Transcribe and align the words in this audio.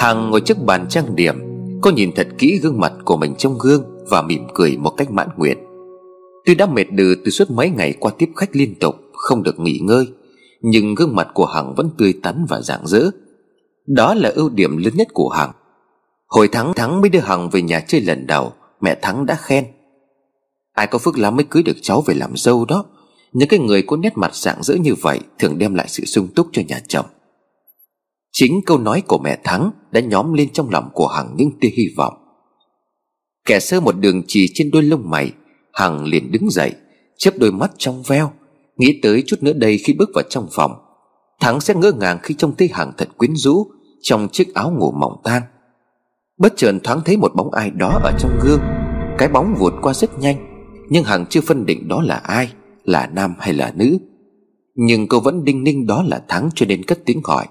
Hằng 0.00 0.30
ngồi 0.30 0.40
trước 0.40 0.58
bàn 0.64 0.86
trang 0.88 1.16
điểm, 1.16 1.34
Cô 1.82 1.90
nhìn 1.90 2.12
thật 2.12 2.28
kỹ 2.38 2.58
gương 2.62 2.80
mặt 2.80 2.92
của 3.04 3.16
mình 3.16 3.34
trong 3.38 3.58
gương 3.58 3.84
Và 4.08 4.22
mỉm 4.22 4.46
cười 4.54 4.76
một 4.76 4.90
cách 4.90 5.10
mãn 5.10 5.28
nguyện. 5.36 5.58
Tuy 6.44 6.54
đã 6.54 6.66
mệt 6.66 6.84
đừ 6.90 7.14
từ 7.24 7.30
suốt 7.30 7.50
mấy 7.50 7.70
ngày 7.70 7.94
qua 8.00 8.12
tiếp 8.18 8.30
khách 8.36 8.56
liên 8.56 8.74
tục, 8.74 8.94
Không 9.12 9.42
được 9.42 9.60
nghỉ 9.60 9.78
ngơi, 9.82 10.08
Nhưng 10.60 10.94
gương 10.94 11.16
mặt 11.16 11.28
của 11.34 11.46
Hằng 11.46 11.74
vẫn 11.74 11.90
tươi 11.98 12.14
tắn 12.22 12.44
và 12.48 12.60
rạng 12.60 12.86
rỡ. 12.86 13.10
Đó 13.86 14.14
là 14.14 14.30
ưu 14.34 14.48
điểm 14.48 14.76
lớn 14.76 14.92
nhất 14.96 15.08
của 15.12 15.28
Hằng. 15.28 15.50
Hồi 16.26 16.48
tháng 16.52 16.74
Thắng 16.74 17.00
mới 17.00 17.10
đưa 17.10 17.20
Hằng 17.20 17.50
về 17.50 17.62
nhà 17.62 17.80
chơi 17.80 18.00
lần 18.00 18.26
đầu, 18.26 18.52
Mẹ 18.80 18.98
Thắng 19.02 19.26
đã 19.26 19.34
khen. 19.34 19.64
Ai 20.72 20.86
có 20.86 20.98
phước 20.98 21.18
lắm 21.18 21.36
mới 21.36 21.44
cưới 21.50 21.62
được 21.62 21.76
cháu 21.82 22.00
về 22.00 22.14
làm 22.14 22.36
dâu 22.36 22.64
đó. 22.64 22.84
Những 23.32 23.48
cái 23.48 23.60
người 23.60 23.82
có 23.82 23.96
nét 23.96 24.12
mặt 24.18 24.34
rạng 24.34 24.62
rỡ 24.62 24.74
như 24.74 24.94
vậy 24.94 25.20
Thường 25.38 25.58
đem 25.58 25.74
lại 25.74 25.86
sự 25.88 26.04
sung 26.04 26.28
túc 26.34 26.46
cho 26.52 26.62
nhà 26.68 26.80
chồng. 26.88 27.06
Chính 28.32 28.60
câu 28.66 28.78
nói 28.78 29.02
của 29.06 29.18
mẹ 29.18 29.38
Thắng 29.44 29.70
Đã 29.90 30.00
nhóm 30.00 30.32
lên 30.32 30.52
trong 30.52 30.70
lòng 30.70 30.90
của 30.94 31.06
Hằng 31.06 31.34
những 31.36 31.50
tia 31.60 31.68
hy 31.68 31.84
vọng. 31.96 32.14
Kẻ 33.44 33.60
sơ 33.60 33.80
một 33.80 33.98
đường 33.98 34.22
chỉ 34.26 34.48
trên 34.54 34.70
đôi 34.70 34.82
lông 34.82 35.10
mày, 35.10 35.32
Hằng 35.72 36.04
liền 36.04 36.32
đứng 36.32 36.50
dậy, 36.50 36.72
chớp 37.18 37.30
đôi 37.38 37.52
mắt 37.52 37.70
trong 37.78 38.02
veo, 38.02 38.30
Nghĩ 38.76 38.98
tới 39.02 39.22
chút 39.26 39.36
nữa 39.42 39.52
đây 39.52 39.78
khi 39.78 39.92
bước 39.92 40.10
vào 40.14 40.24
trong 40.28 40.48
phòng. 40.52 40.72
Thắng 41.40 41.60
sẽ 41.60 41.74
ngỡ 41.74 41.92
ngàng 41.92 42.18
khi 42.22 42.34
trông 42.38 42.56
thấy 42.56 42.68
Hằng 42.72 42.92
thật 42.96 43.08
quyến 43.16 43.36
rũ 43.36 43.66
Trong 44.02 44.28
chiếc 44.28 44.54
áo 44.54 44.72
ngủ 44.78 44.92
mỏng 44.92 45.20
tan. 45.24 45.42
Bất 46.38 46.52
chợt 46.56 46.72
thoáng 46.84 47.00
thấy 47.04 47.16
một 47.16 47.32
bóng 47.34 47.50
ai 47.50 47.70
đó 47.70 48.00
ở 48.02 48.12
trong 48.18 48.38
gương. 48.42 48.60
Cái 49.18 49.28
bóng 49.28 49.54
vụt 49.58 49.72
qua 49.82 49.94
rất 49.94 50.18
nhanh, 50.18 50.66
Nhưng 50.88 51.04
Hằng 51.04 51.26
chưa 51.26 51.40
phân 51.40 51.66
định 51.66 51.88
đó 51.88 52.02
là 52.02 52.14
ai, 52.16 52.52
Là 52.84 53.06
nam 53.06 53.34
hay 53.38 53.54
là 53.54 53.72
nữ. 53.76 53.98
Nhưng 54.74 55.08
cô 55.08 55.20
vẫn 55.20 55.44
đinh 55.44 55.64
ninh 55.64 55.86
đó 55.86 56.04
là 56.06 56.24
Thắng 56.28 56.48
cho 56.54 56.66
nên 56.66 56.84
cất 56.84 56.98
tiếng 57.04 57.20
gọi. 57.24 57.46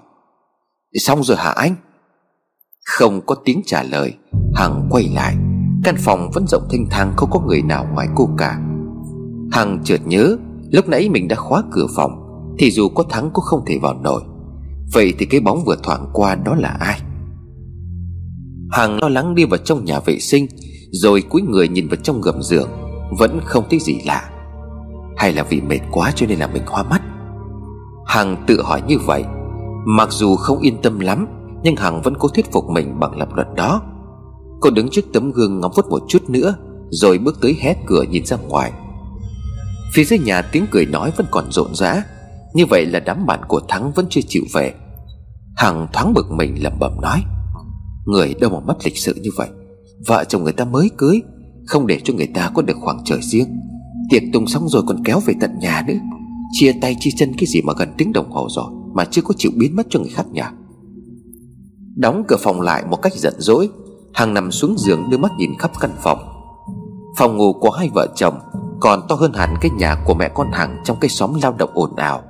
Xong 0.94 1.22
rồi 1.22 1.36
hả 1.36 1.50
anh? 1.50 1.74
Không 2.84 3.20
có 3.26 3.34
tiếng 3.44 3.62
trả 3.66 3.82
lời, 3.82 4.14
Hằng 4.54 4.88
quay 4.90 5.08
lại. 5.14 5.36
Căn 5.84 5.96
phòng 5.98 6.30
vẫn 6.34 6.46
rộng 6.46 6.68
thanh 6.70 6.86
thang, 6.90 7.12
không 7.16 7.30
có 7.30 7.40
người 7.40 7.62
nào 7.62 7.86
ngoài 7.92 8.08
cô 8.14 8.28
cả. 8.38 8.58
Hằng 9.52 9.80
chợt 9.84 10.00
nhớ, 10.06 10.36
Lúc 10.70 10.88
nãy 10.88 11.08
mình 11.08 11.28
đã 11.28 11.36
khóa 11.36 11.62
cửa 11.70 11.86
phòng, 11.96 12.10
Thì 12.58 12.70
dù 12.70 12.88
có 12.88 13.04
thắng 13.10 13.30
cũng 13.32 13.44
không 13.44 13.64
thể 13.66 13.78
vào 13.82 13.94
nổi. 13.94 14.22
Vậy 14.92 15.14
thì 15.18 15.26
cái 15.26 15.40
bóng 15.40 15.64
vừa 15.64 15.76
thoảng 15.82 16.10
qua 16.12 16.34
đó 16.34 16.54
là 16.54 16.68
ai? 16.68 17.00
Hằng 18.70 18.98
lo 19.02 19.08
lắng 19.08 19.34
đi 19.34 19.44
vào 19.44 19.58
trong 19.58 19.84
nhà 19.84 20.00
vệ 20.00 20.18
sinh, 20.18 20.46
Rồi 20.90 21.22
cúi 21.22 21.42
người 21.42 21.68
nhìn 21.68 21.88
vào 21.88 21.96
trong 22.02 22.20
gầm 22.20 22.42
giường. 22.42 22.68
Vẫn 23.18 23.40
không 23.44 23.64
thấy 23.70 23.78
gì 23.78 24.00
lạ. 24.06 24.30
Hay 25.16 25.32
là 25.32 25.42
vì 25.42 25.60
mệt 25.60 25.80
quá 25.90 26.12
cho 26.16 26.26
nên 26.26 26.38
là 26.38 26.46
mình 26.46 26.62
hoa 26.66 26.82
mắt? 26.82 27.02
Hằng 28.06 28.44
tự 28.46 28.62
hỏi 28.62 28.82
như 28.88 28.98
vậy. 28.98 29.24
Mặc 29.84 30.08
dù 30.12 30.36
không 30.36 30.58
yên 30.58 30.82
tâm 30.82 31.00
lắm, 31.00 31.26
Nhưng 31.62 31.76
Hằng 31.76 32.02
vẫn 32.02 32.14
cố 32.18 32.28
thuyết 32.28 32.52
phục 32.52 32.64
mình 32.70 33.00
bằng 33.00 33.18
lập 33.18 33.28
luận 33.34 33.54
đó. 33.54 33.82
Cô 34.60 34.70
đứng 34.70 34.88
trước 34.90 35.04
tấm 35.12 35.32
gương 35.32 35.60
ngắm 35.60 35.70
phút 35.76 35.86
một 35.90 36.02
chút 36.08 36.30
nữa, 36.30 36.54
Rồi 36.90 37.18
bước 37.18 37.40
tới 37.40 37.56
hé 37.60 37.74
cửa 37.86 38.02
nhìn 38.02 38.26
ra 38.26 38.36
ngoài. 38.36 38.72
Phía 39.94 40.04
dưới 40.04 40.18
nhà 40.18 40.42
tiếng 40.42 40.66
cười 40.70 40.86
nói 40.86 41.12
vẫn 41.16 41.26
còn 41.30 41.52
rộn 41.52 41.74
rã. 41.74 42.02
Như 42.54 42.66
vậy 42.66 42.86
là 42.86 43.00
đám 43.00 43.26
bạn 43.26 43.40
của 43.48 43.60
Thắng 43.68 43.92
vẫn 43.92 44.06
chưa 44.10 44.20
chịu 44.28 44.42
về. 44.54 44.74
Hằng 45.56 45.86
thoáng 45.92 46.14
bực 46.14 46.30
mình 46.30 46.62
lẩm 46.62 46.72
bẩm 46.80 46.92
nói, 47.02 47.22
Người 48.06 48.34
đâu 48.40 48.50
mà 48.50 48.60
mất 48.60 48.76
lịch 48.84 48.98
sự 48.98 49.14
như 49.22 49.30
vậy? 49.36 49.48
Vợ 50.06 50.24
chồng 50.24 50.44
người 50.44 50.52
ta 50.52 50.64
mới 50.64 50.90
cưới, 50.98 51.22
Không 51.66 51.86
để 51.86 52.00
cho 52.04 52.14
người 52.14 52.28
ta 52.34 52.50
có 52.54 52.62
được 52.62 52.76
khoảng 52.80 53.02
trời 53.04 53.18
riêng. 53.22 53.60
Tiệc 54.10 54.22
tùng 54.32 54.46
xong 54.46 54.68
rồi 54.68 54.82
còn 54.86 55.04
kéo 55.04 55.20
về 55.26 55.34
tận 55.40 55.50
nhà 55.60 55.84
nữa. 55.86 55.98
Chia 56.52 56.72
tay, 56.80 56.96
chia 57.00 57.10
chân 57.16 57.32
cái 57.38 57.46
gì 57.46 57.62
mà 57.62 57.72
gần 57.78 57.94
tiếng 57.98 58.12
đồng 58.12 58.30
hồ 58.30 58.48
rồi. 58.50 58.79
Mà 58.92 59.04
chưa 59.04 59.22
có 59.22 59.34
chịu 59.38 59.50
biến 59.56 59.76
mất 59.76 59.86
cho 59.90 60.00
người 60.00 60.10
khác 60.10 60.26
nhà 60.32 60.52
Đóng 61.96 62.24
cửa 62.28 62.36
phòng 62.40 62.60
lại 62.60 62.84
một 62.90 63.02
cách 63.02 63.12
giận 63.14 63.34
dỗi, 63.38 63.68
Hằng 64.14 64.34
nằm 64.34 64.50
xuống 64.50 64.74
giường 64.78 65.10
đưa 65.10 65.18
mắt 65.18 65.32
nhìn 65.38 65.50
khắp 65.58 65.70
căn 65.80 65.90
phòng. 66.02 66.18
Phòng 67.16 67.36
ngủ 67.36 67.52
của 67.52 67.70
hai 67.70 67.90
vợ 67.94 68.06
chồng 68.14 68.38
Còn 68.80 69.00
to 69.08 69.14
hơn 69.14 69.32
hẳn 69.32 69.54
cái 69.60 69.70
nhà 69.70 69.96
của 70.06 70.14
mẹ 70.14 70.30
con 70.34 70.52
Hằng 70.52 70.82
Trong 70.84 70.96
cái 71.00 71.08
xóm 71.08 71.34
lao 71.42 71.52
động 71.52 71.70
ồn 71.74 71.96
ào. 71.96 72.22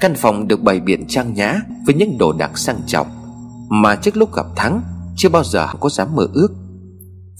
Căn 0.00 0.14
phòng 0.14 0.48
được 0.48 0.62
bày 0.62 0.80
biện 0.80 1.04
trang 1.08 1.34
nhã 1.34 1.60
Với 1.86 1.94
những 1.94 2.18
đồ 2.18 2.32
đạc 2.32 2.58
sang 2.58 2.80
trọng 2.86 3.06
Mà 3.68 3.96
trước 3.96 4.16
lúc 4.16 4.34
gặp 4.34 4.46
Thắng 4.56 4.82
Chưa 5.16 5.28
bao 5.28 5.44
giờ 5.44 5.66
Hằng 5.66 5.76
có 5.80 5.88
dám 5.88 6.08
mơ 6.16 6.28
ước. 6.32 6.48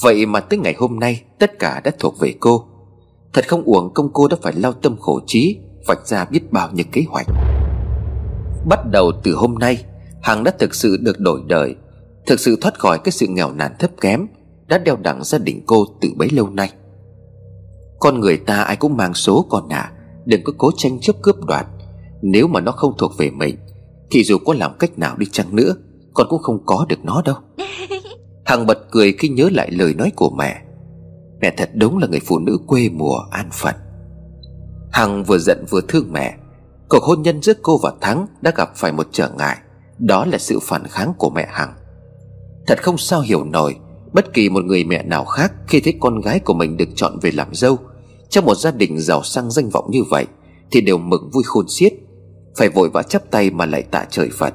Vậy 0.03 0.27
mà 0.27 0.41
tới 0.41 0.59
ngày 0.59 0.75
hôm 0.79 0.99
nay, 0.99 1.23
Tất 1.39 1.59
cả 1.59 1.81
đã 1.85 1.91
thuộc 1.99 2.19
về 2.21 2.35
cô. 2.41 2.65
Thật 3.33 3.49
không 3.49 3.63
uổng 3.63 3.95
công 3.95 4.13
cô 4.13 4.29
đã 4.29 4.37
phải 4.43 4.53
lao 4.53 4.73
tâm 4.73 4.97
khổ 5.01 5.21
trí, 5.27 5.59
Vạch 5.87 6.07
ra 6.07 6.25
biết 6.25 6.53
bao 6.53 6.71
nhiêu 6.73 6.87
kế 6.93 7.05
hoạch. 7.09 7.27
Bắt 8.69 8.81
đầu 8.91 9.13
từ 9.23 9.35
hôm 9.35 9.55
nay 9.55 9.85
Hằng 10.23 10.45
đã 10.45 10.51
thực 10.59 10.75
sự 10.75 10.97
được 10.97 11.21
đổi 11.21 11.41
đời 11.47 11.75
Thực 12.27 12.41
sự 12.41 12.57
thoát 12.61 12.79
khỏi 12.79 12.99
cái 12.99 13.13
sự 13.13 13.27
nghèo 13.27 13.53
nàn 13.53 13.73
thấp 13.79 13.91
kém 14.01 14.27
Đã 14.69 14.79
đeo 14.79 14.97
đẳng 14.97 15.25
gia 15.25 15.39
đình 15.39 15.63
cô 15.67 15.85
từ 16.01 16.09
bấy 16.17 16.31
lâu 16.31 16.51
nay. 16.51 16.73
Con 18.01 18.21
người 18.21 18.37
ta 18.37 18.63
ai 18.63 18.77
cũng 18.77 18.97
mang 18.97 19.15
số 19.15 19.47
con 19.51 19.69
à 19.69 19.93
Đừng 20.25 20.45
có 20.45 20.53
cố 20.59 20.71
tranh 20.77 21.01
chấp 21.01 21.17
cướp 21.23 21.37
đoạt. 21.45 21.67
Nếu 22.23 22.49
mà 22.49 22.61
nó 22.61 22.73
không 22.73 22.95
thuộc 22.99 23.13
về 23.19 23.31
mình 23.31 23.57
Thì 24.11 24.25
dù 24.25 24.39
có 24.39 24.55
làm 24.55 24.73
cách 24.79 24.99
nào 24.99 25.17
đi 25.17 25.27
chăng 25.33 25.57
nữa 25.57 25.75
Con 26.15 26.27
cũng 26.31 26.43
không 26.43 26.63
có 26.67 26.87
được 26.89 27.05
nó 27.05 27.23
đâu. 27.25 27.37
Hằng 28.45 28.67
bật 28.67 28.79
cười 28.91 29.13
khi 29.13 29.29
nhớ 29.29 29.49
lại 29.53 29.71
lời 29.71 29.95
nói 29.95 30.13
của 30.17 30.31
mẹ. 30.31 30.63
Mẹ 31.41 31.55
thật 31.57 31.71
đúng 31.75 31.99
là 31.99 32.07
người 32.07 32.21
phụ 32.21 32.39
nữ 32.39 32.59
quê 32.67 32.89
mùa 32.89 33.19
an 33.31 33.49
phận. 33.53 33.75
Hằng 34.93 35.25
vừa 35.25 35.39
giận 35.39 35.65
vừa 35.71 35.81
thương 35.89 36.13
mẹ 36.13 36.37
Cuộc 36.89 37.03
hôn 37.03 37.23
nhân 37.23 37.43
giữa 37.43 37.53
cô 37.63 37.79
và 37.83 37.93
Thắng 38.01 38.27
Đã 38.41 38.53
gặp 38.57 38.77
phải 38.77 38.93
một 38.93 39.07
trở 39.13 39.31
ngại, 39.39 39.57
Đó 39.99 40.25
là 40.25 40.39
sự 40.39 40.59
phản 40.63 40.87
kháng 40.87 41.13
của 41.19 41.31
mẹ 41.31 41.49
Hằng. 41.51 41.75
Thật 42.67 42.83
không 42.83 42.99
sao 42.99 43.21
hiểu 43.21 43.45
nổi, 43.45 43.77
Bất 44.13 44.33
kỳ 44.33 44.49
một 44.49 44.65
người 44.65 44.85
mẹ 44.85 45.03
nào 45.03 45.25
khác 45.25 45.53
Khi 45.67 45.81
thấy 45.81 45.95
con 46.01 46.21
gái 46.21 46.41
của 46.41 46.55
mình 46.55 46.77
được 46.77 46.89
chọn 46.95 47.19
về 47.23 47.31
làm 47.31 47.55
dâu, 47.55 47.79
Trong 48.29 48.45
một 48.45 48.55
gia 48.55 48.71
đình 48.71 49.01
giàu 49.01 49.23
sang 49.23 49.51
danh 49.51 49.69
vọng 49.69 49.91
như 49.91 50.03
vậy 50.11 50.27
Thì 50.71 50.81
đều 50.81 50.99
mừng 50.99 51.31
vui 51.31 51.43
khôn 51.47 51.69
xiết, 51.69 51.93
Phải 52.57 52.69
vội 52.69 52.91
vã 52.91 53.03
chắp 53.03 53.31
tay 53.31 53.51
mà 53.51 53.67
lại 53.67 53.83
tạ 53.83 54.07
trời 54.11 54.31
Phật. 54.39 54.55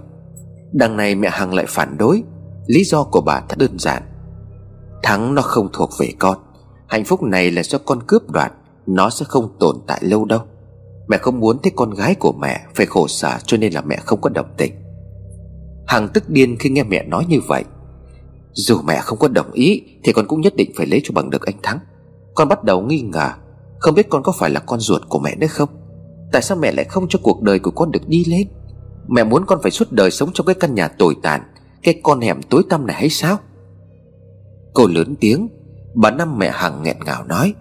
Đằng 0.72 0.98
này 0.98 1.16
mẹ 1.16 1.30
Hằng 1.32 1.54
lại 1.54 1.66
phản 1.70 1.98
đối, 1.98 2.24
Lý 2.66 2.84
do 2.84 3.04
của 3.04 3.22
bà 3.22 3.42
thật 3.50 3.58
đơn 3.58 3.80
giản. 3.80 4.04
Thắng 5.04 5.36
nó 5.36 5.42
không 5.42 5.70
thuộc 5.74 5.90
về 6.00 6.14
con, 6.20 6.38
Hạnh 6.88 7.06
phúc 7.06 7.24
này 7.24 7.52
là 7.52 7.64
do 7.64 7.78
con 7.78 8.04
cướp 8.08 8.30
đoạt, 8.30 8.54
Nó 8.88 9.10
sẽ 9.10 9.26
không 9.30 9.56
tồn 9.60 9.76
tại 9.88 10.00
lâu 10.04 10.26
đâu. 10.26 10.42
Mẹ 11.12 11.18
không 11.18 11.40
muốn 11.40 11.60
thấy 11.64 11.72
con 11.76 11.90
gái 11.94 12.16
của 12.16 12.32
mẹ 12.32 12.62
Phải 12.76 12.86
khổ 12.86 13.08
sở 13.08 13.38
cho 13.46 13.58
nên 13.58 13.74
là 13.74 13.82
mẹ 13.82 13.96
không 14.06 14.22
có 14.22 14.30
đồng 14.30 14.46
tình. 14.58 14.74
Hằng 15.88 16.10
tức 16.14 16.30
điên 16.30 16.56
khi 16.60 16.70
nghe 16.70 16.84
mẹ 16.84 17.04
nói 17.04 17.26
như 17.30 17.40
vậy. 17.48 17.64
Dù 18.54 18.82
mẹ 18.82 19.00
không 19.02 19.20
có 19.20 19.28
đồng 19.28 19.52
ý, 19.52 19.82
Thì 20.04 20.14
con 20.14 20.28
cũng 20.28 20.42
nhất 20.42 20.56
định 20.56 20.72
phải 20.78 20.86
lấy 20.86 21.02
cho 21.04 21.12
bằng 21.16 21.30
được 21.30 21.46
anh 21.46 21.56
Thắng. 21.64 21.80
Con 22.36 22.48
bắt 22.48 22.64
đầu 22.64 22.82
nghi 22.82 23.02
ngờ, 23.02 23.30
Không 23.80 23.96
biết 23.96 24.10
con 24.10 24.24
có 24.24 24.32
phải 24.40 24.50
là 24.50 24.60
con 24.60 24.80
ruột 24.80 25.02
của 25.10 25.20
mẹ 25.20 25.36
nữa 25.36 25.48
không? 25.48 25.70
Tại 26.32 26.42
sao 26.42 26.58
mẹ 26.58 26.72
lại 26.72 26.86
không 26.86 27.08
cho 27.10 27.20
cuộc 27.24 27.42
đời 27.42 27.60
của 27.60 27.72
con 27.72 27.92
được 27.92 28.08
đi 28.08 28.26
lên? 28.26 28.48
Mẹ 29.08 29.24
muốn 29.24 29.46
con 29.46 29.60
phải 29.62 29.72
suốt 29.72 29.92
đời 29.92 30.12
sống 30.12 30.30
trong 30.34 30.46
cái 30.46 30.56
căn 30.60 30.76
nhà 30.76 30.88
tồi 30.88 31.16
tàn, 31.24 31.42
Cái 31.84 32.00
con 32.04 32.22
hẻm 32.22 32.42
tối 32.50 32.64
tăm 32.70 32.88
này 32.88 32.96
hay 32.96 33.10
sao? 33.10 33.38
Cô 34.74 34.88
lớn 34.88 35.16
tiếng, 35.20 35.48
Bà 35.94 36.12
Năm 36.12 36.38
mẹ 36.38 36.52
Hằng 36.54 36.84
nghẹn 36.84 36.98
ngào 37.06 37.24
nói, 37.24 37.54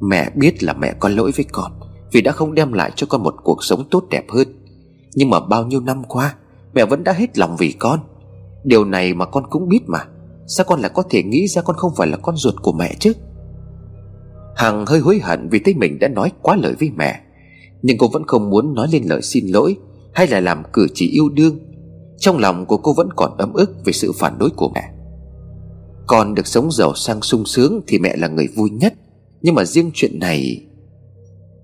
Mẹ 0.00 0.30
biết 0.34 0.62
là 0.62 0.72
mẹ 0.72 0.94
có 1.00 1.08
lỗi 1.08 1.32
với 1.36 1.44
con 1.52 1.83
vì 2.14 2.20
đã 2.20 2.32
không 2.32 2.54
đem 2.54 2.72
lại 2.72 2.92
cho 2.96 3.06
con 3.10 3.22
một 3.22 3.34
cuộc 3.44 3.64
sống 3.64 3.84
tốt 3.90 4.04
đẹp 4.10 4.24
hơn. 4.28 4.48
Nhưng 5.14 5.30
mà 5.30 5.40
bao 5.40 5.66
nhiêu 5.66 5.80
năm 5.80 6.04
qua, 6.04 6.34
Mẹ 6.74 6.84
vẫn 6.84 7.04
đã 7.04 7.12
hết 7.12 7.38
lòng 7.38 7.56
vì 7.58 7.72
con. 7.72 8.00
Điều 8.64 8.84
này 8.84 9.14
mà 9.14 9.26
con 9.26 9.44
cũng 9.50 9.68
biết 9.68 9.80
mà. 9.86 9.98
Sao 10.46 10.66
con 10.68 10.80
lại 10.80 10.90
có 10.94 11.02
thể 11.10 11.22
nghĩ 11.22 11.46
ra 11.48 11.62
con 11.62 11.76
không 11.76 11.92
phải 11.96 12.08
là 12.08 12.16
con 12.16 12.36
ruột 12.36 12.54
của 12.62 12.72
mẹ 12.72 12.94
chứ? 13.00 13.12
Hằng 14.56 14.86
hơi 14.86 15.00
hối 15.00 15.18
hận 15.22 15.48
vì 15.48 15.58
thấy 15.58 15.74
mình 15.74 15.98
đã 15.98 16.08
nói 16.08 16.32
quá 16.42 16.56
lời 16.56 16.74
với 16.80 16.90
mẹ. 16.96 17.20
Nhưng 17.82 17.98
cô 17.98 18.08
vẫn 18.08 18.24
không 18.26 18.50
muốn 18.50 18.74
nói 18.74 18.88
lên 18.92 19.04
lời 19.04 19.22
xin 19.22 19.46
lỗi 19.46 19.76
Hay 20.12 20.26
là 20.26 20.40
làm 20.40 20.62
cử 20.72 20.86
chỉ 20.94 21.08
yêu 21.08 21.28
đương. 21.28 21.58
Trong 22.18 22.38
lòng 22.38 22.66
của 22.66 22.76
cô 22.76 22.92
vẫn 22.92 23.08
còn 23.16 23.36
ấm 23.36 23.52
ức 23.52 23.84
Về 23.84 23.92
sự 23.92 24.12
phản 24.12 24.38
đối 24.38 24.50
của 24.50 24.70
mẹ. 24.74 24.90
Con 26.06 26.34
được 26.34 26.46
sống 26.46 26.72
giàu 26.72 26.94
sang 26.94 27.22
sung 27.22 27.46
sướng 27.46 27.80
Thì 27.86 27.98
mẹ 27.98 28.16
là 28.16 28.28
người 28.28 28.46
vui 28.56 28.70
nhất. 28.70 28.94
Nhưng 29.42 29.54
mà 29.54 29.64
riêng 29.64 29.90
chuyện 29.94 30.18
này 30.18 30.66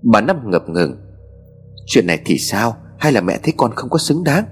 Bà 0.01 0.21
Năm 0.21 0.51
ngập 0.51 0.69
ngừng. 0.69 0.95
Chuyện 1.85 2.07
này 2.07 2.21
thì 2.25 2.37
sao? 2.37 2.75
Hay 2.97 3.11
là 3.11 3.21
mẹ 3.21 3.39
thấy 3.43 3.53
con 3.57 3.71
không 3.75 3.89
có 3.89 3.97
xứng 3.97 4.23
đáng? 4.23 4.45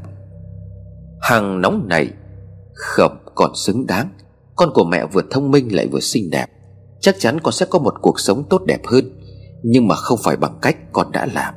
Hằng 1.22 1.62
nóng 1.62 1.88
này 1.88 2.10
không 2.74 3.18
còn 3.36 3.52
xứng 3.56 3.88
đáng. 3.88 4.10
Con 4.56 4.70
của 4.74 4.84
mẹ 4.84 5.06
vừa 5.06 5.22
thông 5.32 5.52
minh 5.52 5.76
lại 5.76 5.88
vừa 5.88 6.00
xinh 6.00 6.30
đẹp. 6.30 6.46
Chắc 7.00 7.16
chắn 7.20 7.40
con 7.44 7.54
sẽ 7.54 7.66
có 7.70 7.80
một 7.80 7.94
cuộc 8.02 8.20
sống 8.20 8.44
tốt 8.50 8.62
đẹp 8.66 8.82
hơn, 8.86 9.20
Nhưng 9.64 9.88
mà 9.88 9.96
không 9.96 10.20
phải 10.24 10.38
bằng 10.38 10.60
cách 10.62 10.78
con 10.92 11.12
đã 11.12 11.28
làm. 11.34 11.54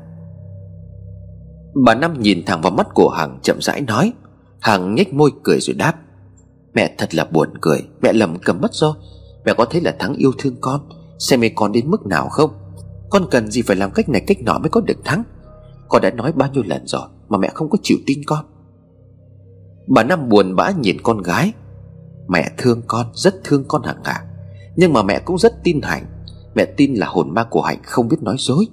Bà 1.85 1.95
Năm 1.95 2.21
nhìn 2.21 2.43
thẳng 2.47 2.63
vào 2.63 2.73
mắt 2.73 2.87
của 2.95 3.09
Hằng 3.09 3.39
chậm 3.43 3.61
rãi 3.61 3.81
nói. 3.81 4.13
Hằng 4.61 4.95
nhếch 4.95 5.15
môi 5.15 5.31
cười 5.45 5.61
rồi 5.61 5.75
đáp. 5.75 5.95
Mẹ 6.75 6.95
thật 6.99 7.15
là 7.15 7.25
buồn 7.25 7.49
cười. 7.61 7.79
Mẹ 8.03 8.13
lầm 8.13 8.39
cầm 8.39 8.61
mất 8.61 8.75
rồi. 8.75 8.95
Mẹ 9.45 9.55
có 9.55 9.65
thấy 9.65 9.81
là 9.81 9.97
Thắng 9.99 10.15
yêu 10.15 10.33
thương 10.39 10.57
con? 10.61 10.89
Xem 11.19 11.41
mẹ 11.41 11.49
con 11.55 11.73
đến 11.73 11.91
mức 11.91 12.07
nào 12.07 12.29
không? 12.29 12.51
Con 13.13 13.27
cần 13.31 13.51
gì 13.51 13.63
phải 13.63 13.77
làm 13.77 13.91
cách 13.91 14.09
này 14.09 14.25
cách 14.27 14.43
nọ 14.43 14.59
mới 14.59 14.69
có 14.69 14.81
được 14.81 15.05
Thắng? 15.05 15.25
Con 15.89 16.03
đã 16.03 16.11
nói 16.11 16.33
bao 16.33 16.51
nhiêu 16.53 16.63
lần 16.67 16.87
rồi 16.87 17.09
Mà 17.29 17.39
mẹ 17.39 17.51
không 17.55 17.71
có 17.71 17.79
chịu 17.83 17.99
tin 18.07 18.19
con. 18.27 18.45
Bà 19.87 20.05
Năm 20.05 20.29
buồn 20.29 20.57
bã 20.57 20.71
nhìn 20.71 21.01
con 21.03 21.23
gái. 21.23 21.53
Mẹ 22.29 22.51
thương 22.59 22.83
con, 22.87 23.07
Rất 23.15 23.35
thương 23.45 23.65
con 23.69 23.83
Hằng 23.83 24.03
à 24.03 24.25
Nhưng 24.77 24.93
mà 24.93 25.03
mẹ 25.03 25.19
cũng 25.19 25.39
rất 25.39 25.65
tin 25.65 25.81
Hạnh. 25.83 26.07
Mẹ 26.55 26.65
tin 26.65 26.95
là 26.95 27.07
hồn 27.07 27.35
ma 27.35 27.45
của 27.45 27.63
Hạnh 27.63 27.81
không 27.83 28.09
biết 28.09 28.17
nói 28.23 28.37
dối. 28.39 28.67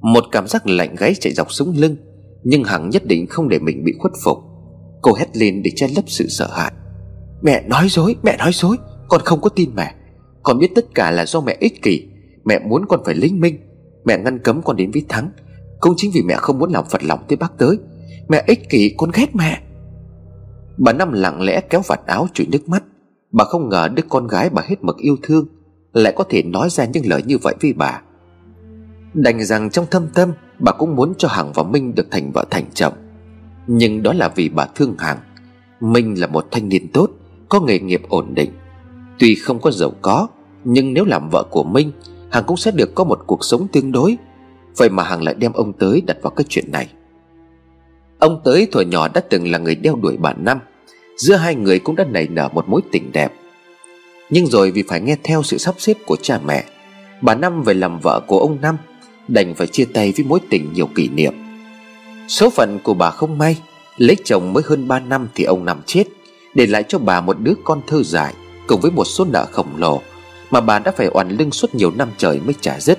Một 0.00 0.24
cảm 0.32 0.46
giác 0.46 0.66
lạnh 0.66 0.94
gáy 0.98 1.14
chạy 1.20 1.32
dọc 1.32 1.52
sống 1.52 1.72
lưng, 1.76 1.96
Nhưng 2.44 2.64
Hằng 2.64 2.90
nhất 2.90 3.06
định 3.06 3.26
không 3.26 3.48
để 3.48 3.58
mình 3.58 3.84
bị 3.84 3.92
khuất 3.98 4.12
phục. 4.24 4.38
Cô 5.02 5.14
hét 5.14 5.36
lên 5.36 5.62
để 5.62 5.70
che 5.76 5.88
lấp 5.96 6.04
sự 6.06 6.28
sợ 6.28 6.48
hãi. 6.52 6.72
Mẹ 7.42 7.62
nói 7.68 7.88
dối, 7.88 8.16
Mẹ 8.22 8.36
nói 8.36 8.50
dối, 8.52 8.76
Con 9.08 9.20
không 9.24 9.40
có 9.40 9.48
tin 9.48 9.70
mẹ. 9.74 9.94
Con 10.42 10.58
biết 10.58 10.70
tất 10.74 10.84
cả 10.94 11.10
là 11.10 11.26
do 11.26 11.40
mẹ 11.40 11.56
ích 11.60 11.82
kỷ. 11.82 12.11
Mẹ 12.44 12.58
muốn 12.58 12.86
con 12.88 13.00
phải 13.04 13.14
linh 13.14 13.40
minh. 13.40 13.58
Mẹ 14.04 14.18
ngăn 14.18 14.38
cấm 14.38 14.62
con 14.62 14.76
đến 14.76 14.90
với 14.90 15.04
Thắng. 15.08 15.30
Cũng 15.80 15.94
chính 15.96 16.10
vì 16.14 16.22
mẹ 16.22 16.34
không 16.36 16.58
muốn 16.58 16.72
làm 16.72 16.84
phật 16.90 17.04
lòng 17.04 17.24
tới 17.28 17.36
bác 17.36 17.58
tới. 17.58 17.78
Mẹ 18.28 18.44
ích 18.46 18.68
kỷ, 18.70 18.94
con 18.98 19.10
ghét 19.14 19.36
mẹ. 19.36 19.60
Bà 20.78 20.92
Năm 20.92 21.12
lặng 21.12 21.40
lẽ 21.42 21.60
kéo 21.60 21.82
vạt 21.86 22.00
áo 22.06 22.26
chùi 22.34 22.46
nước 22.46 22.68
mắt. 22.68 22.82
Bà 23.32 23.44
không 23.44 23.68
ngờ 23.68 23.88
đứa 23.94 24.02
con 24.08 24.26
gái 24.26 24.50
bà 24.50 24.62
hết 24.66 24.84
mực 24.84 24.96
yêu 24.96 25.16
thương, 25.22 25.46
Lại 25.92 26.12
có 26.16 26.24
thể 26.28 26.42
nói 26.42 26.70
ra 26.70 26.84
những 26.84 27.06
lời 27.06 27.22
như 27.26 27.38
vậy 27.38 27.54
với 27.60 27.72
bà. 27.72 28.00
Đành 29.14 29.44
rằng 29.44 29.70
trong 29.70 29.86
thâm 29.90 30.08
tâm, 30.14 30.32
Bà 30.58 30.72
cũng 30.72 30.96
muốn 30.96 31.14
cho 31.18 31.28
Hằng 31.28 31.52
và 31.52 31.62
Minh 31.62 31.94
được 31.94 32.06
thành 32.10 32.30
vợ 32.34 32.44
thành 32.50 32.64
chồng. 32.74 32.92
Nhưng 33.66 34.02
đó 34.02 34.12
là 34.12 34.28
vì 34.28 34.48
bà 34.48 34.66
thương 34.74 34.94
Hằng. 34.98 35.18
Minh 35.80 36.20
là 36.20 36.26
một 36.26 36.46
thanh 36.50 36.68
niên 36.68 36.92
tốt, 36.92 37.10
Có 37.48 37.60
nghề 37.60 37.78
nghiệp 37.78 38.02
ổn 38.08 38.34
định. 38.34 38.50
Tuy 39.18 39.34
không 39.34 39.60
có 39.60 39.70
giàu 39.70 39.92
có, 40.02 40.28
Nhưng 40.64 40.94
nếu 40.94 41.04
làm 41.04 41.28
vợ 41.30 41.44
của 41.50 41.64
Minh 41.64 41.92
Hằng 42.32 42.44
cũng 42.46 42.56
sẽ 42.56 42.70
được 42.70 42.94
có 42.94 43.04
một 43.04 43.18
cuộc 43.26 43.44
sống 43.44 43.68
tương 43.72 43.92
đối. 43.92 44.16
Vậy 44.76 44.88
mà 44.88 45.02
Hằng 45.02 45.22
lại 45.22 45.34
đem 45.34 45.52
ông 45.52 45.72
tới 45.72 46.02
đặt 46.06 46.16
vào 46.22 46.30
cái 46.30 46.44
chuyện 46.48 46.72
này. 46.72 46.88
Ông 48.18 48.40
tới 48.44 48.68
thuở 48.72 48.80
nhỏ 48.80 49.08
đã 49.08 49.20
từng 49.30 49.50
là 49.50 49.58
người 49.58 49.74
đeo 49.74 49.96
đuổi 49.96 50.16
bà 50.16 50.32
Năm. 50.32 50.58
Giữa 51.16 51.36
hai 51.36 51.54
người 51.54 51.78
cũng 51.78 51.96
đã 51.96 52.04
nảy 52.04 52.28
nở 52.28 52.48
một 52.52 52.68
mối 52.68 52.80
tình 52.92 53.12
đẹp. 53.12 53.32
Nhưng 54.30 54.46
rồi 54.46 54.70
vì 54.70 54.82
phải 54.88 55.00
nghe 55.00 55.16
theo 55.22 55.42
sự 55.42 55.58
sắp 55.58 55.74
xếp 55.78 55.96
của 56.06 56.16
cha 56.22 56.40
mẹ, 56.46 56.64
Bà 57.20 57.34
Năm 57.34 57.62
về 57.62 57.74
làm 57.74 57.98
vợ 57.98 58.20
của 58.26 58.38
ông 58.38 58.58
Năm, 58.60 58.76
Đành 59.28 59.54
phải 59.54 59.66
chia 59.66 59.84
tay 59.84 60.12
với 60.16 60.26
mối 60.26 60.40
tình 60.50 60.72
nhiều 60.72 60.88
kỷ 60.94 61.08
niệm. 61.08 61.34
Số 62.28 62.50
phận 62.50 62.78
của 62.82 62.94
bà 62.94 63.10
không 63.10 63.38
may, 63.38 63.56
Lấy 63.96 64.16
chồng 64.24 64.52
mới 64.52 64.62
hơn 64.66 64.88
3 64.88 65.00
năm 65.00 65.28
thì 65.34 65.44
ông 65.44 65.64
Năm 65.64 65.80
chết, 65.86 66.04
Để 66.54 66.66
lại 66.66 66.84
cho 66.88 66.98
bà 66.98 67.20
một 67.20 67.36
đứa 67.40 67.54
con 67.64 67.80
thơ 67.86 68.02
dại 68.02 68.34
Cùng 68.66 68.80
với 68.80 68.90
một 68.90 69.04
số 69.04 69.24
nợ 69.24 69.46
khổng 69.52 69.76
lồ. 69.76 70.02
Mà 70.52 70.60
bà 70.60 70.78
đã 70.78 70.92
phải 70.96 71.06
oằn 71.06 71.28
lưng 71.28 71.50
suốt 71.50 71.74
nhiều 71.74 71.90
năm 71.90 72.08
trời 72.16 72.40
mới 72.40 72.54
trả 72.60 72.80
dứt. 72.80 72.98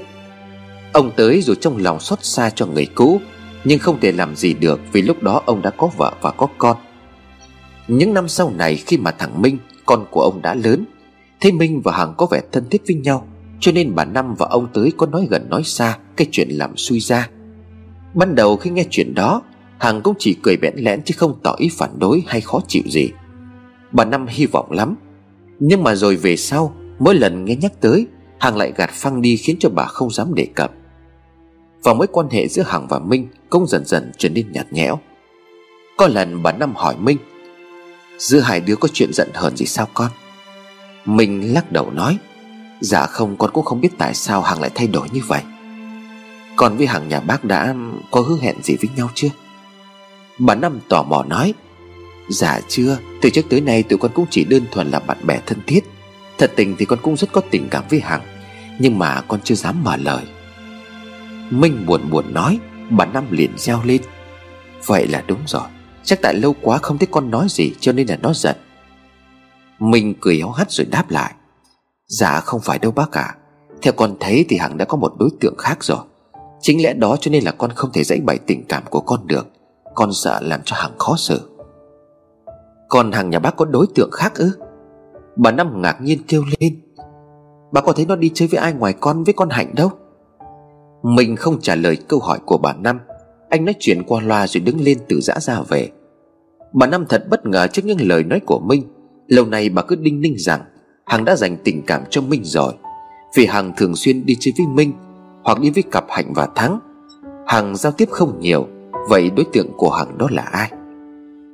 Ông 0.94 1.12
tới 1.16 1.42
dù 1.42 1.54
trong 1.56 1.78
lòng 1.78 2.00
xót 2.00 2.26
xa 2.26 2.50
cho 2.50 2.66
người 2.66 2.86
cũ, 2.96 3.22
Nhưng 3.64 3.80
không 3.80 4.00
thể 4.00 4.12
làm 4.12 4.36
gì 4.36 4.54
được 4.54 4.80
Vì 4.92 5.02
lúc 5.02 5.24
đó 5.24 5.42
ông 5.46 5.62
đã 5.62 5.70
có 5.70 5.90
vợ 5.98 6.14
và 6.22 6.32
có 6.32 6.48
con. 6.58 6.78
Những 7.88 8.14
năm 8.14 8.28
sau 8.28 8.52
này 8.58 8.76
khi 8.76 8.98
mà 8.98 9.12
thằng 9.12 9.42
Minh, 9.42 9.58
Con 9.86 10.06
của 10.12 10.22
ông 10.22 10.42
đã 10.42 10.54
lớn, 10.54 10.86
Thế 11.42 11.52
Minh 11.52 11.82
và 11.84 11.92
Hằng 11.92 12.14
có 12.18 12.26
vẻ 12.32 12.42
thân 12.52 12.70
thiết 12.70 12.82
với 12.88 12.96
nhau, 12.96 13.28
Cho 13.60 13.72
nên 13.72 13.96
bà 13.96 14.06
Năm 14.06 14.36
và 14.36 14.48
ông 14.50 14.68
tới 14.74 14.92
có 14.98 15.06
nói 15.06 15.28
gần 15.30 15.50
nói 15.50 15.64
xa 15.64 15.98
Cái 16.16 16.28
chuyện 16.32 16.50
làm 16.50 16.78
suy 16.78 17.00
ra. 17.00 17.30
Ban 18.14 18.36
đầu 18.36 18.58
khi 18.58 18.70
nghe 18.70 18.86
chuyện 18.90 19.14
đó, 19.16 19.42
Hằng 19.80 20.02
cũng 20.02 20.16
chỉ 20.20 20.36
cười 20.44 20.58
bẽn 20.58 20.74
lẽn 20.78 21.02
chứ 21.04 21.14
không 21.18 21.40
tỏ 21.44 21.56
ý 21.58 21.70
phản 21.78 22.00
đối 22.00 22.24
hay 22.28 22.42
khó 22.42 22.60
chịu 22.68 22.84
gì. 22.90 23.10
Bà 23.92 24.06
Năm 24.06 24.26
hy 24.30 24.46
vọng 24.46 24.72
lắm, 24.72 24.96
Nhưng 25.60 25.84
mà 25.84 25.96
rồi 25.96 26.16
về 26.16 26.36
sau 26.36 26.76
Mỗi 27.00 27.16
lần 27.16 27.46
nghe 27.46 27.56
nhắc 27.56 27.72
tới, 27.82 28.08
Hằng 28.40 28.58
lại 28.58 28.74
gạt 28.76 28.90
phăng 28.94 29.22
đi 29.22 29.38
khiến 29.38 29.56
cho 29.60 29.70
bà 29.70 29.86
không 29.86 30.12
dám 30.12 30.34
đề 30.34 30.48
cập. 30.56 30.72
Và 31.84 31.94
mối 31.94 32.08
quan 32.08 32.30
hệ 32.30 32.48
giữa 32.48 32.64
Hằng 32.66 32.88
và 32.88 33.00
Minh 33.00 33.28
Cũng 33.50 33.68
dần 33.68 33.86
dần 33.86 34.12
trở 34.18 34.30
nên 34.30 34.52
nhạt 34.52 34.74
nhẽo. 34.74 35.00
Có 35.98 36.08
lần 36.08 36.44
bà 36.44 36.52
Năm 36.52 36.74
hỏi 36.76 36.96
Minh, 36.98 37.18
Giữa 38.18 38.40
hai 38.40 38.60
đứa 38.60 38.76
có 38.76 38.88
chuyện 38.94 39.14
giận 39.14 39.30
hờn 39.34 39.58
gì 39.58 39.66
sao 39.66 39.88
con? 39.94 40.12
Minh 41.06 41.54
lắc 41.54 41.72
đầu 41.72 41.92
nói 41.92 42.18
Dạ 42.82 43.06
không, 43.06 43.38
con 43.38 43.52
cũng 43.54 43.66
không 43.66 43.82
biết 43.82 43.98
tại 43.98 44.14
sao 44.14 44.42
Hằng 44.42 44.62
lại 44.62 44.72
thay 44.76 44.88
đổi 44.88 45.08
như 45.12 45.22
vậy. 45.28 45.42
Còn 46.56 46.78
với 46.78 46.88
Hằng 46.88 47.10
nhà 47.10 47.20
bác 47.20 47.44
đã 47.44 47.76
có 48.12 48.22
hứa 48.22 48.38
hẹn 48.42 48.56
gì 48.64 48.76
với 48.82 48.90
nhau 48.96 49.10
chưa? 49.14 49.30
Bà 50.40 50.56
Năm 50.56 50.80
tò 50.90 51.04
mò 51.04 51.24
nói 51.24 51.54
Dạ 52.30 52.60
chưa, 52.68 52.98
Từ 53.22 53.30
trước 53.30 53.46
tới 53.50 53.62
nay 53.62 53.84
tụi 53.84 54.00
con 54.00 54.12
cũng 54.14 54.26
chỉ 54.30 54.44
đơn 54.44 54.64
thuần 54.72 54.92
là 54.92 55.00
bạn 55.00 55.18
bè 55.24 55.40
thân 55.46 55.60
thiết. 55.68 55.84
Thật 56.38 56.52
tình 56.56 56.76
thì 56.80 56.86
con 56.86 57.00
cũng 57.02 57.18
rất 57.18 57.32
có 57.32 57.42
tình 57.52 57.68
cảm 57.72 57.84
với 57.90 58.00
Hằng, 58.00 58.22
Nhưng 58.80 59.00
mà 59.00 59.22
con 59.28 59.40
chưa 59.44 59.56
dám 59.56 59.84
mở 59.84 59.98
lời. 59.98 60.24
Minh 61.50 61.86
buồn 61.86 62.10
buồn 62.10 62.34
nói, 62.34 62.60
Bà 62.90 63.06
Năm 63.06 63.26
liền 63.32 63.58
reo 63.58 63.84
lên. 63.84 64.02
Vậy 64.86 65.08
là 65.08 65.24
đúng 65.28 65.40
rồi, 65.48 65.68
Chắc 66.04 66.22
tại 66.22 66.34
lâu 66.34 66.56
quá 66.62 66.78
không 66.78 66.98
thấy 66.98 67.08
con 67.12 67.32
nói 67.32 67.48
gì 67.50 67.74
cho 67.80 67.92
nên 67.92 68.08
là 68.08 68.18
nó 68.22 68.34
giận. 68.34 68.56
Minh 69.80 70.14
cười 70.22 70.38
héo 70.38 70.50
hắt 70.50 70.72
rồi 70.72 70.86
đáp 70.86 71.12
lại. 71.12 71.34
Dạ 72.08 72.40
không 72.40 72.62
phải 72.62 72.80
đâu 72.80 72.92
bác 72.92 73.12
cả 73.12 73.36
Theo 73.82 73.94
con 73.94 74.16
thấy 74.20 74.46
thì 74.50 74.58
Hằng 74.58 74.78
đã 74.78 74.86
có 74.86 74.98
một 74.98 75.14
đối 75.20 75.30
tượng 75.40 75.56
khác 75.58 75.84
rồi. 75.84 75.98
Chính 76.62 76.84
lẽ 76.84 76.94
đó 76.94 77.18
cho 77.22 77.32
nên 77.32 77.44
là 77.44 77.52
con 77.52 77.72
không 77.76 77.92
thể 77.92 78.04
dãy 78.04 78.20
bày 78.20 78.38
tình 78.38 78.66
cảm 78.70 78.84
của 78.90 79.00
con 79.00 79.28
được. 79.28 79.48
Con 79.96 80.10
sợ 80.14 80.40
làm 80.42 80.62
cho 80.66 80.76
Hằng 80.76 80.98
khó 80.98 81.16
xử. 81.18 81.50
Còn 82.90 83.12
Hằng 83.12 83.30
nhà 83.30 83.40
bác 83.40 83.56
có 83.56 83.66
đối 83.66 83.86
tượng 83.96 84.12
khác 84.12 84.36
ư? 84.36 84.52
Bà 85.36 85.52
Năm 85.52 85.82
ngạc 85.82 86.02
nhiên 86.02 86.20
kêu 86.28 86.44
lên. 86.60 86.82
Bà 87.72 87.82
có 87.82 87.92
thấy 87.92 88.06
nó 88.06 88.16
đi 88.16 88.32
chơi 88.34 88.48
với 88.48 88.60
ai 88.60 88.74
ngoài 88.74 88.94
con, 89.00 89.24
với 89.24 89.34
con 89.34 89.50
Hạnh 89.50 89.76
đâu? 89.76 89.90
Mình 91.04 91.36
không 91.36 91.62
trả 91.62 91.76
lời 91.76 91.98
câu 92.08 92.20
hỏi 92.20 92.40
của 92.46 92.58
bà 92.58 92.74
Năm. 92.74 93.00
Anh 93.50 93.66
nói 93.66 93.76
chuyện 93.80 94.04
qua 94.08 94.22
loa 94.22 94.48
rồi 94.48 94.62
đứng 94.62 94.82
lên 94.82 94.98
từ 95.10 95.22
giã 95.22 95.40
ra 95.40 95.62
về. 95.68 95.90
Bà 96.74 96.88
Năm 96.88 97.06
thật 97.10 97.26
bất 97.30 97.46
ngờ 97.46 97.68
trước 97.68 97.86
những 97.86 97.98
lời 98.02 98.24
nói 98.24 98.40
của 98.46 98.60
Minh 98.60 98.84
Lâu 99.28 99.46
nay 99.46 99.70
bà 99.70 99.82
cứ 99.82 99.96
đinh 99.96 100.22
ninh 100.22 100.36
rằng 100.38 100.62
Hằng 101.06 101.26
đã 101.26 101.36
dành 101.36 101.58
tình 101.64 101.82
cảm 101.88 102.02
cho 102.10 102.22
Minh 102.22 102.42
rồi. 102.44 102.74
Vì 103.36 103.46
Hằng 103.46 103.74
thường 103.78 103.96
xuyên 103.96 104.26
đi 104.26 104.38
chơi 104.40 104.54
với 104.58 104.68
Minh 104.68 104.94
Hoặc 105.44 105.60
đi 105.60 105.70
với 105.70 105.84
cặp 105.84 106.06
Hạnh 106.10 106.34
và 106.36 106.48
Thắng. 106.56 106.80
Hằng 107.48 107.76
giao 107.76 107.92
tiếp 107.92 108.10
không 108.12 108.40
nhiều, 108.40 108.68
Vậy 109.10 109.32
đối 109.36 109.46
tượng 109.54 109.68
của 109.78 109.90
Hằng 109.90 110.18
đó 110.18 110.28
là 110.32 110.42
ai? 110.42 110.72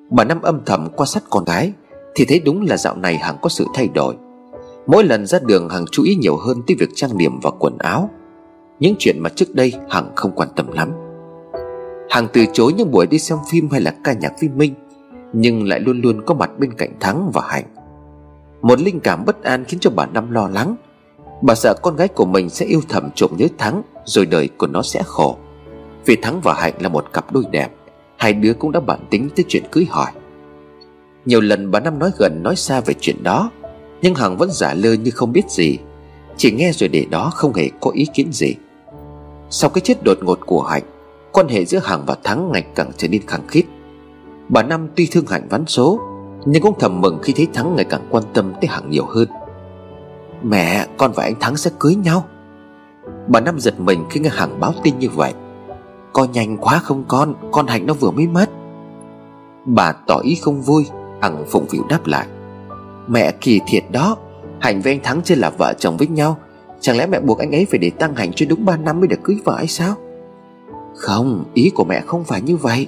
Bà 0.10 0.24
Năm 0.24 0.42
âm 0.42 0.62
thầm 0.66 0.88
quan 0.96 1.08
sát 1.08 1.24
con 1.30 1.44
gái. 1.44 1.74
Thì 2.20 2.26
thấy 2.26 2.40
đúng 2.40 2.66
là 2.70 2.78
dạo 2.78 2.96
này 2.96 3.18
Hằng 3.18 3.38
có 3.42 3.50
sự 3.50 3.66
thay 3.74 3.88
đổi. 3.88 4.16
Mỗi 4.88 5.04
lần 5.04 5.26
ra 5.26 5.40
đường 5.40 5.70
Hằng 5.70 5.86
chú 5.92 6.04
ý 6.04 6.16
nhiều 6.16 6.38
hơn 6.38 6.62
tới 6.68 6.78
việc 6.80 6.90
trang 6.96 7.18
điểm 7.18 7.40
và 7.42 7.50
quần 7.60 7.78
áo. 7.78 8.10
Những 8.80 8.96
chuyện 9.00 9.20
mà 9.20 9.30
trước 9.30 9.56
đây 9.56 9.74
Hằng 9.90 10.12
không 10.16 10.32
quan 10.36 10.50
tâm 10.56 10.72
lắm. 10.72 10.92
Hằng 12.10 12.28
từ 12.34 12.46
chối 12.54 12.74
những 12.74 12.92
buổi 12.92 13.08
đi 13.08 13.20
xem 13.20 13.38
phim 13.52 13.70
hay 13.70 13.82
là 13.82 13.94
ca 14.04 14.14
nhạc 14.14 14.34
với 14.42 14.50
Minh, 14.50 14.74
Nhưng 15.34 15.68
lại 15.68 15.80
luôn 15.80 16.02
luôn 16.02 16.22
có 16.26 16.34
mặt 16.34 16.52
bên 16.60 16.74
cạnh 16.74 17.00
Thắng 17.00 17.32
và 17.34 17.42
Hạnh. 17.48 17.66
Một 18.62 18.80
linh 18.80 19.00
cảm 19.00 19.26
bất 19.26 19.44
an 19.44 19.64
khiến 19.66 19.80
cho 19.80 19.90
bà 19.96 20.06
Năm 20.06 20.32
lo 20.32 20.50
lắng. 20.54 20.76
Bà 21.42 21.56
sợ 21.56 21.74
con 21.82 21.96
gái 21.96 22.08
của 22.08 22.26
mình 22.26 22.50
sẽ 22.50 22.66
yêu 22.66 22.82
thầm 22.90 23.10
trộm 23.16 23.32
nhớ 23.38 23.48
Thắng, 23.58 23.82
Rồi 24.06 24.26
đời 24.26 24.50
của 24.58 24.68
nó 24.68 24.82
sẽ 24.82 25.04
khổ. 25.06 25.38
Vì 26.06 26.16
Thắng 26.16 26.42
và 26.42 26.54
Hạnh 26.54 26.74
là 26.80 26.90
một 26.90 27.14
cặp 27.14 27.34
đôi 27.34 27.44
đẹp, 27.52 27.70
Hai 28.18 28.34
đứa 28.34 28.54
cũng 28.54 28.72
đã 28.72 28.80
bản 28.80 29.00
tính 29.10 29.30
tới 29.36 29.46
chuyện 29.48 29.64
cưới 29.72 29.88
hỏi. 29.90 30.12
Nhiều 31.26 31.42
lần 31.42 31.72
bà 31.72 31.80
Năm 31.80 32.00
nói 32.00 32.12
gần 32.18 32.44
nói 32.44 32.56
xa 32.56 32.82
về 32.82 32.94
chuyện 33.00 33.24
đó, 33.24 33.52
Nhưng 34.02 34.16
Hằng 34.16 34.38
vẫn 34.38 34.52
giả 34.52 34.74
lơ 34.74 34.94
như 34.94 35.12
không 35.12 35.32
biết 35.32 35.50
gì, 35.50 35.78
Chỉ 36.38 36.52
nghe 36.52 36.72
rồi 36.72 36.90
để 36.90 37.06
đó 37.10 37.32
không 37.36 37.54
hề 37.54 37.70
có 37.80 37.92
ý 37.92 38.08
kiến 38.14 38.32
gì. 38.32 38.56
Sau 39.50 39.70
cái 39.70 39.82
chết 39.82 40.04
đột 40.04 40.18
ngột 40.22 40.40
của 40.46 40.62
Hạnh, 40.62 40.84
Quan 41.32 41.48
hệ 41.48 41.66
giữa 41.66 41.80
Hằng 41.84 42.06
và 42.06 42.16
Thắng 42.24 42.52
ngày 42.52 42.66
càng 42.76 42.92
trở 42.98 43.08
nên 43.08 43.22
khăng 43.28 43.48
khít. 43.48 43.66
Bà 44.50 44.64
Năm 44.64 44.88
tuy 44.96 45.08
thương 45.12 45.26
Hạnh 45.28 45.48
ván 45.50 45.66
số, 45.66 46.00
Nhưng 46.46 46.64
cũng 46.64 46.80
thầm 46.80 47.02
mừng 47.02 47.20
khi 47.24 47.34
thấy 47.34 47.48
Thắng 47.54 47.76
ngày 47.76 47.86
càng 47.86 48.08
quan 48.10 48.24
tâm 48.34 48.54
tới 48.62 48.68
Hằng 48.68 48.90
nhiều 48.90 49.06
hơn. 49.06 49.28
Mẹ, 50.44 50.86
con 50.98 51.12
và 51.16 51.24
anh 51.24 51.40
Thắng 51.40 51.58
sẽ 51.58 51.72
cưới 51.80 51.96
nhau. 51.96 52.26
Bà 53.28 53.40
Năm 53.40 53.60
giật 53.60 53.80
mình 53.80 54.04
khi 54.10 54.20
nghe 54.20 54.30
Hằng 54.30 54.60
báo 54.60 54.74
tin 54.84 55.00
như 55.00 55.10
vậy. 55.10 55.34
Con 56.14 56.32
nhanh 56.32 56.58
quá 56.58 56.80
không 56.80 57.04
con 57.08 57.34
Con 57.52 57.68
Hạnh 57.68 57.86
nó 57.86 57.94
vừa 57.94 58.12
mới 58.12 58.28
mất. 58.28 58.50
Bà 59.66 59.92
tỏ 59.92 60.20
ý 60.24 60.36
không 60.36 60.62
vui 60.62 60.86
Hằng 61.22 61.46
phụng 61.48 61.66
phịu 61.70 61.84
đáp 61.90 62.06
lại. 62.06 62.28
Mẹ 63.08 63.32
kỳ 63.42 63.62
thiệt 63.68 63.84
đó 63.92 64.18
Hạnh 64.60 64.82
với 64.82 64.94
anh 64.94 65.00
Thắng 65.04 65.22
chưa 65.24 65.36
là 65.36 65.50
vợ 65.50 65.74
chồng 65.80 65.98
với 65.98 66.08
nhau. 66.08 66.38
Chẳng 66.80 66.98
lẽ 66.98 67.08
mẹ 67.08 67.20
buộc 67.20 67.40
anh 67.40 67.52
ấy 67.52 67.66
phải 67.66 67.80
để 67.80 67.90
tăng 67.90 68.16
Hạnh 68.16 68.32
cho 68.36 68.46
đúng 68.50 68.66
3 68.66 68.78
năm 68.78 69.00
mới 69.00 69.08
được 69.08 69.20
cưới 69.24 69.38
vợ 69.44 69.56
hay 69.58 69.68
sao? 69.68 69.96
Không, 70.96 71.46
Ý 71.54 71.72
của 71.76 71.84
mẹ 71.84 72.02
không 72.06 72.24
phải 72.24 72.42
như 72.42 72.58
vậy. 72.58 72.88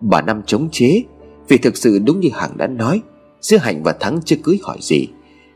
Bà 0.00 0.22
Năm 0.22 0.42
chống 0.46 0.68
chế, 0.72 1.02
Vì 1.48 1.58
thực 1.58 1.76
sự 1.76 1.98
đúng 1.98 2.20
như 2.20 2.28
Hằng 2.32 2.56
đã 2.56 2.66
nói, 2.66 3.02
Giữa 3.40 3.56
Hạnh 3.56 3.82
và 3.82 3.92
Thắng 3.92 4.20
chưa 4.24 4.36
cưới 4.44 4.58
hỏi 4.62 4.78
gì. 4.80 5.08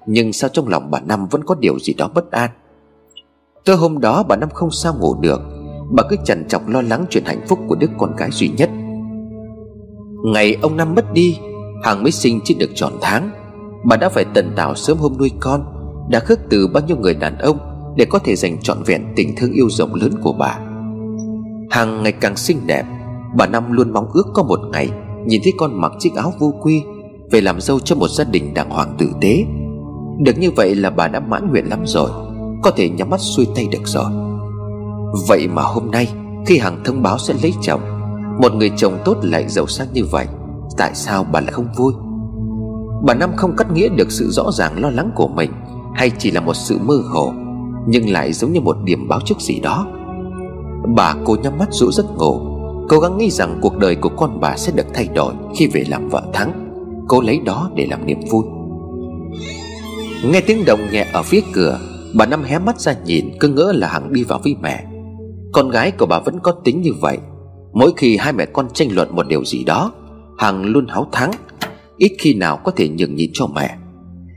Nhưng 0.07 0.33
sao 0.33 0.51
trong 0.53 0.69
lòng 0.69 0.91
bà 0.91 1.01
Năm 1.01 1.27
vẫn 1.27 1.45
có 1.45 1.55
điều 1.55 1.79
gì 1.79 1.95
đó 1.95 2.11
bất 2.15 2.31
an? 2.31 2.51
Tối 3.65 3.77
hôm 3.77 4.01
đó 4.01 4.23
bà 4.29 4.37
Năm 4.37 4.51
không 4.51 4.71
sao 4.71 4.95
ngủ 5.01 5.15
được. 5.21 5.41
Bà 5.91 6.03
cứ 6.11 6.17
chần 6.25 6.49
chọc 6.49 6.69
lo 6.69 6.83
lắng 6.83 7.05
chuyện 7.11 7.25
hạnh 7.25 7.41
phúc 7.49 7.59
của 7.69 7.75
đứa 7.75 7.87
con 7.99 8.17
gái 8.17 8.31
duy 8.33 8.49
nhất. 8.49 8.71
Ngày 10.25 10.57
ông 10.63 10.77
Năm 10.77 10.95
mất 10.95 11.13
đi 11.13 11.39
Hằng 11.83 12.03
mới 12.03 12.13
sinh 12.13 12.41
chỉ 12.45 12.55
được 12.55 12.71
tròn 12.75 12.93
tháng. 13.01 13.31
Bà 13.85 13.97
đã 13.97 14.09
phải 14.09 14.25
tần 14.35 14.53
tảo 14.57 14.75
sớm 14.75 14.99
hôm 14.99 15.13
nuôi 15.19 15.31
con, 15.41 15.65
Đã 16.11 16.21
khước 16.21 16.39
từ 16.51 16.69
bao 16.69 16.83
nhiêu 16.87 16.97
người 16.97 17.15
đàn 17.15 17.39
ông 17.39 17.59
Để 17.97 18.05
có 18.05 18.19
thể 18.19 18.37
dành 18.37 18.63
trọn 18.63 18.83
vẹn 18.87 19.13
tình 19.17 19.37
thương 19.37 19.53
yêu 19.53 19.71
rộng 19.71 19.95
lớn 19.95 20.13
của 20.23 20.33
bà. 20.33 20.59
Hằng 21.71 22.03
ngày 22.03 22.13
càng 22.13 22.37
xinh 22.37 22.67
đẹp, 22.67 22.85
Bà 23.37 23.47
Năm 23.47 23.73
luôn 23.73 23.93
mong 23.93 24.11
ước 24.13 24.27
có 24.35 24.43
một 24.43 24.61
ngày 24.73 24.91
Nhìn 25.27 25.41
thấy 25.45 25.53
con 25.59 25.81
mặc 25.81 25.93
chiếc 25.99 26.15
áo 26.15 26.33
vô 26.39 26.55
quy 26.63 26.83
Về 27.31 27.41
làm 27.41 27.61
dâu 27.61 27.81
cho 27.81 27.97
một 27.97 28.09
gia 28.09 28.25
đình 28.25 28.55
đàng 28.55 28.71
hoàng 28.71 28.95
tử 28.99 29.07
tế. 29.21 29.45
Được 30.19 30.39
như 30.39 30.51
vậy 30.51 30.75
là 30.75 30.91
bà 30.91 31.09
đã 31.09 31.21
mãn 31.21 31.51
nguyện 31.51 31.69
lắm 31.69 31.83
rồi, 31.87 32.11
Có 32.63 32.71
thể 32.71 32.89
nhắm 32.89 33.11
mắt 33.11 33.21
xuôi 33.21 33.47
tay 33.55 33.69
được 33.73 33.83
rồi. 33.85 34.11
Vậy 35.29 35.49
mà 35.49 35.63
hôm 35.63 35.91
nay, 35.91 36.09
Khi 36.47 36.59
Hằng 36.59 36.81
thông 36.85 37.03
báo 37.03 37.19
sẽ 37.19 37.35
lấy 37.43 37.55
chồng, 37.63 37.81
Một 38.43 38.55
người 38.55 38.71
chồng 38.77 38.99
tốt 39.05 39.17
lại 39.23 39.49
giàu 39.49 39.67
sang 39.67 39.89
như 39.93 40.05
vậy 40.05 40.27
Tại 40.77 40.91
sao 40.95 41.25
bà 41.33 41.41
lại 41.41 41.53
không 41.53 41.69
vui? 41.77 41.93
Bà 43.03 43.15
Năm 43.15 43.31
không 43.37 43.57
cắt 43.57 43.73
nghĩa 43.73 43.89
được 43.89 44.13
sự 44.13 44.31
rõ 44.31 44.51
ràng 44.53 44.81
lo 44.81 44.91
lắng 44.91 45.11
của 45.15 45.29
mình, 45.29 45.53
Hay 45.95 46.11
chỉ 46.19 46.31
là 46.31 46.41
một 46.41 46.55
sự 46.55 46.79
mơ 46.79 47.03
hồ, 47.13 47.33
Nhưng 47.87 48.09
lại 48.09 48.33
giống 48.33 48.53
như 48.53 48.61
một 48.61 48.77
điểm 48.85 49.09
báo 49.09 49.21
trước 49.25 49.41
gì 49.41 49.61
đó. 49.61 49.87
Bà 50.97 51.15
cô 51.25 51.37
nhắm 51.43 51.59
mắt 51.59 51.69
rũ 51.71 51.93
giấc 51.93 52.07
ngủ, 52.19 52.41
Cố 52.89 52.99
gắng 52.99 53.19
nghĩ 53.19 53.31
rằng 53.31 53.59
cuộc 53.63 53.79
đời 53.79 53.95
của 53.95 54.09
con 54.09 54.41
bà 54.41 54.57
sẽ 54.57 54.73
được 54.73 54.87
thay 54.95 55.09
đổi 55.15 55.35
Khi 55.57 55.67
về 55.67 55.85
làm 55.89 56.09
vợ 56.09 56.23
thắng 56.33 56.53
Cô 57.09 57.21
lấy 57.21 57.41
đó 57.41 57.71
để 57.75 57.87
làm 57.91 58.07
niềm 58.07 58.21
vui. 58.31 58.45
Nghe 60.25 60.41
tiếng 60.41 60.65
động 60.65 60.81
nhẹ 60.93 61.07
ở 61.13 61.23
phía 61.23 61.41
cửa, 61.53 61.81
Bà 62.15 62.27
Năm 62.27 62.43
hé 62.43 62.59
mắt 62.59 62.81
ra 62.81 62.95
nhìn, 63.05 63.31
Cứ 63.41 63.49
ngỡ 63.49 63.73
là 63.75 63.89
Hằng 63.89 64.13
đi 64.13 64.25
vào 64.25 64.41
với 64.45 64.57
mẹ. 64.63 64.85
Con 65.53 65.69
gái 65.69 65.91
của 65.91 66.07
bà 66.07 66.21
vẫn 66.21 66.41
có 66.41 66.53
tính 66.53 66.83
như 66.83 66.93
vậy, 67.01 67.19
Mỗi 67.73 67.93
khi 67.97 68.17
hai 68.17 68.33
mẹ 68.33 68.47
con 68.47 68.67
tranh 68.75 68.89
luận 68.93 69.17
một 69.17 69.29
điều 69.29 69.45
gì 69.45 69.65
đó 69.65 69.93
Hằng 70.41 70.65
luôn 70.65 70.87
háo 70.89 71.07
thắng, 71.13 71.31
Ít 71.97 72.13
khi 72.19 72.35
nào 72.35 72.61
có 72.65 72.73
thể 72.77 72.89
nhường 72.89 73.15
nhịn 73.15 73.31
cho 73.33 73.47
mẹ. 73.47 73.77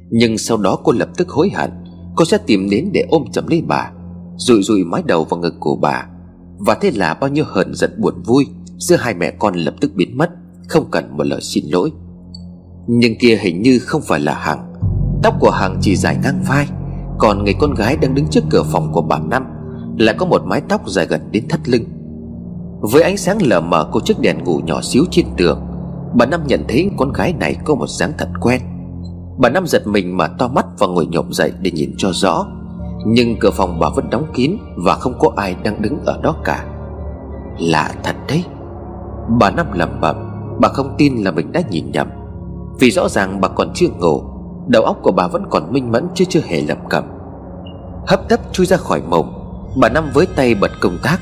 Nhưng 0.10 0.38
sau 0.38 0.58
đó 0.58 0.80
cô 0.84 0.92
lập 0.92 1.10
tức 1.18 1.30
hối 1.30 1.50
hận, 1.50 1.72
Cô 2.16 2.26
sẽ 2.26 2.38
tìm 2.38 2.70
đến 2.70 2.90
để 2.94 3.06
ôm 3.10 3.24
chầm 3.32 3.48
lấy 3.48 3.62
bà, 3.68 3.92
Rụi 4.38 4.64
rụi 4.64 4.84
mái 4.84 5.04
đầu 5.06 5.24
vào 5.24 5.40
ngực 5.40 5.54
của 5.60 5.76
bà. 5.76 6.06
Và 6.58 6.78
thế 6.82 6.92
là 6.92 7.14
bao 7.14 7.30
nhiêu 7.30 7.46
hờn 7.48 7.74
giận 7.74 7.92
buồn 8.02 8.14
vui 8.26 8.46
Giữa 8.78 8.96
hai 8.96 9.14
mẹ 9.14 9.32
con 9.32 9.56
lập 9.56 9.74
tức 9.82 9.92
biến 9.96 10.18
mất, 10.18 10.30
Không 10.68 10.92
cần 10.92 11.18
một 11.18 11.24
lời 11.24 11.42
xin 11.42 11.66
lỗi. 11.68 11.92
Nhưng 12.88 13.18
kia 13.20 13.38
hình 13.42 13.62
như 13.62 13.80
không 13.80 14.02
phải 14.02 14.20
là 14.20 14.34
Hằng. 14.34 14.74
Tóc 15.24 15.36
của 15.40 15.52
Hằng 15.52 15.78
chỉ 15.82 15.96
dài 15.96 16.18
ngang 16.24 16.44
vai, 16.48 16.68
Còn 17.18 17.44
người 17.44 17.56
con 17.60 17.74
gái 17.74 17.98
đang 17.98 18.16
đứng 18.16 18.28
trước 18.28 18.44
cửa 18.50 18.64
phòng 18.72 18.94
của 18.94 19.02
bà 19.02 19.20
Năm 19.20 19.44
Lại 19.98 20.16
có 20.18 20.26
một 20.26 20.42
mái 20.46 20.62
tóc 20.70 20.90
dài 20.90 21.06
gần 21.06 21.22
đến 21.32 21.48
thắt 21.48 21.70
lưng. 21.70 21.84
Với 22.80 23.04
ánh 23.04 23.18
sáng 23.18 23.42
lờ 23.42 23.62
mờ 23.62 23.90
của 23.92 24.00
chiếc 24.00 24.20
đèn 24.20 24.44
ngủ 24.44 24.62
nhỏ 24.66 24.82
xíu 24.82 25.06
trên 25.12 25.26
tường 25.38 25.60
Bà 26.16 26.26
Năm 26.26 26.44
nhận 26.48 26.64
thấy 26.68 26.90
con 26.98 27.14
gái 27.14 27.34
này 27.40 27.56
có 27.66 27.76
một 27.76 27.88
dáng 27.88 28.12
thật 28.18 28.30
quen. 28.42 28.62
Bà 29.38 29.50
Năm 29.50 29.68
giật 29.68 29.88
mình 29.88 30.18
mà 30.18 30.28
to 30.28 30.48
mắt 30.48 30.66
và 30.80 30.88
ngồi 30.88 31.06
nhộm 31.06 31.34
dậy 31.34 31.52
để 31.62 31.72
nhìn 31.72 31.94
cho 31.98 32.10
rõ. 32.14 32.46
Nhưng 33.06 33.40
cửa 33.40 33.52
phòng 33.52 33.80
bà 33.80 33.90
vẫn 33.96 34.10
đóng 34.10 34.26
kín 34.34 34.58
Và 34.78 34.96
không 34.96 35.14
có 35.20 35.32
ai 35.36 35.56
đang 35.64 35.82
đứng 35.82 36.00
ở 36.06 36.20
đó 36.24 36.36
cả. 36.44 36.66
Lạ 37.60 37.92
thật 38.04 38.16
đấy. 38.28 38.44
Bà 39.40 39.52
Năm 39.52 39.66
lẩm 39.74 40.02
bẩm, 40.02 40.16
Bà 40.60 40.70
không 40.70 40.96
tin 40.98 41.16
là 41.16 41.32
mình 41.32 41.52
đã 41.52 41.62
nhìn 41.70 41.92
nhầm. 41.92 42.08
Vì 42.80 42.92
rõ 42.92 43.10
ràng 43.10 43.42
bà 43.42 43.48
còn 43.48 43.72
chưa 43.74 43.88
ngủ, 44.00 44.24
Đầu 44.68 44.84
óc 44.84 44.98
của 45.04 45.12
bà 45.12 45.28
vẫn 45.28 45.44
còn 45.50 45.74
minh 45.74 45.92
mẫn 45.92 46.08
chứ 46.14 46.26
chưa 46.30 46.42
hề 46.46 46.62
lầm 46.62 46.78
cẩm. 46.90 47.04
Hấp 48.08 48.30
tấp 48.30 48.40
chui 48.52 48.66
ra 48.66 48.78
khỏi 48.78 49.02
mộng, 49.10 49.40
Bà 49.82 49.90
Năm 49.90 50.10
với 50.14 50.26
tay 50.36 50.56
bật 50.56 50.72
công 50.82 50.98
tác. 51.04 51.18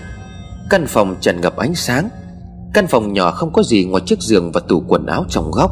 Căn 0.69 0.86
phòng 0.88 1.15
tràn 1.19 1.41
ngập 1.41 1.57
ánh 1.57 1.75
sáng 1.75 2.10
Căn 2.74 2.88
phòng 2.88 3.13
nhỏ 3.13 3.32
không 3.32 3.54
có 3.54 3.63
gì 3.63 3.86
ngoài 3.86 4.04
chiếc 4.06 4.20
giường 4.22 4.51
và 4.51 4.62
tủ 4.68 4.84
quần 4.88 5.06
áo 5.06 5.25
trong 5.30 5.51
góc, 5.51 5.72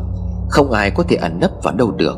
Không 0.50 0.72
ai 0.72 0.92
có 0.92 1.04
thể 1.04 1.16
ẩn 1.16 1.40
nấp 1.40 1.52
vào 1.64 1.74
đâu 1.74 1.92
được. 1.92 2.18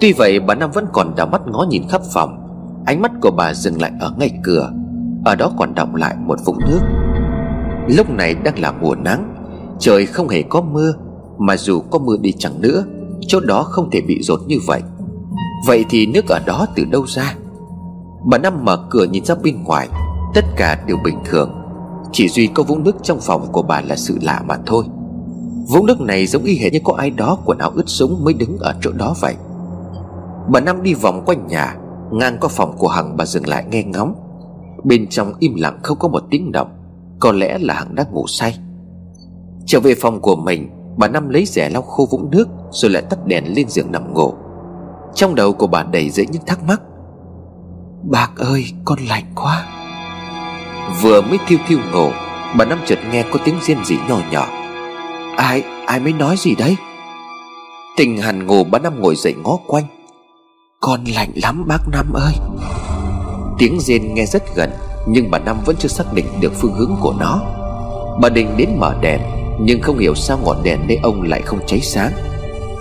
Tuy 0.00 0.12
vậy, 0.12 0.40
bà 0.40 0.54
Năm 0.54 0.70
vẫn 0.70 0.86
còn 0.92 1.14
đảo 1.16 1.26
mắt 1.26 1.40
ngó 1.46 1.66
nhìn 1.68 1.82
khắp 1.88 2.00
phòng. 2.12 2.38
Ánh 2.86 3.02
mắt 3.02 3.12
của 3.20 3.30
bà 3.30 3.54
dừng 3.54 3.80
lại 3.82 3.92
ở 4.00 4.14
ngay 4.18 4.30
cửa, 4.42 4.70
Ở 5.24 5.34
đó 5.34 5.52
còn 5.58 5.74
đọng 5.74 5.94
lại 5.94 6.16
một 6.18 6.38
vũng 6.44 6.58
nước. 6.58 6.80
Lúc 7.88 8.10
này 8.10 8.34
đang 8.34 8.58
là 8.58 8.72
mùa 8.72 8.94
nắng, 8.94 9.34
Trời 9.78 10.06
không 10.06 10.28
hề 10.28 10.42
có 10.42 10.60
mưa, 10.60 10.92
Mà 11.38 11.56
dù 11.56 11.80
có 11.80 11.98
mưa 11.98 12.16
đi 12.20 12.32
chẳng 12.38 12.60
nữa, 12.60 12.84
Chỗ 13.20 13.40
đó 13.40 13.62
không 13.62 13.90
thể 13.90 14.00
bị 14.00 14.22
rột 14.22 14.40
như 14.46 14.58
vậy. 14.66 14.82
Vậy 15.66 15.84
thì 15.90 16.06
nước 16.06 16.28
ở 16.28 16.38
đó 16.46 16.66
từ 16.74 16.84
đâu 16.84 17.06
ra? 17.06 17.34
Bà 18.30 18.38
Năm 18.38 18.64
mở 18.64 18.86
cửa 18.90 19.04
nhìn 19.04 19.24
ra 19.24 19.34
bên 19.42 19.64
ngoài, 19.64 19.88
Tất 20.34 20.44
cả 20.56 20.84
đều 20.86 20.96
bình 21.04 21.18
thường 21.24 21.67
chỉ 22.12 22.28
duy 22.28 22.46
có 22.46 22.62
vũng 22.62 22.84
nước 22.84 22.96
trong 23.02 23.18
phòng 23.20 23.46
của 23.52 23.62
bà 23.62 23.80
là 23.80 23.96
sự 23.96 24.18
lạ 24.22 24.42
mà 24.46 24.58
thôi. 24.66 24.84
Vũng 25.68 25.86
nước 25.86 26.00
này 26.00 26.26
giống 26.26 26.42
y 26.42 26.58
hệt 26.58 26.72
như 26.72 26.80
có 26.84 26.94
ai 26.98 27.10
đó 27.10 27.38
quần 27.44 27.58
áo 27.58 27.70
ướt 27.74 27.88
sũng 27.88 28.24
mới 28.24 28.34
đứng 28.34 28.58
ở 28.58 28.74
chỗ 28.80 28.92
đó 28.92 29.14
vậy. 29.20 29.34
Bà 30.48 30.60
Năm 30.60 30.82
đi 30.82 30.94
vòng 30.94 31.22
quanh 31.26 31.46
nhà, 31.46 31.76
Ngang 32.12 32.36
qua 32.40 32.48
phòng 32.48 32.76
của 32.78 32.88
Hằng 32.88 33.16
bà 33.16 33.24
dừng 33.24 33.48
lại 33.48 33.64
nghe 33.70 33.82
ngóng. 33.82 34.14
Bên 34.84 35.06
trong 35.08 35.32
im 35.38 35.54
lặng 35.54 35.78
không 35.82 35.98
có 35.98 36.08
một 36.08 36.22
tiếng 36.30 36.52
động, 36.52 36.68
Có 37.20 37.32
lẽ 37.32 37.58
là 37.58 37.74
Hằng 37.74 37.94
đang 37.94 38.12
ngủ 38.12 38.24
say. 38.26 38.58
Trở 39.66 39.80
về 39.80 39.94
phòng 39.94 40.20
của 40.20 40.36
mình, 40.36 40.70
Bà 40.96 41.08
Năm 41.08 41.28
lấy 41.28 41.44
rẻ 41.46 41.70
lau 41.70 41.82
khô 41.82 42.08
vũng 42.10 42.30
nước 42.30 42.48
Rồi 42.70 42.90
lại 42.90 43.02
tắt 43.10 43.26
đèn 43.26 43.54
lên 43.54 43.68
giường 43.68 43.92
nằm 43.92 44.14
ngủ. 44.14 44.32
Trong 45.14 45.34
đầu 45.34 45.52
của 45.52 45.66
bà 45.66 45.82
đầy 45.82 46.10
dẫy 46.10 46.26
những 46.32 46.42
thắc 46.46 46.64
mắc. 46.64 46.82
Bác 48.02 48.36
ơi, 48.36 48.64
con 48.84 48.98
lạnh 49.08 49.24
quá. 49.34 49.77
Vừa 51.02 51.20
mới 51.20 51.38
thiêu 51.46 51.58
thiêu 51.68 51.78
ngủ 51.92 52.10
Bà 52.56 52.64
Năm 52.64 52.78
chợt 52.86 52.98
nghe 53.10 53.24
có 53.30 53.38
tiếng 53.44 53.54
riêng 53.62 53.84
rỉ 53.84 53.96
nhỏ 54.08 54.20
nhỏ. 54.30 54.48
Ai, 55.36 55.62
ai 55.86 56.00
mới 56.00 56.12
nói 56.12 56.36
gì 56.38 56.54
đấy? 56.54 56.76
Tình 57.96 58.18
hằn 58.18 58.46
ngủ 58.46 58.64
bà 58.64 58.78
Năm 58.78 59.00
ngồi 59.00 59.16
dậy 59.16 59.34
ngó 59.44 59.56
quanh. 59.66 59.84
Con 60.80 61.04
lạnh 61.04 61.30
lắm 61.34 61.64
bác 61.68 61.88
Năm 61.92 62.12
ơi. 62.12 62.32
Tiếng 63.58 63.80
rên 63.80 64.14
nghe 64.14 64.26
rất 64.26 64.42
gần 64.56 64.70
Nhưng 65.06 65.30
bà 65.30 65.38
Năm 65.38 65.56
vẫn 65.66 65.76
chưa 65.78 65.88
xác 65.88 66.12
định 66.12 66.26
được 66.40 66.52
phương 66.54 66.74
hướng 66.74 66.96
của 67.00 67.14
nó. 67.20 67.40
Bà 68.20 68.28
định 68.28 68.56
đến 68.56 68.68
mở 68.78 68.94
đèn 69.00 69.20
Nhưng 69.60 69.82
không 69.82 69.98
hiểu 69.98 70.14
sao 70.14 70.38
ngọn 70.44 70.62
đèn 70.62 70.80
nơi 70.88 70.98
ông 71.02 71.22
lại 71.22 71.42
không 71.42 71.60
cháy 71.66 71.80
sáng. 71.80 72.12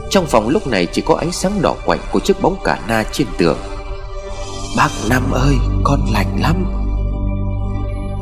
Trong 0.10 0.26
phòng 0.26 0.50
lúc 0.50 0.68
này 0.68 0.86
chỉ 0.86 1.02
có 1.02 1.16
ánh 1.16 1.32
sáng 1.32 1.62
đỏ 1.62 1.76
quạnh 1.86 2.00
Của 2.12 2.20
chiếc 2.20 2.42
bóng 2.42 2.56
cả 2.64 2.80
na 2.88 3.04
trên 3.12 3.28
tường. 3.38 3.58
Bác 4.78 4.90
Năm 5.10 5.32
ơi 5.32 5.56
con 5.84 6.00
lạnh 6.14 6.38
lắm. 6.40 6.77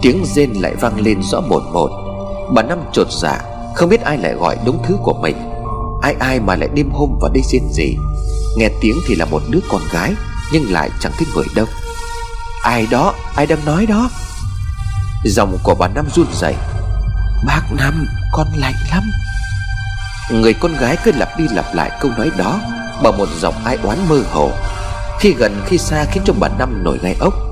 Tiếng 0.06 0.26
rên 0.26 0.54
lại 0.54 0.76
vang 0.76 1.00
lên 1.00 1.24
rõ 1.24 1.42
một 1.42 1.64
một. 1.74 1.90
Bà 2.54 2.62
Năm 2.62 2.80
trột 2.94 3.08
dạ 3.12 3.42
Không 3.76 3.90
biết 3.90 4.02
ai 4.02 4.18
lại 4.18 4.34
gọi 4.34 4.58
đúng 4.66 4.84
thứ 4.84 4.98
của 5.04 5.14
mình. 5.14 5.36
Ai 6.02 6.16
ai 6.20 6.40
mà 6.40 6.56
lại 6.56 6.70
đêm 6.74 6.90
hôm 6.92 7.10
vào 7.22 7.32
đây 7.34 7.44
rên 7.52 7.62
gì 7.72 7.98
Nghe 8.58 8.70
tiếng 8.82 8.96
thì 9.08 9.16
là 9.16 9.26
một 9.26 9.42
đứa 9.50 9.60
con 9.70 9.82
gái, 9.92 10.14
Nhưng 10.54 10.72
lại 10.72 10.90
chẳng 11.00 11.12
thích 11.18 11.28
người 11.36 11.46
đâu. 11.56 11.66
Ai 12.64 12.88
đó, 12.92 13.14
ai 13.36 13.46
đang 13.46 13.66
nói 13.66 13.86
đó? 13.86 14.10
Dòng 15.24 15.58
của 15.64 15.76
bà 15.80 15.88
Năm 15.88 16.06
run 16.16 16.28
rẩy. 16.34 16.56
Bác 17.48 17.62
Năm, 17.78 18.06
con 18.32 18.48
lạnh 18.56 18.76
lắm. 18.92 19.04
Người 20.32 20.54
con 20.54 20.74
gái 20.80 20.98
cứ 21.04 21.12
lặp 21.12 21.30
đi 21.38 21.46
lặp 21.52 21.66
lại 21.74 21.92
câu 22.02 22.12
nói 22.18 22.32
đó, 22.38 22.60
Bằng 23.04 23.18
một 23.18 23.30
giọng 23.40 23.56
ai 23.66 23.78
oán 23.84 23.98
mơ 24.10 24.24
hồ. 24.32 24.52
Khi 25.20 25.34
gần 25.38 25.62
khi 25.66 25.78
xa 25.78 26.06
khiến 26.12 26.24
cho 26.26 26.34
bà 26.40 26.48
Năm 26.60 26.84
nổi 26.84 26.98
gai 27.04 27.16
ốc. 27.20 27.45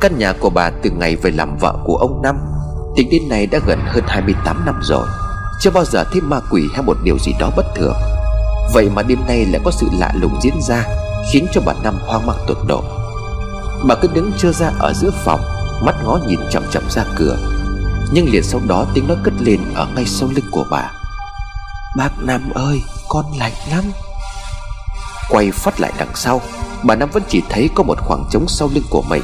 Căn 0.00 0.18
nhà 0.18 0.32
của 0.32 0.50
bà 0.50 0.70
từ 0.70 0.90
ngày 0.90 1.16
về 1.16 1.30
làm 1.30 1.56
vợ 1.56 1.74
của 1.84 1.96
ông 1.96 2.22
Năm 2.22 2.36
Tính 2.96 3.08
đến 3.10 3.28
nay 3.28 3.46
đã 3.46 3.58
gần 3.66 3.78
hơn 3.86 4.04
28 4.08 4.66
năm 4.66 4.80
rồi. 4.82 5.06
Chưa 5.60 5.70
bao 5.70 5.84
giờ 5.84 6.04
thấy 6.12 6.20
ma 6.20 6.40
quỷ 6.50 6.68
hay 6.72 6.82
một 6.82 6.96
điều 7.02 7.18
gì 7.18 7.32
đó 7.40 7.50
bất 7.56 7.66
thường. 7.76 7.94
Vậy 8.74 8.90
mà 8.94 9.02
đêm 9.02 9.18
nay 9.26 9.46
lại 9.46 9.60
có 9.64 9.70
sự 9.70 9.86
lạ 9.98 10.12
lùng 10.20 10.38
diễn 10.42 10.54
ra 10.68 10.84
Khiến 11.32 11.46
cho 11.52 11.60
bà 11.66 11.72
Năm 11.82 11.94
hoang 12.06 12.26
mang 12.26 12.36
tột 12.46 12.56
độ. 12.66 12.82
Bà 13.88 13.94
cứ 13.94 14.08
đứng 14.14 14.32
trơ 14.38 14.52
ra 14.52 14.72
ở 14.78 14.92
giữa 14.92 15.10
phòng 15.24 15.40
Mắt 15.82 15.94
ngó 16.04 16.18
nhìn 16.26 16.40
chậm 16.50 16.62
chậm 16.70 16.82
ra 16.90 17.04
cửa. 17.16 17.38
Nhưng 18.12 18.32
liền 18.32 18.42
sau 18.42 18.60
đó 18.66 18.86
tiếng 18.94 19.08
nói 19.08 19.16
cất 19.24 19.34
lên 19.40 19.60
ở 19.74 19.88
ngay 19.94 20.04
sau 20.06 20.28
lưng 20.34 20.50
của 20.50 20.64
bà. 20.70 20.92
Bác 21.96 22.10
Năm 22.22 22.50
ơi 22.54 22.82
con 23.08 23.24
lạnh 23.38 23.52
lắm. 23.70 23.84
Quay 25.30 25.50
phát 25.50 25.80
lại 25.80 25.92
đằng 25.98 26.14
sau 26.14 26.40
Bà 26.82 26.94
Năm 26.94 27.08
vẫn 27.12 27.22
chỉ 27.28 27.42
thấy 27.48 27.70
có 27.74 27.82
một 27.82 27.98
khoảng 28.00 28.24
trống 28.30 28.44
sau 28.48 28.70
lưng 28.74 28.84
của 28.90 29.02
mình 29.02 29.22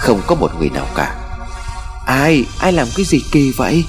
không 0.00 0.20
có 0.26 0.34
một 0.34 0.50
người 0.58 0.70
nào 0.70 0.86
cả. 0.94 1.16
Ai, 2.06 2.44
ai 2.60 2.72
làm 2.72 2.88
cái 2.96 3.04
gì 3.04 3.18
kỳ 3.32 3.52
vậy? 3.56 3.84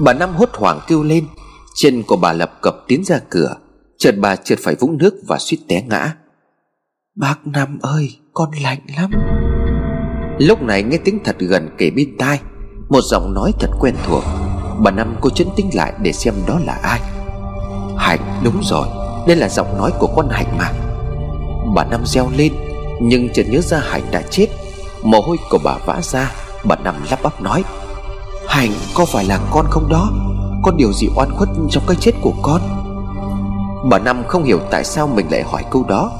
Bà 0.00 0.12
Năm 0.12 0.34
hốt 0.34 0.48
hoảng 0.52 0.80
kêu 0.86 1.02
lên. 1.02 1.26
Chân 1.74 2.02
của 2.02 2.16
bà 2.16 2.32
lập 2.32 2.52
cập 2.62 2.74
tiến 2.88 3.04
ra 3.04 3.18
cửa. 3.30 3.56
Chợt 3.98 4.14
bà 4.18 4.36
trượt 4.36 4.58
phải 4.62 4.74
vũng 4.74 4.98
nước 4.98 5.14
và 5.28 5.38
suýt 5.38 5.58
té 5.68 5.82
ngã. 5.82 6.14
Bác 7.16 7.46
Năm 7.46 7.78
ơi 7.82 8.18
con 8.32 8.50
lạnh 8.62 8.78
lắm. 8.96 9.10
Lúc 10.38 10.62
này 10.62 10.82
nghe 10.82 10.96
tiếng 10.96 11.18
thật 11.24 11.36
gần 11.38 11.68
kể 11.78 11.90
bên 11.90 12.16
tai. 12.18 12.40
Một 12.88 13.00
giọng 13.02 13.34
nói 13.34 13.52
thật 13.60 13.70
quen 13.80 13.94
thuộc. 14.06 14.24
Bà 14.78 14.90
Năm 14.90 15.16
cô 15.20 15.30
chấn 15.30 15.48
tĩnh 15.56 15.70
lại 15.74 15.92
để 16.02 16.12
xem 16.12 16.34
đó 16.46 16.58
là 16.64 16.78
ai. 16.82 17.00
Hạnh 17.96 18.40
đúng 18.44 18.60
rồi. 18.62 18.88
Đây 19.26 19.36
là 19.36 19.48
giọng 19.48 19.78
nói 19.78 19.92
của 19.98 20.08
con 20.16 20.28
Hạnh 20.30 20.58
mà. 20.58 20.72
Bà 21.74 21.84
Năm 21.84 22.00
reo 22.06 22.30
lên 22.36 22.52
nhưng 23.04 23.32
chợt 23.32 23.42
nhớ 23.48 23.60
ra 23.60 23.78
Hạnh 23.78 24.02
đã 24.10 24.22
chết. 24.30 24.46
Mồ 25.02 25.20
hôi 25.20 25.36
của 25.50 25.58
bà 25.64 25.74
vã 25.86 26.00
ra, 26.02 26.30
Bà 26.64 26.76
nằm 26.76 26.94
lắp 27.10 27.22
bắp 27.22 27.42
nói 27.42 27.64
Hạnh 28.48 28.72
có 28.94 29.04
phải 29.04 29.24
là 29.24 29.40
con 29.50 29.66
không 29.70 29.88
đó? 29.88 30.10
Có 30.62 30.70
điều 30.76 30.92
gì 30.92 31.08
oan 31.16 31.30
khuất 31.36 31.48
trong 31.70 31.84
cái 31.86 31.96
chết 32.00 32.12
của 32.20 32.34
con? 32.42 32.60
Bà 33.90 33.98
Năm 33.98 34.22
không 34.28 34.44
hiểu 34.44 34.60
tại 34.70 34.84
sao 34.84 35.06
mình 35.06 35.26
lại 35.30 35.42
hỏi 35.42 35.64
câu 35.70 35.84
đó. 35.88 36.10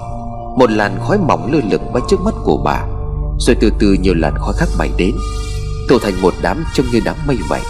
Một 0.58 0.70
làn 0.70 0.98
khói 1.00 1.18
mỏng 1.18 1.52
lơ 1.52 1.60
lửng 1.70 1.92
bay 1.92 2.02
trước 2.08 2.20
mắt 2.20 2.34
của 2.44 2.62
bà, 2.64 2.86
Rồi 3.38 3.56
từ 3.60 3.72
từ 3.78 3.92
nhiều 3.92 4.14
làn 4.14 4.34
khói 4.38 4.54
khác 4.56 4.68
bay 4.78 4.90
đến 4.96 5.14
Tổ 5.88 5.98
thành 5.98 6.22
một 6.22 6.34
đám 6.42 6.64
trông 6.74 6.86
như 6.92 7.00
đám 7.04 7.16
mây 7.26 7.38
vậy. 7.48 7.60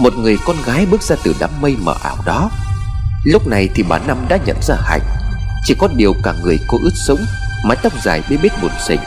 Một 0.00 0.12
người 0.18 0.38
con 0.46 0.56
gái 0.66 0.86
bước 0.90 1.02
ra 1.02 1.16
từ 1.24 1.34
đám 1.40 1.50
mây 1.60 1.76
mờ 1.82 1.94
ảo 2.02 2.16
đó. 2.26 2.50
Lúc 3.24 3.46
này 3.46 3.68
thì 3.74 3.84
bà 3.88 3.98
Năm 3.98 4.18
đã 4.28 4.38
nhận 4.46 4.56
ra 4.62 4.76
Hạnh. 4.80 5.02
Chỉ 5.64 5.74
có 5.78 5.88
điều 5.96 6.12
cả 6.22 6.34
người 6.42 6.58
cô 6.68 6.78
ướt 6.82 6.92
sũng 7.06 7.20
Mái 7.68 7.76
tóc 7.82 7.92
dài 8.02 8.22
bê 8.30 8.36
bết 8.42 8.52
buồn 8.62 8.70
xình 8.86 9.00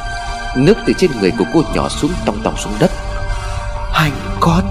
Nước 0.56 0.74
từ 0.86 0.94
trên 0.98 1.12
người 1.20 1.32
của 1.38 1.46
cô 1.54 1.62
nhỏ 1.76 1.90
xuống 1.90 2.12
tòng 2.26 2.42
tòng 2.44 2.58
xuống 2.58 2.74
đất. 2.80 2.92
Hạnh 3.94 4.20
con! 4.40 4.64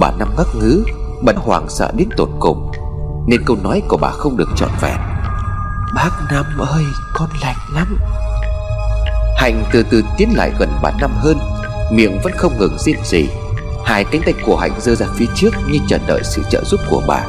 Bà 0.00 0.10
Năm 0.18 0.28
ngắc 0.36 0.46
ngứ 0.54 0.84
Bà 1.22 1.32
hoảng 1.36 1.66
sợ 1.68 1.92
đến 1.96 2.08
tột 2.16 2.28
cùng 2.40 2.72
Nên 3.26 3.44
câu 3.44 3.56
nói 3.62 3.82
của 3.88 3.96
bà 3.96 4.10
không 4.10 4.36
được 4.36 4.48
trọn 4.56 4.70
vẹn. 4.80 4.96
Bác 5.94 6.10
Năm 6.30 6.44
ơi 6.58 6.84
con 7.14 7.28
lạnh 7.42 7.56
lắm. 7.74 7.98
Hạnh 9.36 9.64
từ 9.72 9.82
từ 9.90 10.02
tiến 10.16 10.36
lại 10.36 10.52
gần 10.58 10.68
bà 10.82 10.90
Năm 11.00 11.10
hơn 11.16 11.38
Miệng 11.92 12.18
vẫn 12.22 12.32
không 12.36 12.58
ngừng 12.58 12.78
rên 12.78 12.96
rỉ. 13.04 13.26
Hai 13.84 14.04
cánh 14.04 14.22
tay 14.24 14.34
của 14.46 14.56
Hạnh 14.56 14.80
giơ 14.80 14.94
ra 14.94 15.06
phía 15.14 15.26
trước 15.34 15.50
Như 15.70 15.78
chờ 15.88 15.98
đợi 16.06 16.20
sự 16.24 16.42
trợ 16.50 16.64
giúp 16.64 16.80
của 16.90 17.02
bà. 17.08 17.20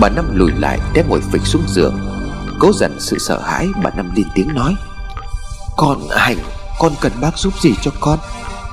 Bà 0.00 0.08
Năm 0.08 0.24
lùi 0.32 0.52
lại 0.52 0.78
té 0.94 1.02
ngồi 1.08 1.20
phịch 1.32 1.42
xuống 1.44 1.62
giường 1.66 2.11
Cố 2.58 2.72
dần 2.72 2.96
sự 3.00 3.18
sợ 3.18 3.40
hãi 3.40 3.68
Bà 3.82 3.90
Năm 3.96 4.10
lên 4.16 4.26
tiếng 4.34 4.54
nói. 4.54 4.74
Con 5.76 5.98
Hạnh, 6.10 6.36
Con 6.78 6.92
cần 7.00 7.12
bác 7.20 7.38
giúp 7.38 7.60
gì 7.60 7.74
cho 7.82 7.90
con? 8.00 8.18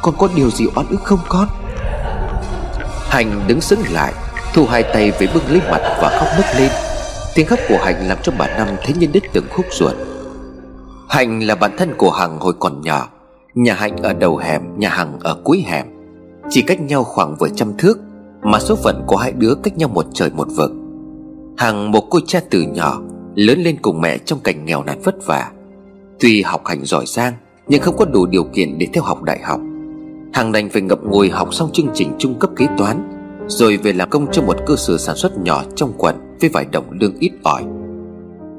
Con 0.01 0.15
có 0.17 0.29
điều 0.35 0.51
gì 0.51 0.65
oan 0.75 0.87
ức 0.89 1.03
không 1.03 1.19
con? 1.27 1.47
Hạnh 3.09 3.43
đứng 3.47 3.61
sững 3.61 3.83
lại, 3.91 4.13
Thu 4.53 4.65
hai 4.65 4.83
tay 4.83 5.11
về 5.11 5.27
bưng 5.33 5.43
lấy 5.49 5.61
mặt 5.71 5.81
và 6.01 6.17
khóc 6.19 6.27
nức 6.37 6.59
lên. 6.59 6.71
Tiếng 7.35 7.47
khóc 7.47 7.59
của 7.69 7.77
Hạnh 7.83 8.07
làm 8.07 8.17
cho 8.23 8.31
bà 8.37 8.47
Năm 8.47 8.67
thấy 8.83 8.93
nhân 8.99 9.11
đứt 9.11 9.23
từng 9.33 9.45
khúc 9.51 9.65
ruột. 9.71 9.95
Hạnh 11.09 11.43
là 11.43 11.55
bạn 11.55 11.77
thân 11.77 11.93
của 11.97 12.11
Hằng 12.11 12.39
hồi 12.39 12.53
còn 12.59 12.81
nhỏ. 12.81 13.07
Nhà 13.55 13.73
Hạnh 13.73 13.97
ở 13.97 14.13
đầu 14.13 14.37
hẻm, 14.37 14.79
Nhà 14.79 14.89
Hằng 14.89 15.19
ở 15.19 15.37
cuối 15.43 15.63
hẻm. 15.67 15.85
Chỉ 16.49 16.61
cách 16.61 16.81
nhau 16.81 17.03
khoảng 17.03 17.35
vài 17.35 17.51
trăm 17.55 17.77
thước, 17.77 17.97
Mà 18.41 18.59
số 18.59 18.75
phận 18.75 19.03
của 19.07 19.17
hai 19.17 19.31
đứa 19.31 19.53
cách 19.63 19.77
nhau 19.77 19.89
một 19.89 20.05
trời 20.13 20.29
một 20.29 20.47
vực. 20.57 20.71
Hằng 21.57 21.91
một 21.91 22.03
cô 22.09 22.19
cha 22.27 22.39
từ 22.49 22.61
nhỏ 22.61 23.01
Lớn 23.35 23.59
lên 23.59 23.77
cùng 23.81 24.01
mẹ 24.01 24.17
trong 24.17 24.39
cảnh 24.39 24.65
nghèo 24.65 24.83
nàn 24.83 25.01
vất 25.03 25.15
vả. 25.25 25.51
Tuy 26.19 26.41
học 26.41 26.61
hành 26.65 26.85
giỏi 26.85 27.05
giang, 27.07 27.33
Nhưng 27.67 27.81
không 27.81 27.97
có 27.97 28.05
đủ 28.05 28.25
điều 28.25 28.43
kiện 28.43 28.77
để 28.77 28.87
theo 28.93 29.03
học 29.03 29.23
đại 29.23 29.39
học. 29.43 29.59
Hằng 30.33 30.51
đành 30.51 30.69
phải 30.69 30.81
ngậm 30.81 31.09
ngùi 31.09 31.29
học 31.29 31.53
xong 31.53 31.69
chương 31.73 31.89
trình 31.93 32.11
trung 32.17 32.39
cấp 32.39 32.49
kế 32.55 32.67
toán, 32.77 33.09
Rồi 33.47 33.77
về 33.77 33.93
làm 33.93 34.09
công 34.09 34.31
cho 34.31 34.41
một 34.41 34.55
cơ 34.65 34.75
sở 34.75 34.97
sản 34.97 35.15
xuất 35.15 35.37
nhỏ 35.37 35.63
trong 35.75 35.93
quận 35.97 36.15
Với 36.41 36.49
vài 36.49 36.65
đồng 36.71 36.85
lương 36.91 37.19
ít 37.19 37.31
ỏi. 37.43 37.63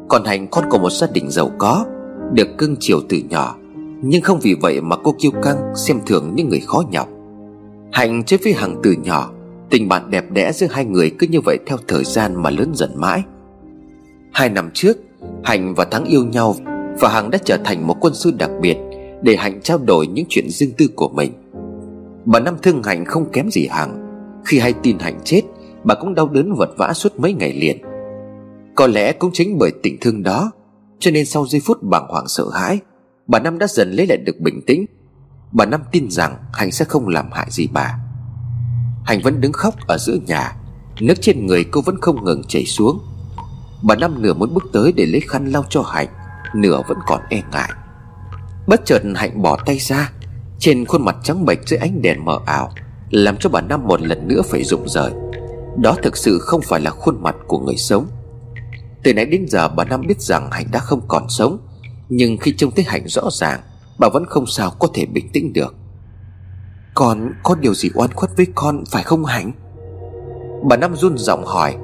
Còn 0.08 0.24
Hạnh, 0.24 0.46
con 0.50 0.64
của 0.70 0.78
một 0.78 0.92
gia 0.92 1.06
đình 1.06 1.30
giàu 1.30 1.50
có, 1.58 1.84
Được 2.32 2.48
cưng 2.58 2.76
chiều 2.80 3.00
từ 3.08 3.18
nhỏ, 3.28 3.56
Nhưng 4.02 4.22
không 4.22 4.38
vì 4.42 4.54
vậy 4.54 4.80
mà 4.80 4.96
cô 5.04 5.14
kiêu 5.18 5.30
căng, 5.42 5.76
Xem 5.76 6.00
thường 6.06 6.32
những 6.34 6.48
người 6.48 6.60
khó 6.60 6.82
nhọc. 6.90 7.08
Hạnh 7.92 8.22
chơi 8.26 8.38
với 8.44 8.52
Hằng 8.52 8.76
từ 8.82 8.92
nhỏ, 8.92 9.30
Tình 9.70 9.88
bạn 9.88 10.10
đẹp 10.10 10.24
đẽ 10.30 10.52
giữa 10.52 10.66
hai 10.70 10.84
người 10.84 11.10
cứ 11.18 11.26
như 11.26 11.40
vậy 11.40 11.58
theo 11.66 11.78
thời 11.88 12.04
gian 12.04 12.42
mà 12.42 12.50
lớn 12.50 12.70
dần 12.74 12.90
mãi. 12.94 13.22
Hai 14.32 14.48
năm 14.48 14.70
trước, 14.74 14.96
Hạnh 15.44 15.74
và 15.74 15.84
Thắng 15.84 16.04
yêu 16.04 16.24
nhau 16.24 16.54
Và 17.00 17.08
Hằng 17.08 17.30
đã 17.30 17.38
trở 17.44 17.56
thành 17.64 17.86
một 17.86 17.96
quân 18.00 18.14
sư 18.14 18.32
đặc 18.38 18.50
biệt 18.60 18.76
Để 19.22 19.36
Hạnh 19.36 19.60
trao 19.62 19.78
đổi 19.78 20.06
những 20.06 20.24
chuyện 20.28 20.50
riêng 20.50 20.72
tư 20.78 20.86
của 20.96 21.08
mình. 21.08 21.32
Bà 22.24 22.40
Năm 22.40 22.56
thương 22.62 22.82
Hạnh 22.82 23.04
không 23.04 23.30
kém 23.32 23.50
gì 23.50 23.66
Hằng. 23.66 24.06
Khi 24.44 24.58
hay 24.58 24.72
tin 24.72 24.98
Hạnh 24.98 25.20
chết, 25.24 25.42
Bà 25.84 25.94
cũng 25.94 26.14
đau 26.14 26.28
đớn 26.28 26.54
vật 26.54 26.70
vã 26.76 26.92
suốt 26.92 27.20
mấy 27.20 27.32
ngày 27.32 27.52
liền. 27.52 27.82
Có 28.74 28.86
lẽ 28.86 29.12
cũng 29.12 29.30
chính 29.32 29.58
bởi 29.58 29.70
tình 29.82 29.96
thương 30.00 30.22
đó, 30.22 30.52
Cho 30.98 31.10
nên 31.10 31.26
sau 31.26 31.46
giây 31.46 31.60
phút 31.64 31.82
bàng 31.82 32.06
hoàng 32.08 32.28
sợ 32.28 32.44
hãi, 32.52 32.78
Bà 33.26 33.38
Năm 33.38 33.58
đã 33.58 33.66
dần 33.66 33.92
lấy 33.92 34.06
lại 34.06 34.18
được 34.18 34.40
bình 34.40 34.60
tĩnh. 34.66 34.86
Bà 35.52 35.66
Năm 35.66 35.80
tin 35.92 36.10
rằng 36.10 36.36
Hạnh 36.52 36.70
sẽ 36.70 36.84
không 36.84 37.08
làm 37.08 37.26
hại 37.32 37.46
gì 37.50 37.68
bà. 37.72 37.98
Hạnh 39.04 39.20
vẫn 39.24 39.40
đứng 39.40 39.52
khóc 39.52 39.74
ở 39.86 39.98
giữa 39.98 40.16
nhà, 40.26 40.56
Nước 41.00 41.14
trên 41.20 41.46
người 41.46 41.64
cô 41.64 41.80
vẫn 41.80 42.00
không 42.00 42.24
ngừng 42.24 42.42
chảy 42.48 42.64
xuống. 42.64 43.00
Bà 43.82 43.94
Năm 43.94 44.22
nửa 44.22 44.34
muốn 44.34 44.54
bước 44.54 44.64
tới 44.72 44.92
để 44.96 45.06
lấy 45.06 45.20
khăn 45.20 45.46
lau 45.46 45.64
cho 45.68 45.82
Hạnh, 45.82 46.08
Nửa 46.54 46.82
vẫn 46.88 46.98
còn 47.06 47.20
e 47.28 47.42
ngại. 47.52 47.70
Bất 48.66 48.80
chợt 48.84 49.02
Hạnh 49.14 49.42
bỏ 49.42 49.58
tay 49.66 49.78
ra, 49.78 50.12
Trên 50.58 50.84
khuôn 50.84 51.04
mặt 51.04 51.16
trắng 51.22 51.44
bệch 51.44 51.68
dưới 51.68 51.78
ánh 51.78 52.02
đèn 52.02 52.24
mờ 52.24 52.38
ảo, 52.46 52.72
Làm 53.10 53.36
cho 53.36 53.50
bà 53.50 53.60
Năm 53.60 53.86
một 53.86 54.00
lần 54.00 54.28
nữa 54.28 54.42
phải 54.42 54.64
rụng 54.64 54.88
rời. 54.88 55.10
Đó 55.76 55.96
thực 56.02 56.16
sự 56.16 56.38
không 56.38 56.60
phải 56.62 56.80
là 56.80 56.90
khuôn 56.90 57.22
mặt 57.22 57.36
của 57.46 57.58
người 57.58 57.76
sống. 57.76 58.06
Từ 59.02 59.14
nãy 59.14 59.24
đến 59.24 59.46
giờ 59.48 59.68
bà 59.68 59.84
Năm 59.84 60.02
biết 60.06 60.20
rằng 60.20 60.50
Hạnh 60.50 60.66
đã 60.72 60.78
không 60.78 61.00
còn 61.08 61.26
sống, 61.28 61.58
Nhưng 62.08 62.36
khi 62.36 62.54
trông 62.56 62.70
thấy 62.70 62.84
Hạnh 62.84 63.08
rõ 63.08 63.22
ràng, 63.32 63.60
Bà 63.98 64.08
vẫn 64.08 64.26
không 64.26 64.46
sao 64.46 64.70
có 64.78 64.88
thể 64.94 65.06
bình 65.06 65.28
tĩnh 65.32 65.52
được. 65.52 65.74
Con 66.94 67.32
có 67.42 67.54
điều 67.54 67.74
gì 67.74 67.90
oan 67.94 68.12
khuất 68.12 68.30
với 68.36 68.46
con, 68.54 68.84
phải 68.90 69.02
không 69.02 69.24
Hạnh? 69.24 69.52
Bà 70.68 70.76
Năm 70.76 70.96
run 70.96 71.18
giọng 71.18 71.44
hỏi. 71.44 71.76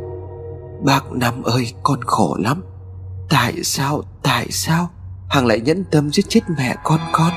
Bác 0.84 1.12
Năm 1.12 1.42
ơi 1.42 1.72
con 1.82 2.00
khổ 2.06 2.36
lắm. 2.40 2.62
Tại 3.28 3.54
sao 3.64 4.02
tại 4.22 4.46
sao 4.50 4.90
Hằng 5.28 5.46
lại 5.46 5.60
nhẫn 5.60 5.84
tâm 5.90 6.10
giết 6.10 6.24
chết 6.28 6.40
mẹ 6.58 6.74
con 6.84 7.00
con? 7.12 7.30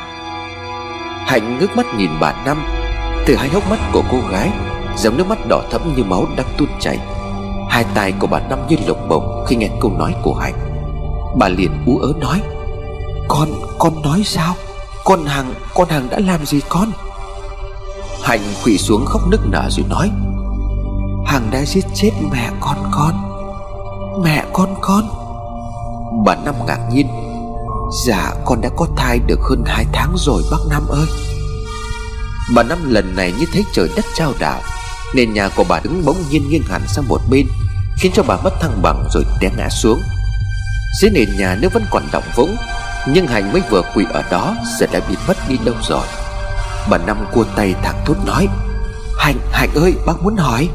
Hạnh 1.27 1.57
ngước 1.59 1.77
mắt 1.77 1.85
nhìn 1.97 2.09
bà 2.19 2.43
Năm 2.45 2.57
Từ 3.25 3.35
hai 3.35 3.49
hốc 3.49 3.69
mắt 3.69 3.79
của 3.93 4.03
cô 4.11 4.17
gái 4.31 4.51
Dòng 4.97 5.17
nước 5.17 5.27
mắt 5.27 5.39
đỏ 5.49 5.61
thẫm 5.71 5.93
như 5.95 6.03
máu 6.03 6.25
đang 6.37 6.47
tuôn 6.57 6.69
chảy. 6.79 6.97
Hai 7.69 7.85
tay 7.93 8.13
của 8.19 8.27
bà 8.27 8.39
Năm 8.39 8.59
như 8.69 8.75
lồng 8.87 9.09
bồng 9.09 9.45
Khi 9.47 9.55
nghe 9.55 9.69
câu 9.81 9.91
nói 9.91 10.15
của 10.23 10.33
Hạnh. 10.33 10.55
Bà 11.37 11.49
liền 11.49 11.71
ú 11.85 11.97
ớ 11.97 12.13
nói 12.19 12.41
Con, 13.27 13.49
con 13.79 14.01
nói 14.01 14.21
sao? 14.25 14.53
Con 15.05 15.25
Hằng, 15.25 15.53
con 15.75 15.89
Hằng 15.89 16.07
đã 16.09 16.19
làm 16.19 16.45
gì 16.45 16.61
con? 16.69 16.91
Hạnh 18.23 18.41
quỳ 18.65 18.77
xuống 18.77 19.05
khóc 19.05 19.21
nức 19.31 19.39
nở 19.51 19.69
rồi 19.71 19.85
nói 19.89 20.11
Hằng 21.25 21.49
đã 21.51 21.65
giết 21.65 21.85
chết 21.95 22.11
mẹ 22.31 22.49
con 22.59 22.77
con. 22.91 23.28
Mẹ 24.23 24.45
con 24.53 24.75
con. 24.81 25.09
Bà 26.25 26.35
Năm 26.35 26.55
ngạc 26.67 26.79
nhiên. 26.91 27.07
Dạ 28.05 28.33
con 28.45 28.61
đã 28.61 28.69
có 28.77 28.87
thai 28.97 29.19
được 29.27 29.39
hơn 29.49 29.63
hai 29.65 29.85
tháng 29.93 30.15
rồi, 30.17 30.43
bác 30.51 30.57
Năm 30.69 30.87
ơi. 30.89 31.05
Bà 32.55 32.63
Năm 32.63 32.77
lần 32.85 33.15
này 33.15 33.33
như 33.39 33.45
thấy 33.53 33.63
trời 33.73 33.89
đất 33.95 34.05
trao 34.13 34.33
đảo 34.39 34.61
Nên 35.15 35.33
nhà 35.33 35.49
của 35.55 35.63
bà 35.69 35.79
đứng 35.79 36.05
bỗng 36.05 36.17
nhiên 36.29 36.49
nghiêng 36.49 36.63
hẳn 36.63 36.81
sang 36.87 37.07
một 37.07 37.21
bên, 37.29 37.47
Khiến 37.97 38.11
cho 38.15 38.23
bà 38.23 38.37
mất 38.43 38.53
thăng 38.61 38.81
bằng 38.81 39.07
rồi 39.13 39.23
té 39.39 39.49
ngã 39.57 39.69
xuống. 39.69 40.01
Dưới 41.01 41.11
nền 41.11 41.37
nhà 41.37 41.57
nước 41.61 41.73
vẫn 41.73 41.83
còn 41.91 42.03
đọng 42.11 42.29
vũng, 42.35 42.55
Nhưng 43.07 43.27
Hành 43.27 43.53
mới 43.53 43.61
vừa 43.69 43.81
quỳ 43.95 44.05
ở 44.13 44.23
đó 44.31 44.55
Giờ 44.79 44.87
đã 44.91 44.99
bị 45.09 45.15
mất 45.27 45.37
đi 45.49 45.57
đâu 45.65 45.75
rồi. 45.89 46.05
Bà 46.89 46.97
Năm 46.97 47.17
cua 47.33 47.43
tay 47.55 47.75
thẳng 47.83 48.03
thốt 48.05 48.15
nói 48.25 48.47
hạnh 49.19 49.37
hạnh 49.51 49.69
ơi, 49.75 49.95
bác 50.05 50.23
muốn 50.23 50.35
hỏi. 50.35 50.69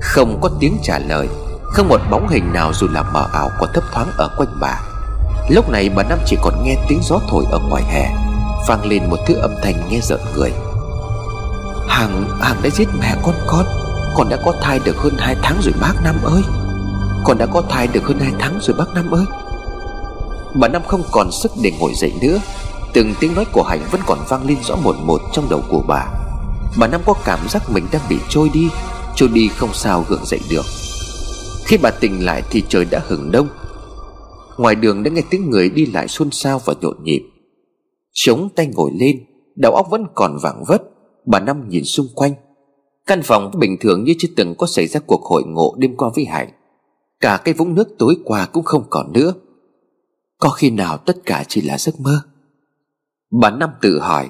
Không 0.00 0.38
có 0.40 0.50
tiếng 0.60 0.78
trả 0.82 0.98
lời 0.98 1.28
không 1.72 1.88
một 1.88 2.00
bóng 2.10 2.28
hình 2.28 2.52
nào 2.52 2.72
dù 2.74 2.86
là 2.92 3.02
mờ 3.02 3.26
ảo 3.32 3.50
còn 3.58 3.70
thấp 3.74 3.84
thoáng 3.92 4.08
ở 4.16 4.28
quanh 4.36 4.48
bà. 4.60 4.80
Lúc 5.48 5.70
này 5.70 5.88
bà 5.88 6.02
Năm 6.02 6.18
chỉ 6.26 6.36
còn 6.42 6.64
nghe 6.64 6.76
tiếng 6.88 7.00
gió 7.02 7.18
thổi 7.28 7.44
ở 7.50 7.58
ngoài 7.58 7.82
hè 7.82 8.14
vang 8.68 8.86
lên 8.86 9.10
một 9.10 9.16
thứ 9.26 9.34
âm 9.34 9.50
thanh 9.62 9.74
nghe 9.90 10.00
rợn 10.00 10.20
người. 10.34 10.52
Hằng, 11.88 12.24
Hằng 12.40 12.62
đã 12.62 12.70
giết 12.70 12.88
mẹ 13.00 13.16
con 13.22 13.34
con. 13.46 13.66
Con 14.16 14.28
đã 14.28 14.36
có 14.44 14.52
thai 14.62 14.78
được 14.84 14.96
hơn 14.96 15.16
hai 15.18 15.36
tháng 15.42 15.60
rồi 15.62 15.74
bác 15.80 15.92
Năm 16.04 16.14
ơi. 16.24 16.42
Con 17.24 17.38
đã 17.38 17.46
có 17.46 17.62
thai 17.68 17.86
được 17.86 18.04
hơn 18.04 18.18
hai 18.18 18.32
tháng 18.38 18.58
rồi 18.60 18.76
bác 18.78 18.94
Năm 18.94 19.10
ơi. 19.10 19.24
Bà 20.54 20.68
Năm 20.68 20.82
không 20.88 21.02
còn 21.10 21.32
sức 21.32 21.52
để 21.62 21.72
ngồi 21.80 21.92
dậy 21.94 22.12
nữa. 22.22 22.38
Từng 22.92 23.14
tiếng 23.20 23.34
nói 23.34 23.44
của 23.52 23.62
Hạnh 23.62 23.82
vẫn 23.90 24.00
còn 24.06 24.18
vang 24.28 24.46
lên 24.46 24.56
rõ 24.62 24.76
một 24.76 24.96
một 24.96 25.20
trong 25.32 25.48
đầu 25.50 25.62
của 25.68 25.82
bà. 25.86 26.04
Bà 26.76 26.86
Năm 26.86 27.00
có 27.06 27.14
cảm 27.24 27.48
giác 27.48 27.70
mình 27.70 27.86
đang 27.92 28.02
bị 28.08 28.18
trôi 28.28 28.48
đi 28.48 28.68
Trôi 29.16 29.28
đi 29.28 29.48
không 29.48 29.74
sao 29.74 30.04
gượng 30.08 30.24
dậy 30.24 30.40
được. 30.50 30.64
Khi 31.66 31.78
bà 31.82 31.90
tỉnh 31.90 32.24
lại 32.24 32.42
thì 32.50 32.62
trời 32.68 32.84
đã 32.84 33.02
hừng 33.06 33.32
đông. 33.32 33.48
Ngoài 34.58 34.74
đường 34.74 35.02
đã 35.02 35.10
nghe 35.10 35.22
tiếng 35.30 35.50
người 35.50 35.70
đi 35.70 35.86
lại 35.86 36.08
xôn 36.08 36.30
xao 36.30 36.60
và 36.64 36.74
nhộn 36.80 36.96
nhịp. 37.04 37.22
Chống 38.12 38.48
tay 38.56 38.66
ngồi 38.66 38.90
lên, 38.94 39.24
Đầu 39.56 39.74
óc 39.74 39.86
vẫn 39.90 40.06
còn 40.14 40.38
vảng 40.42 40.64
vất, 40.66 40.82
Bà 41.26 41.40
Năm 41.40 41.68
nhìn 41.68 41.84
xung 41.84 42.06
quanh. 42.14 42.34
Căn 43.06 43.22
phòng 43.22 43.50
bình 43.58 43.76
thường 43.80 44.04
như 44.04 44.14
chưa 44.18 44.28
từng 44.36 44.54
có 44.54 44.66
xảy 44.66 44.86
ra 44.86 45.00
cuộc 45.06 45.24
hội 45.24 45.42
ngộ 45.46 45.74
đêm 45.78 45.96
qua 45.96 46.10
với 46.14 46.24
hải. 46.24 46.52
Cả 47.20 47.40
cái 47.44 47.54
vũng 47.54 47.74
nước 47.74 47.88
tối 47.98 48.16
qua 48.24 48.46
cũng 48.46 48.64
không 48.64 48.84
còn 48.90 49.12
nữa. 49.12 49.34
Có 50.38 50.48
khi 50.48 50.70
nào 50.70 50.96
tất 50.96 51.16
cả 51.26 51.44
chỉ 51.48 51.60
là 51.60 51.78
giấc 51.78 52.00
mơ? 52.00 52.20
Bà 53.40 53.50
Năm 53.50 53.70
tự 53.80 53.98
hỏi. 53.98 54.28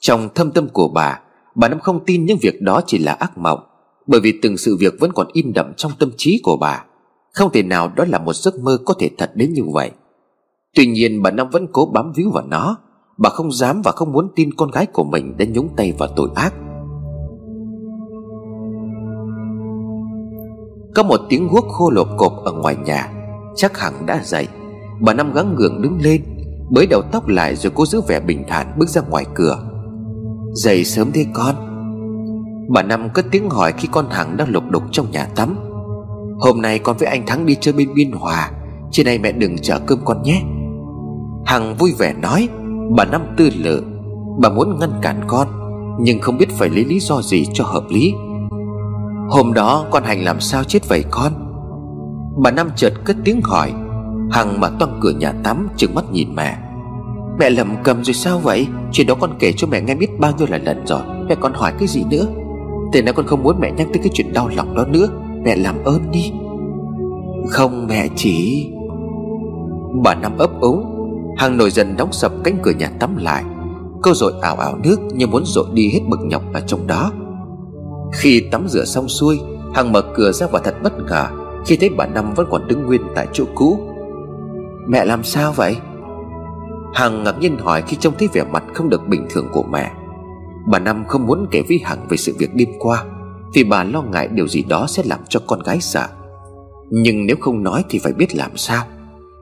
Trong 0.00 0.28
thâm 0.34 0.52
tâm 0.52 0.68
của 0.68 0.88
bà 0.88 1.20
Bà 1.54 1.68
Năm 1.68 1.80
không 1.80 2.04
tin 2.04 2.24
những 2.24 2.38
việc 2.42 2.62
đó 2.62 2.80
chỉ 2.86 2.98
là 2.98 3.12
ác 3.12 3.38
mộng. 3.38 3.60
Bởi 4.06 4.20
vì 4.20 4.38
từng 4.42 4.56
sự 4.56 4.76
việc 4.76 4.94
vẫn 5.00 5.12
còn 5.14 5.26
in 5.32 5.52
đậm 5.52 5.72
trong 5.76 5.92
tâm 5.98 6.10
trí 6.16 6.40
của 6.42 6.56
bà. 6.60 6.84
Không 7.32 7.52
thể 7.52 7.62
nào 7.62 7.92
đó 7.96 8.04
là 8.08 8.18
một 8.18 8.32
giấc 8.32 8.54
mơ 8.60 8.78
có 8.84 8.94
thể 8.98 9.10
thật 9.18 9.30
đến 9.34 9.52
như 9.52 9.62
vậy. 9.72 9.90
Tuy 10.74 10.86
nhiên, 10.86 11.22
bà 11.22 11.30
Năm 11.30 11.50
vẫn 11.50 11.66
cố 11.72 11.86
bám 11.86 12.12
víu 12.12 12.30
vào 12.30 12.46
nó. 12.46 12.76
Bà 13.18 13.30
không 13.30 13.52
dám 13.52 13.82
và 13.84 13.92
không 13.92 14.12
muốn 14.12 14.28
tin 14.36 14.54
con 14.54 14.70
gái 14.70 14.86
của 14.86 15.04
mình 15.04 15.36
đã 15.36 15.44
nhúng 15.48 15.68
tay 15.76 15.92
vào 15.98 16.08
tội 16.16 16.28
ác. 16.34 16.54
Có 20.94 21.02
một 21.02 21.20
tiếng 21.28 21.48
guốc 21.48 21.68
khô 21.68 21.90
lộp 21.90 22.08
cộp 22.18 22.32
ở 22.44 22.52
ngoài 22.52 22.76
nhà. 22.84 23.12
Chắc 23.56 23.78
hẳn 23.78 24.06
đã 24.06 24.20
dậy. 24.24 24.48
Bà 25.00 25.14
Năm 25.14 25.32
gắng 25.32 25.54
gượng 25.56 25.82
đứng 25.82 25.98
lên, 26.02 26.22
Bới 26.70 26.86
đầu 26.86 27.02
tóc 27.12 27.28
lại 27.28 27.56
rồi 27.56 27.72
cố 27.74 27.86
giữ 27.86 28.00
vẻ 28.00 28.20
bình 28.20 28.44
thản 28.48 28.78
bước 28.78 28.88
ra 28.88 29.02
ngoài 29.02 29.26
cửa. 29.34 29.58
Dậy 30.52 30.84
sớm 30.84 31.12
thế 31.12 31.26
con. 31.34 31.73
Bà 32.68 32.82
Năm 32.82 33.08
cất 33.14 33.26
tiếng 33.30 33.50
hỏi 33.50 33.72
khi 33.72 33.88
con 33.92 34.10
Hằng 34.10 34.36
đang 34.36 34.48
lục 34.48 34.64
đục 34.70 34.82
trong 34.90 35.10
nhà 35.10 35.26
tắm. 35.36 35.56
Hôm 36.38 36.62
nay 36.62 36.78
con 36.78 36.96
với 36.96 37.08
anh 37.08 37.26
Thắng 37.26 37.46
đi 37.46 37.56
chơi 37.60 37.74
bên 37.74 37.94
Biên 37.94 38.12
Hòa 38.12 38.50
Trên 38.90 39.06
này 39.06 39.18
mẹ 39.18 39.32
đừng 39.32 39.58
chở 39.58 39.78
cơm 39.86 39.98
con 40.04 40.22
nhé. 40.22 40.42
Hằng 41.46 41.76
vui 41.78 41.92
vẻ 41.98 42.14
nói, 42.22 42.48
Bà 42.96 43.04
Năm 43.04 43.22
tư 43.36 43.50
lự, 43.56 43.82
Bà 44.42 44.48
muốn 44.48 44.78
ngăn 44.80 44.90
cản 45.02 45.20
con, 45.26 45.48
Nhưng 46.00 46.20
không 46.20 46.38
biết 46.38 46.50
phải 46.50 46.68
lấy 46.68 46.84
lý 46.84 47.00
do 47.00 47.22
gì 47.22 47.46
cho 47.52 47.64
hợp 47.64 47.84
lý. 47.88 48.14
Hôm 49.28 49.52
đó 49.54 49.86
con 49.90 50.04
Hành 50.04 50.24
làm 50.24 50.40
sao 50.40 50.64
chết 50.64 50.88
vậy 50.88 51.04
con? 51.10 51.32
Bà 52.42 52.50
Năm 52.50 52.68
chợt 52.76 52.92
cất 53.04 53.16
tiếng 53.24 53.40
hỏi, 53.44 53.72
Hằng 54.30 54.60
mà 54.60 54.70
toang 54.78 54.98
cửa 55.00 55.12
nhà 55.12 55.32
tắm, 55.44 55.68
Trừng 55.76 55.94
mắt 55.94 56.04
nhìn 56.12 56.34
mẹ. 56.34 56.58
Mẹ 57.38 57.50
lầm 57.50 57.74
cầm 57.84 58.04
rồi 58.04 58.14
sao 58.14 58.38
vậy? 58.38 58.66
Chuyện 58.92 59.06
đó 59.06 59.14
con 59.20 59.30
kể 59.38 59.52
cho 59.52 59.66
mẹ 59.66 59.80
nghe 59.80 59.94
biết 59.94 60.20
bao 60.20 60.32
nhiêu 60.38 60.46
là 60.50 60.58
lần 60.58 60.86
rồi, 60.86 61.00
Mẹ 61.28 61.34
còn 61.34 61.52
hỏi 61.54 61.72
cái 61.78 61.88
gì 61.88 62.04
nữa? 62.10 62.26
Từ 62.94 63.02
nay 63.02 63.14
con 63.14 63.26
không 63.26 63.42
muốn 63.42 63.56
mẹ 63.60 63.70
nhắc 63.70 63.86
tới 63.92 64.02
cái 64.02 64.10
chuyện 64.14 64.32
đau 64.32 64.48
lòng 64.56 64.74
đó 64.74 64.84
nữa. 64.88 65.08
Mẹ 65.44 65.56
làm 65.56 65.84
ơn 65.84 66.10
đi. 66.10 66.32
Không 67.48 67.86
mẹ 67.86 68.08
chỉ. 68.16 68.68
Bà 70.04 70.14
Năm 70.14 70.38
ấp 70.38 70.50
úng. 70.60 70.84
Hằng 71.36 71.56
nổi 71.56 71.70
dần 71.70 71.96
đóng 71.96 72.12
sập 72.12 72.32
cánh 72.44 72.58
cửa 72.62 72.70
nhà 72.70 72.90
tắm 73.00 73.16
lại. 73.16 73.44
Cô 74.02 74.14
rồi 74.14 74.32
ảo 74.42 74.56
ảo 74.56 74.78
nước 74.84 74.96
Như 75.14 75.26
muốn 75.26 75.42
dội 75.44 75.66
đi 75.72 75.90
hết 75.92 76.00
bực 76.08 76.20
nhọc 76.22 76.42
ở 76.52 76.60
trong 76.60 76.86
đó. 76.86 77.12
Khi 78.12 78.40
tắm 78.52 78.68
rửa 78.68 78.84
xong 78.84 79.08
xuôi, 79.08 79.40
Hằng 79.74 79.92
mở 79.92 80.02
cửa 80.14 80.32
ra 80.32 80.46
và 80.52 80.60
thật 80.64 80.74
bất 80.82 80.92
ngờ 81.08 81.26
Khi 81.66 81.76
thấy 81.76 81.88
bà 81.96 82.06
Năm 82.06 82.34
vẫn 82.34 82.46
còn 82.50 82.68
đứng 82.68 82.86
nguyên 82.86 83.02
tại 83.14 83.26
chỗ 83.32 83.44
cũ. 83.54 83.78
Mẹ 84.88 85.04
làm 85.04 85.22
sao 85.22 85.52
vậy? 85.52 85.76
Hằng 86.94 87.24
ngạc 87.24 87.38
nhiên 87.40 87.58
hỏi 87.58 87.82
khi 87.86 87.96
trông 88.00 88.14
thấy 88.18 88.28
vẻ 88.32 88.44
mặt 88.52 88.64
không 88.74 88.88
được 88.88 89.08
bình 89.08 89.26
thường 89.30 89.46
của 89.52 89.62
mẹ. 89.62 89.90
Bà 90.66 90.78
Năm 90.78 91.04
không 91.08 91.26
muốn 91.26 91.46
kể 91.50 91.62
với 91.68 91.80
Hằng 91.84 92.06
về 92.08 92.16
sự 92.16 92.34
việc 92.38 92.54
đêm 92.54 92.68
qua 92.78 93.04
Vì 93.54 93.64
bà 93.64 93.84
lo 93.84 94.02
ngại 94.02 94.28
điều 94.28 94.48
gì 94.48 94.62
đó 94.62 94.86
sẽ 94.88 95.02
làm 95.06 95.20
cho 95.28 95.40
con 95.46 95.62
gái 95.62 95.80
sợ. 95.80 96.08
Nhưng 96.90 97.26
nếu 97.26 97.36
không 97.40 97.62
nói 97.62 97.84
thì 97.88 97.98
phải 97.98 98.12
biết 98.12 98.34
làm 98.34 98.56
sao. 98.56 98.86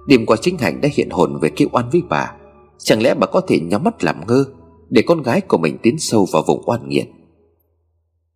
Đêm 0.06 0.26
qua 0.26 0.36
chính 0.40 0.58
Hạnh 0.58 0.80
đã 0.80 0.88
hiện 0.92 1.10
hồn 1.10 1.38
về 1.40 1.50
kêu 1.56 1.68
oan 1.72 1.90
với 1.90 2.02
bà. 2.08 2.32
Chẳng 2.78 3.02
lẽ 3.02 3.14
bà 3.14 3.26
có 3.26 3.40
thể 3.48 3.60
nhắm 3.60 3.84
mắt 3.84 4.04
làm 4.04 4.26
ngơ 4.26 4.44
Để 4.88 5.02
con 5.06 5.22
gái 5.22 5.40
của 5.40 5.58
mình 5.58 5.78
tiến 5.82 5.98
sâu 5.98 6.26
vào 6.32 6.42
vùng 6.46 6.62
oan 6.66 6.88
nghiệt? 6.88 7.08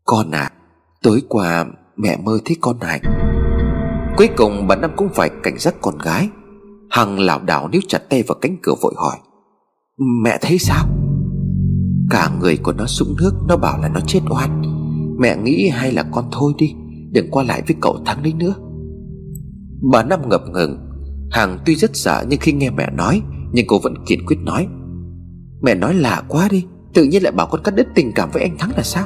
Con 0.05 0.31
à 0.31 0.53
Tối 1.03 1.22
qua 1.29 1.66
mẹ 1.96 2.16
mơ 2.16 2.38
thấy 2.44 2.57
con 2.61 2.81
Hạnh 2.81 3.01
Cuối 4.16 4.29
cùng 4.37 4.66
bà 4.66 4.77
Năm 4.77 4.90
cũng 4.96 5.09
phải 5.14 5.31
cảnh 5.42 5.59
giác 5.59 5.75
con 5.81 5.99
gái. 5.99 6.29
Hằng 6.90 7.18
lảo 7.18 7.40
đảo 7.42 7.68
níu 7.68 7.81
chặt 7.88 7.99
tay 8.11 8.22
vào 8.22 8.38
cánh 8.40 8.57
cửa 8.62 8.75
vội 8.81 8.94
hỏi, 8.96 9.16
Mẹ 10.22 10.38
thấy 10.40 10.59
sao? 10.59 10.87
Cả 12.11 12.31
người 12.40 12.57
của 12.57 12.73
nó 12.73 12.87
sũng 12.87 13.16
nước, 13.21 13.33
Nó 13.49 13.57
bảo 13.57 13.79
là 13.81 13.88
nó 13.88 14.01
chết 14.07 14.21
oan. 14.31 14.62
Mẹ 15.19 15.37
nghĩ 15.37 15.69
hay 15.69 15.92
là 15.92 16.03
con 16.03 16.25
thôi 16.33 16.53
đi, 16.59 16.75
Đừng 17.11 17.31
qua 17.31 17.45
lại 17.45 17.62
với 17.66 17.77
cậu 17.81 17.99
Thắng 18.05 18.23
đấy 18.23 18.35
nữa. 18.38 18.55
Bà 19.92 20.03
Năm 20.03 20.29
ngập 20.29 20.42
ngừng. 20.53 20.79
Hằng 21.31 21.59
tuy 21.66 21.75
rất 21.75 21.97
sợ 21.97 22.25
nhưng 22.29 22.40
khi 22.40 22.53
nghe 22.53 22.71
mẹ 22.71 22.90
nói, 22.90 23.23
Nhưng 23.53 23.66
cô 23.69 23.79
vẫn 23.83 23.95
kiên 24.07 24.27
quyết 24.27 24.37
nói. 24.40 24.66
Mẹ 25.62 25.75
nói 25.75 25.95
lạ 25.95 26.23
quá 26.29 26.49
đi, 26.51 26.64
Tự 26.95 27.05
nhiên 27.05 27.23
lại 27.23 27.33
bảo 27.33 27.47
con 27.51 27.62
cắt 27.64 27.75
đứt 27.75 27.87
tình 27.95 28.12
cảm 28.14 28.31
với 28.33 28.42
anh 28.42 28.59
Thắng 28.59 28.71
là 28.77 28.83
sao? 28.83 29.05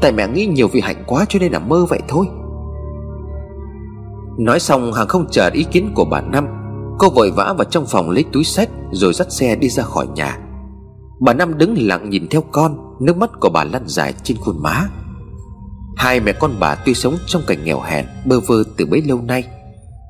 Tại 0.00 0.12
mẹ 0.12 0.28
nghĩ 0.28 0.46
nhiều 0.46 0.68
vì 0.68 0.80
hạnh 0.80 1.04
quá 1.06 1.24
cho 1.28 1.38
nên 1.38 1.52
là 1.52 1.58
mơ 1.58 1.86
vậy 1.88 2.00
thôi. 2.08 2.26
Nói 4.38 4.60
xong, 4.60 4.92
Hằng 4.92 5.08
không 5.08 5.26
chờ 5.30 5.50
ý 5.52 5.64
kiến 5.72 5.92
của 5.94 6.04
bà 6.04 6.20
Năm. 6.20 6.46
Cô 6.98 7.10
vội 7.10 7.30
vã 7.30 7.54
vào 7.58 7.64
trong 7.64 7.86
phòng 7.86 8.10
lấy 8.10 8.24
túi 8.32 8.44
sách 8.44 8.68
Rồi 8.92 9.12
dắt 9.14 9.32
xe 9.32 9.56
đi 9.56 9.68
ra 9.68 9.82
khỏi 9.82 10.06
nhà. 10.14 10.38
Bà 11.20 11.34
Năm 11.34 11.58
đứng 11.58 11.74
lặng 11.78 12.10
nhìn 12.10 12.28
theo 12.30 12.42
con, 12.52 12.76
Nước 13.00 13.16
mắt 13.16 13.30
của 13.40 13.50
bà 13.50 13.64
lăn 13.64 13.82
dài 13.86 14.14
trên 14.22 14.36
khuôn 14.36 14.62
má. 14.62 14.88
Hai 15.96 16.20
mẹ 16.20 16.32
con 16.32 16.50
bà 16.60 16.74
tuy 16.74 16.94
sống 16.94 17.14
trong 17.26 17.42
cảnh 17.46 17.64
nghèo 17.64 17.80
hèn, 17.80 18.06
Bơ 18.26 18.40
vơ 18.40 18.54
từ 18.76 18.86
bấy 18.86 19.02
lâu 19.02 19.20
nay, 19.20 19.44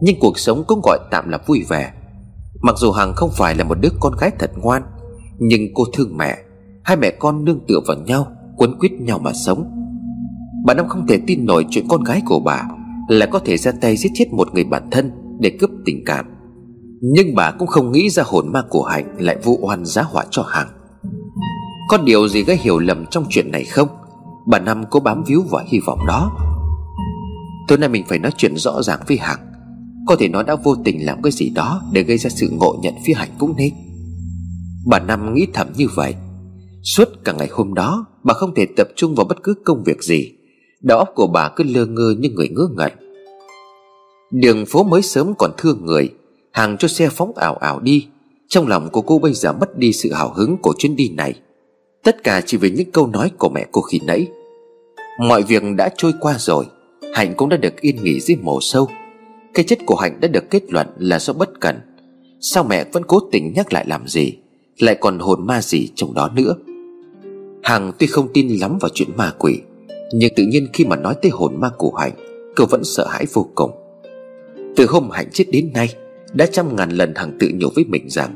Nhưng 0.02 0.20
cuộc 0.20 0.38
sống 0.38 0.64
cũng 0.66 0.80
gọi 0.82 0.98
tạm 1.10 1.28
là 1.28 1.38
vui 1.46 1.64
vẻ. 1.68 1.92
Mặc 2.62 2.74
dù 2.78 2.92
Hằng 2.92 3.12
không 3.16 3.30
phải 3.32 3.54
là 3.54 3.64
một 3.64 3.74
đứa 3.80 3.88
con 4.00 4.16
gái 4.20 4.30
thật 4.38 4.50
ngoan, 4.56 4.82
Nhưng 5.38 5.60
cô 5.74 5.84
thương 5.92 6.16
mẹ, 6.16 6.38
Hai 6.84 6.96
mẹ 6.96 7.10
con 7.10 7.44
nương 7.44 7.60
tựa 7.68 7.80
vào 7.86 7.96
nhau, 7.96 8.26
Quấn 8.56 8.78
quýt 8.78 8.92
nhau 8.92 9.18
mà 9.18 9.32
sống. 9.46 9.70
Bà 10.66 10.74
Năm 10.74 10.88
không 10.88 11.06
thể 11.06 11.20
tin 11.26 11.46
nổi 11.46 11.66
chuyện 11.70 11.88
con 11.88 12.04
gái 12.04 12.22
của 12.26 12.40
bà 12.40 12.62
Là 13.08 13.26
có 13.26 13.38
thể 13.38 13.56
ra 13.56 13.72
tay 13.80 13.96
giết 13.96 14.10
chết 14.14 14.24
một 14.32 14.48
người 14.54 14.64
bạn 14.64 14.88
thân 14.90 15.10
Để 15.40 15.56
cướp 15.60 15.70
tình 15.84 16.02
cảm. 16.06 16.26
Nhưng 17.00 17.34
bà 17.34 17.50
cũng 17.50 17.68
không 17.68 17.92
nghĩ 17.92 18.10
ra 18.10 18.22
hồn 18.26 18.52
ma 18.52 18.62
của 18.70 18.82
Hạnh 18.82 19.16
Lại 19.18 19.36
vụ 19.42 19.58
oan 19.62 19.84
giá 19.84 20.02
họa 20.02 20.24
cho 20.30 20.42
Hằng. 20.42 20.68
Có 21.88 21.98
điều 21.98 22.28
gì 22.28 22.42
gây 22.42 22.56
hiểu 22.56 22.78
lầm 22.78 23.06
trong 23.06 23.24
chuyện 23.30 23.50
này 23.50 23.64
không? 23.64 23.88
Bà 24.46 24.58
Năm 24.58 24.84
cố 24.90 25.00
bám 25.00 25.24
víu 25.26 25.42
vào 25.50 25.64
hy 25.68 25.78
vọng 25.86 25.98
đó. 26.06 26.32
Tối 27.68 27.78
nay 27.78 27.88
mình 27.88 28.04
phải 28.08 28.18
nói 28.18 28.32
chuyện 28.36 28.56
rõ 28.56 28.82
ràng 28.82 29.00
với 29.08 29.16
Hằng 29.16 29.38
Có 30.06 30.16
thể 30.16 30.28
nó 30.28 30.42
đã 30.42 30.56
vô 30.64 30.76
tình 30.84 31.06
làm 31.06 31.22
cái 31.22 31.32
gì 31.32 31.50
đó 31.50 31.82
Để 31.92 32.02
gây 32.02 32.18
ra 32.18 32.30
sự 32.30 32.48
ngộ 32.52 32.76
nhận 32.82 32.94
phía 33.06 33.12
Hạnh 33.14 33.30
cũng 33.38 33.54
nên. 33.56 33.74
Bà 34.86 34.98
Năm 34.98 35.34
nghĩ 35.34 35.46
thầm 35.54 35.72
như 35.76 35.86
vậy. 35.94 36.14
Suốt 36.82 37.08
cả 37.24 37.32
ngày 37.32 37.48
hôm 37.52 37.74
đó, 37.74 38.06
Bà 38.24 38.34
không 38.34 38.54
thể 38.54 38.66
tập 38.76 38.88
trung 38.96 39.14
vào 39.14 39.26
bất 39.26 39.42
cứ 39.42 39.54
công 39.64 39.82
việc 39.84 40.02
gì. 40.02 40.32
Đầu 40.82 40.98
óc 40.98 41.08
của 41.14 41.26
bà 41.26 41.48
cứ 41.48 41.64
lơ 41.64 41.86
ngơ 41.86 42.14
như 42.18 42.28
người 42.28 42.48
ngớ 42.48 42.68
ngẩn. 42.76 42.92
Đường 44.30 44.66
phố 44.66 44.84
mới 44.84 45.02
sớm 45.02 45.34
còn 45.38 45.50
thương 45.58 45.86
người. 45.86 46.10
Hàng 46.52 46.76
cho 46.78 46.88
xe 46.88 47.08
phóng 47.08 47.32
ảo 47.36 47.54
ảo 47.54 47.80
đi. 47.80 48.06
Trong 48.48 48.66
lòng 48.66 48.88
của 48.90 49.00
cô 49.00 49.18
bây 49.18 49.32
giờ 49.32 49.52
mất 49.52 49.78
đi 49.78 49.92
sự 49.92 50.12
hào 50.12 50.32
hứng 50.34 50.56
của 50.62 50.74
chuyến 50.78 50.96
đi 50.96 51.08
này. 51.08 51.34
Tất 52.04 52.24
cả 52.24 52.40
chỉ 52.46 52.56
vì 52.56 52.70
những 52.70 52.90
câu 52.90 53.06
nói 53.06 53.30
của 53.38 53.48
mẹ 53.48 53.66
cô 53.72 53.80
khi 53.80 54.00
nãy. 54.06 54.26
Mọi 55.20 55.42
việc 55.42 55.62
đã 55.76 55.90
trôi 55.96 56.12
qua 56.20 56.36
rồi. 56.38 56.64
Hạnh 57.14 57.34
cũng 57.36 57.48
đã 57.48 57.56
được 57.56 57.80
yên 57.80 58.04
nghỉ 58.04 58.20
dưới 58.20 58.36
mồ 58.42 58.58
sâu. 58.60 58.88
Cái 59.54 59.64
chết 59.64 59.78
của 59.86 59.96
Hạnh 59.96 60.18
đã 60.20 60.28
được 60.28 60.50
kết 60.50 60.62
luận 60.72 60.86
là 60.98 61.18
do 61.18 61.32
bất 61.32 61.60
cẩn. 61.60 61.76
Sao 62.40 62.64
mẹ 62.64 62.84
vẫn 62.92 63.02
cố 63.06 63.20
tình 63.32 63.52
nhắc 63.56 63.72
lại 63.72 63.84
làm 63.88 64.08
gì? 64.08 64.38
Lại 64.78 64.94
còn 64.94 65.18
hồn 65.18 65.46
ma 65.46 65.62
gì 65.62 65.88
trong 65.94 66.14
đó 66.14 66.30
nữa? 66.34 66.54
Hằng 67.62 67.92
tuy 67.98 68.06
không 68.06 68.28
tin 68.34 68.48
lắm 68.48 68.78
vào 68.80 68.88
chuyện 68.94 69.08
ma 69.16 69.32
quỷ, 69.38 69.58
Nhưng 70.12 70.34
tự 70.36 70.42
nhiên 70.42 70.68
khi 70.72 70.84
mà 70.84 70.96
nói 70.96 71.14
tới 71.22 71.30
hồn 71.30 71.60
ma 71.60 71.70
của 71.78 71.94
Hạnh 71.94 72.12
Cô 72.56 72.66
vẫn 72.66 72.84
sợ 72.84 73.06
hãi 73.08 73.26
vô 73.32 73.46
cùng. 73.54 73.70
Từ 74.76 74.86
hôm 74.88 75.10
Hạnh 75.10 75.28
chết 75.32 75.44
đến 75.50 75.70
nay, 75.74 75.88
Đã 76.32 76.46
trăm 76.46 76.76
ngàn 76.76 76.90
lần 76.90 77.12
Hằng 77.14 77.36
tự 77.40 77.50
nhủ 77.54 77.68
với 77.74 77.84
mình 77.84 78.10
rằng, 78.10 78.30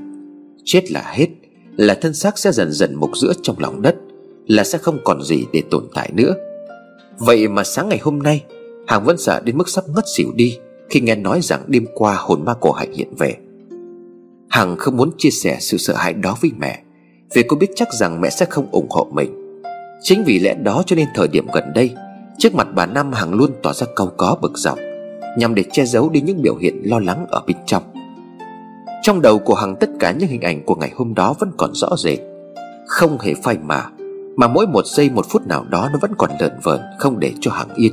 Chết 0.65 0.91
là 0.91 1.03
hết. 1.07 1.27
Là 1.79 1.95
thân 1.95 2.15
xác 2.15 2.39
sẽ 2.39 2.53
dần 2.53 2.73
dần 2.73 2.95
mục 2.95 3.11
giữa 3.17 3.33
trong 3.43 3.57
lòng 3.59 3.83
đất, 3.83 3.97
Là 4.47 4.65
sẽ 4.65 4.79
không 4.79 4.99
còn 5.05 5.23
gì 5.23 5.45
để 5.53 5.63
tồn 5.71 5.85
tại 5.95 6.11
nữa. 6.15 6.35
Vậy 7.19 7.49
mà 7.49 7.65
sáng 7.65 7.89
ngày 7.89 7.99
hôm 8.03 8.19
nay 8.19 8.45
Hằng 8.87 9.05
vẫn 9.05 9.19
sợ 9.19 9.33
dạ 9.35 9.41
đến 9.41 9.59
mức 9.59 9.69
sắp 9.69 9.85
ngất 9.95 10.05
xỉu 10.17 10.33
đi 10.35 10.59
Khi 10.91 11.01
nghe 11.01 11.15
nói 11.15 11.41
rằng 11.43 11.63
đêm 11.67 11.87
qua 11.95 12.17
hồn 12.19 12.45
ma 12.45 12.55
của 12.55 12.73
Hạnh 12.73 12.93
hiện 12.93 13.09
về. 13.19 13.37
Hằng 14.49 14.77
không 14.77 14.97
muốn 14.97 15.11
chia 15.19 15.31
sẻ 15.31 15.57
sự 15.61 15.77
sợ 15.77 15.95
hãi 15.97 16.13
đó 16.13 16.37
với 16.41 16.51
mẹ, 16.59 16.83
Vì 17.35 17.43
cô 17.43 17.57
biết 17.57 17.71
chắc 17.75 17.95
rằng 17.95 18.21
mẹ 18.21 18.31
sẽ 18.31 18.47
không 18.47 18.69
ủng 18.71 18.91
hộ 18.91 19.09
mình. 19.13 19.63
Chính 20.03 20.25
vì 20.25 20.39
lẽ 20.39 20.55
đó 20.55 20.83
cho 20.87 20.97
nên 20.97 21.09
thời 21.15 21.29
điểm 21.29 21.47
gần 21.53 21.65
đây, 21.75 21.95
Trước 22.39 22.55
mặt 22.55 22.69
bà 22.75 22.87
Năm 22.87 23.13
Hằng 23.13 23.35
luôn 23.35 23.51
tỏ 23.63 23.73
ra 23.73 23.87
cau 23.97 24.13
có 24.17 24.37
bực 24.43 24.59
dọc, 24.59 24.79
Nhằm 25.37 25.55
để 25.55 25.65
che 25.73 25.85
giấu 25.85 26.11
đi 26.11 26.21
những 26.21 26.43
biểu 26.43 26.57
hiện 26.57 26.81
lo 26.85 26.99
lắng 26.99 27.27
ở 27.29 27.43
bên 27.47 27.57
trong. 27.67 27.83
Trong 29.03 29.23
đầu 29.23 29.39
của 29.39 29.55
Hằng 29.55 29.77
tất 29.77 29.91
cả 30.01 30.13
những 30.13 30.29
hình 30.29 30.41
ảnh 30.41 30.63
của 30.65 30.75
ngày 30.75 30.91
hôm 30.97 31.15
đó 31.15 31.35
vẫn 31.39 31.51
còn 31.57 31.71
rõ 31.75 31.89
rệt. 31.99 32.19
Không 32.87 33.19
hề 33.21 33.35
phai 33.43 33.59
mà 33.59 33.91
Mà 34.37 34.49
mỗi 34.49 34.67
một 34.67 34.87
giây, 34.87 35.11
một 35.11 35.27
phút 35.29 35.47
nào 35.47 35.65
đó 35.71 35.89
nó 35.93 35.99
vẫn 36.03 36.13
còn 36.19 36.31
lợn 36.41 36.53
vợn 36.63 36.81
Không 36.99 37.21
để 37.21 37.33
cho 37.41 37.51
Hằng 37.51 37.75
yên. 37.75 37.93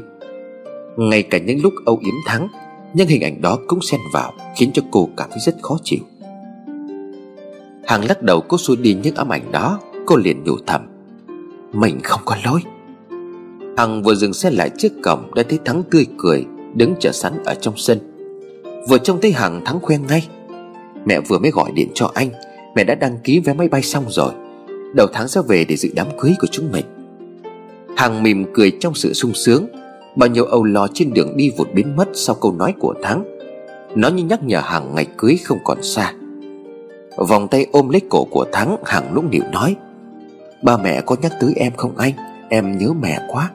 Ngay 0.98 1.24
cả 1.24 1.38
những 1.38 1.62
lúc 1.62 1.74
âu 1.86 2.00
yếm 2.02 2.14
thắng 2.26 2.48
Nhưng 2.94 3.08
hình 3.08 3.22
ảnh 3.22 3.42
đó 3.42 3.58
cũng 3.68 3.82
xen 3.82 4.00
vào, 4.14 4.34
Khiến 4.56 4.72
cho 4.74 4.82
cô 4.92 5.10
cảm 5.18 5.30
thấy 5.30 5.40
rất 5.40 5.56
khó 5.62 5.78
chịu. 5.84 6.00
Hằng 7.88 8.06
lắc 8.06 8.22
đầu 8.22 8.42
cô 8.42 8.58
xua 8.58 8.76
đi 8.76 8.94
những 9.04 9.16
ám 9.16 9.30
ảnh 9.30 9.52
đó, 9.52 9.80
Cô 10.06 10.16
liền 10.16 10.44
nhủ 10.44 10.56
thầm, 10.68 10.82
Mình 11.74 12.00
không 12.04 12.22
có 12.26 12.36
lỗi. 12.46 12.60
Hằng 13.78 14.04
vừa 14.04 14.16
dừng 14.16 14.34
xe 14.34 14.52
lại 14.52 14.70
trước 14.78 14.92
cổng, 15.04 15.34
Đã 15.36 15.44
thấy 15.50 15.60
Thắng 15.66 15.84
tươi 15.92 16.06
cười, 16.18 16.46
Đứng 16.74 16.96
chờ 17.00 17.12
sẵn 17.12 17.34
ở 17.46 17.54
trong 17.56 17.74
sân. 17.78 18.00
Vừa 18.90 18.98
trông 18.98 19.22
thấy 19.22 19.32
Hằng 19.32 19.66
Thắng 19.66 19.80
khoe 19.80 19.98
ngay 19.98 20.28
Mẹ 21.06 21.20
vừa 21.20 21.40
mới 21.40 21.52
gọi 21.52 21.72
điện 21.72 21.90
cho 21.94 22.12
anh. 22.14 22.30
Mẹ 22.76 22.84
đã 22.84 22.96
đăng 22.96 23.18
ký 23.24 23.40
vé 23.40 23.54
máy 23.54 23.68
bay 23.68 23.82
xong 23.82 24.04
rồi. 24.08 24.34
Đầu 24.94 25.08
tháng 25.14 25.28
sẽ 25.28 25.42
về 25.48 25.66
để 25.66 25.76
dự 25.76 25.90
đám 25.96 26.08
cưới 26.18 26.32
của 26.40 26.48
chúng 26.52 26.72
mình. 26.72 26.86
Hằng 27.98 28.24
mỉm 28.24 28.46
cười 28.54 28.72
trong 28.80 28.94
sự 28.94 29.14
sung 29.14 29.34
sướng. 29.34 29.68
Bao 30.16 30.30
nhiêu 30.30 30.46
âu 30.46 30.64
lo 30.64 30.88
trên 30.94 31.14
đường 31.14 31.38
đi 31.38 31.52
vụt 31.58 31.68
biến 31.74 31.96
mất 31.96 32.10
Sau 32.14 32.36
câu 32.36 32.52
nói 32.52 32.74
của 32.80 32.94
Thắng. 33.04 33.24
Nó 33.96 34.10
như 34.10 34.24
nhắc 34.24 34.44
nhở 34.44 34.60
Hằng 34.64 34.96
ngày 34.96 35.06
cưới 35.18 35.38
không 35.44 35.60
còn 35.64 35.84
xa. 35.84 36.14
Vòng 37.18 37.48
tay 37.48 37.68
ôm 37.72 37.90
lấy 37.90 38.02
cổ 38.10 38.28
của 38.32 38.46
Thắng, 38.52 38.78
Hằng 38.86 39.14
lúc 39.14 39.26
nịu 39.32 39.44
nói, 39.52 39.76
Ba 40.62 40.78
mẹ 40.78 41.02
có 41.02 41.16
nhắc 41.22 41.34
tới 41.40 41.54
em 41.56 41.74
không 41.78 41.98
anh? 41.98 42.14
Em 42.50 42.78
nhớ 42.78 42.94
mẹ 43.02 43.20
quá. 43.28 43.52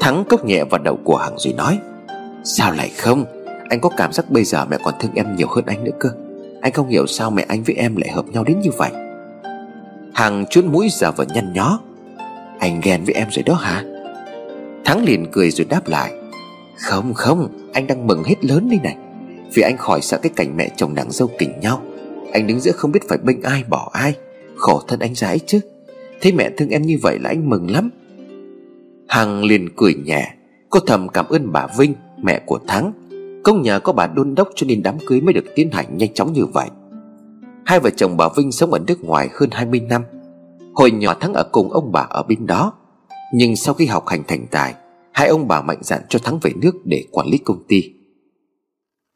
Thắng 0.00 0.24
cốc 0.24 0.44
nhẹ 0.44 0.64
vào 0.64 0.80
đầu 0.82 0.98
của 1.04 1.16
Hằng 1.16 1.38
rồi 1.38 1.54
nói, 1.54 1.78
Sao 2.44 2.72
lại 2.72 2.88
không? 2.88 3.24
Anh 3.68 3.80
có 3.80 3.90
cảm 3.96 4.12
giác 4.12 4.30
bây 4.30 4.44
giờ 4.44 4.64
mẹ 4.70 4.78
còn 4.84 4.94
thương 5.00 5.12
em 5.14 5.36
nhiều 5.36 5.48
hơn 5.50 5.64
anh 5.66 5.84
nữa 5.84 5.92
cơ. 5.98 6.08
Anh 6.60 6.72
không 6.72 6.88
hiểu 6.88 7.06
sao 7.06 7.30
mẹ 7.30 7.44
anh 7.48 7.62
với 7.62 7.74
em 7.74 7.96
lại 7.96 8.10
hợp 8.10 8.24
nhau 8.28 8.44
đến 8.44 8.60
như 8.60 8.70
vậy. 8.76 8.90
Hằng 10.14 10.46
chuốt 10.50 10.64
mũi 10.64 10.88
giờ 10.90 11.12
vẫn 11.12 11.28
nhăn 11.34 11.52
nhó. 11.52 11.80
Anh 12.58 12.80
ghen 12.80 13.04
với 13.04 13.14
em 13.14 13.28
rồi 13.30 13.42
đó 13.42 13.54
hả? 13.54 13.84
Thắng 14.84 15.04
liền 15.04 15.26
cười 15.32 15.50
rồi 15.50 15.66
đáp 15.70 15.88
lại. 15.88 16.12
Không 16.76 17.14
không, 17.14 17.48
Anh 17.72 17.86
đang 17.86 18.06
mừng 18.06 18.24
hết 18.24 18.44
lớn 18.44 18.68
đây 18.70 18.80
này. 18.82 18.96
Vì 19.54 19.62
anh 19.62 19.76
khỏi 19.76 20.00
sợ 20.00 20.18
cái 20.22 20.32
cảnh 20.36 20.56
mẹ 20.56 20.68
chồng 20.76 20.94
nàng 20.94 21.10
dâu 21.10 21.30
kỉnh 21.38 21.60
nhau. 21.60 21.82
Anh 22.32 22.46
đứng 22.46 22.60
giữa 22.60 22.72
không 22.72 22.92
biết 22.92 23.08
phải 23.08 23.18
bênh 23.18 23.42
ai, 23.42 23.64
bỏ 23.68 23.90
ai. 23.92 24.14
Khổ 24.56 24.82
thân 24.88 25.00
anh 25.00 25.14
dãi 25.14 25.38
chứ. 25.38 25.60
Thấy 26.20 26.32
mẹ 26.32 26.50
thương 26.56 26.68
em 26.68 26.82
như 26.82 26.98
vậy 27.02 27.18
là 27.18 27.28
anh 27.30 27.50
mừng 27.50 27.70
lắm. 27.70 27.90
Hằng 29.08 29.44
liền 29.44 29.68
cười 29.76 29.94
nhẹ. 29.94 30.34
Cô 30.70 30.80
thầm 30.80 31.08
cảm 31.08 31.28
ơn 31.28 31.52
bà 31.52 31.66
Vinh, 31.78 31.94
Mẹ 32.22 32.40
của 32.46 32.58
Thắng. 32.68 32.92
Công 33.46 33.62
nhờ 33.62 33.80
có 33.80 33.92
bà 33.92 34.06
đôn 34.06 34.34
đốc 34.34 34.48
cho 34.54 34.66
nên 34.66 34.82
đám 34.82 34.98
cưới 35.06 35.20
mới 35.20 35.32
được 35.32 35.44
tiến 35.54 35.70
hành 35.70 35.96
nhanh 35.96 36.14
chóng 36.14 36.32
như 36.32 36.46
vậy. 36.46 36.68
Hai 37.64 37.80
vợ 37.80 37.90
chồng 37.96 38.16
bà 38.16 38.28
Vinh 38.36 38.52
sống 38.52 38.72
ở 38.72 38.78
nước 38.86 39.04
ngoài 39.04 39.28
hơn 39.32 39.50
20 39.52 39.80
năm. 39.80 40.02
Hồi 40.74 40.90
nhỏ 40.90 41.14
Thắng 41.14 41.34
ở 41.34 41.48
cùng 41.52 41.72
ông 41.72 41.92
bà 41.92 42.00
ở 42.00 42.22
bên 42.22 42.46
đó. 42.46 42.72
Nhưng 43.34 43.56
sau 43.56 43.74
khi 43.74 43.86
học 43.86 44.06
hành 44.06 44.22
thành 44.28 44.46
tài, 44.50 44.74
Hai 45.12 45.28
ông 45.28 45.48
bà 45.48 45.62
mạnh 45.62 45.78
dạn 45.82 46.02
cho 46.08 46.18
Thắng 46.18 46.38
về 46.42 46.50
nước 46.56 46.72
để 46.84 47.04
quản 47.10 47.26
lý 47.28 47.38
công 47.38 47.62
ty. 47.68 47.82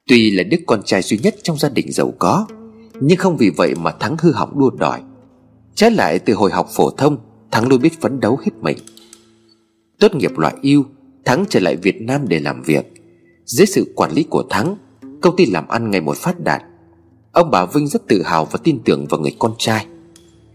Tuy 0.09 0.31
là 0.31 0.43
đứa 0.43 0.59
con 0.67 0.83
trai 0.85 1.03
duy 1.03 1.19
nhất 1.23 1.35
trong 1.43 1.59
gia 1.59 1.69
đình 1.69 1.93
giàu 1.93 2.13
có, 2.19 2.47
Nhưng 3.01 3.19
không 3.19 3.37
vì 3.37 3.51
vậy 3.51 3.75
mà 3.81 3.91
Thắng 3.91 4.17
hư 4.21 4.33
hỏng 4.33 4.59
đua 4.59 4.71
đòi. 4.71 5.01
Trái 5.75 5.91
lại, 5.91 6.19
từ 6.19 6.35
hồi 6.35 6.51
học 6.51 6.69
phổ 6.71 6.91
thông, 6.91 7.19
Thắng 7.51 7.69
luôn 7.69 7.83
biết 7.83 8.01
phấn 8.01 8.21
đấu 8.21 8.37
hết 8.37 8.53
mình. 8.61 8.79
Tốt 10.01 10.15
nghiệp 10.15 10.39
loại 10.39 10.55
yêu 10.63 10.85
Thắng 11.25 11.45
trở 11.49 11.61
lại 11.61 11.77
Việt 11.77 12.01
Nam 12.01 12.29
để 12.29 12.41
làm 12.41 12.63
việc. 12.63 13.00
Dưới 13.51 13.67
sự 13.67 13.93
quản 13.95 14.13
lý 14.13 14.23
của 14.23 14.45
Thắng, 14.51 14.77
Công 15.21 15.37
ty 15.37 15.47
làm 15.47 15.69
ăn 15.69 15.91
ngày 15.91 16.01
một 16.01 16.17
phát 16.17 16.41
đạt. 16.41 16.63
Ông 17.33 17.51
bà 17.51 17.67
Vinh 17.67 17.87
rất 17.87 18.09
tự 18.09 18.23
hào 18.23 18.45
và 18.45 18.59
tin 18.65 18.79
tưởng 18.85 19.07
vào 19.07 19.21
người 19.21 19.37
con 19.39 19.55
trai. 19.59 19.87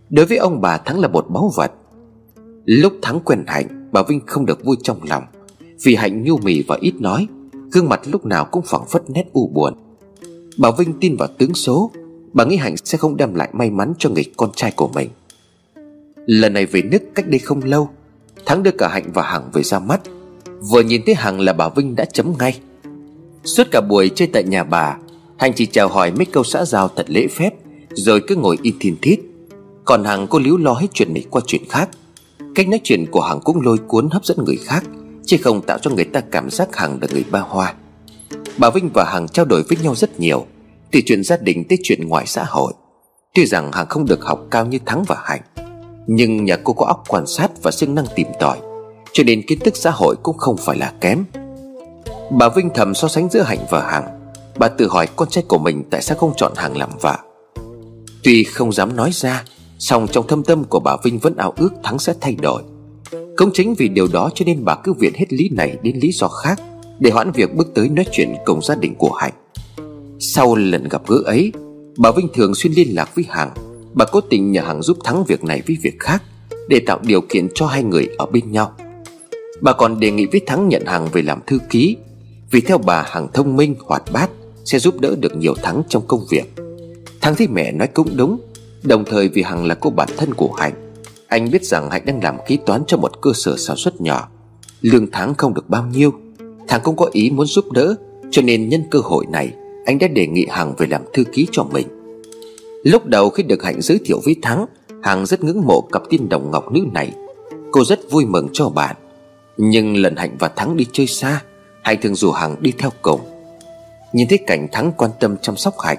Đối 0.09 0.25
với 0.25 0.37
ông 0.37 0.61
bà, 0.61 0.77
Thắng 0.77 0.99
là 0.99 1.07
một 1.07 1.25
báu 1.29 1.51
vật. 1.55 1.71
Lúc 2.65 2.93
Thắng 3.01 3.19
quen 3.19 3.43
Hạnh, 3.47 3.89
Bà 3.91 4.03
Vinh 4.03 4.19
không 4.25 4.45
được 4.45 4.65
vui 4.65 4.75
trong 4.83 4.99
lòng. 5.03 5.23
Vì 5.83 5.95
Hạnh 5.95 6.23
nhu 6.23 6.37
mì 6.37 6.63
và 6.67 6.77
ít 6.81 6.93
nói, 6.99 7.27
Gương 7.71 7.89
mặt 7.89 8.01
lúc 8.05 8.25
nào 8.25 8.45
cũng 8.51 8.63
phẳng 8.65 8.85
phất 8.89 9.09
nét 9.09 9.23
u 9.33 9.47
buồn. 9.47 9.73
Bà 10.57 10.71
Vinh 10.71 10.93
tin 10.99 11.15
vào 11.15 11.29
tướng 11.37 11.53
số, 11.53 11.91
Bà 12.33 12.45
nghĩ 12.45 12.55
Hạnh 12.55 12.75
sẽ 12.77 12.97
không 12.97 13.17
đem 13.17 13.35
lại 13.35 13.49
may 13.53 13.71
mắn 13.71 13.93
cho 13.99 14.09
người 14.09 14.25
con 14.37 14.49
trai 14.55 14.71
của 14.71 14.87
mình. 14.87 15.09
Lần 16.25 16.53
này 16.53 16.65
về 16.65 16.81
nước 16.81 17.01
cách 17.15 17.27
đây 17.27 17.39
không 17.39 17.63
lâu, 17.63 17.89
Thắng 18.45 18.63
đưa 18.63 18.71
cả 18.71 18.87
Hạnh 18.87 19.11
và 19.13 19.23
Hằng 19.23 19.49
về 19.53 19.63
ra 19.63 19.79
mắt. 19.79 20.01
Vừa 20.69 20.81
nhìn 20.81 21.01
thấy 21.05 21.15
Hằng 21.15 21.39
là 21.39 21.53
bà 21.53 21.69
Vinh 21.69 21.95
đã 21.95 22.05
chấm 22.05 22.33
ngay. 22.39 22.59
Suốt 23.45 23.67
cả 23.71 23.81
buổi 23.81 24.11
chơi 24.15 24.27
tại 24.27 24.43
nhà 24.43 24.63
bà, 24.63 24.97
Hằng 25.37 25.53
chỉ 25.53 25.65
chào 25.65 25.87
hỏi 25.87 26.11
mấy 26.11 26.25
câu 26.25 26.43
xã 26.43 26.65
giao 26.65 26.87
thật 26.95 27.05
lễ 27.09 27.27
phép, 27.27 27.53
Rồi 27.89 28.21
cứ 28.27 28.35
ngồi 28.35 28.57
im 28.61 28.75
thiên 28.79 28.97
thít. 29.01 29.19
Còn 29.85 30.03
Hằng 30.03 30.27
cô 30.27 30.39
líu 30.39 30.57
lo 30.57 30.73
hết 30.73 30.87
chuyện 30.93 31.13
này 31.13 31.23
qua 31.29 31.41
chuyện 31.47 31.61
khác. 31.69 31.89
Cách 32.55 32.67
nói 32.67 32.79
chuyện 32.83 33.05
của 33.11 33.21
Hằng 33.21 33.39
cũng 33.43 33.61
lôi 33.61 33.77
cuốn 33.87 34.09
hấp 34.11 34.25
dẫn 34.25 34.37
người 34.45 34.57
khác, 34.65 34.83
Chứ 35.25 35.37
không 35.43 35.61
tạo 35.61 35.77
cho 35.77 35.91
người 35.91 36.05
ta 36.05 36.19
cảm 36.19 36.49
giác 36.49 36.75
Hằng 36.75 36.97
là 37.01 37.07
người 37.11 37.25
ba 37.31 37.39
hoa. 37.39 37.73
Bà 38.57 38.69
Vinh 38.69 38.89
và 38.93 39.03
Hằng 39.03 39.27
trao 39.27 39.45
đổi 39.45 39.63
với 39.63 39.77
nhau 39.83 39.95
rất 39.95 40.19
nhiều, 40.19 40.45
Từ 40.91 40.99
chuyện 41.05 41.23
gia 41.23 41.37
đình 41.37 41.63
tới 41.69 41.77
chuyện 41.83 42.07
ngoài 42.07 42.25
xã 42.27 42.43
hội. 42.43 42.73
Tuy 43.33 43.45
rằng 43.45 43.71
Hằng 43.71 43.87
không 43.89 44.05
được 44.05 44.23
học 44.23 44.39
cao 44.51 44.65
như 44.65 44.79
Thắng 44.85 45.03
và 45.07 45.17
Hạnh, 45.23 45.41
Nhưng 46.07 46.45
nhà 46.45 46.57
cô 46.63 46.73
có 46.73 46.85
óc 46.85 47.03
quan 47.07 47.27
sát 47.27 47.51
và 47.63 47.71
siêng 47.71 47.95
năng 47.95 48.05
tìm 48.15 48.27
tòi, 48.39 48.57
Cho 49.13 49.23
nên 49.23 49.41
kiến 49.47 49.59
thức 49.59 49.77
xã 49.77 49.91
hội 49.91 50.15
cũng 50.23 50.37
không 50.37 50.57
phải 50.57 50.77
là 50.77 50.93
kém. 51.01 51.23
Bà 52.31 52.49
Vinh 52.49 52.69
thầm 52.69 52.93
so 52.93 53.07
sánh 53.07 53.29
giữa 53.29 53.41
Hạnh 53.41 53.65
và 53.69 53.81
Hằng. 53.91 54.31
Bà 54.57 54.67
tự 54.67 54.87
hỏi 54.87 55.07
con 55.15 55.29
trai 55.29 55.43
của 55.47 55.57
mình 55.57 55.83
tại 55.89 56.01
sao 56.01 56.17
không 56.17 56.33
chọn 56.37 56.51
Hằng 56.55 56.77
làm 56.77 56.89
vợ. 57.01 57.17
Tuy 58.23 58.43
không 58.43 58.71
dám 58.71 58.95
nói 58.95 59.09
ra, 59.13 59.43
song 59.79 60.07
trong 60.11 60.27
thâm 60.27 60.43
tâm 60.43 60.63
của 60.63 60.79
bà 60.79 60.97
Vinh 61.03 61.19
vẫn 61.19 61.35
ao 61.37 61.53
ước 61.57 61.69
Thắng 61.83 61.99
sẽ 61.99 62.13
thay 62.21 62.35
đổi. 62.41 62.63
Cũng 63.37 63.49
chính 63.53 63.73
vì 63.73 63.87
điều 63.87 64.07
đó 64.13 64.29
cho 64.35 64.45
nên 64.45 64.65
bà 64.65 64.75
cứ 64.75 64.93
viện 64.93 65.13
hết 65.15 65.33
lý 65.33 65.49
này 65.49 65.77
đến 65.81 65.97
lý 66.01 66.11
do 66.11 66.27
khác 66.27 66.61
Để 66.99 67.11
hoãn 67.11 67.31
việc 67.31 67.55
bước 67.55 67.67
tới 67.75 67.89
nói 67.89 68.05
chuyện 68.11 68.35
cùng 68.45 68.61
gia 68.61 68.75
đình 68.75 68.95
của 68.95 69.11
Hạnh. 69.11 69.33
Sau 70.19 70.55
lần 70.55 70.87
gặp 70.89 71.01
gỡ 71.07 71.17
ấy, 71.25 71.51
Bà 71.97 72.11
Vinh 72.11 72.27
thường 72.33 72.55
xuyên 72.55 72.73
liên 72.73 72.95
lạc 72.95 73.15
với 73.15 73.25
Hằng. 73.29 73.51
Bà 73.93 74.05
cố 74.05 74.21
tình 74.21 74.51
nhờ 74.51 74.61
Hằng 74.61 74.81
giúp 74.81 74.97
Thắng 75.03 75.23
việc 75.23 75.43
này 75.43 75.61
với 75.67 75.77
việc 75.81 75.99
khác 75.99 76.23
Để 76.69 76.79
tạo 76.79 76.99
điều 77.01 77.21
kiện 77.21 77.47
cho 77.55 77.65
hai 77.65 77.83
người 77.83 78.09
ở 78.17 78.25
bên 78.25 78.51
nhau. 78.51 78.71
Bà 79.61 79.73
còn 79.73 79.99
đề 79.99 80.11
nghị 80.11 80.25
với 80.25 80.41
Thắng 80.45 80.69
nhận 80.69 80.85
Hằng 80.85 81.07
về 81.11 81.21
làm 81.21 81.39
thư 81.47 81.59
ký 81.69 81.97
vì 82.51 82.61
theo 82.61 82.77
bà 82.77 83.01
Hằng 83.07 83.27
thông 83.33 83.55
minh, 83.55 83.75
hoạt 83.79 84.03
bát 84.13 84.29
Sẽ 84.65 84.79
giúp 84.79 84.99
đỡ 84.99 85.15
được 85.19 85.37
nhiều 85.37 85.53
Thắng 85.63 85.83
trong 85.89 86.03
công 86.07 86.25
việc. 86.29 86.53
Thắng 87.21 87.35
thấy 87.35 87.47
mẹ 87.47 87.71
nói 87.71 87.87
cũng 87.87 88.17
đúng 88.17 88.39
Đồng 88.83 89.05
thời 89.05 89.29
vì 89.29 89.41
Hằng 89.41 89.65
là 89.65 89.75
cô 89.75 89.89
bạn 89.89 90.09
thân 90.17 90.33
của 90.33 90.51
Hạnh 90.53 90.73
Anh 91.27 91.51
biết 91.51 91.63
rằng 91.63 91.89
Hạnh 91.89 92.05
đang 92.05 92.23
làm 92.23 92.37
kế 92.47 92.57
toán 92.65 92.83
cho 92.87 92.97
một 92.97 93.21
cơ 93.21 93.31
sở 93.33 93.55
sản 93.57 93.77
xuất 93.77 94.01
nhỏ. 94.01 94.29
Lương 94.81 95.11
tháng 95.11 95.35
không 95.35 95.53
được 95.53 95.69
bao 95.69 95.85
nhiêu 95.85 96.13
thắng 96.67 96.81
cũng 96.83 96.95
có 96.95 97.09
ý 97.11 97.29
muốn 97.29 97.45
giúp 97.45 97.71
đỡ 97.71 97.95
Cho 98.31 98.41
nên 98.41 98.69
nhân 98.69 98.83
cơ 98.91 98.99
hội 98.99 99.25
này 99.29 99.53
Anh 99.85 99.99
đã 99.99 100.07
đề 100.07 100.27
nghị 100.27 100.45
Hằng 100.49 100.75
về 100.77 100.87
làm 100.87 101.01
thư 101.13 101.23
ký 101.23 101.47
cho 101.51 101.63
mình. 101.63 101.87
Lúc 102.83 103.05
đầu 103.05 103.29
khi 103.29 103.43
được 103.43 103.63
Hạnh 103.63 103.81
giới 103.81 103.99
thiệu 104.05 104.19
với 104.25 104.35
Thắng 104.41 104.65
Hằng 105.03 105.25
rất 105.25 105.43
ngưỡng 105.43 105.61
mộ 105.61 105.81
cặp 105.81 106.01
tiên 106.09 106.29
đồng 106.29 106.51
ngọc 106.51 106.71
nữ 106.71 106.85
này. 106.93 107.13
Cô 107.71 107.83
rất 107.83 108.11
vui 108.11 108.25
mừng 108.25 108.47
cho 108.53 108.69
bạn. 108.69 108.95
Nhưng 109.57 109.97
lần 109.97 110.15
Hạnh 110.15 110.35
và 110.39 110.47
Thắng 110.47 110.77
đi 110.77 110.85
chơi 110.91 111.07
xa 111.07 111.41
Hạnh 111.85 111.97
thường 112.01 112.15
rủ 112.15 112.31
Hằng 112.31 112.55
đi 112.59 112.73
theo 112.79 112.89
cùng 113.01 113.19
Nhìn 114.13 114.27
thấy 114.27 114.39
cảnh 114.47 114.67
Thắng 114.71 114.91
quan 114.97 115.11
tâm 115.19 115.37
chăm 115.41 115.57
sóc 115.57 115.79
Hạnh 115.79 115.97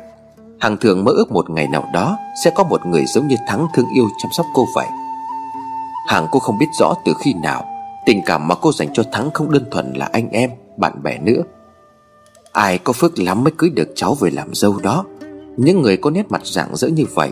Hằng 0.61 0.77
thường 0.77 1.05
mơ 1.05 1.13
ước 1.13 1.33
một 1.33 1.51
ngày 1.51 1.69
nào 1.69 1.91
đó 1.95 2.19
Sẽ 2.45 2.51
có 2.55 2.65
một 2.65 2.87
người 2.87 3.05
giống 3.07 3.29
như 3.29 3.37
Thắng 3.49 3.67
thương 3.75 3.87
yêu 3.95 4.09
chăm 4.23 4.33
sóc 4.33 4.47
cô 4.55 4.67
vậy. 4.75 4.87
Hằng 6.09 6.27
cô 6.31 6.39
không 6.39 6.59
biết 6.59 6.67
rõ 6.79 6.95
từ 7.05 7.13
khi 7.21 7.35
nào 7.35 7.65
Tình 8.07 8.23
cảm 8.27 8.49
mà 8.49 8.55
cô 8.55 8.73
dành 8.73 8.89
cho 8.93 9.03
Thắng 9.13 9.31
không 9.31 9.51
đơn 9.51 9.65
thuần 9.71 9.93
là 9.93 10.09
anh 10.13 10.31
em, 10.31 10.51
bạn 10.77 11.03
bè 11.03 11.19
nữa. 11.19 11.43
Ai 12.53 12.79
có 12.79 12.93
phước 12.93 13.19
lắm 13.19 13.45
mới 13.45 13.53
cưới 13.57 13.71
được 13.71 13.89
cháu 13.95 14.15
về 14.15 14.31
làm 14.31 14.55
dâu 14.55 14.79
đó. 14.83 15.05
Những 15.57 15.83
người 15.83 15.97
có 15.97 16.11
nét 16.11 16.27
mặt 16.31 16.41
rạng 16.45 16.77
rỡ 16.77 16.89
như 16.89 17.05
vậy 17.15 17.31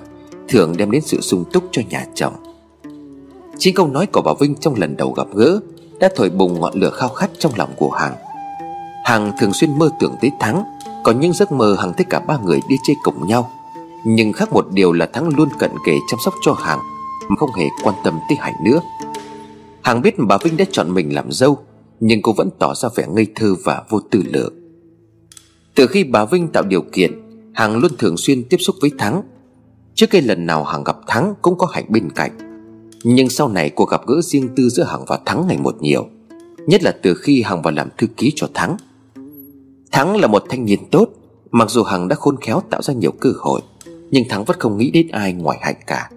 Thường 0.49 0.77
đem 0.77 0.91
đến 0.91 1.03
sự 1.03 1.21
sung 1.21 1.45
túc 1.53 1.65
cho 1.73 1.83
nhà 1.91 2.07
chồng. 2.15 2.33
Chính 3.59 3.75
câu 3.75 3.87
nói 3.87 4.07
của 4.07 4.23
bà 4.23 4.33
Vinh 4.41 4.55
trong 4.55 4.75
lần 4.75 4.97
đầu 4.97 5.13
gặp 5.13 5.27
gỡ 5.35 5.61
Đã 6.01 6.09
thổi 6.17 6.31
bùng 6.31 6.61
ngọn 6.61 6.75
lửa 6.75 6.91
khao 6.91 7.09
khát 7.09 7.31
trong 7.39 7.53
lòng 7.57 7.71
của 7.77 7.91
Hằng. 7.91 8.15
Hằng 9.05 9.33
thường 9.39 9.53
xuyên 9.53 9.79
mơ 9.79 9.91
tưởng 10.01 10.15
tới 10.21 10.31
Thắng, 10.41 10.65
có 11.05 11.13
những 11.13 11.33
giấc 11.33 11.53
mơ 11.53 11.77
Hằng 11.79 11.93
thấy 11.97 12.05
cả 12.11 12.21
ba 12.21 12.39
người 12.39 12.61
đi 12.69 12.77
chơi 12.87 12.97
cùng 13.03 13.27
nhau. 13.27 13.51
Nhưng 14.05 14.33
khác 14.33 14.53
một 14.53 14.67
điều 14.73 14.93
là 14.93 15.07
Thắng 15.07 15.29
luôn 15.29 15.49
cận 15.59 15.71
kề 15.87 15.97
chăm 16.11 16.21
sóc 16.25 16.35
cho 16.43 16.53
Hằng 16.53 16.79
Mà 17.29 17.37
không 17.37 17.53
hề 17.53 17.67
quan 17.83 17.95
tâm 18.05 18.19
tới 18.29 18.39
Hạnh 18.41 18.55
nữa. 18.65 18.81
Hằng 19.83 20.03
biết 20.03 20.15
bà 20.19 20.39
Vinh 20.39 20.57
đã 20.57 20.65
chọn 20.73 20.95
mình 20.95 21.15
làm 21.15 21.33
dâu, 21.33 21.59
Nhưng 22.01 22.23
cô 22.23 22.33
vẫn 22.33 22.51
tỏ 22.59 22.75
ra 22.75 22.89
vẻ 22.97 23.07
ngây 23.15 23.27
thơ 23.35 23.55
và 23.65 23.83
vô 23.89 24.01
tư 24.11 24.23
lựa. 24.33 24.49
Từ 25.75 25.87
khi 25.87 26.05
bà 26.05 26.25
Vinh 26.25 26.49
tạo 26.49 26.63
điều 26.63 26.83
kiện 26.93 27.13
Hằng 27.55 27.77
luôn 27.77 27.93
thường 27.99 28.17
xuyên 28.17 28.45
tiếp 28.49 28.59
xúc 28.61 28.77
với 28.81 28.91
Thắng. 28.99 29.23
Trước 29.95 30.07
cái 30.11 30.23
lần 30.23 30.47
nào 30.47 30.65
Hằng 30.65 30.85
gặp 30.85 30.97
Thắng 31.07 31.35
cũng 31.43 31.59
có 31.59 31.67
Hạnh 31.73 31.85
bên 31.89 32.11
cạnh. 32.11 32.31
Nhưng 33.05 33.29
sau 33.29 33.49
này 33.49 33.71
cuộc 33.71 33.91
gặp 33.91 34.07
gỡ 34.07 34.21
riêng 34.23 34.49
tư 34.57 34.69
giữa 34.69 34.85
Hằng 34.85 35.05
và 35.07 35.19
Thắng 35.27 35.47
ngày 35.47 35.59
một 35.59 35.77
nhiều, 35.81 36.07
Nhất 36.67 36.83
là 36.83 36.93
từ 37.03 37.15
khi 37.15 37.43
Hằng 37.43 37.63
vào 37.63 37.73
làm 37.73 37.89
thư 37.99 38.07
ký 38.07 38.33
cho 38.37 38.49
Thắng. 38.55 38.77
Thắng 39.95 40.17
là 40.17 40.27
một 40.27 40.45
thanh 40.49 40.65
niên 40.65 40.91
tốt. 40.91 41.09
Mặc 41.51 41.71
dù 41.71 41.83
Hằng 41.83 42.09
đã 42.09 42.17
khôn 42.17 42.37
khéo 42.41 42.63
tạo 42.71 42.83
ra 42.83 42.95
nhiều 42.95 43.13
cơ 43.21 43.33
hội, 43.39 43.61
Nhưng 44.11 44.25
Thắng 44.29 44.45
vẫn 44.45 44.57
không 44.61 44.79
nghĩ 44.79 44.91
đến 44.91 45.09
ai 45.09 45.33
ngoài 45.33 45.59
Hạnh 45.63 45.77
cả. 45.87 46.11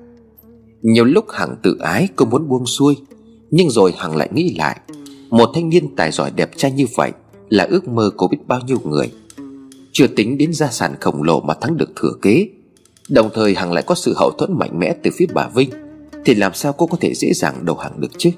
Nhiều 0.81 1.05
lúc 1.05 1.25
Hằng 1.29 1.55
tự 1.63 1.77
ái, 1.79 2.07
cô 2.15 2.25
muốn 2.25 2.49
buông 2.49 2.65
xuôi, 2.65 2.95
Nhưng 3.51 3.69
rồi 3.69 3.93
Hằng 3.97 4.15
lại 4.15 4.29
nghĩ 4.33 4.55
lại, 4.57 4.79
Một 5.29 5.49
thanh 5.53 5.69
niên 5.69 5.95
tài 5.95 6.11
giỏi 6.11 6.31
đẹp 6.35 6.51
trai 6.57 6.71
như 6.71 6.85
vậy 6.95 7.11
Là 7.49 7.63
ước 7.63 7.87
mơ 7.87 8.11
của 8.17 8.27
biết 8.27 8.37
bao 8.47 8.59
nhiêu 8.67 8.77
người. 8.85 9.11
Chưa 9.91 10.07
tính 10.07 10.37
đến 10.37 10.53
gia 10.53 10.67
sản 10.67 10.95
khổng 11.01 11.23
lồ 11.23 11.39
mà 11.39 11.53
Thắng 11.53 11.77
được 11.77 11.89
thừa 11.95 12.13
kế, 12.21 12.49
Đồng 13.09 13.29
thời 13.33 13.55
Hằng 13.55 13.73
lại 13.73 13.83
có 13.87 13.95
sự 13.95 14.13
hậu 14.17 14.31
thuẫn 14.31 14.57
mạnh 14.59 14.79
mẽ 14.79 14.95
từ 15.03 15.11
phía 15.17 15.25
bà 15.33 15.47
Vinh, 15.47 15.69
Thì 16.25 16.35
làm 16.35 16.53
sao 16.53 16.73
cô 16.73 16.87
có 16.87 16.97
thể 17.01 17.13
dễ 17.13 17.33
dàng 17.33 17.65
đầu 17.65 17.75
hàng 17.75 18.01
được 18.01 18.11
chứ? 18.17 18.29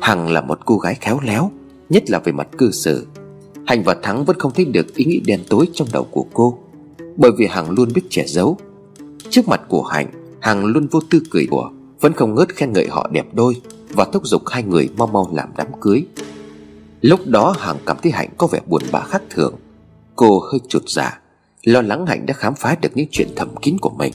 Hằng 0.00 0.32
là 0.32 0.40
một 0.40 0.58
cô 0.64 0.78
gái 0.78 0.94
khéo 0.94 1.20
léo, 1.22 1.50
Nhất 1.88 2.10
là 2.10 2.18
về 2.18 2.32
mặt 2.32 2.48
cư 2.58 2.70
xử 2.70 3.06
Hạnh 3.66 3.82
và 3.82 3.96
Thắng 4.02 4.24
vẫn 4.24 4.38
không 4.38 4.52
thấy 4.54 4.64
được 4.64 4.94
ý 4.94 5.04
nghĩ 5.04 5.20
đen 5.26 5.40
tối 5.48 5.68
trong 5.72 5.88
đầu 5.92 6.04
của 6.10 6.26
cô, 6.32 6.58
Bởi 7.16 7.30
vì 7.38 7.46
Hằng 7.46 7.70
luôn 7.70 7.92
biết 7.94 8.02
che 8.10 8.24
giấu. 8.26 8.58
Trước 9.30 9.48
mặt 9.48 9.60
của 9.68 9.82
Hạnh, 9.82 10.06
Hằng 10.40 10.64
luôn 10.64 10.86
vô 10.86 11.00
tư 11.10 11.20
cười 11.30 11.46
đùa, 11.50 11.70
Vẫn 12.00 12.12
không 12.12 12.34
ngớt 12.34 12.48
khen 12.54 12.72
ngợi 12.72 12.88
họ 12.88 13.10
đẹp 13.12 13.26
đôi 13.32 13.54
Và 13.88 14.04
thúc 14.04 14.26
giục 14.26 14.42
hai 14.48 14.62
người 14.62 14.88
mau 14.96 15.06
mau 15.06 15.28
làm 15.32 15.48
đám 15.56 15.66
cưới. 15.80 16.04
Lúc 17.00 17.20
đó 17.26 17.54
Hằng 17.58 17.76
cảm 17.86 17.96
thấy 18.02 18.12
Hạnh 18.12 18.28
có 18.38 18.46
vẻ 18.46 18.60
buồn 18.66 18.82
bã 18.92 19.00
khác 19.00 19.22
thường. 19.30 19.54
Cô 20.16 20.40
hơi 20.40 20.60
chột 20.68 20.82
dạ 20.86 21.20
Lo 21.62 21.82
lắng 21.82 22.06
Hạnh 22.06 22.26
đã 22.26 22.34
khám 22.34 22.54
phá 22.54 22.76
được 22.80 22.90
những 22.94 23.06
chuyện 23.10 23.28
thầm 23.36 23.48
kín 23.62 23.78
của 23.80 23.90
mình. 23.90 24.12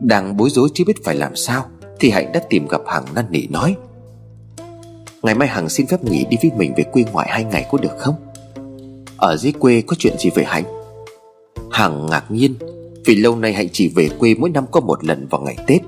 Đang 0.00 0.36
bối 0.36 0.50
rối 0.50 0.68
chưa 0.74 0.84
biết 0.84 1.04
phải 1.04 1.14
làm 1.14 1.36
sao 1.36 1.64
Thì 2.00 2.10
Hạnh 2.10 2.32
đã 2.32 2.40
tìm 2.50 2.68
gặp 2.68 2.80
Hằng 2.86 3.04
năn 3.14 3.24
nỉ 3.30 3.46
nói, 3.46 3.76
Ngày 5.22 5.34
mai 5.34 5.48
Hằng 5.48 5.68
xin 5.68 5.86
phép 5.86 6.04
nghỉ 6.04 6.26
đi 6.30 6.36
với 6.42 6.50
mình 6.56 6.72
về 6.76 6.84
quê 6.84 7.04
ngoại 7.12 7.28
hai 7.30 7.44
ngày 7.44 7.66
có 7.70 7.78
được 7.78 7.98
không? 7.98 8.14
Ở 9.16 9.36
dưới 9.36 9.52
quê 9.52 9.82
có 9.86 9.96
chuyện 9.98 10.18
gì 10.18 10.30
về 10.34 10.44
Hạnh? 10.44 10.64
Hằng 11.70 12.06
ngạc 12.06 12.30
nhiên, 12.30 12.54
Vì 13.04 13.14
lâu 13.14 13.36
nay 13.36 13.52
Hạnh 13.52 13.68
chỉ 13.72 13.88
về 13.88 14.08
quê 14.18 14.34
mỗi 14.34 14.50
năm 14.50 14.64
có 14.70 14.80
một 14.80 15.04
lần 15.04 15.26
vào 15.30 15.40
ngày 15.40 15.56
Tết. 15.66 15.80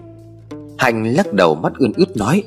Hạnh 0.78 1.16
lắc 1.16 1.32
đầu 1.32 1.54
mắt 1.54 1.72
ươn 1.78 1.92
ướt 1.92 2.16
nói, 2.16 2.42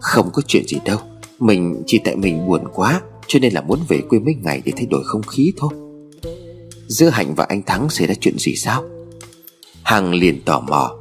Không 0.00 0.30
có 0.32 0.42
chuyện 0.46 0.66
gì 0.66 0.78
đâu, 0.84 0.98
Mình 1.38 1.82
chỉ 1.86 2.00
tại 2.04 2.16
mình 2.16 2.46
buồn 2.46 2.64
quá, 2.74 3.00
Cho 3.26 3.38
nên 3.38 3.52
là 3.52 3.60
muốn 3.60 3.78
về 3.88 4.00
quê 4.08 4.18
mấy 4.18 4.34
ngày 4.42 4.62
để 4.64 4.72
thay 4.76 4.86
đổi 4.86 5.02
không 5.04 5.22
khí 5.22 5.52
thôi. 5.56 5.70
Giữa 6.86 7.08
Hạnh 7.08 7.34
và 7.34 7.44
anh 7.48 7.62
Thắng 7.62 7.90
xảy 7.90 8.06
ra 8.06 8.14
chuyện 8.20 8.38
gì 8.38 8.54
sao? 8.56 8.84
Hằng 9.82 10.14
liền 10.14 10.42
tò 10.44 10.60
mò, 10.60 10.96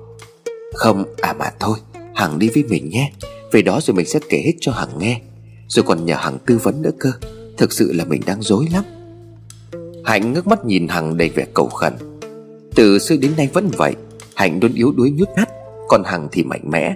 Không 0.74 1.04
à 1.22 1.34
mà 1.34 1.52
thôi, 1.60 1.78
Hằng 2.16 2.40
đi 2.40 2.50
với 2.50 2.64
mình 2.64 2.90
nhé, 2.90 3.12
Về 3.52 3.62
đó 3.62 3.80
rồi 3.82 3.96
mình 3.96 4.06
sẽ 4.06 4.20
kể 4.30 4.42
hết 4.46 4.54
cho 4.60 4.72
Hằng 4.72 5.00
nghe, 5.00 5.22
Rồi 5.68 5.84
còn 5.84 6.06
nhờ 6.06 6.16
Hằng 6.16 6.38
tư 6.46 6.60
vấn 6.64 6.82
nữa 6.82 6.92
cơ. 7.00 7.12
Thực 7.58 7.74
sự 7.74 7.94
là 7.94 8.06
mình 8.06 8.22
đang 8.26 8.42
dối 8.42 8.68
lắm. 8.74 8.84
Hạnh 10.06 10.34
ngước 10.34 10.48
mắt 10.48 10.66
nhìn 10.66 10.88
Hằng 10.88 11.18
đầy 11.18 11.30
vẻ 11.30 11.46
cầu 11.54 11.68
khẩn. 11.68 11.94
Từ 12.76 13.00
xưa 13.00 13.18
đến 13.18 13.32
nay 13.38 13.50
vẫn 13.54 13.70
vậy, 13.78 13.96
Hạnh 14.36 14.60
luôn 14.62 14.74
yếu 14.74 14.92
đuối 14.92 15.12
nhút 15.12 15.30
nhát, 15.38 15.50
Còn 15.88 16.04
Hằng 16.04 16.28
thì 16.32 16.44
mạnh 16.44 16.64
mẽ. 16.70 16.96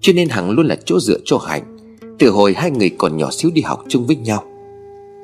Cho 0.00 0.12
nên 0.12 0.28
Hằng 0.28 0.50
luôn 0.50 0.66
là 0.66 0.76
chỗ 0.84 1.00
dựa 1.00 1.18
cho 1.24 1.38
Hạnh. 1.38 1.76
Từ 2.18 2.30
hồi 2.30 2.54
hai 2.56 2.70
người 2.70 2.90
còn 2.98 3.16
nhỏ 3.16 3.30
xíu 3.30 3.50
đi 3.54 3.62
học 3.62 3.84
chung 3.88 4.06
với 4.06 4.16
nhau. 4.16 4.44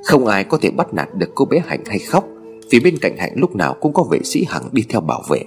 Không 0.04 0.26
ai 0.26 0.44
có 0.44 0.58
thể 0.58 0.70
bắt 0.70 0.94
nạt 0.94 1.08
được 1.14 1.28
cô 1.34 1.44
bé 1.44 1.62
Hạnh 1.66 1.84
hay 1.86 1.98
khóc, 1.98 2.24
Vì 2.70 2.80
bên 2.80 2.98
cạnh 2.98 3.16
Hạnh 3.16 3.32
lúc 3.36 3.56
nào 3.56 3.76
cũng 3.80 3.92
có 3.92 4.02
vệ 4.02 4.18
sĩ 4.24 4.44
Hằng 4.48 4.68
đi 4.72 4.84
theo 4.88 5.00
bảo 5.00 5.22
vệ. 5.28 5.40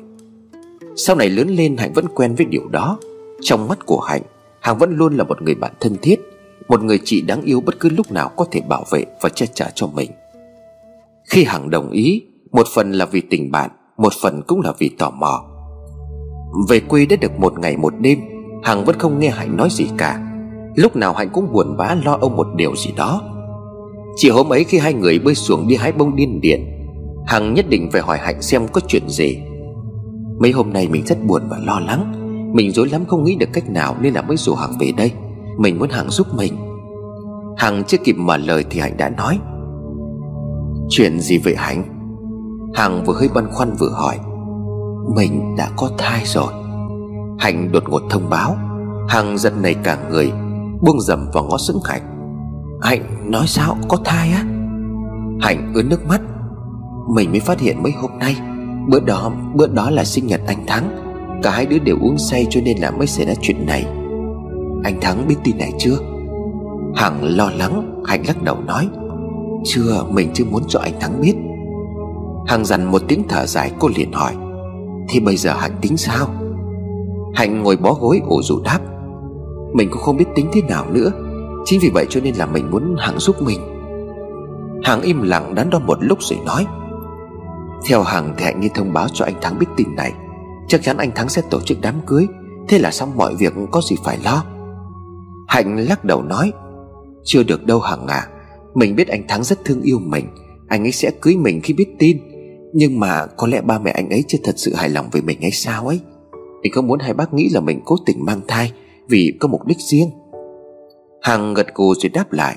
Sau 0.96 1.16
này 1.16 1.30
lớn 1.30 1.50
lên 1.50 1.78
Hạnh 1.78 1.94
vẫn 1.94 2.06
quen 2.16 2.36
với 2.36 2.46
điều 2.46 2.68
đó. 2.68 3.00
Trong 3.42 3.68
mắt 3.68 3.86
của 3.86 4.00
Hạnh, 4.00 4.22
Hằng 4.60 4.78
vẫn 4.78 4.98
luôn 4.98 5.18
là 5.18 5.24
một 5.24 5.42
người 5.42 5.56
bạn 5.56 5.72
thân 5.80 5.96
thiết 6.02 6.20
một 6.70 6.84
người 6.84 7.00
chị 7.04 7.22
đáng 7.22 7.42
yêu 7.42 7.62
bất 7.62 7.80
cứ 7.80 7.90
lúc 7.90 8.12
nào 8.12 8.32
có 8.36 8.46
thể 8.52 8.62
bảo 8.62 8.86
vệ 8.92 9.06
và 9.22 9.30
che 9.30 9.46
chở 9.46 9.66
cho 9.76 9.88
mình. 9.88 10.12
Khi 11.30 11.44
Hằng 11.44 11.70
đồng 11.70 11.92
ý, 11.92 12.24
Một 12.52 12.68
phần 12.76 12.92
là 12.92 13.06
vì 13.06 13.22
tình 13.22 13.52
bạn, 13.52 13.70
Một 13.98 14.14
phần 14.22 14.42
cũng 14.48 14.62
là 14.62 14.74
vì 14.80 14.90
tò 14.90 15.10
mò. 15.10 15.46
Về 16.70 16.80
quê 16.80 17.06
đã 17.06 17.16
được 17.16 17.40
một 17.40 17.60
ngày 17.60 17.78
một 17.78 17.94
đêm, 18.00 18.20
Hằng 18.64 18.86
vẫn 18.86 19.00
không 19.00 19.20
nghe 19.20 19.30
Hạnh 19.30 19.58
nói 19.58 19.70
gì 19.72 19.86
cả. 19.98 20.24
Lúc 20.76 20.96
nào 20.96 21.14
Hạnh 21.14 21.30
cũng 21.34 21.54
buồn 21.54 21.78
bã 21.78 21.96
lo 22.04 22.18
âu 22.22 22.30
một 22.30 22.48
điều 22.56 22.76
gì 22.76 22.92
đó. 22.98 23.22
Chỉ 24.16 24.30
hôm 24.30 24.54
ấy 24.54 24.64
khi 24.64 24.78
hai 24.78 24.94
người 24.94 25.20
bơi 25.20 25.36
xuống 25.36 25.68
đi 25.68 25.76
hái 25.76 25.92
bông 25.92 26.16
điên 26.16 26.42
điển, 26.42 26.62
Hằng 27.28 27.54
nhất 27.54 27.66
định 27.70 27.90
phải 27.92 28.02
hỏi 28.02 28.18
Hạnh 28.18 28.42
xem 28.42 28.68
có 28.68 28.82
chuyện 28.88 29.10
gì. 29.10 29.38
Mấy 30.40 30.52
hôm 30.52 30.74
nay 30.74 30.88
mình 30.88 31.06
rất 31.06 31.26
buồn 31.26 31.42
và 31.50 31.60
lo 31.66 31.80
lắng, 31.80 32.14
Mình 32.54 32.72
dối 32.72 32.90
lắm 32.90 33.06
không 33.06 33.24
nghĩ 33.24 33.36
được 33.36 33.50
cách 33.54 33.70
nào 33.70 33.96
Nên 34.02 34.14
là 34.14 34.22
mới 34.22 34.38
rủ 34.38 34.56
Hằng 34.56 34.78
về 34.80 34.92
đây. 34.98 35.12
Mình 35.58 35.80
muốn 35.80 35.90
Hằng 35.90 36.10
giúp 36.10 36.28
mình. 36.34 36.54
Hằng 37.58 37.84
chưa 37.84 37.98
kịp 37.98 38.14
mở 38.14 38.38
lời 38.38 38.66
thì 38.70 38.80
Hạnh 38.80 38.98
đã 38.98 39.10
nói. 39.10 39.40
Chuyện 40.90 41.20
gì 41.20 41.38
vậy 41.38 41.56
Hạnh? 41.58 41.84
Hằng 42.76 43.04
vừa 43.06 43.14
hơi 43.14 43.30
băn 43.34 43.48
khoăn 43.52 43.76
vừa 43.80 43.90
hỏi. 43.90 44.20
Mình 45.16 45.56
đã 45.58 45.70
có 45.78 45.90
thai 45.98 46.22
rồi. 46.26 46.54
Hạnh 47.40 47.72
đột 47.72 47.84
ngột 47.90 48.02
thông 48.10 48.30
báo. 48.30 48.56
Hằng 49.10 49.38
giật 49.38 49.54
này 49.62 49.74
cả 49.74 49.98
người, 50.10 50.32
Buông 50.82 51.02
dầm 51.02 51.30
vào 51.34 51.44
ngó 51.44 51.58
sững 51.58 51.80
Hạnh. 51.86 52.02
Hạnh 52.82 53.32
nói 53.32 53.48
sao? 53.48 53.78
Có 53.90 53.98
thai 54.06 54.32
á? 54.32 54.44
Hạnh 55.42 55.72
ướt 55.76 55.84
nước 55.84 56.06
mắt. 56.08 56.22
Mình 57.16 57.32
mới 57.32 57.40
phát 57.40 57.60
hiện 57.60 57.84
mấy 57.84 57.92
hôm 57.92 58.12
nay, 58.20 58.36
Bữa 58.88 59.00
đó 59.00 59.32
bữa 59.56 59.68
đó 59.68 59.90
là 59.90 60.04
sinh 60.04 60.28
nhật 60.28 60.42
anh 60.48 60.66
Thắng. 60.68 60.90
Cả 61.44 61.52
hai 61.52 61.66
đứa 61.66 61.80
đều 61.80 61.98
uống 62.02 62.18
say 62.18 62.48
cho 62.50 62.62
nên 62.62 62.78
là 62.78 62.92
mới 62.92 63.08
xảy 63.08 63.26
ra 63.26 63.34
chuyện 63.42 63.66
này. 63.66 63.86
Anh 64.84 65.00
Thắng 65.02 65.28
biết 65.28 65.36
tin 65.44 65.58
này 65.58 65.74
chưa? 65.80 65.98
Hằng 66.96 67.38
lo 67.38 67.50
lắng 67.58 68.04
Hạnh 68.06 68.24
lắc 68.28 68.44
đầu 68.44 68.58
nói. 68.66 68.90
Chưa, 69.64 70.04
mình 70.10 70.30
chưa 70.34 70.46
muốn 70.46 70.64
cho 70.68 70.80
anh 70.80 70.94
Thắng 71.00 71.22
biết. 71.22 71.34
Hằng 72.48 72.66
dằn 72.66 72.92
một 72.92 73.02
tiếng 73.08 73.24
thở 73.30 73.46
dài, 73.46 73.72
cô 73.80 73.90
liền 73.96 74.12
hỏi. 74.12 74.36
Thì 75.10 75.20
bây 75.20 75.38
giờ 75.38 75.54
Hạnh 75.54 75.78
tính 75.82 75.98
sao? 75.98 76.28
Hạnh 77.36 77.64
ngồi 77.64 77.78
bó 77.78 77.94
gối, 77.94 78.22
ủ 78.28 78.42
rủ 78.42 78.62
đáp. 78.64 78.80
Mình 79.74 79.90
cũng 79.92 80.02
không 80.02 80.18
biết 80.18 80.26
tính 80.36 80.50
thế 80.54 80.62
nào 80.62 80.86
nữa. 80.92 81.12
Chính 81.66 81.80
vì 81.82 81.90
vậy 81.94 82.06
cho 82.10 82.22
nên 82.22 82.36
là 82.36 82.46
mình 82.46 82.72
muốn 82.72 82.96
Hằng 83.00 83.20
giúp 83.20 83.36
mình. 83.42 83.60
Hằng 84.84 85.02
im 85.02 85.22
lặng 85.22 85.56
đắn 85.56 85.70
đo 85.70 85.80
một 85.80 85.98
lúc 86.02 86.18
rồi 86.22 86.40
nói. 86.46 86.66
Theo 87.90 88.04
Hằng 88.04 88.34
thì 88.38 88.46
Hạnh 88.46 88.60
như 88.60 88.68
thông 88.76 88.94
báo 88.94 89.08
cho 89.14 89.26
anh 89.26 89.36
Thắng 89.42 89.60
biết 89.60 89.68
tin 89.78 89.96
này. 89.96 90.14
Chắc 90.68 90.84
chắn 90.84 90.98
anh 90.98 91.12
Thắng 91.16 91.30
sẽ 91.30 91.42
tổ 91.50 91.62
chức 91.62 91.78
đám 91.82 91.96
cưới. 92.06 92.28
Thế 92.68 92.80
là 92.80 92.92
xong 92.92 93.18
mọi 93.18 93.36
việc, 93.36 93.54
có 93.72 93.82
gì 93.82 93.96
phải 94.04 94.18
lo. 94.24 94.44
Hạnh 95.48 95.78
lắc 95.90 96.06
đầu 96.06 96.24
nói, 96.24 96.52
Chưa 97.24 97.44
được 97.44 97.66
đâu 97.66 97.80
Hằng 97.80 98.08
à 98.08 98.28
Mình 98.74 98.96
biết 98.96 99.08
anh 99.08 99.28
Thắng 99.28 99.44
rất 99.44 99.66
thương 99.66 99.82
yêu 99.82 100.00
mình, 100.00 100.26
Anh 100.68 100.84
ấy 100.84 100.92
sẽ 100.92 101.12
cưới 101.22 101.36
mình 101.38 101.62
khi 101.64 101.74
biết 101.74 101.96
tin. 102.00 102.18
Nhưng 102.74 103.00
mà 103.00 103.26
có 103.26 103.48
lẽ 103.48 103.62
ba 103.62 103.80
mẹ 103.80 103.92
anh 103.92 104.10
ấy 104.10 104.24
chưa 104.28 104.38
thật 104.44 104.54
sự 104.56 104.74
hài 104.76 104.90
lòng 104.90 105.06
về 105.12 105.22
mình 105.22 105.42
hay 105.42 105.52
sao 105.52 105.88
ấy? 105.88 106.00
Mình 106.62 106.72
không 106.74 106.88
muốn 106.88 107.00
hai 107.00 107.14
bác 107.14 107.34
nghĩ 107.34 107.50
là 107.54 107.60
mình 107.60 107.82
cố 107.86 107.96
tình 108.06 108.26
mang 108.26 108.42
thai 108.48 108.72
Vì 109.10 109.34
có 109.40 109.48
mục 109.48 109.66
đích 109.66 109.78
riêng? 109.80 110.10
Hằng 111.22 111.54
gật 111.54 111.68
gù 111.76 111.94
rồi 111.94 112.10
đáp 112.14 112.34
lại, 112.34 112.56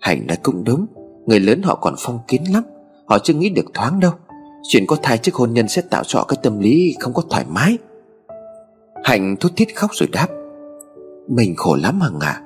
Hạnh 0.00 0.26
nói 0.26 0.36
cũng 0.42 0.64
đúng, 0.64 0.86
Người 1.26 1.40
lớn 1.40 1.62
họ 1.62 1.74
còn 1.74 1.94
phong 1.98 2.18
kiến 2.28 2.42
lắm, 2.52 2.62
Họ 3.06 3.18
chưa 3.18 3.34
nghĩ 3.34 3.50
được 3.50 3.74
thoáng 3.74 4.00
đâu. 4.00 4.12
Chuyện 4.68 4.86
có 4.86 4.96
thai 5.02 5.18
trước 5.18 5.34
hôn 5.34 5.52
nhân 5.52 5.68
sẽ 5.68 5.82
tạo 5.90 6.02
cho 6.06 6.18
họ 6.18 6.24
cái 6.24 6.38
tâm 6.42 6.58
lý 6.58 6.94
không 7.00 7.12
có 7.12 7.22
thoải 7.30 7.44
mái. 7.48 7.78
Hạnh 9.04 9.36
thút 9.40 9.52
thít 9.56 9.68
khóc 9.74 9.90
rồi 9.94 10.08
đáp 10.12 10.28
mình 11.30 11.54
khổ 11.56 11.76
lắm 11.82 12.00
Hằng 12.00 12.20
à 12.20 12.42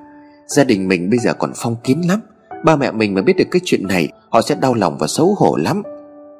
Gia 0.47 0.63
đình 0.63 0.87
mình 0.87 1.09
bây 1.09 1.19
giờ 1.19 1.33
còn 1.33 1.51
phong 1.55 1.75
kiến 1.83 2.01
lắm. 2.07 2.19
Ba 2.65 2.75
mẹ 2.75 2.91
mình 2.91 3.13
mà 3.13 3.21
biết 3.21 3.33
được 3.37 3.47
cái 3.51 3.61
chuyện 3.65 3.87
này 3.87 4.09
Họ 4.35 4.41
sẽ 4.41 4.55
đau 4.55 4.73
lòng 4.73 4.97
và 4.99 5.07
xấu 5.07 5.35
hổ 5.37 5.55
lắm. 5.55 5.83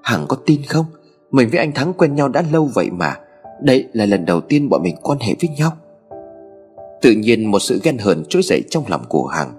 Hằng 0.04 0.26
có 0.28 0.38
tin 0.46 0.62
không? 0.70 0.86
Mình 1.32 1.50
với 1.50 1.60
anh 1.60 1.72
Thắng 1.72 1.94
quen 1.94 2.16
nhau 2.16 2.30
đã 2.30 2.44
lâu 2.52 2.70
vậy 2.74 2.90
mà. 2.92 3.16
Đây 3.62 3.88
là 3.94 4.06
lần 4.06 4.26
đầu 4.26 4.42
tiên 4.42 4.70
bọn 4.70 4.84
mình 4.84 4.96
quan 5.02 5.20
hệ 5.20 5.36
với 5.42 5.50
nhau. 5.58 5.72
Tự 7.02 7.12
nhiên 7.12 7.52
một 7.52 7.60
sự 7.60 7.80
ghen 7.84 7.98
hờn 7.98 8.24
trỗi 8.30 8.42
dậy 8.42 8.64
trong 8.70 8.84
lòng 8.88 9.04
của 9.10 9.26
Hằng. 9.26 9.52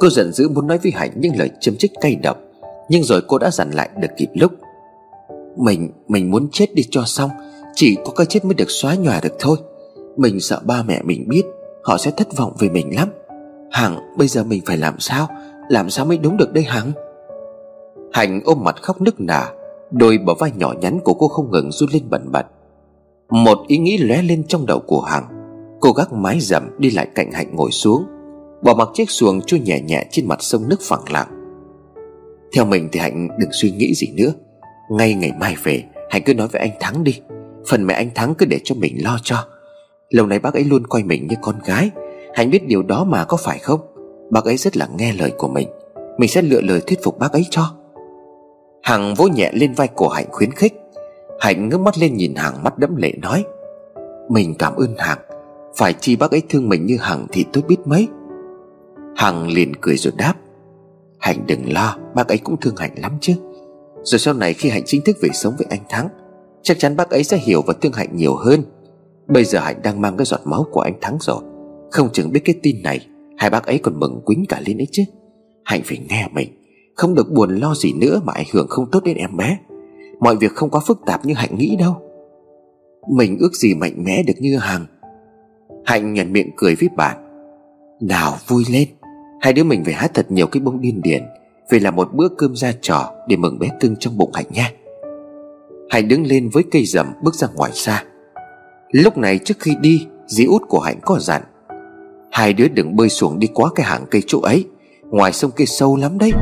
Cô 0.00 0.08
giận 0.10 0.32
dữ 0.32 0.48
muốn 0.48 0.66
nói 0.66 0.78
với 0.78 0.92
Hạnh 0.92 1.10
những 1.16 1.36
lời 1.36 1.50
châm 1.60 1.76
chích 1.76 1.92
cay 2.00 2.16
độc. 2.16 2.38
Nhưng 2.88 3.02
rồi 3.02 3.22
cô 3.28 3.38
đã 3.38 3.50
dặn 3.50 3.70
lại 3.70 3.90
được 4.00 4.10
kịp 4.16 4.28
lúc. 4.34 4.52
Mình, 5.56 5.90
mình 6.08 6.30
muốn 6.30 6.48
chết 6.52 6.74
đi 6.74 6.82
cho 6.90 7.02
xong 7.06 7.30
Chỉ 7.74 7.96
có 8.04 8.12
cái 8.16 8.26
chết 8.26 8.44
mới 8.44 8.54
được 8.54 8.70
xóa 8.70 8.94
nhòa 8.94 9.20
được 9.22 9.36
thôi. 9.38 9.56
Mình 10.16 10.40
sợ 10.40 10.60
ba 10.64 10.82
mẹ 10.82 11.02
mình 11.02 11.28
biết. 11.28 11.42
Họ 11.84 11.98
sẽ 11.98 12.10
thất 12.10 12.36
vọng 12.36 12.52
về 12.58 12.68
mình 12.68 12.96
lắm. 12.96 13.08
Hằng, 13.70 14.16
bây 14.16 14.28
giờ 14.28 14.44
mình 14.44 14.62
phải 14.66 14.76
làm 14.76 14.98
sao? 14.98 15.28
Làm 15.68 15.90
sao 15.90 16.06
mới 16.06 16.18
đúng 16.18 16.36
được 16.36 16.52
đây 16.52 16.64
Hằng? 16.64 16.92
Hạnh 18.12 18.40
ôm 18.44 18.58
mặt 18.64 18.82
khóc 18.82 19.00
nức 19.00 19.20
nở, 19.20 19.46
Đôi 19.90 20.18
bờ 20.18 20.34
vai 20.34 20.52
nhỏ 20.56 20.74
nhắn 20.80 20.98
của 21.04 21.14
cô 21.14 21.28
không 21.28 21.50
ngừng 21.50 21.72
run 21.72 21.90
lên 21.92 22.02
bẩn 22.10 22.32
bật. 22.32 22.46
Một 23.30 23.58
ý 23.66 23.78
nghĩ 23.78 23.98
lóe 23.98 24.22
lên 24.22 24.44
trong 24.48 24.66
đầu 24.66 24.80
của 24.86 25.00
Hằng. 25.00 25.24
Cô 25.80 25.92
gác 25.92 26.12
mái 26.12 26.40
dầm 26.40 26.62
đi 26.78 26.90
lại 26.90 27.08
cạnh 27.14 27.32
Hạnh 27.32 27.56
ngồi 27.56 27.70
xuống, 27.70 28.04
Bỏ 28.62 28.74
mặc 28.74 28.88
chiếc 28.94 29.10
xuồng 29.10 29.40
trôi 29.46 29.60
nhẹ 29.60 29.80
nhẹ 29.80 30.06
trên 30.10 30.28
mặt 30.28 30.42
sông 30.42 30.68
nước 30.68 30.80
phẳng 30.82 31.12
lặng. 31.12 31.28
Theo 32.54 32.64
mình 32.64 32.88
thì 32.92 33.00
Hạnh 33.00 33.28
đừng 33.38 33.50
suy 33.52 33.70
nghĩ 33.70 33.94
gì 33.94 34.06
nữa. 34.16 34.32
Ngay 34.90 35.14
ngày 35.14 35.32
mai 35.40 35.56
về, 35.62 35.84
Hạnh 36.10 36.22
cứ 36.24 36.34
nói 36.34 36.48
với 36.48 36.60
anh 36.60 36.70
Thắng 36.80 37.04
đi. 37.04 37.20
Phần 37.68 37.86
mẹ 37.86 37.94
anh 37.94 38.10
Thắng 38.14 38.34
cứ 38.34 38.46
để 38.46 38.60
cho 38.64 38.74
mình 38.74 39.04
lo 39.04 39.18
cho. 39.22 39.36
Lâu 40.10 40.26
nay 40.26 40.38
bác 40.38 40.54
ấy 40.54 40.64
luôn 40.64 40.86
coi 40.86 41.02
mình 41.02 41.26
như 41.26 41.36
con 41.42 41.54
gái. 41.64 41.90
Hạnh 42.34 42.50
biết 42.50 42.66
điều 42.66 42.82
đó 42.82 43.04
mà 43.04 43.24
có 43.24 43.36
phải 43.36 43.58
không? 43.58 43.80
Bác 44.30 44.44
ấy 44.44 44.56
rất 44.56 44.76
là 44.76 44.88
nghe 44.98 45.12
lời 45.12 45.32
của 45.38 45.48
mình. 45.48 45.68
Mình 46.18 46.30
sẽ 46.30 46.42
lựa 46.42 46.60
lời 46.60 46.80
thuyết 46.86 46.98
phục 47.02 47.18
bác 47.18 47.32
ấy 47.32 47.46
cho. 47.50 47.62
Hằng 48.82 49.14
vỗ 49.14 49.26
nhẹ 49.26 49.50
lên 49.52 49.72
vai 49.72 49.88
của 49.88 50.08
Hạnh 50.08 50.26
khuyến 50.30 50.52
khích. 50.52 50.74
Hạnh 51.40 51.68
ngước 51.68 51.80
mắt 51.80 51.98
lên 51.98 52.16
nhìn 52.16 52.34
Hằng 52.34 52.64
mắt 52.64 52.78
đẫm 52.78 52.96
lệ 52.96 53.12
nói, 53.22 53.44
Mình 54.28 54.54
cảm 54.58 54.76
ơn 54.76 54.94
Hằng. 54.98 55.18
Phải 55.76 55.92
chi 55.92 56.16
bác 56.16 56.30
ấy 56.30 56.42
thương 56.48 56.68
mình 56.68 56.86
như 56.86 56.96
Hằng 57.00 57.26
thì 57.32 57.44
tôi 57.52 57.62
biết 57.68 57.76
mấy. 57.84 58.08
Hằng 59.16 59.48
liền 59.48 59.72
cười 59.80 59.96
rồi 59.96 60.12
đáp, 60.16 60.34
Hạnh 61.18 61.46
đừng 61.46 61.72
lo, 61.72 61.96
Bác 62.14 62.28
ấy 62.28 62.38
cũng 62.38 62.56
thương 62.60 62.76
Hạnh 62.76 62.92
lắm 62.96 63.12
chứ. 63.20 63.32
Rồi 64.02 64.18
sau 64.18 64.34
này 64.34 64.54
khi 64.54 64.70
Hạnh 64.70 64.82
chính 64.86 65.02
thức 65.04 65.16
về 65.20 65.28
sống 65.32 65.54
với 65.58 65.66
anh 65.70 65.80
Thắng, 65.88 66.08
Chắc 66.62 66.78
chắn 66.78 66.96
bác 66.96 67.10
ấy 67.10 67.24
sẽ 67.24 67.36
hiểu 67.36 67.62
và 67.66 67.74
thương 67.80 67.92
Hạnh 67.92 68.16
nhiều 68.16 68.34
hơn. 68.34 68.62
Bây 69.32 69.44
giờ 69.44 69.58
Hạnh 69.58 69.82
đang 69.82 70.00
mang 70.00 70.16
cái 70.16 70.24
giọt 70.24 70.40
máu 70.44 70.66
của 70.72 70.80
anh 70.80 70.94
Thắng 71.00 71.18
rồi. 71.20 71.42
Không 71.90 72.08
chừng 72.12 72.32
biết 72.32 72.40
cái 72.44 72.54
tin 72.62 72.82
này, 72.82 73.06
Hai 73.36 73.50
bác 73.50 73.66
ấy 73.66 73.78
còn 73.78 74.00
mừng 74.00 74.20
quýnh 74.24 74.44
cả 74.48 74.60
lên 74.66 74.78
ấy 74.78 74.86
chứ. 74.92 75.02
Hạnh 75.64 75.80
phải 75.84 75.98
nghe 76.08 76.28
mình, 76.32 76.48
Không 76.96 77.14
được 77.14 77.32
buồn 77.32 77.56
lo 77.56 77.74
gì 77.74 77.92
nữa 77.92 78.20
mà 78.24 78.32
ảnh 78.32 78.46
hưởng 78.52 78.66
không 78.68 78.90
tốt 78.90 79.00
đến 79.04 79.16
em 79.16 79.36
bé. 79.36 79.58
Mọi 80.20 80.36
việc 80.36 80.52
không 80.52 80.70
quá 80.70 80.80
phức 80.86 81.00
tạp 81.06 81.26
như 81.26 81.34
Hạnh 81.34 81.58
nghĩ 81.58 81.76
đâu. 81.76 81.94
Mình 83.08 83.38
ước 83.40 83.54
gì 83.54 83.74
mạnh 83.74 84.04
mẽ 84.04 84.22
được 84.26 84.34
như 84.38 84.58
Hằng. 84.58 84.86
Hạnh 85.84 86.12
nhận 86.12 86.32
miệng 86.32 86.50
cười 86.56 86.74
với 86.74 86.88
bạn. 86.96 87.16
Nào, 88.00 88.36
vui 88.46 88.64
lên. 88.70 88.88
Hai 89.40 89.52
đứa 89.52 89.64
mình 89.64 89.84
phải 89.84 89.94
hát 89.94 90.10
thật 90.14 90.26
nhiều 90.30 90.46
cái 90.46 90.60
bông 90.60 90.80
điên 90.80 91.00
điển 91.02 91.22
Về 91.70 91.78
là 91.78 91.90
một 91.90 92.08
bữa 92.14 92.28
cơm 92.38 92.56
ra 92.56 92.72
trò 92.80 93.12
Để 93.28 93.36
mừng 93.36 93.58
bé 93.58 93.68
cưng 93.80 93.96
trong 93.96 94.18
bụng 94.18 94.30
Hạnh 94.34 94.46
nha. 94.50 94.70
Hạnh 95.90 96.08
đứng 96.08 96.26
lên 96.26 96.48
với 96.52 96.62
cây 96.70 96.84
rầm 96.84 97.06
bước 97.22 97.34
ra 97.34 97.48
ngoài 97.54 97.70
xa. 97.74 98.04
Lúc 98.90 99.18
này 99.18 99.38
trước 99.38 99.54
khi 99.60 99.76
đi, 99.80 100.06
Dì 100.26 100.44
út 100.44 100.62
của 100.68 100.80
Hạnh 100.80 100.98
có 101.02 101.18
dặn. 101.18 101.42
Hai 102.30 102.52
đứa 102.52 102.68
đừng 102.68 102.96
bơi 102.96 103.08
xuồng 103.08 103.38
đi 103.38 103.46
quá 103.54 103.70
cái 103.74 103.86
hàng 103.86 104.04
cây 104.10 104.22
chỗ 104.26 104.40
ấy, 104.40 104.64
Ngoài 105.10 105.32
sông 105.32 105.50
kia 105.50 105.64
sâu 105.64 105.96
lắm 105.96 106.18
đấy. 106.18 106.32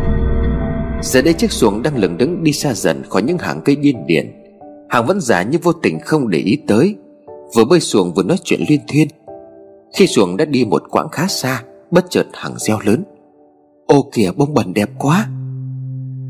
Giờ 1.03 1.23
đây 1.23 1.33
chiếc 1.33 1.53
xuồng 1.53 1.83
đang 1.83 1.97
lừng 1.97 2.19
đứng 2.19 2.45
đi 2.45 2.53
xa 2.53 2.75
dần 2.75 3.03
khỏi 3.09 3.23
những 3.23 3.39
hàng 3.39 3.61
cây 3.65 3.77
điên 3.77 4.07
điển. 4.07 4.33
Hàng 4.89 5.07
vẫn 5.07 5.21
giả 5.21 5.43
như 5.43 5.59
vô 5.63 5.73
tình 5.73 6.01
không 6.01 6.31
để 6.31 6.39
ý 6.39 6.59
tới. 6.67 6.97
Vừa 7.57 7.65
bơi 7.65 7.81
xuồng 7.81 8.15
vừa 8.15 8.23
nói 8.23 8.37
chuyện 8.45 8.61
liên 8.69 8.81
thuyên. 8.89 9.09
Khi 9.97 10.07
xuồng 10.07 10.37
đã 10.37 10.45
đi 10.45 10.65
một 10.65 10.83
quãng 10.91 11.09
khá 11.09 11.27
xa, 11.27 11.63
Bất 11.91 12.11
chợt 12.11 12.27
hàng 12.33 12.55
reo 12.59 12.79
lớn. 12.85 13.05
Ô 13.87 14.11
kìa, 14.13 14.31
bông 14.37 14.55
bẩn 14.55 14.75
đẹp 14.75 14.91
quá. 14.99 15.27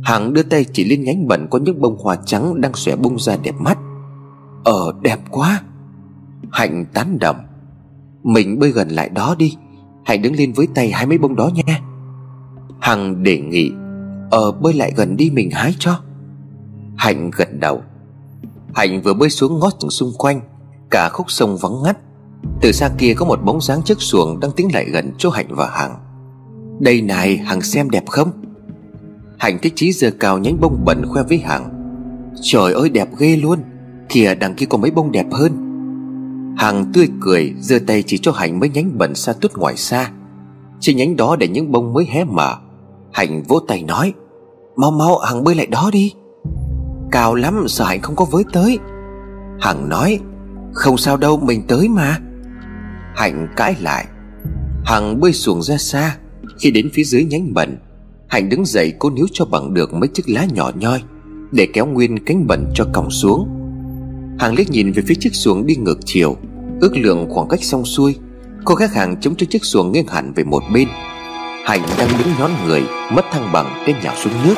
Hằng 0.03 0.33
đưa 0.33 0.43
tay 0.43 0.65
chỉ 0.73 0.85
lên 0.85 1.05
nhánh 1.05 1.29
bẩn 1.29 1.47
Có 1.51 1.59
những 1.59 1.81
bông 1.81 1.99
hoa 1.99 2.17
trắng 2.27 2.61
đang 2.61 2.75
xòe 2.75 2.97
bung 2.97 3.19
ra 3.19 3.37
đẹp 3.43 3.55
mắt. 3.59 3.79
Ờ 4.65 4.93
đẹp 5.03 5.19
quá. 5.31 5.63
Hạnh 6.51 6.85
tán 6.95 7.19
động, 7.19 7.37
Mình 8.23 8.59
bơi 8.59 8.71
gần 8.71 8.89
lại 8.89 9.09
đó 9.09 9.35
đi. 9.39 9.57
Hãy 10.05 10.19
đứng 10.19 10.37
lên 10.37 10.53
với 10.53 10.69
tay 10.75 10.91
hai 10.91 11.07
mấy 11.07 11.19
bông 11.19 11.37
đó 11.37 11.51
nha. 11.55 11.81
Hằng 12.81 13.23
đề 13.23 13.39
nghị 13.39 13.71
Ờ 14.31 14.53
bơi 14.53 14.75
lại 14.75 14.93
gần 14.97 15.17
đi 15.17 15.31
mình 15.31 15.51
hái 15.51 15.75
cho. 15.79 16.01
Hạnh 16.97 17.31
gật 17.37 17.49
đầu. 17.61 17.83
Hạnh 18.75 19.03
vừa 19.03 19.15
bơi 19.15 19.31
xuống 19.31 19.59
ngót 19.59 19.73
xung 19.91 20.13
quanh 20.19 20.41
Cả 20.91 21.09
khúc 21.13 21.31
sông 21.31 21.57
vắng 21.57 21.83
ngắt. 21.83 21.99
Từ 22.61 22.73
xa 22.73 22.91
kia 22.99 23.15
có 23.15 23.27
một 23.27 23.45
bóng 23.45 23.61
dáng 23.61 23.83
chiếc 23.83 24.01
xuồng 24.01 24.41
Đang 24.41 24.51
tiến 24.57 24.69
lại 24.75 24.85
gần 24.85 25.13
chỗ 25.19 25.31
Hạnh 25.31 25.49
và 25.51 25.71
Hằng. 25.71 25.95
Đây 26.81 27.03
này 27.03 27.37
Hằng 27.37 27.61
xem 27.61 27.91
đẹp 27.91 28.05
không? 28.07 28.31
Hạnh 29.39 29.59
thích 29.63 29.73
chí 29.77 29.93
giờ 29.93 30.11
cao 30.21 30.39
nhánh 30.39 30.61
bông 30.61 30.85
bẩn 30.85 31.03
khoe 31.07 31.23
với 31.23 31.39
Hằng. 31.39 31.69
Trời 32.43 32.73
ơi 32.73 32.91
đẹp 32.91 33.09
ghê 33.19 33.37
luôn. 33.37 33.59
Kìa 34.09 34.35
đằng 34.35 34.55
kia 34.55 34.67
có 34.67 34.79
mấy 34.79 34.91
bông 34.91 35.13
đẹp 35.13 35.27
hơn. 35.33 35.68
Hằng 36.57 36.93
tươi 36.93 37.09
cười 37.21 37.55
giơ 37.61 37.79
tay 37.87 38.03
chỉ 38.03 38.19
cho 38.19 38.33
Hạnh 38.33 38.61
mấy 38.61 38.69
nhánh 38.69 38.99
bẩn 38.99 39.15
xa 39.15 39.33
tút 39.33 39.57
ngoài 39.57 39.77
xa. 39.77 40.11
Trên 40.81 40.97
nhánh 40.97 41.17
đó 41.17 41.37
để 41.37 41.49
những 41.49 41.73
bông 41.73 41.93
mới 41.93 42.07
hé 42.11 42.25
mở. 42.25 42.57
Hạnh 43.13 43.43
vỗ 43.43 43.61
tay 43.69 43.83
nói, 43.83 44.13
Mau 44.77 44.91
mau, 44.91 45.19
Hằng 45.19 45.45
bơi 45.45 45.55
lại 45.55 45.67
đó 45.67 45.91
đi. 45.93 46.13
Cao 47.11 47.35
lắm, 47.35 47.65
sợ 47.69 47.85
Hạnh 47.85 48.01
không 48.01 48.17
có 48.17 48.25
với 48.25 48.45
tới. 48.53 48.79
Hằng 49.61 49.89
nói, 49.89 50.21
Không 50.73 50.99
sao 50.99 51.17
đâu, 51.17 51.37
mình 51.37 51.63
tới 51.69 51.89
mà. 51.89 52.19
Hạnh 53.15 53.49
cãi 53.57 53.77
lại. 53.81 54.07
Hằng 54.85 55.21
bơi 55.21 55.33
xuồng 55.33 55.63
ra 55.63 55.77
xa. 55.77 56.17
Khi 56.59 56.71
đến 56.71 56.91
phía 56.93 57.05
dưới 57.05 57.25
nhánh 57.25 57.55
bẩn, 57.55 57.79
Hạnh 58.29 58.49
đứng 58.49 58.65
dậy 58.65 58.93
cố 58.99 59.11
níu 59.11 59.27
cho 59.33 59.45
bằng 59.45 59.75
được 59.75 59.95
mấy 59.95 60.09
chiếc 60.09 60.29
lá 60.29 60.45
nhỏ 60.45 60.71
nhoi 60.75 61.03
Để 61.53 61.69
kéo 61.73 61.87
nguyên 61.87 62.25
cánh 62.25 62.47
bẩn 62.47 62.71
cho 62.75 62.85
còng 62.93 63.11
xuống. 63.11 63.58
Hàng 64.39 64.55
liếc 64.55 64.71
nhìn 64.71 64.93
về 64.93 65.03
phía 65.07 65.15
chiếc 65.21 65.35
xuồng 65.35 65.67
đi 65.67 65.77
ngược 65.77 65.99
chiều. 66.05 66.37
Ước 66.81 66.97
lượng 66.97 67.27
khoảng 67.31 67.49
cách 67.49 67.65
xong 67.65 67.85
xuôi 67.85 68.15
Cô 68.65 68.75
khách 68.75 68.95
hàng 68.95 69.21
chống 69.21 69.35
cho 69.37 69.47
chiếc 69.51 69.65
xuồng 69.65 69.93
nghiêng 69.93 70.07
hẳn 70.07 70.33
về 70.37 70.45
một 70.45 70.63
bên. 70.73 70.89
Hạnh 71.65 71.83
đang 71.99 72.09
đứng 72.19 72.29
nhón 72.39 72.51
người 72.67 72.83
Mất 73.13 73.25
thăng 73.33 73.53
bằng 73.53 73.85
tên 73.87 73.97
nhào 74.03 74.15
xuống 74.17 74.33
nước. 74.45 74.55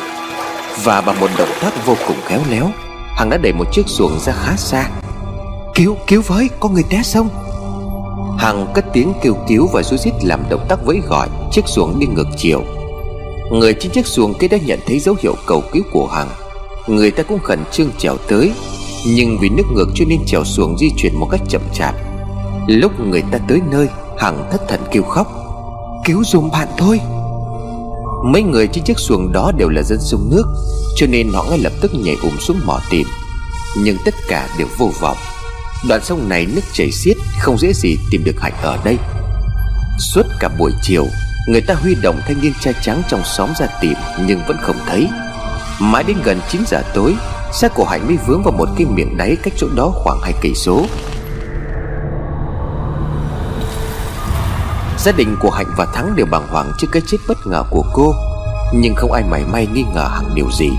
Và 0.85 1.01
bằng 1.01 1.21
một 1.21 1.31
động 1.39 1.49
tác 1.61 1.87
vô 1.87 1.95
cùng 2.07 2.17
khéo 2.25 2.41
léo 2.51 2.71
Hằng 3.17 3.31
đã 3.31 3.37
đẩy 3.37 3.53
một 3.53 3.65
chiếc 3.73 3.89
xuồng 3.89 4.19
ra 4.21 4.33
khá 4.33 4.57
xa. 4.57 4.91
Cứu, 5.75 5.97
cứu 6.07 6.23
với, 6.27 6.49
có 6.61 6.69
người 6.69 6.85
té 6.91 7.03
sông. 7.05 7.29
Hằng 8.39 8.67
cất 8.75 8.85
tiếng 8.93 9.13
kêu 9.23 9.37
cứu 9.49 9.69
và 9.73 9.83
rối 9.83 9.99
rít 9.99 10.13
làm 10.23 10.41
động 10.51 10.67
tác 10.69 10.87
vẫy 10.87 11.01
gọi 11.09 11.29
Chiếc 11.53 11.65
xuồng 11.67 11.99
đi 12.01 12.07
ngược 12.07 12.27
chiều. 12.37 12.63
Người 13.53 13.75
trên 13.75 13.93
chiếc 13.93 14.07
xuồng 14.07 14.35
kia 14.35 14.49
đã 14.49 14.59
nhận 14.67 14.79
thấy 14.87 14.99
dấu 14.99 15.15
hiệu 15.23 15.35
cầu 15.47 15.63
cứu 15.73 15.83
của 15.93 16.07
Hằng. 16.07 16.29
Người 16.87 17.11
ta 17.11 17.23
cũng 17.23 17.39
khẩn 17.39 17.59
trương 17.73 17.91
trèo 17.99 18.17
tới 18.29 18.53
nhưng 19.07 19.39
vì 19.41 19.49
nước 19.49 19.63
ngược 19.73 19.89
cho 19.95 20.05
nên 20.09 20.25
chèo 20.27 20.45
xuồng 20.45 20.79
di 20.79 20.91
chuyển 20.97 21.17
một 21.17 21.29
cách 21.31 21.41
chậm 21.49 21.63
chạp. 21.75 21.95
Lúc 22.67 22.93
người 23.01 23.23
ta 23.33 23.39
tới 23.49 23.61
nơi, 23.71 23.89
Hằng 24.19 24.49
thất 24.53 24.61
thần 24.69 24.81
kêu 24.91 25.03
khóc. 25.03 25.27
Cứu 26.05 26.25
dùm 26.25 26.51
bạn 26.51 26.69
thôi. 26.79 27.01
Mấy 28.25 28.43
người 28.43 28.67
trên 28.67 28.85
chiếc 28.85 28.99
xuồng 28.99 29.33
đó 29.33 29.53
đều 29.59 29.69
là 29.69 29.83
dân 29.83 29.99
sông 30.01 30.31
nước, 30.31 30.45
Cho 30.97 31.07
nên 31.07 31.33
họ 31.33 31.45
ngay 31.49 31.59
lập 31.59 31.73
tức 31.81 31.95
nhảy 31.95 32.17
ùm 32.23 32.37
xuống 32.39 32.61
mò 32.65 32.81
tìm. 32.91 33.07
Nhưng 33.79 33.97
tất 34.05 34.15
cả 34.29 34.49
đều 34.59 34.67
vô 34.79 34.91
vọng. 35.01 35.17
Đoạn 35.89 36.01
sông 36.05 36.29
này 36.29 36.47
nước 36.47 36.63
chảy 36.73 36.91
xiết, 36.91 37.17
Không 37.41 37.59
dễ 37.59 37.73
gì 37.73 37.97
tìm 38.11 38.25
được 38.25 38.41
Hạnh 38.41 38.55
ở 38.63 38.79
đây. 38.85 38.97
Suốt 39.99 40.23
cả 40.41 40.49
buổi 40.59 40.73
chiều, 40.83 41.07
Người 41.49 41.61
ta 41.61 41.75
huy 41.75 41.95
động 42.03 42.21
thanh 42.27 42.41
niên 42.41 42.53
trai 42.61 42.75
trắng 42.83 43.03
trong 43.09 43.21
xóm 43.25 43.51
ra 43.59 43.67
tìm 43.81 43.95
Nhưng 44.27 44.41
vẫn 44.49 44.57
không 44.63 44.77
thấy. 44.87 45.09
Mãi 45.81 46.05
đến 46.05 46.17
gần 46.25 46.41
9 46.51 46.61
giờ 46.67 46.83
tối 46.95 47.15
Xe 47.53 47.69
của 47.69 47.85
Hạnh 47.85 48.07
mới 48.07 48.17
vướng 48.27 48.43
vào 48.43 48.53
một 48.53 48.69
cái 48.77 48.87
miệng 48.87 49.17
đáy 49.17 49.37
Cách 49.43 49.55
chỗ 49.57 49.67
đó 49.77 49.93
khoảng 49.95 50.21
hai 50.23 50.33
cây 50.43 50.55
số. 50.55 50.85
Gia 54.99 55.13
đình 55.13 55.37
của 55.41 55.51
Hạnh 55.51 55.67
và 55.77 55.87
Thắng 55.95 56.17
đều 56.17 56.27
bàng 56.27 56.49
hoàng 56.51 56.73
trước 56.79 56.89
cái 56.93 57.03
chết 57.07 57.19
bất 57.29 57.47
ngờ 57.47 57.65
của 57.71 57.85
cô, 57.93 58.15
Nhưng 58.75 58.95
không 58.95 59.13
ai 59.13 59.25
mảy 59.31 59.45
may 59.45 59.69
nghi 59.75 59.85
ngờ 59.95 60.09
Hằng 60.11 60.35
điều 60.35 60.51
gì. 60.59 60.71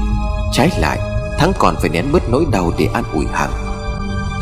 Trái 0.53 0.69
lại, 0.80 0.99
Thắng 1.39 1.51
còn 1.59 1.76
phải 1.82 1.89
nén 1.89 2.11
bớt 2.11 2.30
nỗi 2.30 2.45
đau 2.51 2.72
để 2.78 2.88
an 2.93 3.03
ủi 3.13 3.26
Hằng. 3.34 3.51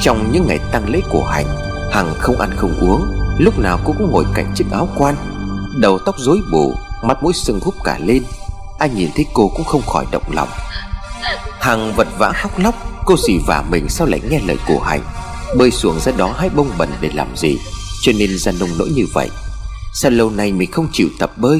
Trong 0.02 0.32
những 0.32 0.48
ngày 0.48 0.60
tăng 0.72 0.90
lễ 0.90 1.02
của 1.10 1.24
Hạnh, 1.24 1.48
Hằng 1.92 2.14
không 2.20 2.40
ăn 2.40 2.50
không 2.56 2.80
uống, 2.80 3.06
Lúc 3.38 3.60
nào 3.60 3.80
cô 3.86 3.94
cũng 3.98 4.12
ngồi 4.12 4.26
cạnh 4.34 4.52
chiếc 4.56 4.66
áo 4.72 4.88
quan, 4.98 5.16
Đầu 5.80 6.00
tóc 6.06 6.16
rối 6.18 6.42
bù 6.52 6.74
Mắt 7.04 7.24
mũi 7.24 7.34
sưng 7.34 7.60
húp 7.60 7.76
cả 7.84 7.98
lên. 8.00 8.24
Ai 8.80 8.90
nhìn 8.90 9.10
thấy 9.16 9.26
cô 9.34 9.52
cũng 9.56 9.66
không 9.66 9.82
khỏi 9.82 10.06
động 10.12 10.24
lòng. 10.32 10.50
Hằng 11.60 11.94
vật 11.96 12.08
vã 12.18 12.32
khóc 12.32 12.60
lóc, 12.60 12.76
Cô 13.06 13.16
xì 13.28 13.34
vả 13.48 13.64
mình 13.70 13.90
sao 13.90 14.08
lại 14.08 14.22
nghe 14.30 14.40
lời 14.48 14.58
của 14.68 14.80
Hạnh? 14.80 15.02
Bơi 15.58 15.72
xuống 15.72 16.00
ra 16.00 16.12
đó 16.18 16.34
hái 16.38 16.50
bông 16.50 16.70
bẩn 16.78 16.90
để 17.02 17.10
làm 17.14 17.28
gì? 17.36 17.58
Cho 18.02 18.12
nên 18.20 18.38
ra 18.38 18.52
nông 18.60 18.70
nỗi 18.80 18.90
như 18.96 19.06
vậy. 19.14 19.30
Sao 19.94 20.12
lâu 20.12 20.30
nay 20.30 20.52
mình 20.52 20.72
không 20.72 20.88
chịu 20.92 21.08
tập 21.20 21.32
bơi, 21.38 21.60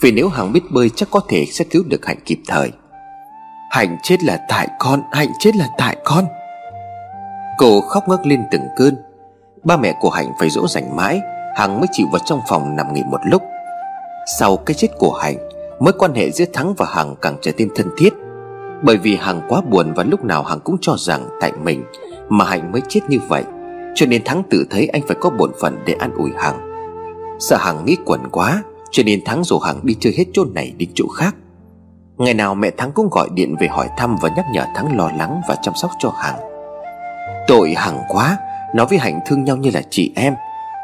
Vì 0.00 0.12
nếu 0.12 0.28
Hằng 0.28 0.52
biết 0.52 0.70
bơi 0.70 0.90
chắc 0.90 1.10
có 1.10 1.20
thể 1.28 1.46
sẽ 1.52 1.64
cứu 1.64 1.82
được 1.86 2.06
Hạnh 2.06 2.18
kịp 2.24 2.38
thời. 2.48 2.72
Hạnh 3.70 3.96
chết 4.02 4.22
là 4.22 4.38
tại 4.48 4.68
con, 4.78 5.02
Hạnh 5.12 5.28
chết 5.38 5.56
là 5.56 5.68
tại 5.78 5.96
con. 6.04 6.24
Cô 7.58 7.80
khóc 7.80 8.08
ngất 8.08 8.26
lên 8.26 8.40
từng 8.50 8.62
cơn. 8.76 8.96
Ba 9.64 9.76
mẹ 9.76 9.94
của 10.00 10.10
Hạnh 10.10 10.32
phải 10.40 10.50
dỗ 10.50 10.68
dành 10.68 10.96
mãi, 10.96 11.20
Hằng 11.56 11.80
mới 11.80 11.86
chịu 11.92 12.06
vào 12.12 12.20
trong 12.24 12.40
phòng 12.48 12.76
nằm 12.76 12.94
nghỉ 12.94 13.02
một 13.10 13.20
lúc. 13.24 13.42
Sau 14.38 14.56
cái 14.56 14.74
chết 14.74 14.88
của 14.98 15.12
Hạnh, 15.12 15.36
Mối 15.80 15.92
quan 15.98 16.14
hệ 16.14 16.30
giữa 16.30 16.44
Thắng 16.52 16.74
và 16.74 16.86
Hằng 16.88 17.14
càng 17.22 17.36
trở 17.42 17.50
nên 17.58 17.68
thân 17.76 17.90
thiết. 17.98 18.14
Bởi 18.82 18.96
vì 18.96 19.16
Hằng 19.16 19.40
quá 19.48 19.60
buồn 19.70 19.92
Và 19.96 20.04
lúc 20.04 20.24
nào 20.24 20.42
Hằng 20.42 20.60
cũng 20.60 20.76
cho 20.80 20.94
rằng 20.98 21.28
tại 21.40 21.52
mình 21.62 21.84
Mà 22.28 22.44
Hạnh 22.44 22.72
mới 22.72 22.82
chết 22.88 23.00
như 23.08 23.18
vậy. 23.28 23.44
Cho 23.94 24.06
nên 24.06 24.24
Thắng 24.24 24.42
tự 24.50 24.66
thấy 24.70 24.86
anh 24.86 25.02
phải 25.06 25.16
có 25.20 25.30
bổn 25.30 25.52
phận 25.60 25.78
để 25.86 25.94
an 25.98 26.12
ủi 26.16 26.30
Hằng. 26.36 26.68
Sợ 27.38 27.56
Hằng 27.56 27.84
nghĩ 27.84 27.96
quẩn 28.04 28.20
quá, 28.30 28.62
Cho 28.90 29.02
nên 29.06 29.24
Thắng 29.24 29.44
rủ 29.44 29.58
Hằng 29.58 29.80
đi 29.82 29.96
chơi 30.00 30.14
hết 30.18 30.24
chỗ 30.32 30.44
này 30.54 30.74
đến 30.78 30.88
chỗ 30.94 31.08
khác. 31.08 31.34
Ngày 32.16 32.34
nào 32.34 32.54
mẹ 32.54 32.70
Thắng 32.70 32.92
cũng 32.92 33.08
gọi 33.10 33.28
điện 33.34 33.56
về 33.60 33.66
hỏi 33.68 33.88
thăm 33.96 34.16
Và 34.22 34.28
nhắc 34.36 34.44
nhở 34.52 34.64
Thắng 34.74 34.96
lo 34.96 35.10
lắng 35.18 35.40
và 35.48 35.56
chăm 35.62 35.74
sóc 35.74 35.90
cho 35.98 36.10
Hằng. 36.16 36.38
Tội 37.48 37.74
Hằng 37.76 37.98
quá 38.08 38.36
Nó 38.74 38.84
với 38.84 38.98
Hạnh 38.98 39.20
thương 39.26 39.44
nhau 39.44 39.56
như 39.56 39.70
là 39.74 39.82
chị 39.90 40.12
em. 40.16 40.34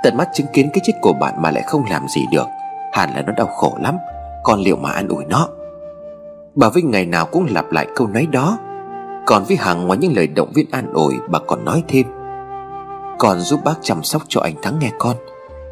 Tận 0.02 0.16
mắt 0.16 0.28
chứng 0.34 0.46
kiến 0.52 0.70
cái 0.72 0.80
chết 0.84 0.92
của 1.02 1.12
bạn 1.12 1.34
mà 1.42 1.50
lại 1.50 1.62
không 1.66 1.84
làm 1.90 2.08
gì 2.08 2.20
được. 2.32 2.46
Hẳn 2.92 3.10
là 3.14 3.22
nó 3.22 3.32
đau 3.32 3.46
khổ 3.46 3.76
lắm. 3.80 3.96
Còn 4.42 4.60
liệu 4.60 4.76
mà 4.76 4.90
an 4.90 5.08
ủi 5.08 5.24
nó? 5.24 5.48
Bà 6.54 6.68
Vinh 6.68 6.90
ngày 6.90 7.06
nào 7.06 7.26
cũng 7.26 7.46
lặp 7.50 7.72
lại 7.72 7.86
câu 7.96 8.06
nói 8.06 8.26
đó. 8.32 8.58
Còn 9.26 9.44
với 9.44 9.56
Hằng, 9.56 9.86
ngoài 9.86 9.98
những 9.98 10.16
lời 10.16 10.26
động 10.26 10.52
viên 10.54 10.66
an 10.70 10.92
ủi, 10.92 11.14
Bà 11.28 11.38
còn 11.46 11.64
nói 11.64 11.82
thêm. 11.88 12.06
Còn 13.18 13.40
giúp 13.40 13.60
bác 13.64 13.74
chăm 13.82 14.02
sóc 14.02 14.22
cho 14.28 14.40
anh 14.40 14.54
Thắng 14.62 14.78
nghe 14.78 14.90
con. 14.98 15.16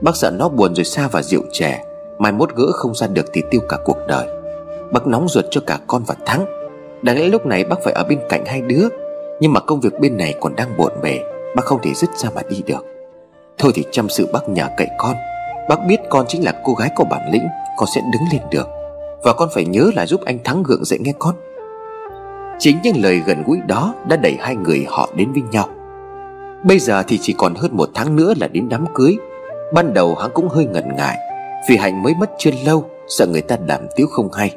Bác 0.00 0.16
sợ 0.16 0.30
nó 0.30 0.48
buồn 0.48 0.74
rồi 0.74 0.84
xa 0.84 1.08
và 1.12 1.22
rượu 1.22 1.42
chè. 1.52 1.84
Mai 2.18 2.32
mốt 2.32 2.54
gỡ 2.54 2.66
không 2.72 2.94
ra 2.94 3.06
được 3.06 3.26
thì 3.32 3.42
tiêu 3.50 3.60
cả 3.68 3.76
cuộc 3.84 3.96
đời. 4.08 4.26
Bác 4.92 5.06
nóng 5.06 5.28
ruột 5.28 5.44
cho 5.50 5.60
cả 5.66 5.78
con 5.86 6.02
và 6.06 6.14
Thắng. 6.26 6.44
Đáng 7.02 7.18
lẽ 7.18 7.24
lúc 7.28 7.46
này 7.46 7.64
bác 7.64 7.76
phải 7.84 7.92
ở 7.92 8.04
bên 8.08 8.18
cạnh 8.28 8.44
hai 8.46 8.60
đứa. 8.60 8.88
Nhưng 9.40 9.52
mà 9.52 9.60
công 9.60 9.80
việc 9.80 10.00
bên 10.00 10.16
này 10.16 10.34
còn 10.40 10.56
đang 10.56 10.76
bộn 10.76 10.92
bề. 11.02 11.20
Bác 11.56 11.64
không 11.64 11.82
thể 11.82 11.94
dứt 11.94 12.10
ra 12.16 12.30
mà 12.34 12.42
đi 12.48 12.62
được. 12.66 12.86
Thôi 13.58 13.72
thì 13.74 13.84
chăm 13.90 14.08
sự 14.08 14.28
bác 14.32 14.48
nhờ 14.48 14.68
cậy 14.76 14.88
con. 14.98 15.14
Bác 15.68 15.86
biết 15.86 16.00
con 16.10 16.26
chính 16.28 16.44
là 16.44 16.60
cô 16.64 16.74
gái 16.74 16.90
có 16.96 17.04
bản 17.04 17.30
lĩnh, 17.32 17.46
Con 17.76 17.88
sẽ 17.94 18.00
đứng 18.12 18.22
lên 18.32 18.42
được. 18.50 18.81
Và 19.24 19.32
con 19.32 19.48
phải 19.54 19.64
nhớ 19.64 19.90
là 19.94 20.06
giúp 20.06 20.20
anh 20.24 20.38
Thắng 20.44 20.62
gượng 20.62 20.84
dậy 20.84 20.98
nghe 21.02 21.12
con. 21.18 21.34
Chính 22.58 22.76
những 22.82 23.02
lời 23.02 23.22
gần 23.26 23.42
gũi 23.46 23.58
đó 23.68 23.94
Đã 24.08 24.16
đẩy 24.16 24.36
hai 24.40 24.56
người 24.56 24.86
họ 24.88 25.08
đến 25.16 25.32
với 25.32 25.42
nhau. 25.50 25.68
Bây 26.64 26.78
giờ 26.78 27.02
thì 27.02 27.18
chỉ 27.22 27.32
còn 27.38 27.54
hơn 27.54 27.76
một 27.76 27.90
tháng 27.94 28.16
nữa 28.16 28.34
là 28.40 28.48
đến 28.48 28.68
đám 28.68 28.84
cưới. 28.94 29.16
Ban 29.74 29.94
đầu 29.94 30.14
hắn 30.14 30.30
cũng 30.34 30.48
hơi 30.48 30.64
ngần 30.64 30.84
ngại, 30.96 31.18
Vì 31.68 31.76
Hạnh 31.76 32.02
mới 32.02 32.14
mất 32.14 32.30
chưa 32.38 32.50
lâu, 32.66 32.84
Sợ 33.08 33.26
người 33.26 33.42
ta 33.42 33.56
đàm 33.66 33.80
tiếu 33.96 34.06
không 34.06 34.32
hay. 34.32 34.56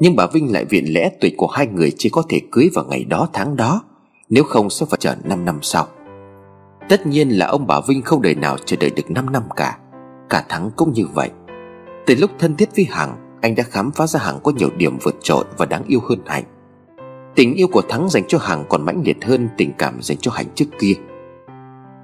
Nhưng 0.00 0.16
bà 0.16 0.26
Vinh 0.26 0.52
lại 0.52 0.64
viện 0.64 0.94
lẽ 0.94 1.10
tuổi 1.20 1.34
của 1.36 1.46
hai 1.46 1.66
người 1.66 1.92
Chỉ 1.98 2.08
có 2.08 2.22
thể 2.28 2.40
cưới 2.52 2.70
vào 2.74 2.84
ngày 2.84 3.04
đó 3.04 3.28
tháng 3.32 3.56
đó, 3.56 3.82
Nếu 4.28 4.44
không 4.44 4.70
sẽ 4.70 4.86
phải 4.90 4.98
chờ 5.00 5.14
5 5.24 5.44
năm 5.44 5.58
sau. 5.62 5.86
Tất 6.88 7.06
nhiên 7.06 7.28
là 7.28 7.46
ông 7.46 7.66
bà 7.66 7.80
Vinh 7.88 8.02
không 8.02 8.22
đời 8.22 8.34
nào 8.34 8.56
chờ 8.64 8.76
đợi 8.80 8.90
được 8.90 9.10
5 9.10 9.32
năm 9.32 9.42
cả. 9.56 9.78
Cả 10.30 10.44
Thắng 10.48 10.70
cũng 10.76 10.92
như 10.92 11.06
vậy. 11.14 11.30
Từ 12.06 12.14
lúc 12.18 12.30
thân 12.38 12.56
thiết 12.56 12.68
với 12.76 12.86
Hằng 12.90 13.27
anh 13.40 13.54
đã 13.54 13.62
khám 13.62 13.90
phá 13.90 14.06
ra 14.06 14.20
Hằng 14.20 14.38
có 14.42 14.52
nhiều 14.56 14.70
điểm 14.76 14.98
vượt 15.02 15.16
trội 15.22 15.44
Và 15.56 15.66
đáng 15.66 15.84
yêu 15.86 16.00
hơn 16.08 16.18
Hạnh. 16.26 16.44
Tình 17.34 17.54
yêu 17.54 17.68
của 17.72 17.82
Thắng 17.88 18.08
dành 18.10 18.22
cho 18.28 18.38
Hằng 18.38 18.64
còn 18.68 18.84
mãnh 18.84 19.02
liệt 19.04 19.24
hơn 19.24 19.48
Tình 19.56 19.72
cảm 19.78 20.02
dành 20.02 20.18
cho 20.20 20.30
Hạnh 20.30 20.46
trước 20.54 20.64
kia. 20.80 20.92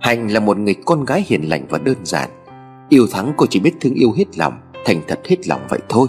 Hạnh 0.00 0.32
là 0.32 0.40
một 0.40 0.58
người 0.58 0.74
con 0.84 1.04
gái 1.04 1.24
hiền 1.26 1.42
lành 1.48 1.66
và 1.68 1.78
đơn 1.78 1.96
giản. 2.02 2.30
Yêu 2.88 3.06
Thắng 3.12 3.32
cô 3.36 3.46
chỉ 3.50 3.60
biết 3.60 3.74
thương 3.80 3.94
yêu 3.94 4.12
hết 4.16 4.38
lòng, 4.38 4.60
Thành 4.84 5.00
thật 5.08 5.20
hết 5.24 5.48
lòng 5.48 5.60
vậy 5.68 5.80
thôi. 5.88 6.08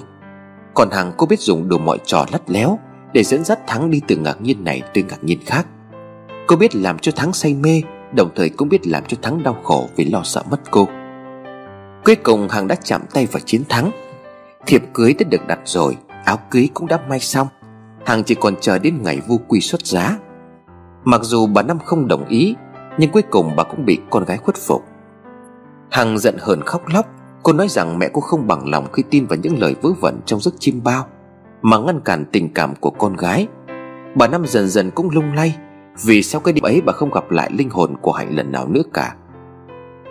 Còn 0.73 0.89
Hằng 0.91 1.11
cô 1.17 1.26
biết 1.26 1.39
dùng 1.39 1.69
đủ 1.69 1.78
mọi 1.78 1.97
trò 2.05 2.26
lắt 2.32 2.49
léo 2.49 2.80
Để 3.13 3.23
dẫn 3.23 3.43
dắt 3.43 3.59
Thắng 3.67 3.91
đi 3.91 4.01
từ 4.07 4.17
ngạc 4.17 4.41
nhiên 4.41 4.63
này 4.63 4.82
tới 4.93 5.03
ngạc 5.03 5.23
nhiên 5.23 5.39
khác. 5.45 5.67
Cô 6.47 6.55
biết 6.55 6.76
làm 6.76 6.99
cho 6.99 7.11
Thắng 7.11 7.34
say 7.34 7.53
mê, 7.53 7.82
Đồng 8.13 8.30
thời 8.36 8.49
cũng 8.49 8.69
biết 8.69 8.88
làm 8.88 9.03
cho 9.07 9.17
Thắng 9.21 9.43
đau 9.43 9.57
khổ 9.63 9.89
Vì 9.95 10.05
lo 10.05 10.21
sợ 10.23 10.43
mất 10.51 10.59
cô. 10.71 10.88
Cuối 12.05 12.15
cùng 12.15 12.47
Hằng 12.49 12.67
đã 12.67 12.76
chạm 12.76 13.01
tay 13.13 13.26
vào 13.26 13.39
chiến 13.39 13.63
thắng. 13.69 13.91
Thiệp 14.68 14.84
cưới 14.93 15.16
đã 15.20 15.26
được 15.30 15.47
đặt 15.47 15.59
rồi, 15.66 15.97
Áo 16.26 16.39
cưới 16.49 16.70
cũng 16.74 16.88
đã 16.88 16.99
may 17.09 17.20
xong. 17.20 17.47
Hằng 18.05 18.24
chỉ 18.24 18.36
còn 18.36 18.55
chờ 18.61 18.80
đến 18.80 18.97
ngày 19.03 19.22
vu 19.28 19.38
quy 19.47 19.61
xuất 19.61 19.86
giá. 19.86 20.18
Mặc 21.03 21.22
dù 21.24 21.47
bà 21.47 21.61
Năm 21.61 21.80
không 21.80 22.07
đồng 22.07 22.26
ý, 22.28 22.55
Nhưng 22.97 23.11
cuối 23.11 23.22
cùng 23.22 23.51
bà 23.55 23.63
cũng 23.63 23.86
bị 23.86 23.99
con 24.09 24.26
gái 24.26 24.38
khuất 24.38 24.55
phục. 24.55 24.84
Hằng 25.91 26.18
giận 26.18 26.36
hờn 26.39 26.61
khóc 26.61 26.82
lóc. 26.93 27.05
Cô 27.43 27.53
nói 27.53 27.68
rằng 27.70 27.99
mẹ 27.99 28.09
cô 28.13 28.22
không 28.22 28.47
bằng 28.47 28.70
lòng 28.70 28.88
khi 28.93 29.03
tin 29.09 29.26
vào 29.26 29.38
những 29.43 29.59
lời 29.59 29.76
vớ 29.82 29.89
vẩn 30.01 30.20
trong 30.26 30.39
giấc 30.39 30.53
chim 30.59 30.82
bao, 30.84 31.07
Mà 31.61 31.78
ngăn 31.78 31.99
cản 31.99 32.26
tình 32.32 32.53
cảm 32.53 32.76
của 32.76 32.89
con 32.89 33.16
gái. 33.16 33.47
Bà 34.16 34.28
Năm 34.28 34.45
dần 34.47 34.70
dần 34.70 34.91
cũng 34.91 35.09
lung 35.09 35.34
lay, 35.34 35.57
Vì 36.05 36.24
sau 36.24 36.41
cái 36.41 36.53
đêm 36.53 36.63
ấy 36.63 36.82
bà 36.86 36.93
không 36.93 37.11
gặp 37.11 37.32
lại 37.32 37.51
linh 37.53 37.70
hồn 37.70 37.95
của 38.01 38.11
Hạnh 38.11 38.36
lần 38.36 38.51
nào 38.51 38.68
nữa 38.68 38.84
cả. 38.93 39.16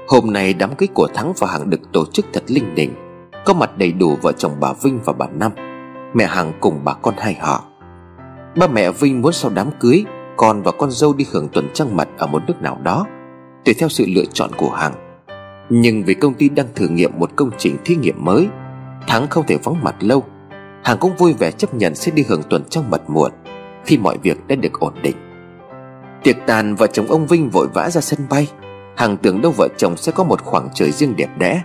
Hôm 0.08 0.32
nay 0.32 0.54
đám 0.54 0.74
cưới 0.74 0.88
của 0.94 1.08
Thắng 1.14 1.32
và 1.38 1.46
Hằng 1.46 1.70
được 1.70 1.80
tổ 1.92 2.04
chức 2.12 2.26
thật 2.32 2.42
linh 2.46 2.74
đình. 2.74 3.03
Có 3.44 3.54
mặt 3.54 3.78
đầy 3.78 3.92
đủ 3.92 4.16
vợ 4.22 4.32
chồng 4.32 4.52
bà 4.60 4.72
Vinh 4.82 5.00
và 5.04 5.12
bà 5.12 5.26
Năm. 5.26 5.52
Mẹ 6.14 6.26
Hằng 6.26 6.52
cùng 6.60 6.80
bà 6.84 6.94
con 7.02 7.14
hai 7.18 7.34
họ. 7.34 7.64
Ba 8.56 8.66
mẹ 8.66 8.90
Vinh 8.90 9.22
muốn 9.22 9.32
sau 9.32 9.50
đám 9.54 9.70
cưới, 9.80 10.04
Con 10.36 10.62
và 10.62 10.72
con 10.72 10.90
dâu 10.90 11.12
đi 11.14 11.26
hưởng 11.32 11.48
tuần 11.48 11.68
trăng 11.74 11.96
mật 11.96 12.08
ở 12.18 12.26
một 12.26 12.42
nước 12.46 12.62
nào 12.62 12.78
đó 12.82 13.06
Tùy 13.64 13.74
theo 13.74 13.88
sự 13.88 14.04
lựa 14.08 14.24
chọn 14.32 14.50
của 14.56 14.70
Hằng. 14.70 14.92
Nhưng 15.70 16.04
vì 16.04 16.14
công 16.14 16.34
ty 16.34 16.48
đang 16.48 16.66
thử 16.74 16.88
nghiệm 16.88 17.18
một 17.18 17.30
công 17.36 17.50
trình 17.58 17.76
thí 17.84 17.96
nghiệm 17.96 18.24
mới, 18.24 18.48
Thắng 19.06 19.28
không 19.28 19.46
thể 19.46 19.56
vắng 19.64 19.84
mặt 19.84 19.94
lâu. 20.00 20.24
Hằng 20.84 20.98
cũng 20.98 21.16
vui 21.16 21.32
vẻ 21.32 21.50
chấp 21.50 21.74
nhận 21.74 21.94
sẽ 21.94 22.12
đi 22.12 22.24
hưởng 22.28 22.42
tuần 22.42 22.64
trăng 22.70 22.90
mật 22.90 23.10
muộn, 23.10 23.32
Khi 23.84 23.98
mọi 23.98 24.18
việc 24.22 24.46
đã 24.48 24.56
được 24.56 24.80
ổn 24.80 24.94
định. 25.02 25.16
Tiệc 26.22 26.36
tàn 26.46 26.74
vợ 26.74 26.86
chồng 26.86 27.06
ông 27.06 27.26
Vinh 27.26 27.50
vội 27.50 27.66
vã 27.74 27.90
ra 27.90 28.00
sân 28.00 28.20
bay. 28.30 28.48
Hằng 28.96 29.16
tưởng 29.16 29.42
đâu 29.42 29.52
vợ 29.56 29.68
chồng 29.76 29.96
sẽ 29.96 30.12
có 30.12 30.24
một 30.24 30.42
khoảng 30.42 30.68
trời 30.74 30.90
riêng 30.92 31.16
đẹp 31.16 31.38
đẽ. 31.38 31.62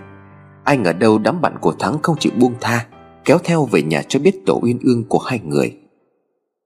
Ai 0.64 0.76
ngờ 0.76 0.92
đâu 0.92 1.18
đám 1.18 1.40
bạn 1.40 1.58
của 1.60 1.72
Thắng 1.78 2.02
không 2.02 2.16
chịu 2.18 2.32
buông 2.36 2.54
tha, 2.60 2.86
Kéo 3.24 3.38
theo 3.44 3.64
về 3.64 3.82
nhà 3.82 4.02
cho 4.08 4.20
biết 4.20 4.46
tổ 4.46 4.60
uyên 4.62 4.78
ương 4.82 5.04
của 5.08 5.18
hai 5.18 5.40
người. 5.44 5.76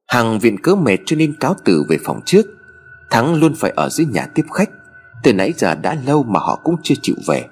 Hằng 0.06 0.38
viện 0.38 0.58
cớ 0.58 0.74
mệt 0.74 0.96
cho 1.06 1.16
nên 1.16 1.34
cáo 1.40 1.54
từ 1.64 1.84
về 1.88 1.98
phòng 2.04 2.20
trước. 2.26 2.46
Thắng 3.10 3.34
luôn 3.34 3.54
phải 3.54 3.72
ở 3.76 3.88
dưới 3.88 4.06
nhà 4.06 4.26
tiếp 4.34 4.44
khách, 4.52 4.70
Từ 5.22 5.32
nãy 5.32 5.52
giờ 5.56 5.74
đã 5.74 5.96
lâu 6.06 6.22
mà 6.22 6.40
họ 6.40 6.60
cũng 6.64 6.76
chưa 6.82 6.94
chịu 7.02 7.16
về. 7.26 7.44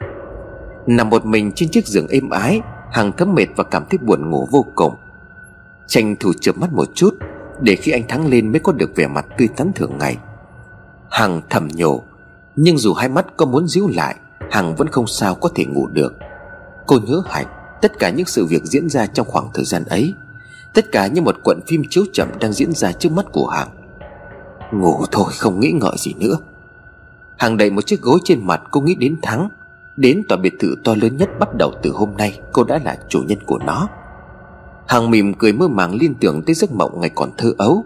Nằm 0.87 1.11
một 1.11 1.27
mình 1.27 1.53
trên 1.53 1.69
chiếc 1.69 1.87
giường 1.87 2.07
êm 2.09 2.31
ái 2.31 2.61
Hằng 2.91 3.13
thấm 3.13 3.35
mệt 3.35 3.47
và 3.57 3.65
cảm 3.65 3.85
thấy 3.91 3.99
buồn 3.99 4.31
ngủ 4.31 4.49
vô 4.51 4.65
cùng. 4.75 4.95
Tranh 5.87 6.17
thủ 6.17 6.33
chợp 6.41 6.59
mắt 6.59 6.73
một 6.73 6.89
chút, 6.95 7.15
Để 7.61 7.77
khi 7.77 7.93
anh 7.93 8.09
Thắng 8.09 8.27
lên 8.27 8.53
mới 8.53 8.61
có 8.61 8.73
được 8.73 8.97
vẻ 8.97 9.07
mặt 9.07 9.27
tươi 9.39 9.49
tắn 9.57 9.73
thường 9.75 9.99
ngày. 9.99 10.17
Hằng 11.11 11.41
thầm 11.51 11.69
nhổ 11.69 12.03
Nhưng 12.57 12.79
dù 12.79 12.95
hai 12.95 13.09
mắt 13.09 13.27
có 13.37 13.47
muốn 13.47 13.69
díu 13.69 13.89
lại 13.89 14.17
Hằng 14.51 14.75
vẫn 14.75 14.89
không 14.89 15.07
sao 15.07 15.35
có 15.35 15.49
thể 15.55 15.65
ngủ 15.65 15.87
được. 15.87 16.15
Cô 16.87 16.99
nhớ 17.07 17.23
Hạnh 17.27 17.47
Tất 17.83 17.99
cả 17.99 18.11
những 18.11 18.27
sự 18.27 18.47
việc 18.47 18.65
diễn 18.65 18.89
ra 18.89 19.07
trong 19.07 19.27
khoảng 19.27 19.49
thời 19.55 19.65
gian 19.65 19.85
ấy, 19.85 20.15
Tất 20.75 20.93
cả 20.93 21.07
như 21.07 21.23
một 21.23 21.37
cuộn 21.45 21.61
phim 21.67 21.83
chiếu 21.91 22.05
chậm 22.13 22.29
đang 22.41 22.53
diễn 22.53 22.73
ra 22.73 22.93
trước 22.93 23.13
mắt 23.13 23.27
của 23.33 23.47
Hằng. 23.47 23.69
Ngủ 24.73 25.05
thôi, 25.13 25.33
không 25.39 25.61
nghĩ 25.61 25.73
ngợi 25.73 25.97
gì 25.99 26.15
nữa. 26.15 26.37
Hằng 27.39 27.57
đẩy 27.57 27.71
một 27.71 27.87
chiếc 27.87 28.01
gối 28.01 28.19
trên 28.25 28.47
mặt 28.47 28.63
cô 28.71 28.81
nghĩ 28.81 28.95
đến 28.95 29.17
Thắng, 29.23 29.49
Đến 29.97 30.23
tòa 30.29 30.39
biệt 30.39 30.55
thự 30.61 30.75
to 30.85 30.95
lớn 30.95 31.17
nhất 31.17 31.31
bắt 31.39 31.55
đầu 31.55 31.73
từ 31.83 31.91
hôm 31.91 32.17
nay, 32.17 32.41
Cô 32.53 32.65
đã 32.65 32.81
là 32.85 32.99
chủ 33.09 33.23
nhân 33.23 33.39
của 33.47 33.59
nó. 33.59 33.89
Hằng 34.87 35.11
mỉm 35.11 35.35
cười 35.35 35.53
mơ 35.53 35.69
màng 35.69 35.95
liên 35.95 36.15
tưởng 36.15 36.43
tới 36.43 36.55
giấc 36.55 36.73
mộng 36.73 37.01
ngày 37.01 37.11
còn 37.15 37.31
thơ 37.37 37.55
ấu. 37.59 37.85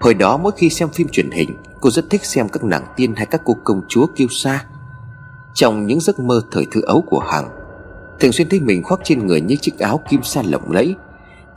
Hồi 0.00 0.14
đó 0.14 0.36
mỗi 0.36 0.52
khi 0.56 0.70
xem 0.70 0.88
phim 0.88 1.08
truyền 1.08 1.30
hình, 1.30 1.56
Cô 1.80 1.90
rất 1.90 2.10
thích 2.10 2.24
xem 2.24 2.48
các 2.48 2.64
nàng 2.64 2.84
tiên 2.96 3.14
hay 3.16 3.26
các 3.26 3.40
cô 3.44 3.56
công 3.64 3.80
chúa 3.88 4.06
kiêu 4.16 4.28
sa. 4.30 4.64
Trong 5.54 5.86
những 5.86 6.00
giấc 6.00 6.20
mơ 6.20 6.40
thời 6.50 6.66
thơ 6.70 6.80
ấu 6.86 7.04
của 7.10 7.18
Hằng 7.18 7.61
Thường 8.22 8.32
xuyên 8.32 8.48
thấy 8.48 8.60
mình 8.60 8.82
khoác 8.82 9.00
trên 9.04 9.26
người 9.26 9.40
những 9.40 9.58
chiếc 9.58 9.78
áo 9.78 10.00
kim 10.08 10.22
sa 10.22 10.42
lộng 10.42 10.72
lẫy. 10.72 10.94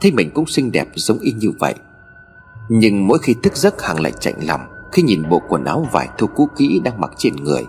Thấy 0.01 0.11
mình 0.11 0.31
cũng 0.33 0.45
xinh 0.45 0.71
đẹp 0.71 0.87
giống 0.95 1.19
y 1.19 1.31
như 1.31 1.51
vậy. 1.59 1.75
Nhưng 2.69 3.07
mỗi 3.07 3.19
khi 3.19 3.35
thức 3.43 3.57
giấc 3.57 3.81
Hằng 3.81 4.01
lại 4.01 4.11
chạnh 4.19 4.35
lòng 4.47 4.61
Khi 4.91 5.01
nhìn 5.01 5.29
bộ 5.29 5.41
quần 5.49 5.65
áo 5.65 5.87
vải 5.91 6.09
thô 6.17 6.27
cũ 6.27 6.49
kỹ 6.57 6.79
đang 6.83 7.01
mặc 7.01 7.11
trên 7.17 7.35
người. 7.35 7.65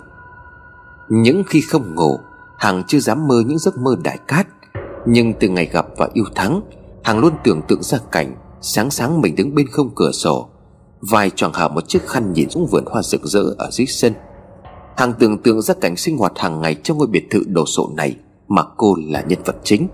Những 1.08 1.42
khi 1.46 1.60
không 1.60 1.94
ngủ, 1.94 2.18
Hằng 2.58 2.82
chưa 2.88 2.98
dám 2.98 3.28
mơ 3.28 3.42
những 3.46 3.58
giấc 3.58 3.78
mơ 3.78 3.96
đại 4.04 4.18
cát. 4.28 4.46
Nhưng 5.06 5.32
từ 5.40 5.48
ngày 5.48 5.66
gặp 5.66 5.86
và 5.96 6.08
yêu 6.12 6.24
Thắng, 6.34 6.60
Hằng 7.04 7.18
luôn 7.18 7.32
tưởng 7.44 7.62
tượng 7.68 7.82
ra 7.82 7.98
cảnh 8.12 8.36
Sáng 8.60 8.90
sáng 8.90 9.20
mình 9.20 9.36
đứng 9.36 9.54
bên 9.54 9.66
không 9.68 9.94
cửa 9.94 10.10
sổ 10.12 10.48
Vài 11.00 11.30
choàng 11.30 11.52
hở 11.52 11.68
một 11.68 11.88
chiếc 11.88 12.06
khăn 12.06 12.32
nhìn 12.32 12.50
xuống 12.50 12.66
vườn 12.66 12.84
hoa 12.86 13.02
rực 13.02 13.24
rỡ 13.24 13.42
ở 13.58 13.70
dưới 13.70 13.86
sân. 13.86 14.12
Hằng 14.96 15.12
tưởng 15.18 15.42
tượng 15.42 15.62
ra 15.62 15.74
cảnh 15.80 15.96
sinh 15.96 16.18
hoạt 16.18 16.32
hàng 16.36 16.60
ngày 16.60 16.74
trong 16.74 16.98
ngôi 16.98 17.06
biệt 17.06 17.26
thự 17.30 17.42
đồ 17.46 17.64
sộ 17.66 17.90
này. 17.96 18.16
Mà 18.48 18.62
cô 18.76 18.96
là 19.08 19.24
nhân 19.28 19.38
vật 19.44 19.56
chính. 19.64 19.88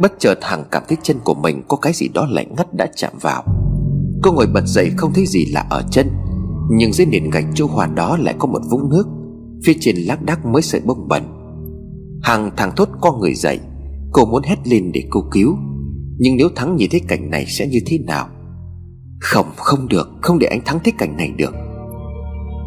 Bất 0.00 0.12
chợt 0.18 0.38
Hằng 0.42 0.64
cảm 0.70 0.82
thấy 0.88 0.96
chân 1.02 1.16
của 1.24 1.34
mình 1.34 1.62
Có 1.68 1.76
cái 1.76 1.92
gì 1.92 2.08
đó 2.08 2.26
lạnh 2.30 2.54
ngắt 2.56 2.74
đã 2.74 2.86
chạm 2.96 3.12
vào. 3.20 3.44
Cô 4.22 4.32
ngồi 4.32 4.46
bật 4.46 4.64
dậy 4.66 4.90
không 4.96 5.12
thấy 5.12 5.26
gì 5.26 5.46
lạ 5.46 5.66
ở 5.70 5.82
chân, 5.90 6.10
Nhưng 6.70 6.92
dưới 6.92 7.06
nền 7.06 7.30
gạch 7.30 7.44
châu 7.54 7.68
hoàn 7.68 7.94
đó 7.94 8.16
lại 8.20 8.34
có 8.38 8.48
một 8.48 8.60
vũng 8.70 8.90
nước, 8.90 9.06
Phía 9.64 9.72
trên 9.80 9.96
lác 9.96 10.22
đác 10.22 10.46
mới 10.46 10.62
sợi 10.62 10.80
bông 10.80 11.08
bẩn. 11.08 11.22
Hằng 12.22 12.50
thằng 12.56 12.72
thốt 12.76 12.88
co 13.00 13.12
người 13.12 13.34
dậy, 13.34 13.60
Cô 14.12 14.24
muốn 14.24 14.42
hét 14.42 14.68
lên 14.68 14.92
để 14.92 15.04
cô 15.10 15.24
cứu, 15.32 15.56
Nhưng 16.18 16.36
nếu 16.36 16.48
Thắng 16.56 16.76
nhìn 16.76 16.90
thấy 16.90 17.00
cảnh 17.08 17.30
này 17.30 17.46
sẽ 17.46 17.66
như 17.66 17.78
thế 17.86 17.98
nào? 18.06 18.28
Không 19.20 19.46
không 19.56 19.88
được, 19.88 20.08
Không 20.22 20.38
để 20.38 20.46
anh 20.46 20.60
Thắng 20.64 20.78
thấy 20.84 20.92
cảnh 20.98 21.16
này 21.16 21.32
được. 21.36 21.54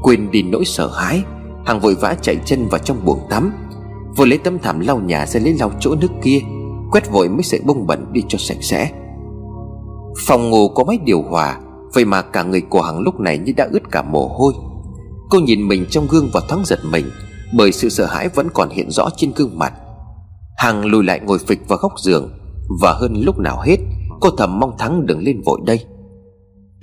Quên 0.03 0.32
đi 0.32 0.43
nỗi 0.43 0.65
sợ 0.65 0.88
hãi, 0.88 1.24
Hằng 1.65 1.80
vội 1.80 1.95
vã 1.95 2.15
chạy 2.22 2.38
chân 2.45 2.67
vào 2.67 2.80
trong 2.80 3.05
buồng 3.05 3.20
tắm. 3.30 3.51
Vừa 4.16 4.26
lấy 4.26 4.38
tấm 4.38 4.60
thảm 4.60 4.80
lau 4.80 4.99
nhà 4.99 5.26
ra 5.26 5.39
lấy 5.39 5.53
lau 5.60 5.72
chỗ 5.80 5.95
nước 5.95 6.12
kia, 6.24 6.39
Quét 6.91 7.12
vội 7.12 7.30
mấy 7.30 7.43
sợi 7.43 7.60
bông 7.66 7.88
bẩn 7.88 8.05
đi 8.12 8.22
cho 8.28 8.38
sạch 8.38 8.57
sẽ. 8.62 8.91
Phòng 10.28 10.49
ngủ 10.49 10.70
có 10.70 10.84
máy 10.84 10.99
điều 11.05 11.22
hòa, 11.22 11.60
Vậy 11.93 12.05
mà 12.05 12.22
cả 12.22 12.43
người 12.43 12.62
của 12.62 12.82
Hằng 12.82 12.99
lúc 12.99 13.20
này 13.20 13.38
như 13.38 13.53
đã 13.57 13.68
ướt 13.72 13.91
cả 13.91 14.01
mồ 14.01 14.28
hôi. 14.28 14.53
Cô 15.30 15.39
nhìn 15.39 15.68
mình 15.68 15.86
trong 15.89 16.07
gương 16.10 16.30
và 16.34 16.41
thoáng 16.49 16.66
giật 16.66 16.80
mình, 16.91 17.05
Bởi 17.57 17.72
sự 17.72 17.89
sợ 17.89 18.05
hãi 18.05 18.30
vẫn 18.30 18.47
còn 18.53 18.70
hiện 18.70 18.91
rõ 18.91 19.10
trên 19.18 19.32
gương 19.36 19.60
mặt. 19.60 19.74
Hằng 20.57 20.86
lùi 20.86 21.03
lại 21.03 21.20
ngồi 21.20 21.39
phịch 21.39 21.68
vào 21.68 21.80
góc 21.82 21.91
giường, 21.99 22.30
Và 22.82 22.93
hơn 22.93 23.14
lúc 23.18 23.39
nào 23.39 23.60
hết, 23.62 23.78
Cô 24.22 24.30
thầm 24.38 24.60
mong 24.60 24.78
Thắng 24.78 25.05
đừng 25.05 25.20
lên 25.20 25.41
vội 25.45 25.60
đây. 25.66 25.86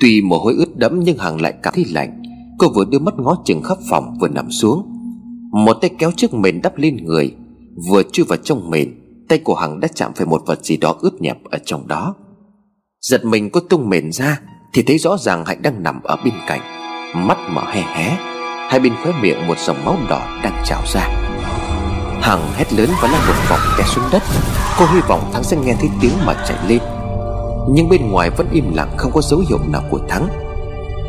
Tuy 0.00 0.22
mồ 0.22 0.38
hôi 0.38 0.54
ướt 0.54 0.76
đẫm 0.76 1.00
nhưng 1.00 1.18
Hằng 1.18 1.40
lại 1.40 1.54
cảm 1.62 1.74
thấy 1.74 1.84
lạnh, 1.88 2.22
Cô 2.58 2.68
vừa 2.74 2.84
đưa 2.84 2.98
mắt 2.98 3.14
ngó 3.18 3.36
chừng 3.44 3.62
khắp 3.62 3.78
phòng 3.90 4.14
vừa 4.20 4.28
nằm 4.28 4.50
xuống. 4.50 4.95
Một 5.64 5.72
tay 5.80 5.90
kéo 5.98 6.10
chiếc 6.16 6.34
mền 6.34 6.62
đắp 6.62 6.76
lên 6.76 6.96
người. 7.04 7.34
Vừa 7.90 8.02
chui 8.12 8.26
vào 8.28 8.38
trong 8.44 8.70
mền, 8.70 8.94
Tay 9.28 9.38
của 9.38 9.54
Hằng 9.54 9.80
đã 9.80 9.88
chạm 9.94 10.12
phải 10.16 10.26
một 10.26 10.42
vật 10.46 10.64
gì 10.64 10.76
đó 10.76 10.94
ướt 11.00 11.20
nhẹp 11.20 11.36
ở 11.44 11.58
trong 11.64 11.88
đó. 11.88 12.14
Giật 13.00 13.24
mình 13.24 13.50
có 13.50 13.60
tung 13.60 13.88
mền 13.88 14.12
ra, 14.12 14.40
Thì 14.72 14.82
thấy 14.82 14.98
rõ 14.98 15.16
ràng 15.18 15.44
Hạnh 15.44 15.62
đang 15.62 15.82
nằm 15.82 16.02
ở 16.02 16.16
bên 16.24 16.34
cạnh. 16.46 16.60
Mắt 17.26 17.38
mở 17.50 17.62
hé 17.66 17.80
hé, 17.80 18.16
Hai 18.68 18.80
bên 18.80 18.92
khóe 19.02 19.12
miệng 19.22 19.46
một 19.46 19.58
dòng 19.58 19.84
máu 19.84 19.96
đỏ 20.08 20.40
đang 20.44 20.62
trào 20.64 20.82
ra. 20.94 21.08
Hằng 22.20 22.52
hét 22.54 22.72
lớn 22.72 22.88
và 23.02 23.08
lăn 23.12 23.20
một 23.28 23.34
vòng 23.50 23.60
té 23.78 23.84
xuống 23.86 24.04
đất. 24.12 24.22
Cô 24.78 24.86
hy 24.94 25.00
vọng 25.08 25.30
Thắng 25.32 25.44
sẽ 25.44 25.56
nghe 25.56 25.76
thấy 25.80 25.90
tiếng 26.00 26.12
mà 26.26 26.44
chạy 26.48 26.58
lên. 26.68 26.80
Nhưng 27.70 27.88
bên 27.88 28.10
ngoài 28.10 28.30
vẫn 28.30 28.46
im 28.52 28.74
lặng, 28.74 28.94
không 28.96 29.12
có 29.12 29.20
dấu 29.22 29.42
hiệu 29.48 29.58
nào 29.68 29.82
của 29.90 30.00
Thắng. 30.08 30.28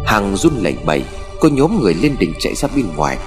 Hằng 0.05 0.35
run 0.35 0.53
lẩy 0.55 0.77
bẩy, 0.85 1.03
Cô 1.39 1.49
nhóm 1.49 1.81
người 1.81 1.93
lên 1.93 2.15
đỉnh 2.19 2.33
chạy 2.39 2.55
ra 2.55 2.69
bên 2.75 2.85
ngoài. 2.95 3.17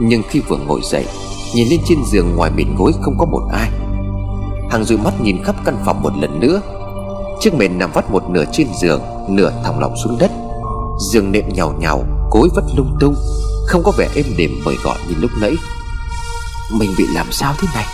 Nhưng 0.00 0.22
khi 0.30 0.40
vừa 0.40 0.56
ngồi 0.56 0.80
dậy, 0.84 1.06
Nhìn 1.54 1.68
lên 1.68 1.80
trên 1.84 1.98
giường 2.04 2.36
ngoài 2.36 2.50
mền 2.50 2.76
gối 2.76 2.92
không 3.02 3.18
có 3.18 3.26
một 3.26 3.42
ai. 3.52 3.70
Hằng 4.70 4.84
dụi 4.84 4.98
mắt 4.98 5.20
nhìn 5.20 5.44
khắp 5.44 5.54
căn 5.64 5.76
phòng 5.84 6.02
một 6.02 6.12
lần 6.20 6.40
nữa. 6.40 6.60
Chiếc 7.40 7.54
mền 7.54 7.78
nằm 7.78 7.90
vắt 7.92 8.10
một 8.10 8.30
nửa 8.30 8.44
trên 8.52 8.66
giường, 8.80 9.02
Nửa 9.28 9.52
thòng 9.64 9.80
lọng 9.80 9.96
xuống 10.04 10.18
đất. 10.18 10.30
Giường 11.10 11.32
nệm 11.32 11.48
nhào 11.48 11.74
nhào 11.78 12.04
Cối 12.30 12.48
vất 12.54 12.64
lung 12.76 12.96
tung, 13.00 13.14
Không 13.66 13.82
có 13.84 13.92
vẻ 13.96 14.08
êm 14.14 14.26
đềm 14.36 14.50
mời 14.64 14.76
gọi 14.84 14.98
như 15.08 15.14
lúc 15.18 15.30
nãy. 15.40 15.52
Mình 16.72 16.90
bị 16.98 17.04
làm 17.14 17.26
sao 17.32 17.54
thế 17.58 17.68
này? 17.74 17.84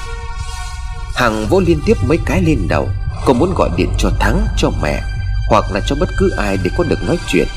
Hằng 1.14 1.46
vỗ 1.50 1.60
liên 1.60 1.80
tiếp 1.86 1.96
mấy 2.08 2.18
cái 2.26 2.42
lên 2.42 2.66
đầu, 2.68 2.88
Cô 3.26 3.32
muốn 3.32 3.54
gọi 3.56 3.70
điện 3.76 3.88
cho 3.98 4.10
Thắng, 4.20 4.46
cho 4.56 4.70
mẹ, 4.82 5.02
Hoặc 5.50 5.64
là 5.72 5.80
cho 5.86 5.96
bất 6.00 6.08
cứ 6.18 6.30
ai 6.30 6.56
để 6.64 6.70
có 6.78 6.84
được 6.84 6.98
nói 7.06 7.18
chuyện. 7.28 7.48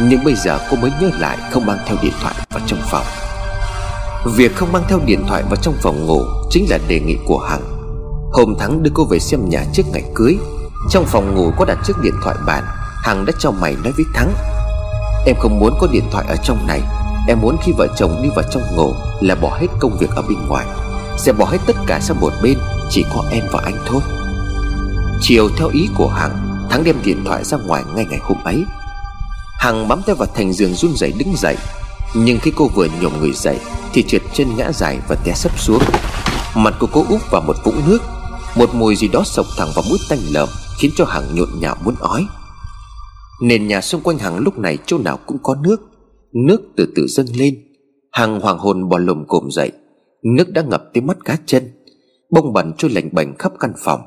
Nhưng 0.00 0.24
bây 0.24 0.34
giờ 0.34 0.58
cô 0.70 0.76
mới 0.76 0.90
nhớ 1.00 1.10
lại, 1.18 1.38
Không 1.50 1.66
mang 1.66 1.78
theo 1.86 1.96
điện 2.02 2.12
thoại 2.22 2.34
vào 2.50 2.62
trong 2.66 2.80
phòng. 2.90 3.04
Việc 4.34 4.56
không 4.56 4.72
mang 4.72 4.82
theo 4.88 5.00
điện 5.06 5.24
thoại 5.28 5.42
vào 5.42 5.56
trong 5.56 5.74
phòng 5.82 6.06
ngủ 6.06 6.24
Chính 6.50 6.66
là 6.70 6.78
đề 6.88 7.00
nghị 7.00 7.16
của 7.26 7.38
Hằng. 7.38 7.62
Hôm 8.32 8.54
Thắng 8.58 8.82
đưa 8.82 8.90
cô 8.94 9.04
về 9.04 9.18
xem 9.18 9.48
nhà 9.48 9.64
trước 9.72 9.82
ngày 9.92 10.02
cưới, 10.14 10.36
Trong 10.90 11.04
phòng 11.04 11.34
ngủ 11.34 11.52
có 11.56 11.64
đặt 11.64 11.78
chiếc 11.84 11.92
điện 12.02 12.14
thoại 12.22 12.36
bàn, 12.46 12.64
Hằng 13.02 13.24
đã 13.24 13.32
cho 13.38 13.50
mày 13.50 13.76
nói 13.84 13.92
với 13.96 14.04
Thắng. 14.14 14.32
Em 15.26 15.36
không 15.40 15.58
muốn 15.60 15.74
có 15.80 15.86
điện 15.92 16.04
thoại 16.12 16.26
ở 16.28 16.36
trong 16.44 16.66
này, 16.66 16.80
Em 17.28 17.40
muốn 17.40 17.56
khi 17.62 17.72
vợ 17.72 17.88
chồng 17.96 18.20
đi 18.22 18.28
vào 18.36 18.44
trong 18.50 18.62
ngủ 18.76 18.92
Là 19.20 19.34
bỏ 19.34 19.58
hết 19.60 19.66
công 19.80 19.98
việc 19.98 20.10
ở 20.10 20.22
bên 20.28 20.38
ngoài, 20.48 20.66
Sẽ 21.18 21.32
bỏ 21.32 21.44
hết 21.44 21.58
tất 21.66 21.76
cả 21.86 22.00
sang 22.00 22.20
một 22.20 22.32
bên, 22.42 22.58
Chỉ 22.90 23.04
có 23.14 23.24
em 23.30 23.44
và 23.52 23.60
anh 23.64 23.76
thôi. 23.86 24.00
Chiều 25.20 25.48
theo 25.56 25.68
ý 25.68 25.88
của 25.94 26.08
Hằng, 26.08 26.66
Thắng 26.70 26.84
đem 26.84 26.96
điện 27.04 27.24
thoại 27.24 27.44
ra 27.44 27.58
ngoài 27.58 27.82
ngay 27.94 28.06
ngày 28.10 28.20
hôm 28.22 28.44
ấy. 28.44 28.64
Hằng 29.58 29.88
bám 29.88 30.02
tay 30.06 30.14
vào 30.14 30.28
thành 30.34 30.52
giường 30.52 30.74
run 30.74 30.96
rẩy 30.96 31.12
đứng 31.18 31.34
dậy 31.36 31.56
nhưng 32.24 32.38
khi 32.42 32.52
cô 32.56 32.68
vừa 32.68 32.86
nhổm 33.02 33.12
người 33.20 33.32
dậy 33.32 33.58
Thì 33.92 34.02
trượt 34.02 34.22
chân 34.32 34.48
ngã 34.56 34.72
dài 34.72 34.98
và 35.08 35.16
té 35.24 35.32
sấp 35.34 35.58
xuống. 35.58 35.82
Mặt 36.56 36.74
của 36.80 36.86
cô 36.92 37.04
úp 37.08 37.30
vào 37.30 37.42
một 37.46 37.56
vũng 37.64 37.80
nước. 37.86 37.98
Một 38.56 38.74
mùi 38.74 38.96
gì 38.96 39.08
đó 39.08 39.22
sộc 39.24 39.46
thẳng 39.56 39.68
vào 39.74 39.84
mũi 39.88 39.98
tanh 40.08 40.18
lợm 40.30 40.48
Khiến 40.78 40.90
cho 40.96 41.04
Hằng 41.04 41.34
nhộn 41.34 41.48
nhạo 41.60 41.76
muốn 41.84 41.94
ói. 42.00 42.26
Nền 43.42 43.66
nhà 43.66 43.80
xung 43.80 44.00
quanh 44.00 44.18
Hằng 44.18 44.38
lúc 44.38 44.58
này 44.58 44.78
chỗ 44.86 44.98
nào 44.98 45.18
cũng 45.26 45.38
có 45.42 45.54
nước. 45.54 45.76
Nước 46.46 46.62
từ 46.76 46.92
từ 46.96 47.06
dâng 47.06 47.26
lên. 47.36 47.54
Hằng 48.12 48.40
hoàng 48.40 48.58
hồn 48.58 48.88
bò 48.88 48.98
lồm 48.98 49.24
cồm 49.28 49.50
dậy. 49.50 49.72
Nước 50.36 50.50
đã 50.50 50.62
ngập 50.62 50.84
tới 50.94 51.00
mắt 51.00 51.16
cá 51.24 51.36
chân. 51.46 51.70
Bông 52.30 52.52
bẩn 52.52 52.72
trôi 52.78 52.90
lạnh 52.90 53.08
bành 53.12 53.34
khắp 53.38 53.52
căn 53.60 53.72
phòng. 53.84 54.00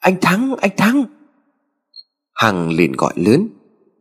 Anh 0.00 0.20
Thắng, 0.20 0.54
anh 0.60 0.70
Thắng! 0.76 1.04
Hằng 2.34 2.70
liền 2.70 2.92
gọi 2.92 3.12
lớn. 3.16 3.48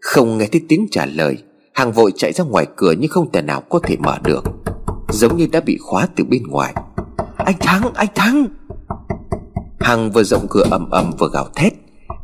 Không 0.01 0.37
nghe 0.37 0.47
thấy 0.51 0.61
tiếng 0.69 0.87
trả 0.91 1.05
lời. 1.05 1.37
Hằng 1.75 1.91
vội 1.91 2.13
chạy 2.15 2.33
ra 2.33 2.43
ngoài 2.43 2.67
cửa 2.75 2.93
nhưng 2.99 3.11
không 3.11 3.31
thể 3.31 3.41
nào 3.41 3.61
có 3.61 3.79
thể 3.83 3.97
mở 3.99 4.17
được. 4.23 4.43
Giống 5.09 5.37
như 5.37 5.47
đã 5.51 5.59
bị 5.59 5.77
khóa 5.81 6.07
từ 6.15 6.23
bên 6.23 6.43
ngoài. 6.43 6.73
Anh 7.37 7.55
Thắng, 7.59 7.93
anh 7.93 8.07
Thắng! 8.15 8.45
Hằng 9.79 10.11
vừa 10.11 10.23
rộng 10.23 10.47
cửa 10.49 10.63
ầm 10.71 10.89
ầm 10.89 11.11
vừa 11.19 11.29
gào 11.33 11.47
thét 11.55 11.73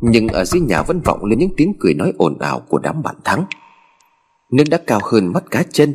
Nhưng 0.02 0.28
ở 0.28 0.46
dưới 0.46 0.62
nhà 0.62 0.82
vẫn 0.82 1.02
vọng 1.02 1.26
lên 1.26 1.40
những 1.40 1.54
tiếng 1.58 1.74
cười 1.80 1.94
nói 1.94 2.14
ồn 2.18 2.40
ào 2.40 2.60
của 2.60 2.80
đám 2.80 3.04
bạn 3.04 3.16
Thắng. 3.24 3.46
Nước 4.52 4.64
đã 4.70 4.80
cao 4.88 5.00
hơn 5.04 5.34
mắt 5.34 5.44
cá 5.52 5.64
chân 5.72 5.94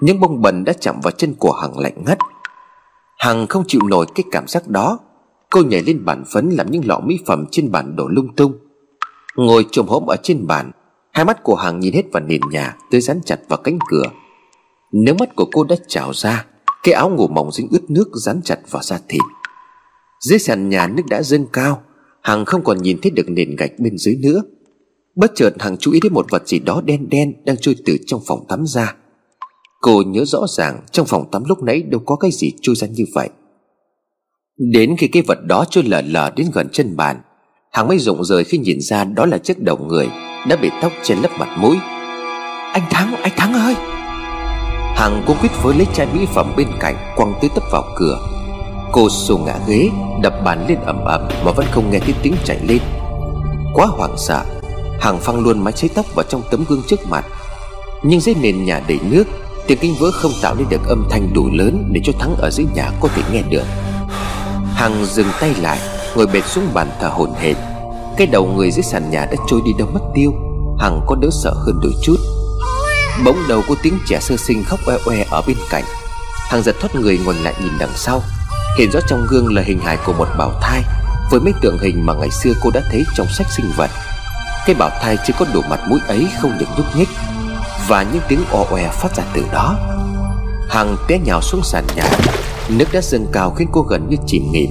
Những 0.00 0.20
bông 0.20 0.42
bẩn 0.42 0.64
đã 0.64 0.72
chạm 0.72 1.00
vào 1.02 1.10
chân 1.10 1.34
của 1.34 1.52
Hằng 1.52 1.78
lạnh 1.78 2.04
ngắt. 2.06 2.18
Hằng 3.18 3.46
không 3.46 3.64
chịu 3.66 3.80
nổi 3.88 4.06
cái 4.14 4.24
cảm 4.30 4.46
giác 4.46 4.68
đó. 4.68 4.98
Cô 5.50 5.62
nhảy 5.62 5.82
lên 5.82 6.04
bàn 6.04 6.24
phấn 6.32 6.50
làm 6.50 6.70
những 6.70 6.82
lọ 6.86 7.00
mỹ 7.00 7.18
phẩm 7.26 7.44
trên 7.50 7.72
bàn 7.72 7.96
đổ 7.96 8.08
lung 8.08 8.34
tung. 8.36 8.52
Ngồi 9.36 9.66
trồm 9.70 9.86
hổm 9.86 10.06
ở 10.06 10.16
trên 10.22 10.46
bàn 10.46 10.70
Hai 11.14 11.24
mắt 11.24 11.42
của 11.42 11.54
Hằng 11.54 11.80
nhìn 11.80 11.94
hết 11.94 12.02
vào 12.12 12.22
nền 12.22 12.40
nhà 12.50 12.76
Tới 12.90 13.00
dán 13.00 13.20
chặt 13.24 13.40
vào 13.48 13.58
cánh 13.64 13.78
cửa. 13.88 14.02
Nếu 14.92 15.14
mắt 15.14 15.36
của 15.36 15.48
cô 15.52 15.64
đã 15.64 15.76
trào 15.88 16.12
ra, 16.14 16.46
Cái 16.82 16.94
áo 16.94 17.10
ngủ 17.10 17.28
mỏng 17.28 17.52
dính 17.52 17.68
ướt 17.70 17.90
nước 17.90 18.10
dán 18.14 18.40
chặt 18.44 18.58
vào 18.70 18.82
da 18.82 19.00
thịt. 19.08 19.20
Dưới 20.20 20.38
sàn 20.38 20.68
nhà 20.68 20.86
nước 20.86 21.02
đã 21.10 21.22
dâng 21.22 21.46
cao, 21.52 21.82
Hằng 22.22 22.44
không 22.44 22.64
còn 22.64 22.82
nhìn 22.82 22.98
thấy 23.02 23.10
được 23.10 23.28
nền 23.28 23.56
gạch 23.56 23.70
bên 23.78 23.98
dưới 23.98 24.16
nữa. 24.16 24.42
Bất 25.16 25.32
chợt 25.34 25.54
Hằng 25.58 25.76
chú 25.76 25.92
ý 25.92 26.00
đến 26.02 26.14
một 26.14 26.26
vật 26.30 26.48
gì 26.48 26.58
đó 26.58 26.80
đen 26.84 27.08
đen 27.08 27.32
Đang 27.44 27.56
trôi 27.56 27.76
từ 27.86 27.96
trong 28.06 28.20
phòng 28.26 28.44
tắm 28.48 28.66
ra. 28.66 28.94
Cô 29.80 30.02
nhớ 30.06 30.24
rõ 30.24 30.46
ràng 30.48 30.80
Trong 30.90 31.06
phòng 31.06 31.30
tắm 31.30 31.42
lúc 31.48 31.62
nãy 31.62 31.82
đâu 31.82 32.00
có 32.06 32.16
cái 32.16 32.30
gì 32.30 32.52
trôi 32.62 32.76
ra 32.76 32.86
như 32.86 33.04
vậy. 33.14 33.28
Đến 34.56 34.96
khi 34.98 35.08
cái 35.08 35.22
vật 35.22 35.38
đó 35.44 35.64
trôi 35.70 35.84
lờ 35.84 36.02
lờ 36.06 36.30
đến 36.36 36.50
gần 36.54 36.68
chân 36.72 36.96
bàn, 36.96 37.20
Hằng 37.72 37.88
mới 37.88 37.98
rụng 37.98 38.24
rời 38.24 38.44
khi 38.44 38.58
nhìn 38.58 38.80
ra 38.80 39.04
đó 39.04 39.26
là 39.26 39.38
chiếc 39.38 39.62
đầu 39.62 39.78
người. 39.78 40.08
Đã 40.48 40.56
bị 40.56 40.70
tóc 40.82 40.92
trên 41.02 41.18
lớp 41.18 41.28
mặt 41.38 41.48
mũi. 41.56 41.76
Anh 42.72 42.82
Thắng, 42.90 43.14
anh 43.22 43.32
Thắng 43.36 43.54
ơi! 43.54 43.74
Hằng 44.96 45.22
cũng 45.26 45.36
quyết 45.40 45.50
với 45.62 45.74
lấy 45.74 45.86
chai 45.94 46.06
mỹ 46.06 46.26
phẩm 46.34 46.52
bên 46.56 46.68
cạnh 46.80 46.96
Quăng 47.16 47.32
tới 47.40 47.50
tấp 47.54 47.64
vào 47.70 47.84
cửa. 47.96 48.18
Cô 48.92 49.08
xô 49.10 49.38
ngã 49.38 49.54
ghế 49.66 49.90
Đập 50.22 50.34
bàn 50.44 50.66
lên 50.68 50.78
ầm 50.86 51.04
ầm 51.04 51.28
Mà 51.44 51.52
vẫn 51.52 51.66
không 51.70 51.90
nghe 51.90 51.98
thấy 51.98 52.14
tiếng 52.22 52.34
chạy 52.44 52.60
lên. 52.68 52.78
Quá 53.74 53.86
hoảng 53.86 54.14
sợ 54.16 54.44
Hằng 55.00 55.18
phăng 55.18 55.40
luôn 55.40 55.64
mái 55.64 55.72
cháy 55.72 55.90
tóc 55.94 56.06
vào 56.14 56.26
trong 56.28 56.42
tấm 56.50 56.64
gương 56.68 56.82
trước 56.88 57.08
mặt. 57.08 57.24
Nhưng 58.02 58.20
dưới 58.20 58.34
nền 58.40 58.64
nhà 58.64 58.80
đầy 58.88 58.98
nước 59.10 59.24
Tiếng 59.66 59.78
kinh 59.78 59.94
vỡ 60.00 60.10
không 60.10 60.32
tạo 60.42 60.54
nên 60.54 60.68
được 60.68 60.88
âm 60.88 61.08
thanh 61.10 61.32
đủ 61.34 61.48
lớn 61.52 61.88
Để 61.92 62.00
cho 62.04 62.12
Thắng 62.18 62.36
ở 62.36 62.50
dưới 62.50 62.66
nhà 62.74 62.90
có 63.00 63.08
thể 63.08 63.22
nghe 63.32 63.42
được. 63.42 63.64
Hằng 64.74 65.04
dừng 65.06 65.28
tay 65.40 65.54
lại 65.60 65.78
Ngồi 66.16 66.26
bệt 66.26 66.44
xuống 66.44 66.64
bàn 66.74 66.88
thở 67.00 67.08
hổn 67.08 67.30
hển. 67.34 67.56
Cái 68.16 68.26
đầu 68.26 68.46
người 68.46 68.70
dưới 68.70 68.82
sàn 68.82 69.10
nhà 69.10 69.26
đã 69.30 69.36
trôi 69.46 69.60
đi 69.64 69.72
đâu 69.78 69.88
mất 69.92 70.00
tiêu, 70.14 70.32
Hằng 70.78 71.00
có 71.06 71.14
đỡ 71.14 71.28
sợ 71.42 71.54
hơn 71.56 71.80
đôi 71.82 71.92
chút. 72.02 72.16
Bỗng 73.24 73.38
đầu 73.48 73.62
có 73.68 73.74
tiếng 73.82 73.98
trẻ 74.06 74.20
sơ 74.20 74.36
sinh 74.36 74.64
khóc 74.64 74.80
oe 74.86 74.96
oe 75.06 75.24
ở 75.30 75.42
bên 75.46 75.56
cạnh. 75.70 75.84
Hằng 76.48 76.62
giật 76.62 76.76
thoát 76.80 76.94
người 76.94 77.18
ngoảnh 77.24 77.44
lại 77.44 77.54
nhìn 77.62 77.72
đằng 77.78 77.92
sau. 77.94 78.22
Hiện 78.78 78.90
rõ 78.90 79.00
trong 79.08 79.26
gương 79.28 79.54
là 79.54 79.62
hình 79.62 79.78
hài 79.78 79.96
của 79.96 80.12
một 80.12 80.28
bảo 80.38 80.52
thai, 80.60 80.82
Với 81.30 81.40
mấy 81.40 81.52
tượng 81.60 81.78
hình 81.78 82.06
mà 82.06 82.14
ngày 82.14 82.30
xưa 82.30 82.52
cô 82.62 82.70
đã 82.70 82.80
thấy 82.90 83.04
trong 83.14 83.26
sách 83.38 83.46
sinh 83.56 83.66
vật. 83.76 83.90
Cái 84.66 84.74
bảo 84.74 84.90
thai 85.02 85.16
chưa 85.26 85.34
có 85.38 85.46
đủ 85.54 85.60
mặt 85.70 85.80
mũi 85.88 86.00
ấy 86.06 86.28
không 86.40 86.58
được 86.58 86.66
nhúc 86.76 86.86
nhích, 86.96 87.08
Và 87.88 88.02
những 88.02 88.22
tiếng 88.28 88.40
o 88.52 88.64
oe 88.70 88.88
phát 88.88 89.16
ra 89.16 89.24
từ 89.34 89.42
đó. 89.52 89.76
Hằng 90.68 90.96
té 91.08 91.18
nhào 91.18 91.40
xuống 91.40 91.62
sàn 91.64 91.84
nhà, 91.96 92.10
Nước 92.68 92.92
đã 92.92 93.00
dâng 93.00 93.26
cao 93.32 93.50
khiến 93.50 93.68
cô 93.72 93.82
gần 93.82 94.08
như 94.08 94.16
chìm 94.26 94.52
nghỉm. 94.52 94.70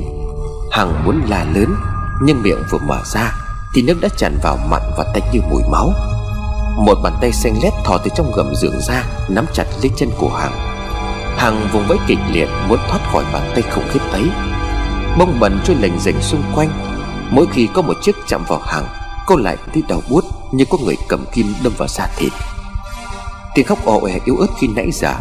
Hằng 0.71 1.05
muốn 1.05 1.21
la 1.27 1.45
lớn 1.55 1.75
nhưng 2.25 2.43
miệng 2.43 2.63
vừa 2.69 2.77
mở 2.77 3.01
ra 3.05 3.35
Thì 3.73 3.81
nước 3.81 4.01
đã 4.01 4.09
tràn 4.17 4.37
vào 4.43 4.57
mặn 4.69 4.81
và 4.97 5.05
tanh 5.13 5.23
như 5.33 5.39
mùi 5.49 5.63
máu. 5.71 5.93
Một 6.77 6.97
bàn 7.03 7.13
tay 7.21 7.31
xanh 7.31 7.53
lét 7.63 7.73
thò 7.83 7.97
từ 7.97 8.11
trong 8.15 8.31
gầm 8.35 8.55
giường 8.55 8.79
ra, 8.81 9.03
Nắm 9.29 9.45
chặt 9.53 9.65
lấy 9.81 9.91
chân 9.95 10.09
của 10.17 10.29
Hằng. 10.29 10.51
Hằng 11.37 11.67
vùng 11.71 11.87
vẫy 11.87 11.97
kịch 12.07 12.17
liệt, 12.31 12.47
Muốn 12.67 12.79
thoát 12.89 12.99
khỏi 13.11 13.25
bàn 13.33 13.51
tay 13.53 13.63
khủng 13.71 13.87
khiếp 13.91 13.99
ấy. 14.11 14.29
Bông 15.17 15.39
bẩn 15.39 15.59
trôi 15.63 15.75
lềnh 15.75 15.99
rềnh 15.99 16.21
xung 16.21 16.43
quanh. 16.55 16.69
Mỗi 17.31 17.45
khi 17.51 17.67
có 17.73 17.81
một 17.81 17.93
chiếc 18.01 18.15
chạm 18.27 18.43
vào 18.47 18.59
Hằng, 18.59 18.85
Cô 19.27 19.35
lại 19.35 19.57
thấy 19.73 19.83
đau 19.87 20.01
buốt 20.09 20.25
Như 20.51 20.65
có 20.69 20.77
người 20.85 20.97
cầm 21.07 21.25
kim 21.33 21.53
đâm 21.63 21.73
vào 21.77 21.87
da 21.87 22.07
thịt. 22.17 22.33
Tiếng 23.55 23.65
khóc 23.65 23.85
ồ 23.85 24.05
ẻ 24.05 24.13
e 24.13 24.19
yếu 24.25 24.37
ớt 24.37 24.47
khi 24.59 24.67
nãy 24.67 24.91
giờ 24.91 25.13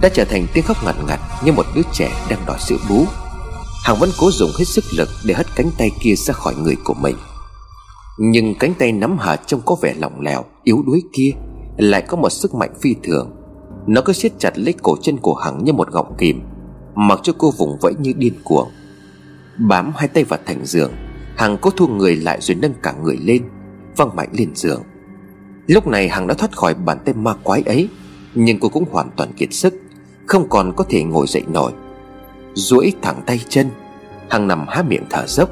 Đã 0.00 0.08
trở 0.14 0.24
thành 0.24 0.46
tiếng 0.52 0.64
khóc 0.64 0.84
ngặt 0.84 0.96
ngặt 1.06 1.20
Như 1.44 1.52
một 1.52 1.66
đứa 1.74 1.82
trẻ 1.92 2.10
đang 2.28 2.46
đòi 2.46 2.58
sữa 2.58 2.76
bú. 2.88 3.06
Hằng 3.86 3.96
vẫn 4.00 4.10
cố 4.18 4.30
dùng 4.30 4.50
hết 4.58 4.64
sức 4.64 4.84
lực 4.90 5.08
Để 5.24 5.34
hất 5.34 5.46
cánh 5.56 5.70
tay 5.78 5.90
kia 6.00 6.14
ra 6.14 6.34
khỏi 6.34 6.54
người 6.54 6.76
của 6.84 6.94
mình. 6.94 7.16
Nhưng 8.18 8.54
cánh 8.54 8.74
tay 8.78 8.92
nắm 8.92 9.16
hà 9.20 9.36
trông 9.36 9.60
có 9.66 9.76
vẻ 9.82 9.94
lỏng 9.98 10.20
lẻo, 10.20 10.44
Yếu 10.62 10.82
đuối 10.86 11.02
kia 11.12 11.30
Lại 11.76 12.02
có 12.02 12.16
một 12.16 12.30
sức 12.30 12.54
mạnh 12.54 12.70
phi 12.80 12.94
thường. 13.02 13.30
Nó 13.86 14.00
cứ 14.04 14.12
siết 14.12 14.32
chặt 14.38 14.58
lấy 14.58 14.74
cổ 14.82 14.96
chân 15.02 15.16
của 15.16 15.34
Hằng 15.34 15.64
như 15.64 15.72
một 15.72 15.90
gọng 15.90 16.14
kìm, 16.18 16.42
Mặc 16.94 17.20
cho 17.22 17.32
cô 17.38 17.50
vùng 17.58 17.78
vẫy 17.80 17.94
như 18.00 18.12
điên 18.16 18.34
cuồng. 18.44 18.68
Bám 19.68 19.92
hai 19.96 20.08
tay 20.08 20.24
vào 20.24 20.40
thành 20.46 20.66
giường, 20.66 20.92
Hằng 21.36 21.58
cố 21.60 21.70
thu 21.70 21.86
người 21.86 22.16
lại 22.16 22.38
rồi 22.40 22.54
nâng 22.54 22.74
cả 22.82 22.94
người 23.02 23.16
lên, 23.16 23.42
Văng 23.96 24.16
mạnh 24.16 24.28
lên 24.32 24.50
giường. 24.54 24.82
Lúc 25.66 25.86
này 25.86 26.08
Hằng 26.08 26.26
đã 26.26 26.34
thoát 26.34 26.56
khỏi 26.56 26.74
bàn 26.74 26.98
tay 27.04 27.14
ma 27.14 27.34
quái 27.42 27.62
ấy, 27.62 27.88
Nhưng 28.34 28.60
cô 28.60 28.68
cũng 28.68 28.84
hoàn 28.90 29.10
toàn 29.16 29.32
kiệt 29.32 29.52
sức, 29.52 29.74
Không 30.26 30.48
còn 30.48 30.72
có 30.76 30.84
thể 30.88 31.02
ngồi 31.02 31.26
dậy 31.26 31.42
nổi 31.48 31.72
duỗi 32.56 32.92
thẳng 33.02 33.22
tay 33.26 33.40
chân 33.48 33.70
Hằng 34.30 34.48
nằm 34.48 34.64
há 34.68 34.82
miệng 34.82 35.04
thở 35.10 35.26
dốc. 35.26 35.50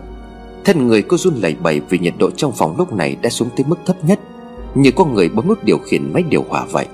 Thân 0.64 0.86
người 0.86 1.02
cô 1.02 1.16
run 1.16 1.34
lẩy 1.34 1.54
bẩy 1.54 1.80
vì 1.80 1.98
nhiệt 1.98 2.14
độ 2.18 2.30
trong 2.30 2.52
phòng 2.52 2.74
lúc 2.78 2.92
này 2.92 3.16
đã 3.22 3.30
xuống 3.30 3.48
tới 3.56 3.64
mức 3.68 3.78
thấp 3.86 3.96
nhất, 4.04 4.20
Như 4.74 4.90
có 4.90 5.04
người 5.04 5.28
bấm 5.28 5.48
nút 5.48 5.64
điều 5.64 5.78
khiển 5.78 6.12
máy 6.12 6.22
điều 6.22 6.44
hòa 6.48 6.64
vậy. 6.70 6.86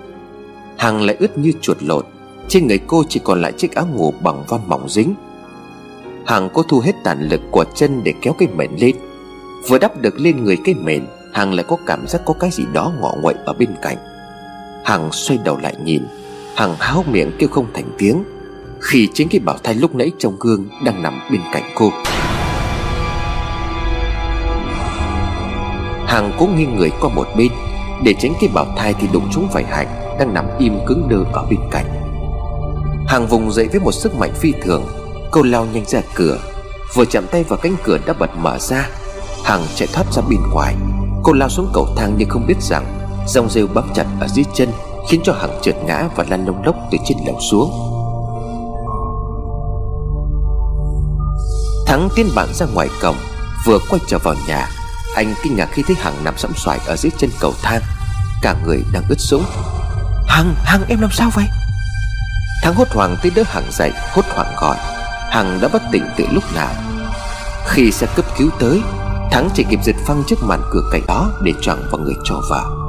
Hằng 0.76 1.02
lại 1.02 1.16
ướt 1.18 1.38
như 1.38 1.52
chuột 1.60 1.82
lột, 1.82 2.06
Trên 2.48 2.66
người 2.66 2.78
cô 2.78 3.04
chỉ 3.08 3.20
còn 3.24 3.42
lại 3.42 3.52
chiếc 3.52 3.74
áo 3.74 3.86
ngủ 3.94 4.14
bằng 4.22 4.44
von 4.48 4.60
mỏng 4.66 4.88
dính. 4.88 5.14
Hằng 6.26 6.48
cô 6.54 6.62
thu 6.62 6.80
hết 6.80 6.92
tàn 7.04 7.28
lực 7.28 7.40
của 7.50 7.64
chân 7.74 8.00
để 8.04 8.14
kéo 8.20 8.32
cái 8.32 8.48
mền 8.56 8.70
lên. 8.80 8.96
Vừa 9.68 9.78
đắp 9.78 10.00
được 10.00 10.20
lên 10.20 10.44
người 10.44 10.58
cái 10.64 10.74
mền, 10.74 11.06
Hằng 11.32 11.54
lại 11.54 11.64
có 11.68 11.76
cảm 11.86 12.06
giác 12.08 12.22
có 12.24 12.34
cái 12.40 12.50
gì 12.50 12.64
đó 12.72 12.92
ngọ 13.00 13.14
nguậy 13.22 13.34
ở 13.44 13.52
bên 13.52 13.70
cạnh. 13.82 13.96
Hằng 14.84 15.12
xoay 15.12 15.38
đầu 15.44 15.58
lại 15.62 15.74
nhìn, 15.84 16.02
Hằng 16.56 16.74
háo 16.78 17.04
miệng 17.10 17.32
kêu 17.38 17.48
không 17.48 17.66
thành 17.74 17.90
tiếng 17.98 18.24
khi 18.80 19.08
chính 19.14 19.28
cái 19.28 19.40
bảo 19.40 19.58
thai 19.64 19.74
lúc 19.74 19.94
nãy 19.94 20.10
trong 20.18 20.36
gương 20.40 20.68
Đang 20.84 21.02
nằm 21.02 21.20
bên 21.30 21.40
cạnh 21.52 21.62
cô. 21.74 21.90
Hàng 26.06 26.32
cố 26.38 26.46
nghiêng 26.46 26.76
người 26.76 26.90
qua 27.00 27.10
một 27.14 27.26
bên, 27.36 27.52
Để 28.04 28.14
tránh 28.20 28.32
cái 28.40 28.50
bảo 28.54 28.66
thai 28.76 28.94
thì 29.00 29.08
đụng 29.12 29.28
trúng 29.32 29.48
phải 29.52 29.64
Hạnh 29.64 30.16
Đang 30.18 30.34
nằm 30.34 30.44
im 30.58 30.78
cứng 30.86 31.08
đơ 31.08 31.16
ở 31.32 31.46
bên 31.50 31.60
cạnh. 31.70 31.86
Hàng 33.06 33.26
vùng 33.26 33.52
dậy 33.52 33.68
với 33.72 33.80
một 33.80 33.92
sức 33.92 34.14
mạnh 34.14 34.32
phi 34.34 34.52
thường, 34.62 34.84
Cô 35.30 35.42
lao 35.42 35.66
nhanh 35.72 35.84
ra 35.86 36.00
cửa. 36.14 36.38
Vừa 36.94 37.04
chạm 37.04 37.26
tay 37.30 37.44
vào 37.44 37.58
cánh 37.62 37.76
cửa 37.84 37.98
đã 38.06 38.12
bật 38.12 38.30
mở 38.36 38.58
ra, 38.58 38.88
Hàng 39.44 39.62
chạy 39.74 39.88
thoát 39.92 40.12
ra 40.12 40.22
bên 40.30 40.40
ngoài. 40.52 40.74
Cô 41.22 41.32
lao 41.32 41.48
xuống 41.48 41.70
cầu 41.74 41.86
thang 41.96 42.14
nhưng 42.18 42.28
không 42.28 42.46
biết 42.46 42.62
rằng, 42.62 42.84
Dòng 43.28 43.50
rêu 43.50 43.66
bám 43.74 43.84
chặt 43.94 44.06
ở 44.20 44.28
dưới 44.28 44.44
chân 44.54 44.68
Khiến 45.08 45.20
cho 45.24 45.32
Hằng 45.32 45.58
trượt 45.62 45.76
ngã 45.86 46.08
và 46.16 46.24
lăn 46.30 46.46
lông 46.46 46.64
lốc 46.64 46.76
từ 46.90 46.98
trên 47.06 47.18
lầu 47.26 47.40
xuống. 47.50 47.99
Thắng 51.90 52.08
tiến 52.14 52.30
bạn 52.34 52.48
ra 52.54 52.66
ngoài 52.66 52.88
cổng 53.02 53.16
Vừa 53.64 53.78
quay 53.90 54.00
trở 54.08 54.18
vào 54.18 54.34
nhà. 54.46 54.68
Anh 55.14 55.34
kinh 55.42 55.56
ngạc 55.56 55.68
khi 55.72 55.82
thấy 55.86 55.96
Hằng 56.00 56.24
nằm 56.24 56.38
sẫm 56.38 56.52
xoài 56.56 56.78
ở 56.86 56.96
dưới 56.96 57.10
chân 57.18 57.30
cầu 57.40 57.54
thang. 57.62 57.80
Cả 58.42 58.54
người 58.64 58.84
đang 58.92 59.02
ướt 59.08 59.20
sũng. 59.20 59.44
Hằng, 60.26 60.54
Hằng 60.64 60.84
em 60.88 61.00
làm 61.00 61.10
sao 61.12 61.30
vậy? 61.34 61.44
Thắng 62.62 62.74
hốt 62.74 62.88
hoảng 62.90 63.16
tới 63.22 63.32
đỡ 63.34 63.42
Hằng 63.46 63.72
dậy 63.72 63.92
Hốt 64.12 64.24
hoảng 64.34 64.54
gọi. 64.60 64.76
Hằng 65.30 65.58
đã 65.62 65.68
bất 65.68 65.82
tỉnh 65.92 66.04
từ 66.16 66.26
lúc 66.32 66.44
nào. 66.54 66.74
Khi 67.66 67.92
xe 67.92 68.06
cấp 68.16 68.24
cứu 68.38 68.50
tới 68.60 68.80
Thắng 69.30 69.48
chỉ 69.54 69.64
kịp 69.70 69.80
giật 69.84 69.96
phăng 70.06 70.22
trước 70.26 70.42
màn 70.42 70.62
cửa 70.70 70.82
cạnh 70.92 71.02
đó 71.06 71.30
Để 71.42 71.52
choàng 71.62 71.82
vào 71.90 72.00
người 72.00 72.16
cho 72.24 72.40
vào. 72.50 72.79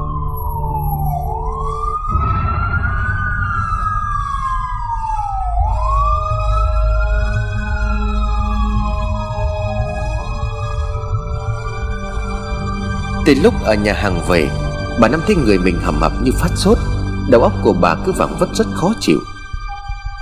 Từ 13.26 13.34
lúc 13.42 13.54
ở 13.64 13.74
nhà 13.74 13.92
hàng 13.92 14.20
về, 14.28 14.50
Bà 15.00 15.08
Năm 15.08 15.20
thấy 15.26 15.36
người 15.36 15.58
mình 15.58 15.78
hầm 15.82 16.00
hập 16.00 16.12
như 16.24 16.30
phát 16.34 16.50
sốt. 16.56 16.78
Đầu 17.30 17.42
óc 17.42 17.52
của 17.62 17.72
bà 17.72 17.94
cứ 18.06 18.12
vẳng 18.12 18.36
vất 18.38 18.48
rất 18.54 18.66
khó 18.74 18.92
chịu. 19.00 19.18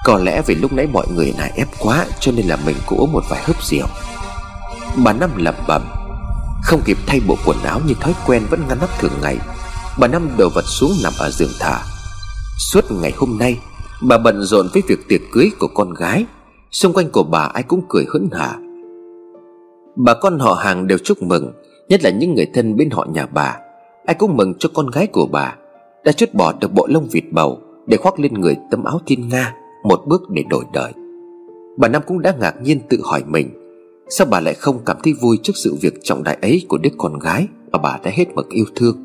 Có 0.05 0.18
lẽ 0.18 0.42
vì 0.46 0.55
lúc 0.55 0.72
nãy 0.72 0.86
mọi 0.92 1.07
người 1.14 1.34
nài 1.38 1.53
ép 1.57 1.68
quá, 1.78 2.07
Cho 2.20 2.32
nên 2.32 2.46
là 2.46 2.59
mình 2.66 2.76
cũng 2.86 2.98
uống 2.98 3.12
một 3.12 3.24
vài 3.28 3.42
hớp 3.44 3.62
rượu. 3.62 3.86
Bà 5.05 5.12
Năm 5.12 5.30
lẩm 5.36 5.55
bẩm, 5.68 5.82
Không 6.64 6.80
kịp 6.84 6.96
thay 7.07 7.20
bộ 7.26 7.36
quần 7.46 7.57
áo 7.64 7.80
như 7.86 7.94
thói 8.01 8.14
quen 8.26 8.42
vẫn 8.51 8.61
ngăn 8.68 8.78
nắp 8.80 8.98
thường 8.98 9.12
ngày, 9.22 9.38
Bà 9.98 10.07
Năm 10.07 10.28
đổ 10.38 10.48
vật 10.55 10.64
xuống 10.66 10.92
nằm 11.03 11.12
ở 11.18 11.30
giường 11.30 11.53
thả. 11.61 11.82
Suốt 12.59 12.84
ngày 12.90 13.12
hôm 13.16 13.38
nay, 13.38 13.59
Bà 14.03 14.18
bận 14.18 14.42
rộn 14.42 14.68
với 14.72 14.82
việc 14.88 15.09
tiệc 15.09 15.20
cưới 15.32 15.51
của 15.59 15.68
con 15.74 15.94
gái. 15.94 16.24
Xung 16.70 16.92
quanh 16.92 17.11
của 17.11 17.22
bà 17.22 17.40
ai 17.40 17.62
cũng 17.62 17.82
cười 17.88 18.05
hớn 18.12 18.28
hả 18.32 18.57
Bà 19.96 20.14
con 20.14 20.38
họ 20.38 20.53
hàng 20.53 20.86
đều 20.86 20.98
chúc 21.05 21.22
mừng 21.22 21.53
Nhất 21.91 22.05
là 22.05 22.11
những 22.11 22.34
người 22.34 22.47
thân 22.55 22.76
bên 22.76 22.91
họ 22.91 23.07
nhà 23.14 23.26
bà, 23.26 23.59
Ai 24.07 24.14
cũng 24.14 24.36
mừng 24.36 24.55
cho 24.59 24.68
con 24.74 24.91
gái 24.91 25.07
của 25.07 25.26
bà 25.32 25.57
Đã 26.05 26.12
chút 26.12 26.34
bỏ 26.34 26.53
được 26.61 26.72
bộ 26.74 26.86
lông 26.86 27.09
vịt 27.11 27.24
bầu 27.30 27.59
Để 27.86 27.97
khoác 27.97 28.20
lên 28.20 28.34
người 28.34 28.57
tấm 28.70 28.84
áo 28.84 29.01
thiên 29.07 29.28
nga 29.28 29.55
Một 29.84 30.01
bước 30.07 30.30
để 30.30 30.43
đổi 30.51 30.64
đời. 30.72 30.93
Bà 31.76 31.88
Năm 31.88 32.03
cũng 32.07 32.22
đã 32.22 32.34
ngạc 32.41 32.55
nhiên 32.62 32.80
tự 32.88 32.99
hỏi 33.05 33.22
mình, 33.26 33.49
Sao 34.09 34.26
bà 34.30 34.41
lại 34.41 34.55
không 34.55 34.78
cảm 34.86 34.97
thấy 35.03 35.12
vui 35.12 35.38
trước 35.43 35.53
sự 35.57 35.74
việc 35.80 35.95
trọng 36.03 36.24
đại 36.24 36.38
ấy 36.43 36.62
của 36.68 36.78
đứa 36.78 36.91
con 36.99 37.18
gái 37.18 37.47
Mà 37.72 37.78
bà 37.78 37.99
đã 38.05 38.11
hết 38.14 38.34
mực 38.34 38.49
yêu 38.51 38.66
thương? 38.74 38.97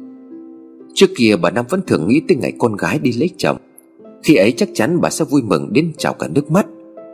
Trước 0.94 1.08
kia 1.18 1.36
bà 1.42 1.50
Năm 1.50 1.66
vẫn 1.70 1.82
thường 1.88 2.08
nghĩ 2.08 2.22
tới 2.28 2.38
ngày 2.38 2.54
con 2.60 2.76
gái 2.76 3.00
đi 3.00 3.12
lấy 3.12 3.30
chồng. 3.38 3.58
Khi 4.24 4.36
ấy 4.36 4.52
chắc 4.52 4.70
chắn 4.74 5.02
bà 5.02 5.10
sẽ 5.10 5.26
vui 5.26 5.42
mừng 5.42 5.74
đến 5.74 5.94
trào 5.98 6.14
cả 6.14 6.28
nước 6.28 6.52
mắt. 6.52 6.66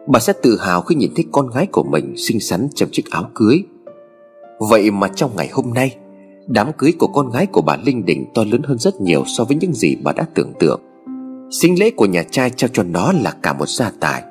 Bà 0.07 0.19
sẽ 0.19 0.33
tự 0.43 0.57
hào 0.59 0.81
khi 0.81 0.95
nhìn 0.95 1.11
thấy 1.15 1.25
con 1.31 1.49
gái 1.49 1.67
của 1.71 1.83
mình 1.83 2.13
xinh 2.17 2.39
xắn 2.39 2.67
trong 2.75 2.89
chiếc 2.91 3.11
áo 3.11 3.29
cưới. 3.35 3.63
Vậy 4.69 4.91
mà 4.91 5.07
trong 5.07 5.31
ngày 5.35 5.49
hôm 5.53 5.73
nay, 5.73 5.95
Đám 6.47 6.71
cưới 6.77 6.91
của 6.99 7.07
con 7.07 7.29
gái 7.29 7.45
của 7.45 7.61
bà 7.61 7.77
Linh 7.85 8.05
Đình 8.05 8.25
to 8.33 8.43
lớn 8.51 8.61
hơn 8.63 8.77
rất 8.79 9.01
nhiều 9.01 9.23
so 9.25 9.43
với 9.43 9.57
những 9.57 9.73
gì 9.73 9.95
bà 10.03 10.11
đã 10.11 10.25
tưởng 10.35 10.53
tượng. 10.59 10.81
Sinh 11.61 11.79
lễ 11.79 11.89
của 11.89 12.05
nhà 12.05 12.23
trai 12.31 12.49
trao 12.49 12.67
cho 12.73 12.83
nó 12.83 13.11
là 13.11 13.33
cả 13.43 13.53
một 13.53 13.69
gia 13.69 13.91
tài. 13.99 14.23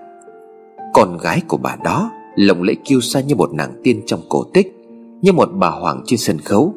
Con 0.94 1.18
gái 1.18 1.42
của 1.48 1.56
bà 1.56 1.76
đó 1.84 2.10
lộng 2.36 2.62
lẫy 2.62 2.76
kiêu 2.84 3.00
sa 3.00 3.20
như 3.20 3.34
một 3.34 3.52
nàng 3.52 3.80
tiên 3.84 4.02
trong 4.06 4.20
cổ 4.28 4.44
tích, 4.54 4.76
Như 5.22 5.32
một 5.32 5.48
bà 5.52 5.68
hoàng 5.68 6.02
trên 6.06 6.18
sân 6.18 6.38
khấu. 6.38 6.74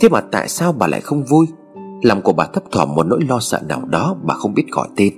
Thế 0.00 0.08
mà 0.08 0.20
tại 0.20 0.48
sao 0.48 0.72
bà 0.72 0.86
lại 0.86 1.00
không 1.00 1.24
vui? 1.24 1.46
Lòng 2.02 2.22
của 2.22 2.32
bà 2.32 2.46
thấp 2.46 2.62
thỏm 2.72 2.94
một 2.94 3.06
nỗi 3.06 3.20
lo 3.28 3.38
sợ 3.40 3.60
nào 3.68 3.82
đó 3.84 4.16
Bà 4.22 4.34
không 4.34 4.54
biết 4.54 4.64
gọi 4.70 4.88
tên. 4.96 5.12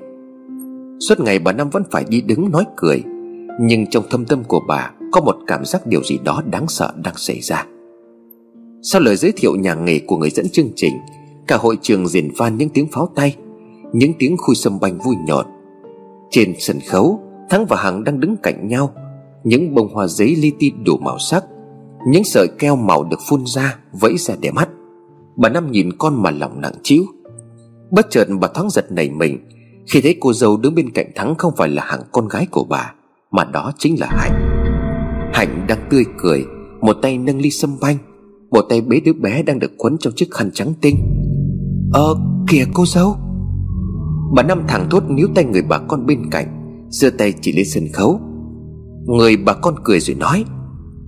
Suốt 1.00 1.20
ngày 1.20 1.38
bà 1.38 1.52
Năm 1.52 1.70
vẫn 1.70 1.82
phải 1.90 2.04
đi 2.08 2.20
đứng 2.20 2.50
nói 2.50 2.64
cười 2.76 3.02
nhưng 3.60 3.86
trong 3.86 4.04
thâm 4.10 4.24
tâm 4.24 4.44
của 4.44 4.60
bà, 4.68 4.90
Có 5.12 5.20
một 5.20 5.36
cảm 5.46 5.64
giác 5.64 5.86
điều 5.86 6.02
gì 6.04 6.18
đó 6.24 6.42
đáng 6.50 6.68
sợ 6.68 6.92
đang 7.04 7.14
xảy 7.16 7.40
ra. 7.40 7.66
Sau 8.82 9.00
lời 9.00 9.16
giới 9.16 9.32
thiệu 9.36 9.56
nhà 9.56 9.74
nghề 9.74 9.98
của 9.98 10.16
người 10.16 10.30
dẫn 10.30 10.48
chương 10.48 10.70
trình, 10.76 10.94
Cả 11.46 11.56
hội 11.56 11.78
trường 11.82 12.08
diễn 12.08 12.30
van 12.36 12.58
những 12.58 12.68
tiếng 12.68 12.88
pháo 12.92 13.08
tay, 13.14 13.36
Những 13.92 14.12
tiếng 14.18 14.36
khui 14.36 14.56
sâm 14.56 14.80
banh 14.80 14.98
vui 14.98 15.14
nhộn. 15.26 15.46
Trên 16.30 16.54
sân 16.58 16.78
khấu, 16.88 17.20
Thắng 17.50 17.66
và 17.66 17.76
Hằng 17.76 18.04
đang 18.04 18.20
đứng 18.20 18.36
cạnh 18.42 18.68
nhau, 18.68 18.92
Những 19.44 19.74
bông 19.74 19.94
hoa 19.94 20.06
giấy 20.06 20.36
li 20.36 20.52
ti 20.58 20.72
đủ 20.84 20.96
màu 20.96 21.18
sắc, 21.18 21.44
Những 22.06 22.24
sợi 22.24 22.48
keo 22.58 22.76
màu 22.76 23.04
được 23.04 23.18
phun 23.28 23.44
ra, 23.46 23.78
Vẫy 23.92 24.18
ra 24.18 24.34
để 24.40 24.50
mắt. 24.50 24.68
Bà 25.36 25.48
Năm 25.48 25.70
nhìn 25.70 25.92
con 25.98 26.22
mà 26.22 26.30
lòng 26.30 26.60
nặng 26.60 26.74
chiếu 26.82 27.04
Bất 27.90 28.06
chợt 28.10 28.28
bà 28.40 28.48
thoáng 28.48 28.70
giật 28.70 28.92
nảy 28.92 29.10
mình, 29.10 29.38
Khi 29.86 30.00
thấy 30.00 30.16
cô 30.20 30.32
dâu 30.32 30.56
đứng 30.56 30.74
bên 30.74 30.90
cạnh 30.90 31.10
Thắng 31.14 31.34
Không 31.34 31.52
phải 31.56 31.68
là 31.68 31.84
hàng 31.84 32.02
con 32.12 32.28
gái 32.28 32.46
của 32.50 32.64
bà 32.64 32.94
mà 33.32 33.44
đó 33.44 33.72
chính 33.78 34.00
là 34.00 34.06
Hạnh. 34.10 34.48
Hạnh 35.32 35.64
đang 35.68 35.78
tươi 35.90 36.04
cười 36.18 36.46
Một 36.80 36.96
tay 37.02 37.18
nâng 37.18 37.40
ly 37.40 37.50
sâm 37.50 37.76
banh 37.80 37.96
Một 38.50 38.62
tay 38.68 38.80
bế 38.80 39.00
đứa 39.00 39.12
bé 39.12 39.42
đang 39.42 39.58
được 39.58 39.72
quấn 39.78 39.96
trong 40.00 40.12
chiếc 40.16 40.30
khăn 40.30 40.50
trắng 40.54 40.72
tinh. 40.80 40.96
Ờ 41.92 42.14
kìa 42.48 42.64
cô 42.74 42.86
dâu. 42.86 43.16
Bà 44.34 44.42
Năm 44.42 44.62
thẳng 44.68 44.86
thốt 44.90 45.02
níu 45.08 45.28
tay 45.34 45.44
người 45.44 45.62
bà 45.62 45.78
con 45.78 46.06
bên 46.06 46.30
cạnh 46.30 46.46
giơ 46.90 47.10
tay 47.18 47.32
chỉ 47.40 47.52
lên 47.52 47.66
sân 47.66 47.84
khấu. 47.92 48.20
Người 49.06 49.36
bà 49.36 49.52
con 49.52 49.74
cười 49.84 50.00
rồi 50.00 50.16
nói 50.16 50.44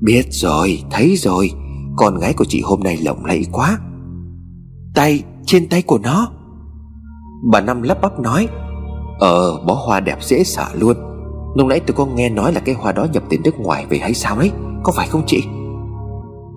Biết 0.00 0.26
rồi, 0.30 0.82
thấy 0.90 1.16
rồi 1.16 1.50
Con 1.96 2.18
gái 2.18 2.34
của 2.36 2.44
chị 2.48 2.60
hôm 2.64 2.80
nay 2.80 2.96
lộng 3.04 3.24
lẫy 3.24 3.46
quá. 3.52 3.78
Tay, 4.94 5.22
trên 5.46 5.68
tay 5.68 5.82
của 5.82 5.98
nó. 5.98 6.28
Bà 7.50 7.60
Năm 7.60 7.82
lắp 7.82 7.98
bắp 8.02 8.20
nói 8.20 8.48
Ờ, 9.18 9.64
bó 9.66 9.74
hoa 9.74 10.00
đẹp 10.00 10.18
dễ 10.22 10.44
sợ 10.44 10.66
luôn. 10.78 10.96
Lúc 11.54 11.66
nãy 11.66 11.80
tôi 11.80 11.94
có 11.94 12.06
nghe 12.06 12.28
nói 12.28 12.52
là 12.52 12.60
cái 12.60 12.74
hoa 12.74 12.92
đó 12.92 13.06
nhập 13.12 13.22
từ 13.30 13.36
nước 13.44 13.58
ngoài 13.58 13.86
về 13.88 13.98
hay 13.98 14.14
sao 14.14 14.38
đấy 14.38 14.50
Có 14.82 14.92
phải 14.96 15.06
không 15.06 15.22
chị? 15.26 15.44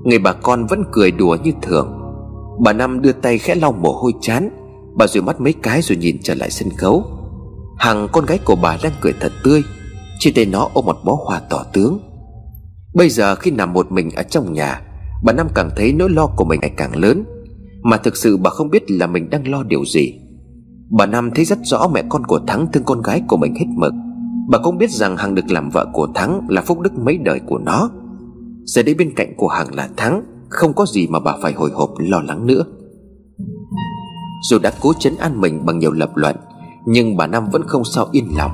Người 0.03 0.19
bà 0.19 0.33
con 0.33 0.65
vẫn 0.65 0.83
cười 0.91 1.11
đùa 1.11 1.37
như 1.43 1.51
thường. 1.61 2.01
Bà 2.59 2.73
Năm 2.73 3.01
đưa 3.01 3.11
tay 3.11 3.37
khẽ 3.37 3.55
lau 3.55 3.71
mồ 3.71 3.91
hôi 3.91 4.11
chán. 4.21 4.49
Bà 4.95 5.07
rồi 5.07 5.23
mắt 5.23 5.41
mấy 5.41 5.53
cái 5.53 5.81
rồi 5.81 5.97
nhìn 5.97 6.17
trở 6.23 6.33
lại 6.33 6.49
sân 6.49 6.69
khấu. 6.69 7.05
Hằng 7.77 8.07
con 8.11 8.25
gái 8.25 8.37
của 8.45 8.55
bà 8.55 8.77
đang 8.83 8.91
cười 9.01 9.13
thật 9.19 9.31
tươi. 9.43 9.63
Trên 10.19 10.33
tay 10.33 10.45
nó 10.45 10.69
ôm 10.73 10.85
một 10.85 10.97
bó 11.03 11.17
hoa 11.25 11.41
tỏ 11.49 11.63
tướng. 11.73 11.99
Bây 12.93 13.09
giờ 13.09 13.35
khi 13.35 13.51
nằm 13.51 13.73
một 13.73 13.91
mình 13.91 14.09
ở 14.15 14.23
trong 14.23 14.53
nhà, 14.53 14.81
Bà 15.23 15.33
Năm 15.33 15.47
càng 15.55 15.69
thấy 15.75 15.93
nỗi 15.93 16.09
lo 16.09 16.27
của 16.27 16.45
mình 16.45 16.59
ngày 16.61 16.73
càng 16.77 16.95
lớn. 16.95 17.23
Mà 17.81 17.97
thực 17.97 18.17
sự 18.17 18.37
bà 18.37 18.49
không 18.49 18.69
biết 18.69 18.91
là 18.91 19.07
mình 19.07 19.29
đang 19.29 19.47
lo 19.47 19.63
điều 19.63 19.85
gì. 19.85 20.13
Bà 20.89 21.05
Năm 21.05 21.31
thấy 21.35 21.45
rất 21.45 21.59
rõ 21.63 21.87
mẹ 21.87 22.03
con 22.09 22.25
của 22.25 22.39
Thắng 22.47 22.67
thương 22.71 22.83
con 22.83 23.01
gái 23.01 23.21
của 23.27 23.37
mình 23.37 23.55
hết 23.55 23.65
mực. 23.75 23.93
Bà 24.49 24.57
cũng 24.57 24.77
biết 24.77 24.91
rằng 24.91 25.17
Hằng 25.17 25.35
được 25.35 25.51
làm 25.51 25.69
vợ 25.69 25.85
của 25.93 26.07
Thắng 26.15 26.41
là 26.49 26.61
phúc 26.61 26.79
đức 26.79 26.93
mấy 26.93 27.17
đời 27.17 27.39
của 27.47 27.57
nó. 27.57 27.89
Giờ 28.65 28.83
đây 28.83 28.95
bên 28.95 29.13
cạnh 29.15 29.33
của 29.37 29.47
Hằng 29.47 29.75
là 29.75 29.89
Thắng, 29.97 30.23
Không 30.49 30.73
có 30.73 30.85
gì 30.85 31.07
mà 31.07 31.19
bà 31.19 31.35
phải 31.41 31.53
hồi 31.53 31.71
hộp, 31.73 31.93
lo 31.97 32.21
lắng 32.21 32.47
nữa. 32.47 32.63
Dù 34.49 34.59
đã 34.59 34.71
cố 34.81 34.93
chấn 34.99 35.17
an 35.17 35.41
mình 35.41 35.65
bằng 35.65 35.79
nhiều 35.79 35.91
lập 35.91 36.11
luận, 36.15 36.35
Nhưng 36.85 37.17
bà 37.17 37.27
Năm 37.27 37.49
vẫn 37.51 37.63
không 37.67 37.83
sao 37.85 38.07
yên 38.11 38.27
lòng. 38.37 38.51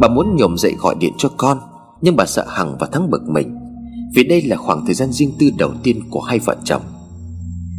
Bà 0.00 0.08
muốn 0.08 0.36
nhổm 0.36 0.56
dậy 0.58 0.74
gọi 0.78 0.94
điện 0.94 1.12
cho 1.18 1.28
con, 1.36 1.58
Nhưng 2.00 2.16
bà 2.16 2.26
sợ 2.26 2.44
Hằng 2.48 2.76
và 2.80 2.86
Thắng 2.86 3.10
bực 3.10 3.22
mình, 3.28 3.56
Vì 4.14 4.24
đây 4.24 4.42
là 4.42 4.56
khoảng 4.56 4.86
thời 4.86 4.94
gian 4.94 5.12
riêng 5.12 5.32
tư 5.38 5.50
đầu 5.58 5.72
tiên 5.82 6.00
của 6.10 6.20
hai 6.20 6.38
vợ 6.38 6.56
chồng. 6.64 6.82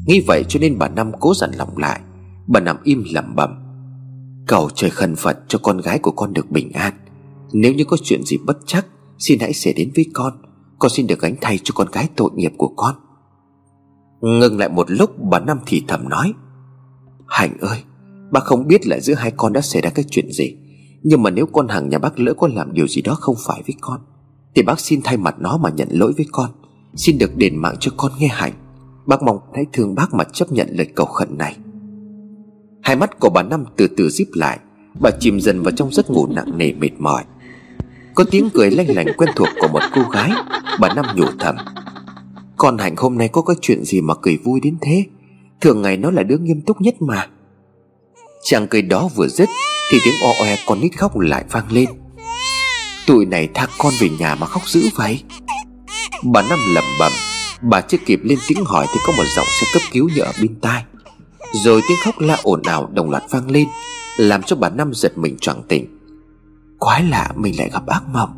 Nghĩ 0.08 0.24
vậy 0.28 0.46
cho 0.48 0.60
nên 0.60 0.80
bà 0.80 0.88
Năm 0.88 1.12
cố 1.20 1.34
dặn 1.34 1.52
lòng 1.58 1.78
lại. 1.78 2.00
Bà 2.48 2.60
nằm 2.60 2.78
im 2.84 3.04
lẩm 3.14 3.36
bẩm. 3.36 3.50
Cầu 4.48 4.70
trời 4.76 4.90
khẩn 4.90 5.16
Phật 5.16 5.38
cho 5.48 5.60
con 5.64 5.78
gái 5.78 6.00
của 6.00 6.12
con 6.12 6.34
được 6.34 6.52
bình 6.52 6.72
an. 6.72 6.94
Nếu 7.62 7.74
như 7.74 7.84
có 7.84 7.98
chuyện 8.04 8.24
gì 8.24 8.38
bất 8.46 8.58
chắc, 8.66 8.86
Xin 9.18 9.40
hãy 9.40 9.54
xảy 9.54 9.74
đến 9.74 9.92
với 9.96 10.06
con. 10.14 10.34
Con 10.80 10.92
xin 10.92 11.08
được 11.08 11.20
gánh 11.20 11.36
thay 11.42 11.60
cho 11.64 11.72
con 11.76 11.88
gái 11.92 12.10
tội 12.16 12.30
nghiệp 12.36 12.52
của 12.58 12.74
con. 12.76 12.96
Ngừng 14.22 14.58
lại 14.58 14.70
một 14.70 14.92
lúc, 14.92 15.10
bà 15.32 15.40
Năm 15.40 15.60
thì 15.66 15.84
thầm 15.88 16.10
nói. 16.10 16.34
Hạnh 17.28 17.58
ơi 17.60 17.84
Bác 18.32 18.44
không 18.44 18.68
biết 18.68 18.88
là 18.88 19.00
giữa 19.00 19.14
hai 19.14 19.32
con 19.32 19.54
đã 19.54 19.62
xảy 19.62 19.82
ra 19.82 19.90
cái 19.90 20.06
chuyện 20.10 20.32
gì. 20.32 20.58
Nhưng 21.04 21.24
mà 21.24 21.30
nếu 21.30 21.46
con 21.46 21.68
hàng 21.68 21.90
nhà 21.90 21.98
bác 21.98 22.20
lỡ 22.20 22.34
có 22.34 22.50
làm 22.54 22.74
điều 22.74 22.88
gì 22.88 23.02
đó 23.02 23.16
không 23.16 23.36
phải 23.48 23.62
với 23.68 23.76
con, 23.82 24.00
Thì 24.56 24.62
bác 24.62 24.80
xin 24.80 25.02
thay 25.04 25.18
mặt 25.18 25.36
nó 25.40 25.58
mà 25.58 25.70
nhận 25.70 25.88
lỗi 25.92 26.14
với 26.18 26.26
con. 26.32 26.50
Xin 26.96 27.18
được 27.18 27.38
đền 27.38 27.56
mạng 27.56 27.76
cho 27.80 27.92
con 27.98 28.12
nghe 28.20 28.28
hạnh. 28.28 28.54
Bác 29.06 29.24
mong 29.24 29.40
hãy 29.54 29.66
thương 29.74 29.96
bác 29.96 30.14
mà 30.14 30.24
chấp 30.24 30.52
nhận 30.52 30.68
lời 30.72 30.88
cầu 30.96 31.06
khẩn 31.06 31.38
này. 31.38 31.58
Hai 32.82 32.96
mắt 32.96 33.20
của 33.20 33.30
bà 33.30 33.44
Năm 33.44 33.64
từ 33.76 33.88
từ 33.98 34.10
díp 34.10 34.28
lại. 34.34 34.60
Bà 35.02 35.12
chìm 35.20 35.40
dần 35.40 35.62
vào 35.62 35.72
trong 35.72 35.92
giấc 35.92 36.10
ngủ 36.10 36.28
nặng 36.28 36.58
nề 36.58 36.74
mệt 36.74 36.92
mỏi. 37.00 37.24
Có 38.16 38.24
tiếng 38.32 38.50
cười 38.54 38.72
lanh 38.72 38.96
lành 38.96 39.08
quen 39.18 39.30
thuộc 39.36 39.48
của 39.60 39.68
một 39.68 39.82
cô 39.96 40.02
gái, 40.02 40.32
Bà 40.80 40.94
Năm 40.94 41.06
nhủ 41.16 41.26
thầm. 41.40 41.56
Con 42.58 42.78
Hạnh 42.78 42.96
hôm 42.98 43.18
nay 43.18 43.28
có 43.28 43.42
cái 43.42 43.56
chuyện 43.62 43.84
gì 43.84 44.02
mà 44.02 44.14
cười 44.22 44.38
vui 44.38 44.60
đến 44.60 44.78
thế? 44.82 45.04
Thường 45.62 45.82
ngày 45.82 45.98
nó 45.98 46.12
là 46.12 46.24
đứa 46.24 46.38
nghiêm 46.38 46.62
túc 46.62 46.82
nhất 46.82 46.96
mà. 47.00 47.28
Chàng 48.44 48.68
cười 48.68 48.82
đó 48.82 49.10
vừa 49.16 49.28
dứt, 49.28 49.50
Thì 49.92 49.98
tiếng 50.06 50.14
o 50.24 50.30
oe 50.40 50.56
con 50.68 50.80
nít 50.82 50.98
khóc 50.98 51.20
lại 51.20 51.46
vang 51.52 51.72
lên. 51.72 51.90
Tụi 53.08 53.26
này 53.26 53.50
thác 53.54 53.70
con 53.78 53.94
về 54.00 54.10
nhà 54.20 54.36
mà 54.36 54.48
khóc 54.48 54.62
dữ 54.68 54.82
vậy? 54.96 55.24
Bà 56.24 56.42
Năm 56.42 56.60
lẩm 56.76 56.84
bẩm. 57.00 57.12
Bà 57.62 57.82
chưa 57.82 57.98
kịp 58.06 58.20
lên 58.24 58.40
tiếng 58.48 58.66
hỏi 58.66 58.86
Thì 58.94 59.00
có 59.08 59.14
một 59.18 59.24
giọng 59.36 59.48
xe 59.62 59.68
cấp 59.74 59.82
cứu 59.92 60.10
như 60.16 60.22
ở 60.22 60.32
bên 60.42 60.56
tai. 60.62 60.84
Rồi 61.64 61.82
tiếng 61.88 61.98
khóc 62.04 62.20
la 62.20 62.38
ồn 62.44 62.62
ào 62.64 62.90
đồng 62.94 63.10
loạt 63.10 63.24
vang 63.30 63.52
lên, 63.52 63.68
Làm 64.18 64.44
cho 64.44 64.56
bà 64.56 64.70
Năm 64.70 64.94
giật 64.94 65.18
mình 65.18 65.38
choàng 65.42 65.64
tỉnh. 65.68 65.95
Quái 66.86 67.04
lạ 67.04 67.32
mình 67.36 67.58
lại 67.58 67.70
gặp 67.74 67.88
ác 67.88 68.04
mộng. 68.14 68.30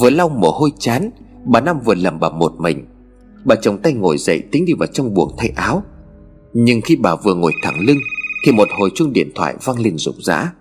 Vừa 0.00 0.10
lau 0.10 0.28
mồ 0.28 0.50
hôi 0.50 0.70
chán, 0.78 1.10
Bà 1.44 1.60
Năm 1.60 1.80
vừa 1.84 1.94
lầm 1.94 2.20
bà 2.20 2.30
một 2.30 2.52
mình. 2.58 2.86
Bà 3.44 3.54
chồng 3.54 3.78
tay 3.82 3.92
ngồi 3.92 4.18
dậy 4.18 4.42
tính 4.52 4.64
đi 4.64 4.72
vào 4.72 4.86
trong 4.92 5.14
buồng 5.14 5.34
thay 5.38 5.52
áo. 5.56 5.82
Nhưng 6.52 6.80
khi 6.80 6.96
bà 6.96 7.14
vừa 7.14 7.34
ngồi 7.34 7.52
thẳng 7.62 7.80
lưng, 7.80 7.98
thì 8.46 8.52
một 8.52 8.68
hồi 8.78 8.90
chuông 8.94 9.12
điện 9.12 9.32
thoại 9.34 9.54
vang 9.64 9.78
lên 9.78 9.98
rụng 9.98 10.14
rã. 10.20 10.52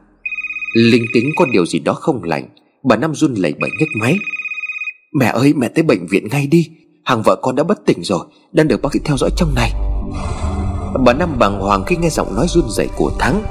Linh 0.75 1.03
tính 1.13 1.29
có 1.35 1.45
điều 1.53 1.65
gì 1.65 1.79
đó 1.79 1.93
không 1.93 2.23
lành, 2.23 2.47
Bà 2.83 2.95
Năm 2.95 3.15
run 3.15 3.33
lẩy 3.33 3.53
bẩy 3.61 3.69
nhấc 3.79 3.89
máy. 3.99 4.17
Mẹ 5.19 5.25
ơi, 5.25 5.53
mẹ 5.57 5.67
tới 5.67 5.83
bệnh 5.83 6.07
viện 6.07 6.27
ngay 6.31 6.47
đi. 6.47 6.69
Hàng 7.05 7.21
vợ 7.25 7.35
con 7.41 7.55
đã 7.55 7.63
bất 7.63 7.85
tỉnh 7.85 8.03
rồi, 8.03 8.25
Đang 8.51 8.67
được 8.67 8.81
bác 8.81 8.93
sĩ 8.93 8.99
theo 9.05 9.17
dõi 9.17 9.29
trong 9.37 9.55
này. 9.55 9.71
Bà 11.05 11.13
Năm 11.13 11.39
bàng 11.39 11.59
hoàng 11.59 11.83
khi 11.87 11.95
nghe 11.95 12.09
giọng 12.09 12.35
nói 12.35 12.47
run 12.49 12.65
rẩy 12.69 12.87
của 12.97 13.11
Thắng. 13.19 13.43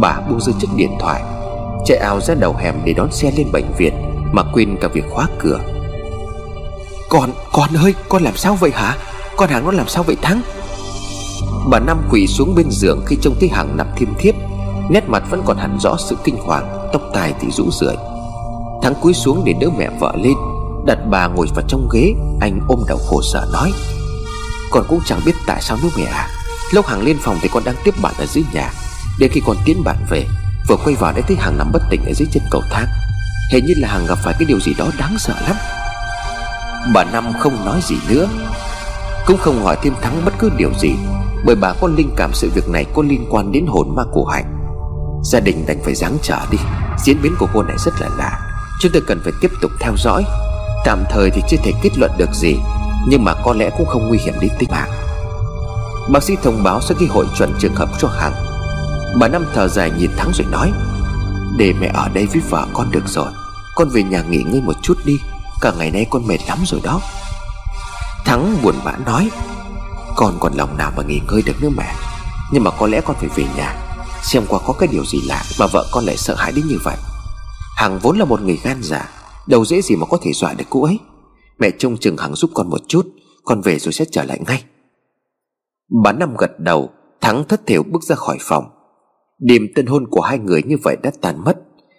Bà 0.00 0.20
buông 0.28 0.40
rơi 0.40 0.54
chiếc 0.60 0.68
điện 0.76 0.90
thoại. 1.00 1.37
Chạy 1.84 1.98
ào 1.98 2.20
ra 2.20 2.34
đầu 2.34 2.54
hẻm 2.58 2.74
để 2.84 2.92
đón 2.92 3.12
xe 3.12 3.32
lên 3.36 3.52
bệnh 3.52 3.72
viện 3.78 3.94
Mà 4.32 4.42
quên 4.52 4.76
cả 4.80 4.88
việc 4.88 5.04
khóa 5.10 5.26
cửa. 5.38 5.60
Con, 7.08 7.30
con 7.52 7.76
ơi, 7.76 7.94
con 8.08 8.22
làm 8.22 8.36
sao 8.36 8.54
vậy 8.54 8.70
hả? 8.74 8.96
Con 9.36 9.50
hàng 9.50 9.64
nó 9.64 9.70
làm 9.70 9.88
sao 9.88 10.02
vậy 10.02 10.16
Thắng? 10.22 10.42
Bà 11.70 11.78
Năm 11.78 12.02
quỳ 12.10 12.26
xuống 12.26 12.54
bên 12.54 12.66
giường 12.70 13.02
khi 13.06 13.16
trông 13.22 13.34
thấy 13.40 13.48
Hằng 13.48 13.76
nằm 13.76 13.86
thiêm 13.96 14.08
thiếp 14.18 14.34
Nét 14.90 15.08
mặt 15.08 15.22
vẫn 15.30 15.42
còn 15.44 15.56
hẳn 15.56 15.78
rõ 15.80 15.96
sự 15.98 16.16
kinh 16.24 16.36
hoàng 16.36 16.88
Tóc 16.92 17.02
tài 17.14 17.34
thì 17.40 17.50
rũ 17.50 17.70
rượi. 17.70 17.96
Thắng 18.82 18.94
cúi 19.02 19.14
xuống 19.14 19.42
để 19.44 19.52
đỡ 19.60 19.68
mẹ 19.78 19.88
vợ 20.00 20.12
lên 20.16 20.34
Đặt 20.86 20.98
bà 21.10 21.26
ngồi 21.26 21.46
vào 21.54 21.64
trong 21.68 21.88
ghế 21.92 22.14
Anh 22.40 22.60
ôm 22.68 22.84
đầu 22.88 22.98
khổ 23.06 23.22
sở 23.32 23.48
nói 23.52 23.72
Con 24.70 24.84
cũng 24.88 25.00
chẳng 25.04 25.20
biết 25.26 25.34
tại 25.46 25.62
sao 25.62 25.76
nữa 25.82 25.88
mẹ 25.96 26.04
à. 26.04 26.28
Lúc 26.72 26.86
Hằng 26.86 27.02
lên 27.02 27.16
phòng 27.20 27.38
thì 27.42 27.48
con 27.52 27.64
đang 27.64 27.76
tiếp 27.84 27.94
bạn 28.02 28.14
ở 28.18 28.26
dưới 28.26 28.44
nhà 28.52 28.72
Đến 29.18 29.30
khi 29.32 29.42
con 29.46 29.56
tiến 29.64 29.84
bạn 29.84 29.96
về 30.10 30.26
Vừa 30.68 30.76
quay 30.84 30.96
vào 30.96 31.12
đã 31.12 31.22
thấy 31.28 31.36
Hằng 31.36 31.58
nằm 31.58 31.72
bất 31.72 31.82
tỉnh 31.90 32.04
ở 32.06 32.12
dưới 32.12 32.28
chân 32.32 32.42
cầu 32.50 32.62
thang. 32.70 32.86
Hình 33.52 33.66
như 33.66 33.74
là 33.76 33.88
Hằng 33.88 34.06
gặp 34.06 34.18
phải 34.24 34.34
cái 34.38 34.46
điều 34.48 34.60
gì 34.60 34.74
đó 34.78 34.86
đáng 34.98 35.16
sợ 35.18 35.34
lắm. 35.46 35.56
Bà 36.94 37.04
Năm 37.04 37.32
không 37.38 37.64
nói 37.64 37.80
gì 37.82 37.96
nữa. 38.08 38.28
Cũng 39.26 39.38
không 39.38 39.64
hỏi 39.64 39.76
thêm 39.82 39.94
Thắng 40.02 40.24
bất 40.24 40.34
cứ 40.38 40.50
điều 40.56 40.70
gì, 40.78 40.94
Bởi 41.44 41.56
bà 41.56 41.72
có 41.80 41.88
linh 41.88 42.10
cảm 42.16 42.30
sự 42.34 42.50
việc 42.54 42.68
này 42.68 42.84
có 42.94 43.02
liên 43.02 43.26
quan 43.30 43.52
đến 43.52 43.66
hồn 43.66 43.94
ma 43.96 44.02
của 44.12 44.24
Hạnh. 44.24 44.54
Gia 45.24 45.40
đình 45.40 45.64
đành 45.66 45.78
phải 45.84 45.94
giáng 45.94 46.18
trở 46.22 46.38
đi. 46.50 46.58
Diễn 47.04 47.22
biến 47.22 47.34
của 47.38 47.48
cô 47.54 47.62
này 47.62 47.76
rất 47.78 48.00
là 48.00 48.08
lạ. 48.18 48.40
Chúng 48.80 48.92
tôi 48.92 49.02
cần 49.06 49.20
phải 49.24 49.32
tiếp 49.40 49.50
tục 49.62 49.70
theo 49.80 49.92
dõi. 49.96 50.24
Tạm 50.84 51.04
thời 51.10 51.30
thì 51.30 51.42
chưa 51.48 51.56
thể 51.64 51.72
kết 51.82 51.98
luận 51.98 52.10
được 52.18 52.34
gì, 52.34 52.56
Nhưng 53.08 53.24
mà 53.24 53.34
có 53.44 53.52
lẽ 53.52 53.70
cũng 53.78 53.86
không 53.86 54.08
nguy 54.08 54.18
hiểm 54.18 54.34
đến 54.40 54.50
tính 54.58 54.70
mạng. 54.72 54.90
Bác 56.12 56.22
sĩ 56.22 56.36
thông 56.42 56.62
báo 56.62 56.80
sẽ 56.80 56.94
ghi 56.98 57.06
hội 57.06 57.26
chuẩn 57.38 57.52
trường 57.60 57.74
hợp 57.74 57.88
cho 58.00 58.08
Hằng. 58.08 58.47
Bà 59.16 59.28
Năm 59.28 59.46
thở 59.54 59.68
dài 59.68 59.90
nhìn 59.98 60.10
Thắng 60.16 60.32
rồi 60.34 60.46
nói, 60.50 60.72
Để 61.56 61.72
mẹ 61.80 61.90
ở 61.94 62.08
đây 62.08 62.26
với 62.26 62.42
vợ 62.50 62.66
con 62.72 62.90
được 62.90 63.08
rồi. 63.08 63.32
Con 63.74 63.88
về 63.88 64.02
nhà 64.02 64.22
nghỉ 64.22 64.42
ngơi 64.42 64.60
một 64.60 64.72
chút 64.82 64.98
đi. 65.04 65.18
Cả 65.60 65.72
ngày 65.78 65.90
nay 65.90 66.06
con 66.10 66.26
mệt 66.26 66.38
lắm 66.48 66.58
rồi 66.66 66.80
đó. 66.84 67.00
Thắng 68.24 68.56
buồn 68.62 68.74
bã 68.84 68.96
nói, 69.06 69.30
Con 70.16 70.36
còn 70.40 70.52
lòng 70.54 70.76
nào 70.76 70.92
mà 70.96 71.02
nghỉ 71.02 71.20
ngơi 71.28 71.42
được 71.42 71.62
nữa 71.62 71.68
mẹ? 71.76 71.94
Nhưng 72.52 72.64
mà 72.64 72.70
có 72.70 72.86
lẽ 72.86 73.00
con 73.00 73.16
phải 73.16 73.28
về 73.36 73.44
nhà. 73.56 73.76
Xem 74.22 74.42
qua 74.48 74.60
có 74.66 74.72
cái 74.72 74.88
điều 74.92 75.04
gì 75.04 75.20
lạ 75.26 75.42
Mà 75.60 75.66
vợ 75.66 75.86
con 75.92 76.04
lại 76.04 76.16
sợ 76.16 76.34
hãi 76.34 76.52
đến 76.52 76.64
như 76.68 76.78
vậy. 76.84 76.96
Hằng 77.76 77.98
vốn 77.98 78.18
là 78.18 78.24
một 78.24 78.42
người 78.42 78.58
gan 78.62 78.82
dạ 78.82 79.08
Đâu 79.46 79.64
dễ 79.64 79.82
gì 79.82 79.96
mà 79.96 80.06
có 80.06 80.18
thể 80.22 80.32
dọa 80.32 80.52
được 80.52 80.64
cô 80.70 80.84
ấy. 80.84 80.98
Mẹ 81.58 81.70
trông 81.78 81.96
chừng 81.96 82.16
Hằng 82.16 82.34
giúp 82.34 82.50
con 82.54 82.70
một 82.70 82.80
chút, 82.88 83.06
Con 83.44 83.60
về 83.60 83.78
rồi 83.78 83.92
sẽ 83.92 84.04
trở 84.10 84.24
lại 84.24 84.40
ngay. 84.46 84.64
Bà 86.04 86.12
Năm 86.12 86.36
gật 86.36 86.60
đầu, 86.60 86.90
Thắng 87.20 87.44
thất 87.44 87.66
thiểu 87.66 87.82
bước 87.82 88.02
ra 88.02 88.16
khỏi 88.16 88.38
phòng. 88.40 88.64
Đêm 89.38 89.68
tân 89.74 89.86
hôn 89.86 90.06
của 90.10 90.20
hai 90.20 90.38
người 90.38 90.62
như 90.62 90.76
vậy 90.82 90.96
đã 91.02 91.10
tàn 91.20 91.44
mất. 91.44 91.58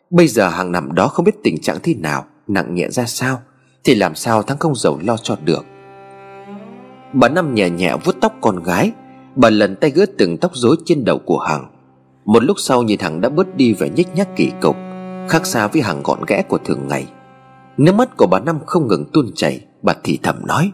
Bây 0.09 0.27
giờ 0.27 0.49
hàng 0.49 0.71
nằm 0.71 0.93
đó 0.93 1.07
không 1.07 1.25
biết 1.25 1.43
tình 1.43 1.61
trạng 1.61 1.77
thế 1.83 1.93
nào, 1.93 2.25
Nặng 2.47 2.75
nhẹ 2.75 2.89
ra 2.89 3.05
sao, 3.05 3.41
Thì 3.83 3.95
làm 3.95 4.15
sao 4.15 4.43
Thắng 4.43 4.57
không 4.57 4.75
giàu 4.75 4.99
lo 5.03 5.17
cho 5.17 5.37
được? 5.43 5.65
Bà 7.13 7.29
Năm 7.29 7.55
nhẹ 7.55 7.69
nhẹ 7.69 7.95
vuốt 8.05 8.15
tóc 8.21 8.33
con 8.41 8.63
gái, 8.63 8.91
Bà 9.35 9.49
lần 9.49 9.75
tay 9.75 9.89
gỡ 9.89 10.05
từng 10.17 10.37
tóc 10.37 10.51
rối 10.53 10.75
trên 10.85 11.05
đầu 11.05 11.19
của 11.25 11.39
Hằng. 11.39 11.71
Một 12.25 12.43
lúc 12.43 12.59
sau 12.59 12.83
nhìn 12.83 12.99
Hằng 12.99 13.21
đã 13.21 13.29
bớt 13.29 13.55
đi 13.55 13.73
vẻ 13.73 13.89
nhích 13.89 14.15
nhác 14.15 14.35
kỳ 14.35 14.51
cục, 14.61 14.75
Khác 15.29 15.45
xa 15.45 15.67
với 15.67 15.81
Hằng 15.81 16.03
gọn 16.03 16.19
ghẽ 16.27 16.43
của 16.49 16.57
thường 16.57 16.87
ngày. 16.87 17.07
Nước 17.77 17.95
mắt 17.95 18.17
của 18.17 18.27
bà 18.27 18.39
Năm 18.39 18.59
không 18.65 18.87
ngừng 18.87 19.05
tuôn 19.13 19.31
chảy, 19.35 19.65
Bà 19.81 19.93
thì 20.03 20.19
thầm 20.23 20.35
nói, 20.45 20.71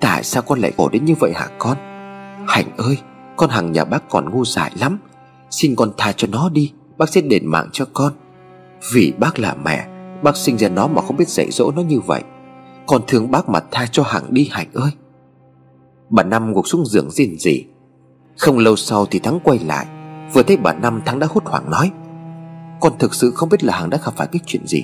Tại 0.00 0.24
sao 0.24 0.42
con 0.42 0.58
lại 0.58 0.72
khổ 0.76 0.88
đến 0.92 1.04
như 1.04 1.14
vậy 1.20 1.32
hả 1.34 1.48
con? 1.58 1.76
Hạnh 2.46 2.76
ơi, 2.76 2.98
Con 3.36 3.50
Hằng 3.50 3.72
nhà 3.72 3.84
bác 3.84 4.08
còn 4.10 4.30
ngu 4.30 4.44
dại 4.44 4.72
lắm 4.80 4.98
Xin 5.52 5.76
con 5.76 5.92
tha 5.96 6.12
cho 6.12 6.28
nó 6.30 6.48
đi, 6.48 6.72
Bác 6.98 7.08
sẽ 7.08 7.20
đền 7.20 7.46
mạng 7.46 7.68
cho 7.72 7.84
con. 7.92 8.12
Vì 8.92 9.12
bác 9.18 9.38
là 9.38 9.54
mẹ, 9.64 9.86
Bác 10.22 10.36
sinh 10.36 10.58
ra 10.58 10.68
nó 10.68 10.86
mà 10.86 11.02
không 11.02 11.16
biết 11.16 11.28
dạy 11.28 11.50
dỗ 11.50 11.70
nó 11.76 11.82
như 11.82 12.00
vậy. 12.00 12.22
Con 12.86 13.02
thương 13.06 13.30
bác 13.30 13.48
mà 13.48 13.60
tha 13.70 13.86
cho 13.92 14.02
Hằng 14.02 14.34
đi, 14.34 14.48
Hạnh 14.52 14.68
ơi. 14.74 14.90
Bà 16.10 16.22
Năm 16.22 16.52
gục 16.52 16.68
xuống 16.68 16.86
giường 16.86 17.10
rên 17.10 17.38
rỉ. 17.38 17.64
Không 18.36 18.58
lâu 18.58 18.76
sau 18.76 19.06
thì 19.06 19.18
Thắng 19.18 19.40
quay 19.44 19.58
lại. 19.58 19.86
Vừa 20.32 20.42
thấy 20.42 20.56
bà 20.56 20.72
Năm, 20.72 21.00
Thắng 21.06 21.18
đã 21.18 21.26
hốt 21.30 21.44
hoảng 21.44 21.70
nói. 21.70 21.90
Con 22.80 22.92
thực 22.98 23.14
sự 23.14 23.30
không 23.30 23.48
biết 23.48 23.64
là 23.64 23.78
Hằng 23.78 23.90
đã 23.90 23.98
gặp 24.04 24.12
phải 24.16 24.26
cái 24.32 24.40
chuyện 24.46 24.66
gì. 24.66 24.82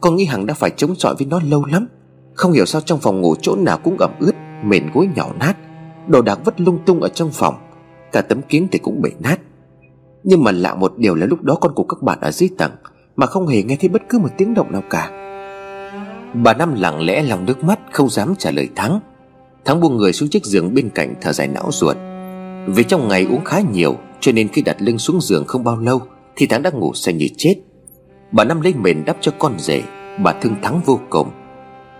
Con 0.00 0.16
nghĩ 0.16 0.24
Hằng 0.24 0.46
đã 0.46 0.54
phải 0.54 0.70
chống 0.76 0.94
chọi 0.98 1.14
với 1.14 1.26
nó 1.26 1.40
lâu 1.44 1.64
lắm. 1.64 1.88
Không 2.34 2.52
hiểu 2.52 2.66
sao 2.66 2.80
trong 2.80 3.00
phòng 3.00 3.20
ngủ 3.20 3.34
chỗ 3.42 3.56
nào 3.56 3.78
cũng 3.78 3.96
ẩm 3.98 4.10
ướt, 4.20 4.34
Mền 4.64 4.90
gối 4.94 5.08
nhỏ 5.14 5.32
nát. 5.40 5.56
Đồ 6.06 6.22
đạc 6.22 6.38
vất 6.44 6.60
lung 6.60 6.78
tung 6.86 7.00
ở 7.00 7.08
trong 7.08 7.30
phòng. 7.32 7.54
Cả 8.12 8.22
tấm 8.22 8.42
kiến 8.42 8.68
thì 8.72 8.78
cũng 8.78 9.02
bể 9.02 9.10
nát. 9.18 9.40
Nhưng 10.24 10.44
mà 10.44 10.52
lạ 10.52 10.74
một 10.74 10.98
điều 10.98 11.14
là 11.14 11.26
lúc 11.26 11.42
đó 11.42 11.54
con 11.54 11.74
của 11.74 11.84
các 11.84 12.02
bạn 12.02 12.18
ở 12.20 12.30
dưới 12.30 12.48
tầng, 12.58 12.72
Mà 13.16 13.26
không 13.26 13.46
hề 13.46 13.62
nghe 13.62 13.76
thấy 13.76 13.88
bất 13.88 14.02
cứ 14.08 14.18
một 14.18 14.28
tiếng 14.36 14.54
động 14.54 14.72
nào 14.72 14.82
cả. 14.90 15.10
Bà 16.34 16.54
Năm 16.54 16.74
lặng 16.74 17.00
lẽ 17.00 17.22
lòng 17.22 17.46
nước 17.46 17.64
mắt, 17.64 17.80
Không 17.92 18.10
dám 18.10 18.34
trả 18.38 18.50
lời 18.50 18.68
Thắng. 18.76 19.00
Thắng 19.64 19.80
buông 19.80 19.96
người 19.96 20.12
xuống 20.12 20.28
chiếc 20.28 20.44
giường 20.44 20.74
bên 20.74 20.90
cạnh 20.94 21.14
thở 21.20 21.32
dài 21.32 21.48
não 21.48 21.68
ruột. 21.72 21.96
Vì 22.66 22.84
trong 22.84 23.08
ngày 23.08 23.26
uống 23.30 23.44
khá 23.44 23.60
nhiều, 23.72 23.96
Cho 24.20 24.32
nên 24.32 24.48
khi 24.48 24.62
đặt 24.62 24.76
lưng 24.82 24.98
xuống 24.98 25.20
giường 25.20 25.44
không 25.46 25.64
bao 25.64 25.78
lâu, 25.78 26.00
Thì 26.36 26.46
Thắng 26.46 26.62
đã 26.62 26.70
ngủ 26.70 26.92
say 26.94 27.14
như 27.14 27.26
chết. 27.36 27.54
Bà 28.32 28.44
Năm 28.44 28.60
lấy 28.60 28.74
mền 28.74 29.04
đắp 29.04 29.16
cho 29.20 29.32
con 29.38 29.58
rể, 29.58 29.82
Bà 30.22 30.32
thương 30.32 30.54
Thắng 30.62 30.80
vô 30.84 31.00
cùng. 31.10 31.30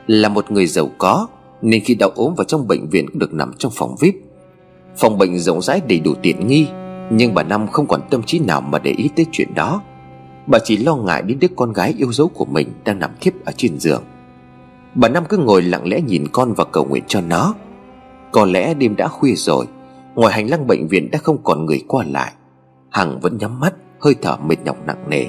Là 0.06 0.28
một 0.28 0.50
người 0.50 0.66
giàu 0.66 0.88
có, 0.98 1.28
Nên 1.62 1.84
khi 1.84 1.94
đau 1.94 2.10
ốm 2.14 2.34
vào 2.34 2.44
trong 2.44 2.68
bệnh 2.68 2.88
viện 2.88 3.06
cũng 3.06 3.18
được 3.18 3.32
nằm 3.32 3.52
trong 3.58 3.72
phòng 3.74 3.96
VIP. 4.00 4.14
Phòng 4.96 5.18
bệnh 5.18 5.38
rộng 5.38 5.62
rãi 5.62 5.80
đầy 5.88 6.00
đủ 6.00 6.14
tiện 6.22 6.46
nghi 6.46 6.66
nhưng 7.14 7.34
bà 7.34 7.42
Năm 7.42 7.66
không 7.66 7.86
còn 7.86 8.00
tâm 8.10 8.22
trí 8.22 8.38
nào 8.38 8.60
mà 8.60 8.78
để 8.78 8.90
ý 8.90 9.10
tới 9.16 9.26
chuyện 9.32 9.54
đó. 9.54 9.82
Bà 10.46 10.58
chỉ 10.64 10.76
lo 10.76 10.96
ngại 10.96 11.22
đến 11.22 11.38
đứa 11.38 11.48
con 11.56 11.72
gái 11.72 11.94
yêu 11.98 12.12
dấu 12.12 12.28
của 12.28 12.44
mình 12.44 12.68
Đang 12.84 12.98
nằm 12.98 13.10
thiếp 13.20 13.44
ở 13.44 13.52
trên 13.56 13.78
giường. 13.78 14.02
Bà 14.94 15.08
Năm 15.08 15.24
cứ 15.28 15.36
ngồi 15.36 15.62
lặng 15.62 15.88
lẽ 15.88 16.00
nhìn 16.00 16.24
con 16.32 16.52
và 16.56 16.64
cầu 16.64 16.84
nguyện 16.84 17.04
cho 17.06 17.20
nó. 17.20 17.54
Có 18.32 18.44
lẽ 18.44 18.74
đêm 18.74 18.96
đã 18.96 19.08
khuya 19.08 19.34
rồi, 19.36 19.66
Ngoài 20.14 20.34
hành 20.34 20.50
lang 20.50 20.66
bệnh 20.66 20.88
viện 20.88 21.10
đã 21.10 21.18
không 21.18 21.38
còn 21.44 21.66
người 21.66 21.82
qua 21.88 22.04
lại. 22.08 22.32
Hằng 22.90 23.20
vẫn 23.20 23.38
nhắm 23.38 23.60
mắt, 23.60 23.74
Hơi 24.00 24.14
thở 24.22 24.36
mệt 24.36 24.56
nhọc 24.64 24.76
nặng 24.86 25.10
nề. 25.10 25.24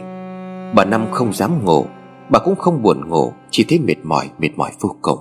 Bà 0.76 0.86
Năm 0.86 1.06
không 1.12 1.34
dám 1.34 1.66
ngủ, 1.66 1.86
Bà 2.30 2.40
cũng 2.40 2.56
không 2.56 2.82
buồn 2.82 3.10
ngủ, 3.10 3.32
Chỉ 3.50 3.66
thấy 3.70 3.80
mệt 3.80 3.98
mỏi 4.04 4.30
mệt 4.40 4.50
mỏi 4.56 4.72
vô 4.80 4.96
cùng. 5.02 5.20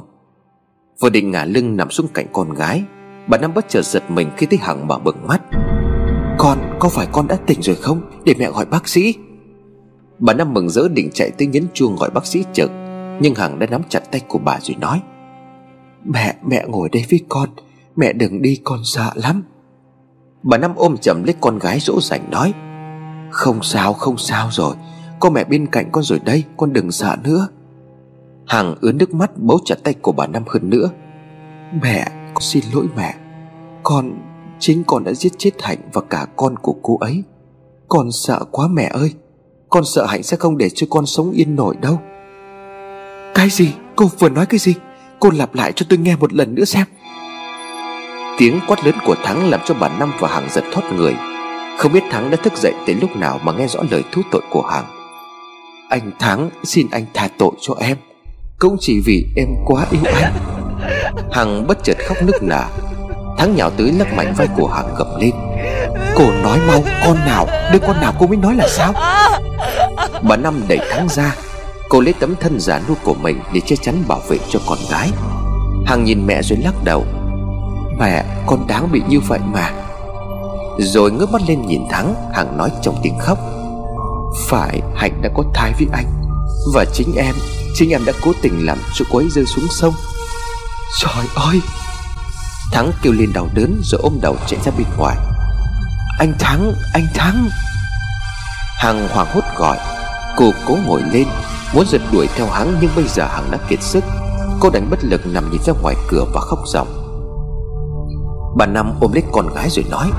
Vừa 1.01 1.11
định 1.11 1.31
ngả 1.31 1.45
lưng 1.45 1.77
nằm 1.77 1.91
xuống 1.91 2.07
cạnh 2.15 2.27
con 2.33 2.55
gái, 2.55 2.83
Bà 3.27 3.39
Năm 3.39 3.55
bất 3.55 3.69
chợt 3.69 3.83
giật 3.83 4.11
mình 4.11 4.29
khi 4.37 4.47
thấy 4.47 4.59
Hằng 4.63 4.87
mở 4.89 4.99
bừng 4.99 5.27
mắt. 5.27 5.41
Con 6.39 6.59
có 6.79 6.89
phải 6.89 7.07
con 7.13 7.29
đã 7.29 7.37
tỉnh 7.47 7.63
rồi 7.63 7.77
không? 7.77 8.01
Để 8.25 8.35
mẹ 8.39 8.51
gọi 8.51 8.65
bác 8.65 8.89
sĩ. 8.89 9.15
Bà 10.19 10.35
Năm 10.35 10.55
mừng 10.55 10.71
rỡ 10.71 10.89
định 10.89 11.11
chạy 11.15 11.31
tới 11.31 11.47
nhấn 11.47 11.67
chuông 11.75 11.97
gọi 11.97 12.11
bác 12.11 12.27
sĩ 12.27 12.45
trực 12.53 12.71
Nhưng 13.21 13.35
Hằng 13.35 13.59
đã 13.59 13.67
nắm 13.67 13.83
chặt 13.89 14.01
tay 14.11 14.21
của 14.29 14.39
bà 14.39 14.59
rồi 14.61 14.77
nói, 14.81 15.01
Mẹ 16.05 16.37
mẹ 16.47 16.65
ngồi 16.69 16.89
đây 16.89 17.05
với 17.11 17.21
con. 17.29 17.49
Mẹ 17.97 18.13
đừng 18.13 18.43
đi, 18.43 18.61
con 18.65 18.81
sợ 18.85 19.11
lắm. 19.15 19.43
Bà 20.43 20.59
Năm 20.59 20.73
ôm 20.77 20.97
chầm 20.97 21.25
lấy 21.25 21.35
con 21.41 21.59
gái 21.59 21.79
dỗ 21.81 22.01
dành 22.01 22.31
nói, 22.31 22.55
Không 23.31 23.63
sao 23.63 23.93
không 23.93 24.19
sao 24.19 24.49
rồi. 24.51 24.77
Có 25.21 25.31
mẹ 25.31 25.45
bên 25.45 25.67
cạnh 25.67 25.89
con 25.93 26.05
rồi 26.05 26.21
đây, 26.25 26.45
Con 26.57 26.73
đừng 26.73 26.93
sợ 26.93 27.17
nữa. 27.25 27.49
Hằng 28.47 28.75
ướn 28.81 28.99
nước 28.99 29.15
mắt 29.15 29.31
bấu 29.37 29.59
chặt 29.65 29.79
tay 29.85 29.95
của 29.95 30.13
bà 30.13 30.27
Năm 30.27 30.43
hơn 30.47 30.71
nữa, 30.71 30.91
Mẹ, 31.83 32.07
con 32.35 32.43
xin 32.43 32.65
lỗi 32.75 32.87
mẹ. 32.97 33.15
Con 33.83 34.13
Chính 34.63 34.85
con 34.87 35.05
đã 35.05 35.13
giết 35.13 35.33
chết 35.39 35.51
Hạnh 35.63 35.79
và 35.93 36.01
cả 36.11 36.27
con 36.37 36.57
của 36.59 36.75
cô 36.83 36.99
ấy. 36.99 37.23
Con 37.89 38.13
sợ 38.13 38.45
quá 38.51 38.69
mẹ 38.69 38.91
ơi. 38.95 39.13
Con 39.69 39.85
sợ 39.85 40.07
Hạnh 40.07 40.23
sẽ 40.23 40.37
không 40.37 40.59
để 40.59 40.71
cho 40.71 40.87
con 40.91 41.07
sống 41.07 41.33
yên 41.33 41.57
nổi 41.57 41.77
đâu. 41.81 42.01
Cái 43.35 43.51
gì? 43.51 43.73
Cô 43.97 44.11
vừa 44.19 44.29
nói 44.29 44.47
cái 44.47 44.59
gì? 44.59 44.75
Cô 45.21 45.31
lặp 45.31 45.55
lại 45.55 45.73
cho 45.73 45.87
tôi 45.89 45.99
nghe 45.99 46.17
một 46.17 46.33
lần 46.33 46.55
nữa 46.55 46.65
xem. 46.65 46.87
Tiếng 48.39 48.61
quát 48.69 48.85
lớn 48.85 48.95
của 49.07 49.15
Thắng 49.25 49.51
làm 49.51 49.61
cho 49.65 49.75
bà 49.75 49.89
Năm 49.89 50.13
và 50.19 50.29
Hằng 50.29 50.49
giật 50.51 50.65
thoát 50.73 50.93
người. 50.93 51.15
Không 51.79 51.93
biết 51.93 52.03
Thắng 52.11 52.31
đã 52.31 52.37
thức 52.37 52.53
dậy 52.57 52.73
tới 52.87 52.95
lúc 52.95 53.17
nào 53.17 53.41
mà 53.43 53.53
nghe 53.53 53.67
rõ 53.67 53.81
lời 53.91 54.03
thú 54.13 54.23
tội 54.31 54.43
của 54.51 54.63
Hằng. 54.63 54.85
Anh 55.89 56.11
Thắng, 56.19 56.51
xin 56.65 56.87
anh 56.91 57.05
tha 57.15 57.29
tội 57.39 57.53
cho 57.61 57.75
em. 57.81 57.97
Cũng 58.59 58.77
chỉ 58.81 59.01
vì 59.07 59.27
em 59.37 59.49
quá 59.67 59.87
yêu 59.91 60.03
anh. 60.23 60.33
Hằng 61.33 61.67
bất 61.67 61.85
chợt 61.85 61.97
khóc 62.07 62.17
nức 62.27 62.43
nở. 62.43 62.92
Thắng 63.39 63.57
nhào 63.57 63.71
tới 63.71 63.93
lắc 63.93 64.15
mạnh 64.15 64.35
vai 64.37 64.49
của 64.57 64.69
Hằng 64.69 64.95
gầm 64.97 65.21
lên. 65.21 65.31
Cô 66.15 66.25
nói 66.43 66.59
mau, 66.67 66.83
con 67.05 67.17
nào? 67.27 67.47
Đứa 67.73 67.79
con 67.79 68.01
nào 68.01 68.13
cô 68.19 68.27
mới 68.27 68.37
nói 68.37 68.55
là 68.55 68.69
sao? 68.69 68.93
Bà 70.23 70.37
Năm 70.37 70.63
đẩy 70.69 70.79
Thắng 70.91 71.09
ra. 71.09 71.35
Cô 71.89 72.01
lấy 72.01 72.15
tấm 72.21 72.35
thân 72.41 72.61
giả 72.61 72.81
nua 72.89 72.95
của 73.05 73.15
mình 73.15 73.41
Để 73.53 73.61
che 73.67 73.77
chắn 73.77 74.05
bảo 74.09 74.21
vệ 74.29 74.39
cho 74.51 74.61
con 74.69 74.79
gái. 74.91 75.11
Hằng 75.87 76.05
nhìn 76.05 76.27
mẹ 76.27 76.43
rồi 76.43 76.59
lắc 76.65 76.75
đầu. 76.85 77.05
Mẹ, 77.99 78.25
con 78.47 78.67
đáng 78.67 78.93
bị 78.93 79.03
như 79.09 79.21
vậy 79.21 79.41
mà. 79.53 79.71
Rồi 80.79 81.11
ngước 81.11 81.31
mắt 81.31 81.43
lên 81.49 81.67
nhìn 81.67 81.83
Thắng, 81.91 82.15
Hằng 82.35 82.57
nói 82.57 82.71
trong 82.83 82.97
tiếng 83.03 83.19
khóc. 83.19 83.39
Phải, 84.47 84.81
Hạnh 84.97 85.23
đã 85.23 85.29
có 85.35 85.43
thai 85.55 85.73
với 85.79 85.89
anh. 85.93 86.07
Và 86.75 86.85
chính 86.93 87.15
em 87.17 87.35
Chính 87.75 87.91
em 87.91 88.05
đã 88.05 88.13
cố 88.23 88.33
tình 88.43 88.67
làm 88.67 88.79
cho 88.95 89.05
cô 89.11 89.19
ấy 89.19 89.29
rơi 89.31 89.47
xuống 89.47 89.67
sông. 89.71 89.95
Trời 91.01 91.25
ơi! 91.35 91.61
Thắng 92.73 92.91
kêu 93.03 93.13
lên 93.13 93.33
đau 93.33 93.49
đớn 93.55 93.81
rồi 93.85 94.01
ôm 94.03 94.19
đầu 94.23 94.37
chạy 94.47 94.61
ra 94.65 94.73
bên 94.79 94.87
ngoài. 94.99 95.17
Anh 96.19 96.33
Thắng 96.39 96.73
Anh 96.93 97.07
Thắng. 97.15 97.49
Hằng 98.79 99.09
hoảng 99.09 99.27
hốt 99.35 99.45
gọi. 99.57 99.79
Cô 100.37 100.51
cố 100.67 100.77
ngồi 100.87 101.03
lên, 101.13 101.27
Muốn 101.75 101.87
giật 101.89 102.01
đuổi 102.13 102.29
theo 102.37 102.47
hắn 102.47 102.77
nhưng 102.81 102.91
bây 102.97 103.05
giờ 103.09 103.27
Hằng 103.27 103.51
đã 103.51 103.59
kiệt 103.69 103.83
sức. 103.83 104.05
Cô 104.61 104.71
đánh 104.71 104.91
bất 104.91 105.05
lực 105.05 105.27
nằm 105.27 105.51
nhìn 105.51 105.63
ra 105.63 105.73
ngoài 105.83 105.97
cửa 106.09 106.25
và 106.35 106.41
khóc 106.41 106.59
ròng 106.67 106.89
Bà 108.57 108.67
Năm 108.67 108.93
ôm 109.01 109.13
lấy 109.13 109.23
con 109.33 109.55
gái 109.55 109.71
rồi 109.71 109.85
nói, 109.91 110.11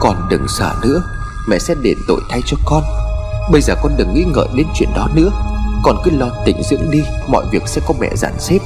Con 0.00 0.16
đừng 0.30 0.48
sợ 0.48 0.74
nữa, 0.82 1.02
Mẹ 1.48 1.58
sẽ 1.58 1.74
đền 1.82 1.98
tội 2.08 2.20
thay 2.30 2.42
cho 2.46 2.56
con. 2.64 2.82
Bây 3.52 3.60
giờ 3.60 3.74
con 3.82 3.92
đừng 3.96 4.14
nghĩ 4.14 4.24
ngợi 4.34 4.48
đến 4.54 4.66
chuyện 4.74 4.88
đó 4.96 5.08
nữa. 5.14 5.30
Con 5.82 5.96
cứ 6.04 6.10
lo 6.10 6.26
tỉnh 6.44 6.62
dưỡng 6.62 6.90
đi, 6.90 7.02
Mọi 7.28 7.44
việc 7.52 7.62
sẽ 7.66 7.80
có 7.86 7.94
mẹ 8.00 8.08
dàn 8.14 8.32
xếp. 8.38 8.58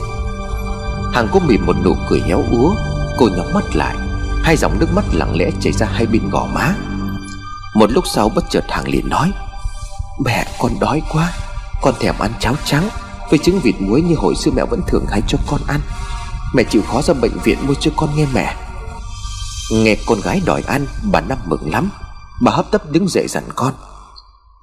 Hằng 1.13 1.29
cũng 1.33 1.47
mỉm 1.47 1.67
một 1.67 1.77
nụ 1.85 1.95
cười 2.11 2.21
héo 2.21 2.43
úa. 2.51 2.75
Cô 3.21 3.29
nhắm 3.37 3.47
mắt 3.55 3.65
lại. 3.75 3.97
Hai 4.43 4.57
dòng 4.57 4.79
nước 4.79 4.87
mắt 4.95 5.05
lặng 5.13 5.37
lẽ 5.37 5.51
chảy 5.61 5.73
ra 5.73 5.87
hai 5.87 6.07
bên 6.07 6.31
gò 6.31 6.47
má. 6.55 6.75
Một 7.75 7.91
lúc 7.91 8.05
sau 8.07 8.29
bất 8.29 8.45
chợt 8.51 8.65
Hằng 8.69 8.89
liền 8.89 9.09
nói, 9.09 9.33
Mẹ, 10.25 10.47
con 10.59 10.73
đói 10.81 11.03
quá. 11.13 11.33
Con 11.83 11.95
thèm 12.01 12.15
ăn 12.19 12.31
cháo 12.41 12.55
trắng. 12.65 12.89
Với 13.31 13.39
trứng 13.39 13.59
vịt 13.59 13.75
muối 13.79 14.03
như 14.03 14.15
hồi 14.15 14.35
xưa 14.35 14.51
mẹ 14.51 14.65
vẫn 14.65 14.81
thường 14.87 15.05
hay 15.09 15.23
cho 15.29 15.39
con 15.51 15.61
ăn. 15.69 15.81
Mẹ 16.55 16.63
chịu 16.71 16.83
khó 16.83 17.03
ra 17.03 17.15
bệnh 17.15 17.39
viện 17.45 17.59
mua 17.67 17.75
cho 17.75 17.91
con 17.97 18.11
nghe 18.17 18.27
mẹ. 18.35 18.57
Nghe 19.73 19.97
con 20.07 20.19
gái 20.25 20.43
đòi 20.47 20.63
ăn, 20.67 20.87
Bà 21.13 21.21
Năm 21.21 21.39
mừng 21.47 21.73
lắm. 21.73 21.91
Bà 22.43 22.53
hấp 22.53 22.71
tấp 22.71 22.91
đứng 22.91 23.09
dậy 23.09 23.27
dặn 23.29 23.45
con, 23.55 23.75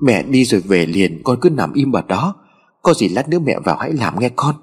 Mẹ 0.01 0.23
đi 0.23 0.45
rồi 0.45 0.61
về 0.61 0.85
liền, 0.85 1.21
Con 1.23 1.39
cứ 1.41 1.49
nằm 1.49 1.73
im 1.73 1.91
ở 1.91 2.01
đó. 2.01 2.35
Có 2.81 2.93
gì 2.93 3.09
lát 3.09 3.29
nữa 3.29 3.39
mẹ 3.39 3.55
vào 3.65 3.77
hãy 3.79 3.93
làm 3.93 4.19
nghe 4.19 4.29
con. 4.35 4.55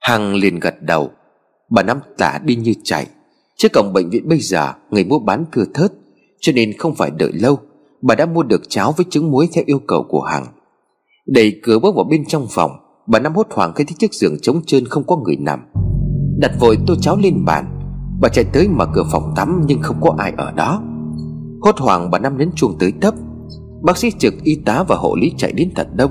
Hằng 0.00 0.34
liền 0.34 0.60
gật 0.60 0.82
đầu. 0.82 1.10
Bà 1.70 1.82
Năm 1.82 1.98
tả 2.18 2.38
đi 2.44 2.56
như 2.56 2.74
chạy. 2.84 3.06
Trước 3.56 3.72
cổng 3.72 3.92
bệnh 3.92 4.10
viện 4.10 4.28
bây 4.28 4.38
giờ, 4.38 4.72
Người 4.90 5.04
mua 5.04 5.18
bán 5.18 5.44
thừa 5.52 5.64
thớt, 5.74 5.92
Cho 6.40 6.52
nên 6.52 6.72
không 6.78 6.94
phải 6.94 7.10
đợi 7.10 7.32
lâu, 7.32 7.58
Bà 8.02 8.14
đã 8.14 8.26
mua 8.26 8.42
được 8.42 8.62
cháo 8.68 8.92
với 8.92 9.06
trứng 9.10 9.30
muối 9.30 9.48
theo 9.52 9.64
yêu 9.66 9.78
cầu 9.86 10.06
của 10.08 10.20
Hằng 10.20 10.46
Đẩy 11.26 11.60
cửa 11.62 11.78
bước 11.78 11.94
vào 11.94 12.04
bên 12.04 12.24
trong 12.24 12.46
phòng, 12.50 12.70
Bà 13.06 13.18
Năm 13.18 13.34
hốt 13.34 13.46
hoảng 13.50 13.72
khi 13.74 13.84
thấy 13.84 13.94
chiếc 13.98 14.14
giường 14.14 14.36
trống 14.42 14.60
trơn 14.66 14.86
không 14.86 15.04
có 15.06 15.16
người 15.16 15.36
nằm. 15.36 15.60
Đặt 16.38 16.52
vội 16.60 16.78
tô 16.86 16.94
cháo 17.00 17.16
lên 17.16 17.44
bàn, 17.44 17.76
Bà 18.20 18.28
chạy 18.28 18.44
tới 18.52 18.68
mở 18.68 18.86
cửa 18.94 19.04
phòng 19.12 19.32
tắm 19.36 19.62
nhưng 19.66 19.82
không 19.82 20.00
có 20.00 20.14
ai 20.18 20.32
ở 20.36 20.52
đó. 20.52 20.82
Hốt 21.60 21.78
hoảng 21.78 22.10
bà 22.10 22.18
Năm 22.18 22.38
đến 22.38 22.50
chuông 22.54 22.76
tới 22.78 22.92
tấp. 23.00 23.14
Bác 23.82 23.96
sĩ 23.96 24.10
trực 24.18 24.34
y 24.42 24.54
tá 24.54 24.84
và 24.88 24.96
hộ 24.96 25.14
lý 25.14 25.32
chạy 25.36 25.52
đến 25.52 25.70
thật 25.74 25.88
đông 25.94 26.10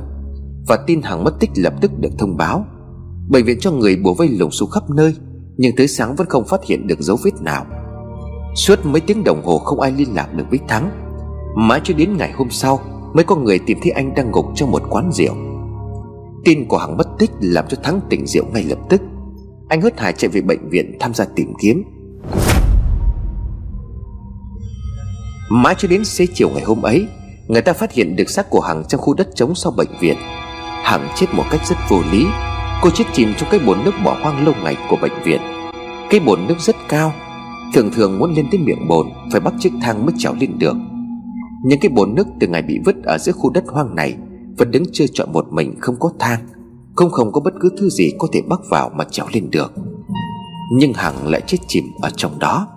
Và 0.68 0.78
tin 0.88 1.02
Hằng 1.02 1.24
mất 1.24 1.40
tích 1.40 1.50
lập 1.56 1.74
tức 1.82 1.92
được 2.00 2.10
thông 2.18 2.38
báo. 2.38 2.66
Bệnh 3.30 3.46
viện 3.46 3.58
cho 3.60 3.72
người 3.72 3.96
bùa 3.96 4.14
vây 4.14 4.28
lùng 4.28 4.52
xuống 4.52 4.70
khắp 4.70 4.90
nơi. 4.90 5.16
Nhưng 5.58 5.76
tới 5.76 5.88
sáng 5.88 6.16
vẫn 6.16 6.28
không 6.30 6.46
phát 6.46 6.66
hiện 6.66 6.88
được 6.88 7.00
dấu 7.00 7.18
vết 7.24 7.42
nào. 7.42 7.66
Suốt 8.56 8.86
mấy 8.86 9.02
tiếng 9.02 9.24
đồng 9.24 9.46
hồ 9.46 9.58
không 9.58 9.80
ai 9.80 9.92
liên 9.92 10.16
lạc 10.16 10.34
được 10.34 10.46
với 10.50 10.60
Thắng. 10.68 10.90
Mãi 11.56 11.82
cho 11.84 11.94
đến 11.98 12.18
ngày 12.18 12.32
hôm 12.32 12.50
sau 12.50 12.80
Mới 13.14 13.24
có 13.24 13.36
người 13.36 13.60
tìm 13.60 13.78
thấy 13.84 13.92
anh 13.92 14.16
đang 14.16 14.32
gục 14.32 14.46
trong 14.56 14.72
một 14.72 14.84
quán 14.90 15.12
rượu. 15.12 15.36
Tin 16.46 16.68
của 16.68 16.78
Hằng 16.78 16.98
mất 16.98 17.08
tích 17.20 17.32
làm 17.40 17.66
cho 17.68 17.78
Thắng 17.84 18.00
tỉnh 18.10 18.28
rượu 18.28 18.46
ngay 18.54 18.64
lập 18.64 18.80
tức. 18.90 19.02
Anh 19.70 19.82
hớt 19.82 20.00
hải 20.00 20.14
chạy 20.14 20.30
về 20.30 20.42
bệnh 20.42 20.70
viện 20.70 20.98
tham 21.00 21.14
gia 21.14 21.26
tìm 21.26 21.54
kiếm. 21.62 21.84
Mãi 25.52 25.76
cho 25.78 25.88
đến 25.88 26.06
xế 26.06 26.26
chiều 26.34 26.50
ngày 26.50 26.64
hôm 26.64 26.82
ấy, 26.82 27.08
Người 27.48 27.62
ta 27.62 27.74
phát 27.74 27.92
hiện 27.92 28.16
được 28.16 28.30
xác 28.30 28.50
của 28.50 28.60
Hằng 28.60 28.84
trong 28.88 29.02
khu 29.02 29.14
đất 29.14 29.28
trống 29.36 29.56
sau 29.56 29.72
bệnh 29.72 29.98
viện. 30.00 30.16
Hằng 30.84 31.08
chết 31.16 31.26
một 31.34 31.44
cách 31.52 31.68
rất 31.68 31.76
vô 31.90 32.02
lý. 32.12 32.26
Cô 32.82 32.90
chết 32.90 33.04
chìm 33.14 33.34
trong 33.38 33.50
cái 33.52 33.60
bồn 33.66 33.78
nước 33.86 33.92
bỏ 34.04 34.18
hoang 34.22 34.46
lâu 34.46 34.54
ngày 34.64 34.76
của 34.90 34.98
bệnh 35.02 35.24
viện. 35.24 35.42
Cái 36.10 36.20
bồn 36.20 36.40
nước 36.48 36.60
rất 36.60 36.76
cao, 36.90 37.14
Thường 37.74 37.92
thường 37.92 38.20
muốn 38.20 38.34
lên 38.34 38.48
tới 38.52 38.60
miệng 38.60 38.88
bồn, 38.88 39.08
Phải 39.32 39.42
bắt 39.42 39.54
chiếc 39.60 39.72
thang 39.82 40.06
mới 40.06 40.16
trèo 40.18 40.34
lên 40.40 40.60
được. 40.60 40.76
Những 41.64 41.80
cái 41.80 41.90
bồn 41.90 42.16
nước 42.16 42.28
từ 42.40 42.48
ngày 42.48 42.62
bị 42.62 42.80
vứt 42.86 42.96
ở 43.04 43.18
giữa 43.18 43.32
khu 43.32 43.50
đất 43.50 43.64
hoang 43.68 43.96
này, 43.96 44.16
Vẫn 44.58 44.72
đứng 44.72 44.84
chưa 44.92 45.06
chọn 45.14 45.34
một 45.34 45.46
mình, 45.52 45.76
không 45.80 45.96
có 46.00 46.12
thang 46.20 46.40
Không 46.96 47.12
không 47.12 47.32
có 47.32 47.42
bất 47.42 47.54
cứ 47.62 47.70
thứ 47.78 47.90
gì 47.90 48.12
có 48.20 48.28
thể 48.34 48.42
bắt 48.50 48.60
vào 48.70 48.92
mà 48.96 49.06
trèo 49.12 49.26
lên 49.34 49.50
được. 49.52 49.74
Nhưng 50.72 50.94
Hằng 50.94 51.28
lại 51.28 51.42
chết 51.48 51.58
chìm 51.68 51.84
ở 52.02 52.10
trong 52.10 52.40
đó. 52.40 52.68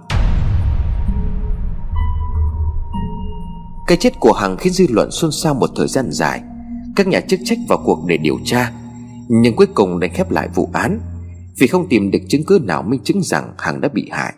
Cái 3.87 3.97
chết 3.97 4.21
của 4.21 4.33
Hằng 4.33 4.57
khiến 4.57 4.73
dư 4.73 4.87
luận 4.91 5.11
xôn 5.11 5.31
xao 5.33 5.55
một 5.55 5.71
thời 5.77 5.89
gian 5.89 6.09
dài. 6.11 6.41
Các 6.97 7.07
nhà 7.07 7.21
chức 7.21 7.41
trách 7.45 7.59
vào 7.69 7.83
cuộc 7.85 8.05
để 8.07 8.17
điều 8.17 8.39
tra 8.45 8.73
nhưng 9.29 9.57
cuối 9.57 9.66
cùng 9.74 10.01
đành 10.01 10.11
khép 10.14 10.31
lại 10.31 10.49
vụ 10.55 10.68
án. 10.72 11.01
Vì 11.59 11.66
không 11.66 11.89
tìm 11.89 12.11
được 12.11 12.18
chứng 12.29 12.45
cứ 12.47 12.61
nào 12.62 12.83
minh 12.83 13.01
chứng 13.05 13.22
rằng 13.22 13.55
Hằng 13.59 13.81
đã 13.81 13.89
bị 13.89 14.09
hại. 14.11 14.35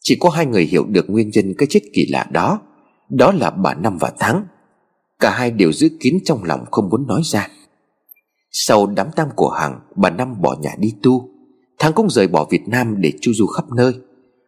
Chỉ 0.00 0.16
có 0.20 0.30
hai 0.30 0.46
người 0.46 0.64
hiểu 0.64 0.84
được 0.88 1.10
nguyên 1.10 1.30
nhân 1.30 1.54
cái 1.58 1.66
chết 1.70 1.80
kỳ 1.92 2.06
lạ 2.10 2.26
đó. 2.30 2.60
Đó 3.08 3.32
là 3.32 3.50
bà 3.50 3.74
Năm 3.74 3.98
và 3.98 4.12
Thắng. 4.18 4.46
Cả 5.20 5.30
hai 5.30 5.50
đều 5.50 5.72
giữ 5.72 5.88
kín 6.00 6.18
trong 6.24 6.44
lòng 6.44 6.64
không 6.70 6.88
muốn 6.88 7.06
nói 7.06 7.20
ra. 7.24 7.48
Sau 8.50 8.86
đám 8.86 9.06
tang 9.16 9.30
của 9.36 9.50
Hằng, 9.50 9.80
Bà 9.96 10.10
Năm 10.10 10.42
bỏ 10.42 10.56
nhà 10.60 10.74
đi 10.78 10.94
tu. 11.02 11.28
Thắng 11.78 11.92
cũng 11.92 12.10
rời 12.10 12.28
bỏ 12.28 12.46
Việt 12.50 12.68
Nam 12.68 13.00
để 13.00 13.12
chu 13.20 13.32
du 13.34 13.46
khắp 13.46 13.64
nơi. 13.76 13.94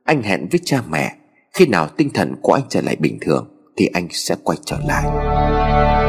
Anh 0.05 0.23
hẹn 0.23 0.49
với 0.51 0.61
cha 0.65 0.83
mẹ. 0.91 1.17
Khi 1.55 1.67
nào 1.67 1.89
tinh 1.97 2.11
thần 2.15 2.35
của 2.43 2.53
anh 2.53 2.65
trở 2.69 2.81
lại 2.81 2.97
bình 2.97 3.19
thường, 3.21 3.49
thì 3.77 3.87
anh 3.87 4.09
sẽ 4.11 4.37
quay 4.45 4.59
trở 4.65 4.79
lại. 4.87 6.06